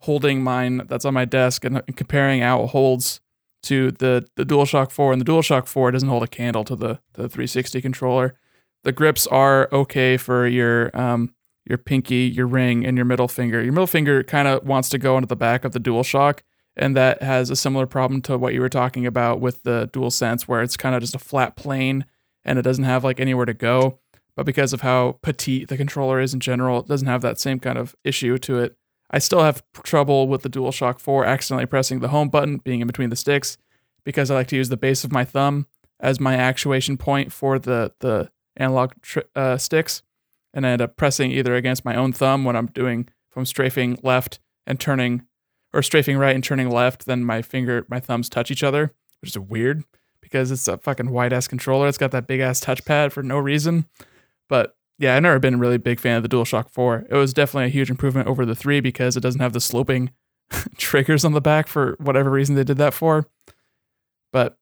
holding 0.00 0.42
mine 0.42 0.82
that's 0.88 1.04
on 1.04 1.14
my 1.14 1.24
desk 1.26 1.64
and, 1.64 1.80
and 1.86 1.96
comparing 1.96 2.40
how 2.40 2.64
it 2.64 2.70
holds 2.70 3.20
to 3.66 3.90
the 3.92 4.26
the 4.36 4.44
DualShock 4.44 4.90
4, 4.90 5.12
and 5.12 5.20
the 5.20 5.30
DualShock 5.30 5.66
4 5.66 5.90
doesn't 5.90 6.08
hold 6.08 6.22
a 6.22 6.28
candle 6.28 6.64
to 6.64 6.76
the 6.76 7.00
the 7.14 7.28
360 7.28 7.80
controller. 7.80 8.38
The 8.84 8.92
grips 8.92 9.26
are 9.26 9.68
okay 9.72 10.16
for 10.16 10.46
your 10.46 10.96
um 10.98 11.34
your 11.64 11.78
pinky, 11.78 12.32
your 12.32 12.46
ring, 12.46 12.86
and 12.86 12.96
your 12.96 13.04
middle 13.06 13.28
finger. 13.28 13.62
Your 13.62 13.72
middle 13.72 13.88
finger 13.88 14.22
kind 14.22 14.46
of 14.46 14.64
wants 14.64 14.88
to 14.90 14.98
go 14.98 15.16
into 15.16 15.26
the 15.26 15.36
back 15.36 15.64
of 15.64 15.72
the 15.72 15.80
DualShock, 15.80 16.40
and 16.76 16.96
that 16.96 17.22
has 17.22 17.50
a 17.50 17.56
similar 17.56 17.86
problem 17.86 18.22
to 18.22 18.38
what 18.38 18.54
you 18.54 18.60
were 18.60 18.68
talking 18.68 19.06
about 19.06 19.40
with 19.40 19.62
the 19.64 19.88
DualSense, 19.92 20.42
where 20.42 20.62
it's 20.62 20.76
kind 20.76 20.94
of 20.94 21.00
just 21.00 21.14
a 21.14 21.18
flat 21.18 21.56
plane 21.56 22.04
and 22.46 22.58
it 22.58 22.62
doesn't 22.62 22.84
have 22.84 23.04
like 23.04 23.20
anywhere 23.20 23.44
to 23.44 23.52
go. 23.52 23.98
But 24.36 24.46
because 24.46 24.72
of 24.72 24.82
how 24.82 25.18
petite 25.22 25.68
the 25.68 25.76
controller 25.76 26.20
is 26.20 26.32
in 26.32 26.40
general, 26.40 26.80
it 26.80 26.86
doesn't 26.86 27.08
have 27.08 27.22
that 27.22 27.40
same 27.40 27.58
kind 27.58 27.76
of 27.76 27.96
issue 28.04 28.38
to 28.38 28.58
it. 28.60 28.76
I 29.10 29.18
still 29.18 29.42
have 29.42 29.62
trouble 29.82 30.28
with 30.28 30.42
the 30.42 30.50
DualShock 30.50 31.00
4 31.00 31.24
accidentally 31.24 31.66
pressing 31.66 32.00
the 32.00 32.08
home 32.08 32.28
button, 32.28 32.58
being 32.58 32.80
in 32.80 32.86
between 32.86 33.10
the 33.10 33.16
sticks, 33.16 33.56
because 34.04 34.30
I 34.30 34.34
like 34.34 34.48
to 34.48 34.56
use 34.56 34.68
the 34.68 34.76
base 34.76 35.04
of 35.04 35.12
my 35.12 35.24
thumb 35.24 35.66
as 36.00 36.20
my 36.20 36.34
actuation 36.36 36.96
point 36.96 37.32
for 37.32 37.58
the 37.58 37.92
the 38.00 38.30
analog 38.56 38.92
tr- 39.02 39.20
uh, 39.34 39.56
sticks, 39.56 40.02
and 40.52 40.66
I 40.66 40.70
end 40.70 40.82
up 40.82 40.96
pressing 40.96 41.30
either 41.30 41.54
against 41.54 41.84
my 41.84 41.94
own 41.94 42.12
thumb 42.12 42.44
when 42.44 42.56
I'm 42.56 42.66
doing 42.66 43.08
if 43.30 43.36
I'm 43.36 43.46
strafing 43.46 43.98
left 44.02 44.40
and 44.66 44.80
turning, 44.80 45.26
or 45.72 45.82
strafing 45.82 46.18
right 46.18 46.34
and 46.34 46.42
turning 46.42 46.70
left. 46.70 47.06
Then 47.06 47.24
my 47.24 47.42
finger, 47.42 47.86
my 47.88 48.00
thumbs 48.00 48.28
touch 48.28 48.50
each 48.50 48.62
other, 48.62 48.92
which 49.20 49.30
is 49.30 49.38
weird 49.38 49.84
because 50.20 50.50
it's 50.50 50.66
a 50.66 50.78
fucking 50.78 51.10
white 51.10 51.32
ass 51.32 51.46
controller. 51.46 51.86
It's 51.86 51.98
got 51.98 52.10
that 52.10 52.26
big 52.26 52.40
ass 52.40 52.60
touchpad 52.60 53.12
for 53.12 53.22
no 53.22 53.38
reason. 53.38 53.86
But 54.48 54.76
yeah, 54.98 55.14
I've 55.14 55.22
never 55.22 55.38
been 55.38 55.54
a 55.54 55.58
really 55.58 55.78
big 55.78 56.00
fan 56.00 56.16
of 56.16 56.22
the 56.22 56.28
DualShock 56.28 56.70
4. 56.70 57.06
It 57.10 57.14
was 57.14 57.34
definitely 57.34 57.66
a 57.66 57.70
huge 57.70 57.90
improvement 57.90 58.28
over 58.28 58.46
the 58.46 58.54
3 58.54 58.80
because 58.80 59.16
it 59.16 59.20
doesn't 59.20 59.40
have 59.40 59.52
the 59.52 59.60
sloping 59.60 60.10
triggers 60.76 61.24
on 61.24 61.32
the 61.32 61.40
back 61.40 61.68
for 61.68 61.96
whatever 61.98 62.30
reason 62.30 62.54
they 62.54 62.64
did 62.64 62.78
that 62.78 62.94
for. 62.94 63.26
But 64.32 64.56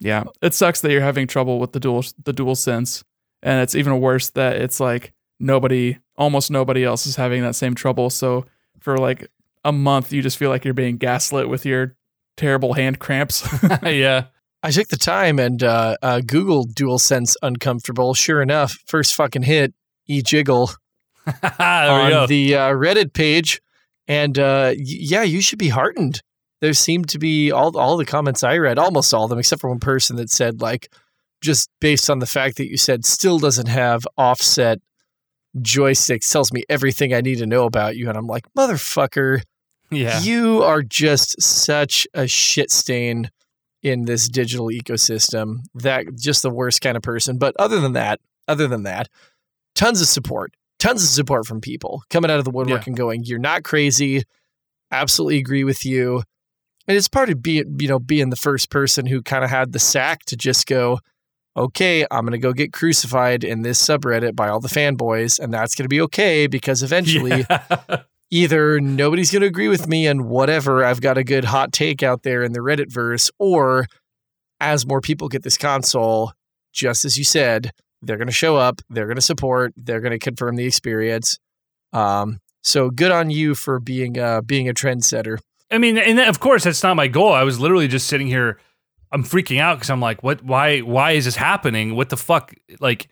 yeah, 0.00 0.24
it 0.42 0.54
sucks 0.54 0.80
that 0.80 0.90
you're 0.90 1.00
having 1.00 1.26
trouble 1.26 1.58
with 1.58 1.72
the 1.72 1.80
dual 1.80 2.04
the 2.24 2.32
dual 2.32 2.54
sense 2.54 3.02
and 3.42 3.62
it's 3.62 3.74
even 3.74 4.00
worse 4.00 4.30
that 4.30 4.56
it's 4.56 4.80
like 4.80 5.12
nobody 5.40 5.98
almost 6.16 6.50
nobody 6.50 6.84
else 6.84 7.06
is 7.06 7.16
having 7.16 7.42
that 7.42 7.54
same 7.54 7.74
trouble. 7.74 8.10
So 8.10 8.44
for 8.80 8.98
like 8.98 9.30
a 9.64 9.72
month 9.72 10.12
you 10.12 10.22
just 10.22 10.36
feel 10.36 10.50
like 10.50 10.64
you're 10.64 10.74
being 10.74 10.98
gaslit 10.98 11.48
with 11.48 11.64
your 11.64 11.96
terrible 12.36 12.74
hand 12.74 12.98
cramps. 12.98 13.48
yeah, 13.82 14.26
I 14.66 14.70
took 14.70 14.88
the 14.88 14.96
time 14.96 15.38
and 15.38 15.62
uh, 15.62 15.96
uh, 16.02 16.20
Googled 16.24 16.72
DualSense 16.74 17.36
uncomfortable. 17.42 18.14
Sure 18.14 18.42
enough, 18.42 18.76
first 18.86 19.14
fucking 19.14 19.44
hit, 19.44 19.72
e 20.08 20.22
jiggle 20.22 20.70
on 21.58 22.26
the 22.26 22.54
uh, 22.56 22.70
Reddit 22.72 23.12
page, 23.12 23.60
and 24.08 24.38
uh, 24.38 24.72
y- 24.76 24.76
yeah, 24.78 25.22
you 25.22 25.40
should 25.40 25.58
be 25.58 25.68
heartened. 25.68 26.20
There 26.60 26.72
seemed 26.72 27.08
to 27.10 27.18
be 27.18 27.52
all 27.52 27.76
all 27.78 27.96
the 27.96 28.04
comments 28.04 28.42
I 28.42 28.56
read, 28.58 28.78
almost 28.78 29.12
all 29.14 29.24
of 29.24 29.30
them, 29.30 29.38
except 29.38 29.60
for 29.60 29.68
one 29.70 29.78
person 29.80 30.16
that 30.16 30.30
said 30.30 30.60
like, 30.60 30.92
just 31.40 31.68
based 31.80 32.10
on 32.10 32.18
the 32.18 32.26
fact 32.26 32.56
that 32.56 32.68
you 32.68 32.76
said 32.76 33.04
still 33.04 33.38
doesn't 33.38 33.68
have 33.68 34.06
offset 34.16 34.80
joysticks 35.56 36.30
tells 36.30 36.52
me 36.52 36.64
everything 36.68 37.14
I 37.14 37.20
need 37.20 37.38
to 37.38 37.46
know 37.46 37.64
about 37.66 37.96
you, 37.96 38.08
and 38.08 38.16
I'm 38.18 38.26
like, 38.26 38.44
motherfucker. 38.58 39.42
yeah, 39.90 40.20
You 40.20 40.62
are 40.62 40.82
just 40.82 41.40
such 41.40 42.06
a 42.14 42.26
shit 42.26 42.70
stain 42.70 43.30
in 43.86 44.04
this 44.04 44.28
digital 44.28 44.66
ecosystem. 44.66 45.60
That 45.74 46.04
just 46.18 46.42
the 46.42 46.50
worst 46.50 46.80
kind 46.80 46.96
of 46.96 47.02
person. 47.02 47.38
But 47.38 47.54
other 47.58 47.80
than 47.80 47.92
that, 47.94 48.20
other 48.48 48.66
than 48.68 48.82
that, 48.82 49.08
tons 49.74 50.00
of 50.00 50.08
support. 50.08 50.54
Tons 50.78 51.02
of 51.02 51.08
support 51.08 51.46
from 51.46 51.60
people 51.62 52.02
coming 52.10 52.30
out 52.30 52.38
of 52.38 52.44
the 52.44 52.50
woodwork 52.50 52.82
Yeah. 52.82 52.90
and 52.90 52.96
going, 52.96 53.22
You're 53.24 53.38
not 53.38 53.62
crazy. 53.62 54.24
Absolutely 54.90 55.38
agree 55.38 55.64
with 55.64 55.86
you. 55.86 56.22
And 56.88 56.96
it's 56.96 57.08
part 57.08 57.30
of 57.30 57.42
being, 57.42 57.76
you 57.80 57.88
know, 57.88 57.98
being 57.98 58.30
the 58.30 58.36
first 58.36 58.70
person 58.70 59.06
who 59.06 59.22
kind 59.22 59.42
of 59.42 59.50
had 59.50 59.72
the 59.72 59.78
sack 59.78 60.24
to 60.26 60.36
just 60.36 60.66
go, 60.66 60.98
okay, 61.56 62.06
I'm 62.10 62.20
going 62.26 62.32
to 62.32 62.38
go 62.38 62.52
get 62.52 62.72
crucified 62.72 63.42
in 63.42 63.62
this 63.62 63.82
subreddit 63.84 64.36
by 64.36 64.48
all 64.48 64.60
the 64.60 64.68
fanboys, 64.68 65.40
and 65.40 65.52
that's 65.52 65.74
going 65.74 65.84
to 65.84 65.88
be 65.88 66.00
okay 66.02 66.46
because 66.46 66.82
eventually 66.82 67.44
Yeah. 67.50 68.02
Either 68.30 68.80
nobody's 68.80 69.30
going 69.30 69.42
to 69.42 69.46
agree 69.46 69.68
with 69.68 69.88
me 69.88 70.06
and 70.06 70.28
whatever, 70.28 70.84
I've 70.84 71.00
got 71.00 71.18
a 71.18 71.24
good 71.24 71.44
hot 71.44 71.72
take 71.72 72.02
out 72.02 72.22
there 72.22 72.42
in 72.42 72.52
the 72.52 72.60
Reddit 72.60 72.92
verse, 72.92 73.30
or 73.38 73.86
as 74.60 74.86
more 74.86 75.00
people 75.00 75.28
get 75.28 75.42
this 75.42 75.56
console, 75.58 76.32
just 76.72 77.04
as 77.04 77.16
you 77.16 77.24
said, 77.24 77.72
they're 78.02 78.16
going 78.16 78.26
to 78.28 78.32
show 78.32 78.56
up, 78.56 78.82
they're 78.90 79.06
going 79.06 79.16
to 79.16 79.22
support, 79.22 79.72
they're 79.76 80.00
going 80.00 80.12
to 80.12 80.18
confirm 80.18 80.56
the 80.56 80.66
experience. 80.66 81.38
Um, 81.92 82.40
so 82.62 82.90
good 82.90 83.12
on 83.12 83.30
you 83.30 83.54
for 83.54 83.78
being 83.78 84.18
uh, 84.18 84.40
being 84.40 84.68
a 84.68 84.74
trendsetter. 84.74 85.38
I 85.70 85.78
mean, 85.78 85.98
and 85.98 86.18
of 86.20 86.40
course, 86.40 86.64
that's 86.64 86.82
not 86.82 86.96
my 86.96 87.08
goal. 87.08 87.32
I 87.32 87.44
was 87.44 87.60
literally 87.60 87.88
just 87.88 88.06
sitting 88.08 88.26
here. 88.26 88.58
I'm 89.12 89.22
freaking 89.22 89.60
out 89.60 89.76
because 89.76 89.90
I'm 89.90 90.00
like, 90.00 90.22
what? 90.22 90.42
Why? 90.42 90.80
Why 90.80 91.12
is 91.12 91.24
this 91.24 91.36
happening? 91.36 91.94
What 91.94 92.08
the 92.08 92.16
fuck? 92.16 92.54
Like, 92.80 93.08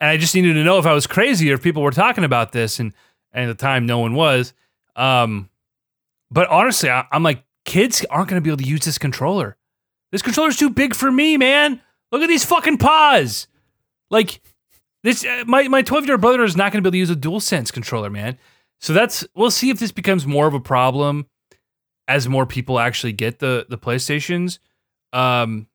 and 0.00 0.10
I 0.10 0.18
just 0.18 0.34
needed 0.34 0.54
to 0.54 0.64
know 0.64 0.78
if 0.78 0.86
I 0.86 0.92
was 0.92 1.06
crazy 1.06 1.50
or 1.50 1.54
if 1.54 1.62
people 1.62 1.82
were 1.82 1.90
talking 1.90 2.24
about 2.24 2.52
this. 2.52 2.78
And, 2.78 2.92
and 3.32 3.50
at 3.50 3.58
the 3.58 3.60
time, 3.60 3.86
no 3.86 3.98
one 3.98 4.14
was. 4.14 4.52
Um, 4.96 5.48
but 6.30 6.48
honestly, 6.48 6.90
I, 6.90 7.06
I'm 7.12 7.22
like, 7.22 7.44
kids 7.64 8.04
aren't 8.10 8.28
going 8.28 8.40
to 8.40 8.44
be 8.44 8.50
able 8.50 8.62
to 8.62 8.68
use 8.68 8.84
this 8.84 8.98
controller. 8.98 9.56
This 10.12 10.22
controller's 10.22 10.56
too 10.56 10.70
big 10.70 10.94
for 10.94 11.10
me, 11.10 11.36
man. 11.36 11.80
Look 12.10 12.22
at 12.22 12.28
these 12.28 12.44
fucking 12.44 12.78
paws. 12.78 13.46
Like, 14.10 14.40
this. 15.02 15.24
Uh, 15.24 15.44
my 15.46 15.68
my 15.68 15.82
12 15.82 16.06
year 16.06 16.14
old 16.14 16.20
brother 16.20 16.42
is 16.44 16.56
not 16.56 16.72
going 16.72 16.82
to 16.82 16.90
be 16.90 16.98
able 16.98 17.06
to 17.06 17.10
use 17.10 17.10
a 17.10 17.16
dual 17.16 17.40
sense 17.40 17.70
controller, 17.70 18.10
man. 18.10 18.38
So 18.80 18.92
that's. 18.92 19.26
We'll 19.34 19.50
see 19.50 19.70
if 19.70 19.78
this 19.78 19.92
becomes 19.92 20.26
more 20.26 20.46
of 20.46 20.54
a 20.54 20.60
problem 20.60 21.26
as 22.06 22.28
more 22.28 22.46
people 22.46 22.78
actually 22.78 23.12
get 23.12 23.38
the 23.38 23.66
the 23.68 23.78
PlayStations 23.78 24.58
um 25.12 25.66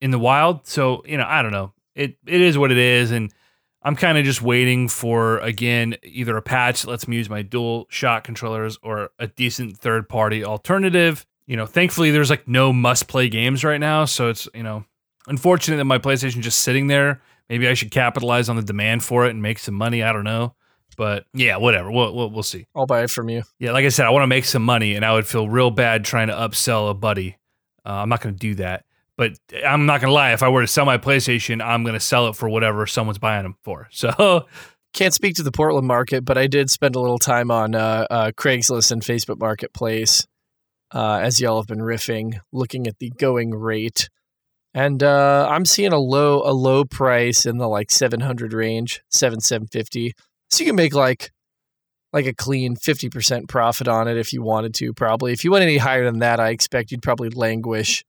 in 0.00 0.10
the 0.10 0.18
wild. 0.18 0.66
So, 0.66 1.02
you 1.06 1.16
know, 1.16 1.26
I 1.26 1.42
don't 1.42 1.52
know. 1.52 1.72
It 1.94 2.16
it 2.26 2.40
is 2.40 2.58
what 2.58 2.72
it 2.72 2.78
is 2.78 3.10
and 3.10 3.32
I'm 3.84 3.96
kind 3.96 4.16
of 4.16 4.24
just 4.24 4.40
waiting 4.40 4.88
for 4.88 5.38
again 5.38 5.96
either 6.02 6.36
a 6.36 6.42
patch 6.42 6.82
that 6.82 6.90
lets 6.90 7.06
me 7.06 7.16
use 7.16 7.28
my 7.28 7.42
dual 7.42 7.86
shot 7.90 8.24
controllers 8.24 8.78
or 8.82 9.10
a 9.18 9.26
decent 9.26 9.76
third 9.76 10.08
party 10.08 10.42
alternative. 10.44 11.26
You 11.46 11.56
know, 11.56 11.66
thankfully 11.66 12.10
there's 12.10 12.30
like 12.30 12.48
no 12.48 12.72
must 12.72 13.08
play 13.08 13.28
games 13.28 13.62
right 13.62 13.78
now, 13.78 14.06
so 14.06 14.30
it's, 14.30 14.48
you 14.54 14.62
know, 14.62 14.84
unfortunate 15.26 15.76
that 15.76 15.84
my 15.84 15.98
PlayStation 15.98 16.40
just 16.40 16.60
sitting 16.60 16.86
there. 16.86 17.20
Maybe 17.50 17.68
I 17.68 17.74
should 17.74 17.90
capitalize 17.90 18.48
on 18.48 18.56
the 18.56 18.62
demand 18.62 19.04
for 19.04 19.26
it 19.26 19.30
and 19.30 19.42
make 19.42 19.58
some 19.58 19.74
money, 19.74 20.02
I 20.02 20.12
don't 20.12 20.24
know. 20.24 20.54
But 20.96 21.26
yeah, 21.34 21.56
whatever. 21.58 21.90
We'll 21.90 22.14
we'll, 22.14 22.30
we'll 22.30 22.42
see. 22.42 22.66
I'll 22.74 22.86
buy 22.86 23.02
it 23.02 23.10
from 23.10 23.28
you. 23.28 23.42
Yeah, 23.58 23.72
like 23.72 23.84
I 23.84 23.88
said, 23.88 24.06
I 24.06 24.10
want 24.10 24.22
to 24.22 24.28
make 24.28 24.44
some 24.44 24.62
money, 24.64 24.94
and 24.94 25.04
I 25.04 25.12
would 25.12 25.26
feel 25.26 25.48
real 25.48 25.70
bad 25.70 26.04
trying 26.04 26.28
to 26.28 26.34
upsell 26.34 26.88
a 26.88 26.94
buddy. 26.94 27.36
Uh, 27.84 27.94
I'm 27.94 28.08
not 28.08 28.20
going 28.22 28.34
to 28.34 28.38
do 28.38 28.54
that, 28.56 28.84
but 29.16 29.32
I'm 29.64 29.86
not 29.86 30.00
to 30.10 30.14
lie. 30.14 30.32
If 30.32 30.42
I 30.42 30.48
were 30.48 30.62
to 30.62 30.66
sell 30.66 30.84
my 30.84 30.98
PlayStation, 30.98 31.64
I'm 31.64 31.84
to 31.94 32.00
sell 32.00 32.28
it 32.28 32.36
for 32.36 32.48
whatever 32.48 32.86
someone's 32.86 33.18
buying 33.18 33.44
them 33.44 33.56
for. 33.62 33.88
So 33.92 34.46
Can't 34.92 35.12
speak 35.12 35.34
to 35.36 35.42
the 35.42 35.50
Portland 35.50 35.88
market, 35.88 36.24
but 36.24 36.38
I 36.38 36.46
did 36.46 36.70
spend 36.70 36.94
a 36.94 37.00
little 37.00 37.18
time 37.18 37.50
on 37.50 37.74
uh, 37.74 38.06
uh, 38.08 38.30
Craigslist 38.30 38.92
and 38.92 39.02
Facebook 39.02 39.40
Marketplace, 39.40 40.24
uh, 40.92 41.18
as 41.20 41.40
y'all 41.40 41.60
have 41.60 41.66
been 41.66 41.80
riffing, 41.80 42.38
looking 42.52 42.86
at 42.86 43.00
the 43.00 43.10
going 43.18 43.50
rate, 43.50 44.08
and 44.72 45.02
uh, 45.02 45.48
I'm 45.50 45.64
seeing 45.64 45.92
a 45.92 45.98
low 45.98 46.42
a 46.44 46.52
low 46.52 46.84
price 46.84 47.44
in 47.44 47.58
the 47.58 47.66
like 47.66 47.90
700 47.90 48.52
range, 48.52 49.02
seven 49.10 49.40
seven 49.40 49.66
fifty. 49.66 50.14
So 50.50 50.62
you 50.62 50.68
can 50.68 50.76
make 50.76 50.94
like 50.94 51.32
like 52.12 52.26
a 52.26 52.32
clean 52.32 52.76
50% 52.76 53.48
profit 53.48 53.88
on 53.88 54.06
it 54.06 54.16
if 54.16 54.32
you 54.32 54.40
wanted 54.40 54.74
to. 54.74 54.92
Probably, 54.94 55.32
if 55.32 55.42
you 55.42 55.50
went 55.50 55.64
any 55.64 55.78
higher 55.78 56.04
than 56.04 56.20
that, 56.20 56.38
I 56.38 56.50
expect 56.50 56.92
you'd 56.92 57.02
probably 57.02 57.30
languish 57.30 58.04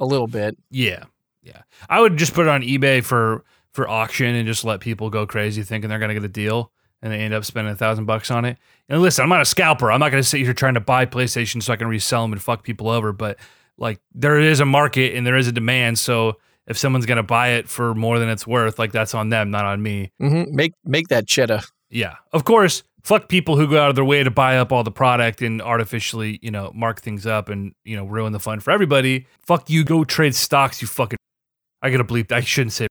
a 0.00 0.04
little 0.04 0.26
bit. 0.26 0.56
yeah, 0.70 1.04
yeah, 1.42 1.62
I 1.88 2.00
would 2.00 2.16
just 2.16 2.34
put 2.34 2.46
it 2.46 2.48
on 2.48 2.62
eBay 2.62 3.02
for 3.04 3.44
for 3.72 3.88
auction 3.88 4.34
and 4.34 4.46
just 4.46 4.64
let 4.64 4.80
people 4.80 5.10
go 5.10 5.26
crazy 5.26 5.62
thinking 5.62 5.90
they're 5.90 5.98
to 6.08 6.14
get 6.14 6.24
a 6.24 6.28
deal, 6.28 6.72
and 7.02 7.12
they 7.12 7.18
end 7.20 7.34
up 7.34 7.44
spending 7.44 7.72
a 7.72 7.76
thousand 7.76 8.06
bucks 8.06 8.30
on 8.30 8.44
it. 8.44 8.58
And 8.88 9.02
listen, 9.02 9.22
I'm 9.22 9.28
not 9.28 9.42
a 9.42 9.44
scalper. 9.46 9.90
I'm 9.92 10.00
not 10.00 10.10
to 10.22 10.28
sit 10.28 10.40
here 10.40 10.54
trying 10.54 10.74
to 10.74 10.80
buy 10.80 11.06
PlayStation 11.06 11.62
so 11.62 11.72
I 11.72 11.76
can 11.76 11.88
resell 11.88 12.22
them 12.22 12.32
and 12.32 12.40
fuck 12.40 12.62
people 12.62 12.88
over. 12.88 13.12
But 13.12 13.38
like, 13.76 14.00
there 14.14 14.38
is 14.38 14.60
a 14.60 14.64
market 14.64 15.14
and 15.14 15.26
there 15.26 15.36
is 15.36 15.46
a 15.48 15.52
demand. 15.52 15.98
So 15.98 16.38
if 16.66 16.78
someone's 16.78 17.04
to 17.16 17.22
buy 17.22 17.48
it 17.50 17.68
for 17.68 17.94
more 17.94 18.18
than 18.18 18.28
it's 18.28 18.46
worth, 18.46 18.78
like 18.78 18.92
that's 18.92 19.14
on 19.14 19.28
them, 19.28 19.50
not 19.50 19.64
on 19.64 19.82
me. 19.82 20.12
hmm 20.18 20.44
Make 20.50 20.72
make 20.84 21.08
that 21.08 21.26
cheddar. 21.26 21.60
Yeah. 21.90 22.14
Of 22.32 22.44
course, 22.44 22.82
fuck 23.06 23.28
people 23.28 23.56
who 23.56 23.68
go 23.68 23.80
out 23.80 23.88
of 23.88 23.94
their 23.94 24.04
way 24.04 24.24
to 24.24 24.30
buy 24.32 24.58
up 24.58 24.72
all 24.72 24.82
the 24.82 24.90
product 24.90 25.40
and 25.40 25.62
artificially, 25.62 26.40
you 26.42 26.50
know, 26.50 26.72
mark 26.74 27.00
things 27.00 27.24
up 27.24 27.48
and, 27.48 27.72
you 27.84 27.96
know, 27.96 28.04
ruin 28.04 28.32
the 28.32 28.40
fun 28.40 28.58
for 28.58 28.72
everybody. 28.72 29.26
Fuck 29.46 29.70
you, 29.70 29.84
go 29.84 30.02
trade 30.02 30.34
stocks, 30.34 30.82
you 30.82 30.88
fucking 30.88 31.16
I 31.82 31.90
gotta 31.90 32.04
bleep 32.04 32.32
I 32.32 32.40
shouldn't 32.40 32.72
say 32.72 32.88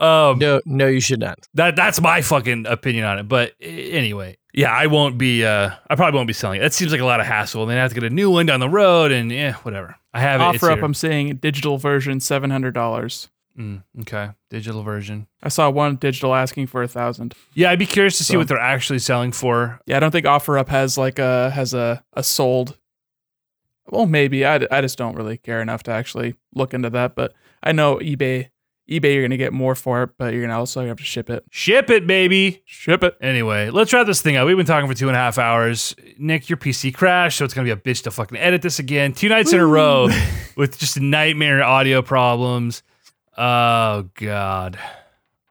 um 0.00 0.38
No, 0.40 0.60
no, 0.66 0.88
you 0.88 1.00
should 1.00 1.20
not. 1.20 1.38
that 1.54 1.76
that's 1.76 2.00
my 2.00 2.20
fucking 2.20 2.66
opinion 2.66 3.04
on 3.04 3.18
it. 3.20 3.28
But 3.28 3.52
anyway, 3.60 4.36
yeah, 4.52 4.72
I 4.72 4.88
won't 4.88 5.18
be 5.18 5.44
uh 5.44 5.70
I 5.88 5.94
probably 5.94 6.18
won't 6.18 6.26
be 6.26 6.32
selling 6.32 6.58
it. 6.60 6.62
That 6.64 6.72
seems 6.72 6.90
like 6.90 7.00
a 7.00 7.04
lot 7.04 7.20
of 7.20 7.26
hassle. 7.26 7.64
Then 7.64 7.78
I 7.78 7.82
have 7.82 7.92
to 7.92 7.94
get 7.94 8.10
a 8.10 8.14
new 8.14 8.28
one 8.28 8.46
down 8.46 8.58
the 8.58 8.68
road 8.68 9.12
and 9.12 9.30
yeah, 9.30 9.52
whatever. 9.62 9.94
I 10.12 10.20
have 10.20 10.40
it. 10.40 10.44
Offer 10.44 10.70
up, 10.72 10.78
here. 10.78 10.84
I'm 10.84 10.94
seeing 10.94 11.36
digital 11.36 11.78
version 11.78 12.18
seven 12.18 12.50
hundred 12.50 12.74
dollars. 12.74 13.28
Mm, 13.58 13.82
okay. 14.02 14.30
Digital 14.50 14.82
version. 14.82 15.26
I 15.42 15.48
saw 15.48 15.68
one 15.68 15.96
digital 15.96 16.34
asking 16.34 16.68
for 16.68 16.82
a 16.82 16.88
thousand. 16.88 17.34
Yeah, 17.54 17.70
I'd 17.70 17.78
be 17.78 17.86
curious 17.86 18.16
to 18.18 18.24
see 18.24 18.34
So- 18.34 18.38
what 18.38 18.46
they're 18.48 18.58
actually 18.58 19.00
selling 19.00 19.32
for. 19.32 19.80
Yeah, 19.86 19.96
I 19.96 20.00
don't 20.00 20.12
think 20.12 20.26
OfferUp 20.26 20.68
has 20.68 20.96
like 20.96 21.18
a 21.18 21.50
has 21.50 21.74
a 21.74 22.04
a 22.12 22.22
sold. 22.22 22.76
Well, 23.90 24.06
maybe 24.06 24.44
I, 24.44 24.60
I 24.70 24.80
just 24.80 24.98
don't 24.98 25.16
really 25.16 25.38
care 25.38 25.60
enough 25.62 25.82
to 25.84 25.90
actually 25.90 26.34
look 26.54 26.74
into 26.74 26.90
that. 26.90 27.14
But 27.14 27.32
I 27.62 27.72
know 27.72 27.96
eBay 27.96 28.50
eBay 28.88 29.12
you're 29.14 29.22
gonna 29.22 29.36
get 29.36 29.52
more 29.52 29.74
for 29.74 30.02
it, 30.04 30.10
but 30.18 30.32
you're 30.32 30.42
gonna 30.42 30.58
also 30.58 30.86
have 30.86 30.96
to 30.98 31.02
ship 31.04 31.28
it. 31.28 31.44
Ship 31.50 31.90
it, 31.90 32.06
baby. 32.06 32.62
Ship 32.64 33.02
it. 33.02 33.16
Anyway, 33.20 33.70
let's 33.70 33.92
wrap 33.92 34.06
this 34.06 34.22
thing 34.22 34.36
up. 34.36 34.46
We've 34.46 34.56
been 34.56 34.66
talking 34.66 34.88
for 34.88 34.94
two 34.94 35.08
and 35.08 35.16
a 35.16 35.20
half 35.20 35.36
hours. 35.36 35.96
Nick, 36.16 36.48
your 36.48 36.56
PC 36.58 36.94
crashed, 36.94 37.38
so 37.38 37.44
it's 37.44 37.54
gonna 37.54 37.64
be 37.64 37.70
a 37.70 37.76
bitch 37.76 38.02
to 38.04 38.10
fucking 38.10 38.38
edit 38.38 38.62
this 38.62 38.78
again. 38.78 39.12
Two 39.14 39.28
nights 39.28 39.52
in 39.52 39.58
a 39.60 39.66
row 39.66 40.08
with 40.56 40.78
just 40.78 41.00
nightmare 41.00 41.62
audio 41.64 42.02
problems. 42.02 42.82
Oh 43.38 44.08
god. 44.14 44.78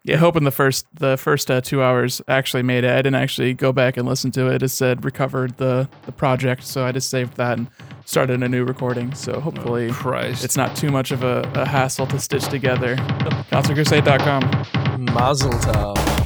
Yeah, 0.04 0.18
hoping 0.18 0.44
the 0.44 0.52
first 0.52 0.86
the 0.94 1.18
first 1.18 1.50
uh, 1.50 1.62
two 1.62 1.82
hours 1.82 2.22
actually 2.28 2.64
made 2.64 2.84
it. 2.84 2.92
I 2.92 2.98
didn't 2.98 3.16
actually 3.16 3.54
go 3.54 3.74
back 3.74 3.98
and 3.98 4.08
listen 4.08 4.32
to 4.32 4.48
it. 4.48 4.62
It 4.64 4.70
said 4.70 5.04
recovered 5.04 5.58
the 5.58 5.90
the 6.06 6.12
project, 6.12 6.64
so 6.64 6.86
I 6.86 6.92
just 6.92 7.10
saved 7.10 7.36
that 7.38 7.58
and 7.58 7.68
started 8.06 8.44
a 8.44 8.50
new 8.50 8.64
recording. 8.64 9.14
So 9.14 9.40
hopefully 9.40 9.90
Christ. 9.92 10.44
it's 10.44 10.56
not 10.56 10.76
too 10.76 10.92
much 10.92 11.12
of 11.12 11.24
a, 11.24 11.50
a 11.56 11.66
hassle 11.66 12.08
to 12.08 12.20
stitch 12.20 12.48
together. 12.48 12.96
ConcertCrusade.com. 13.52 15.06
Mazel 15.14 15.52
tov. 15.52 16.17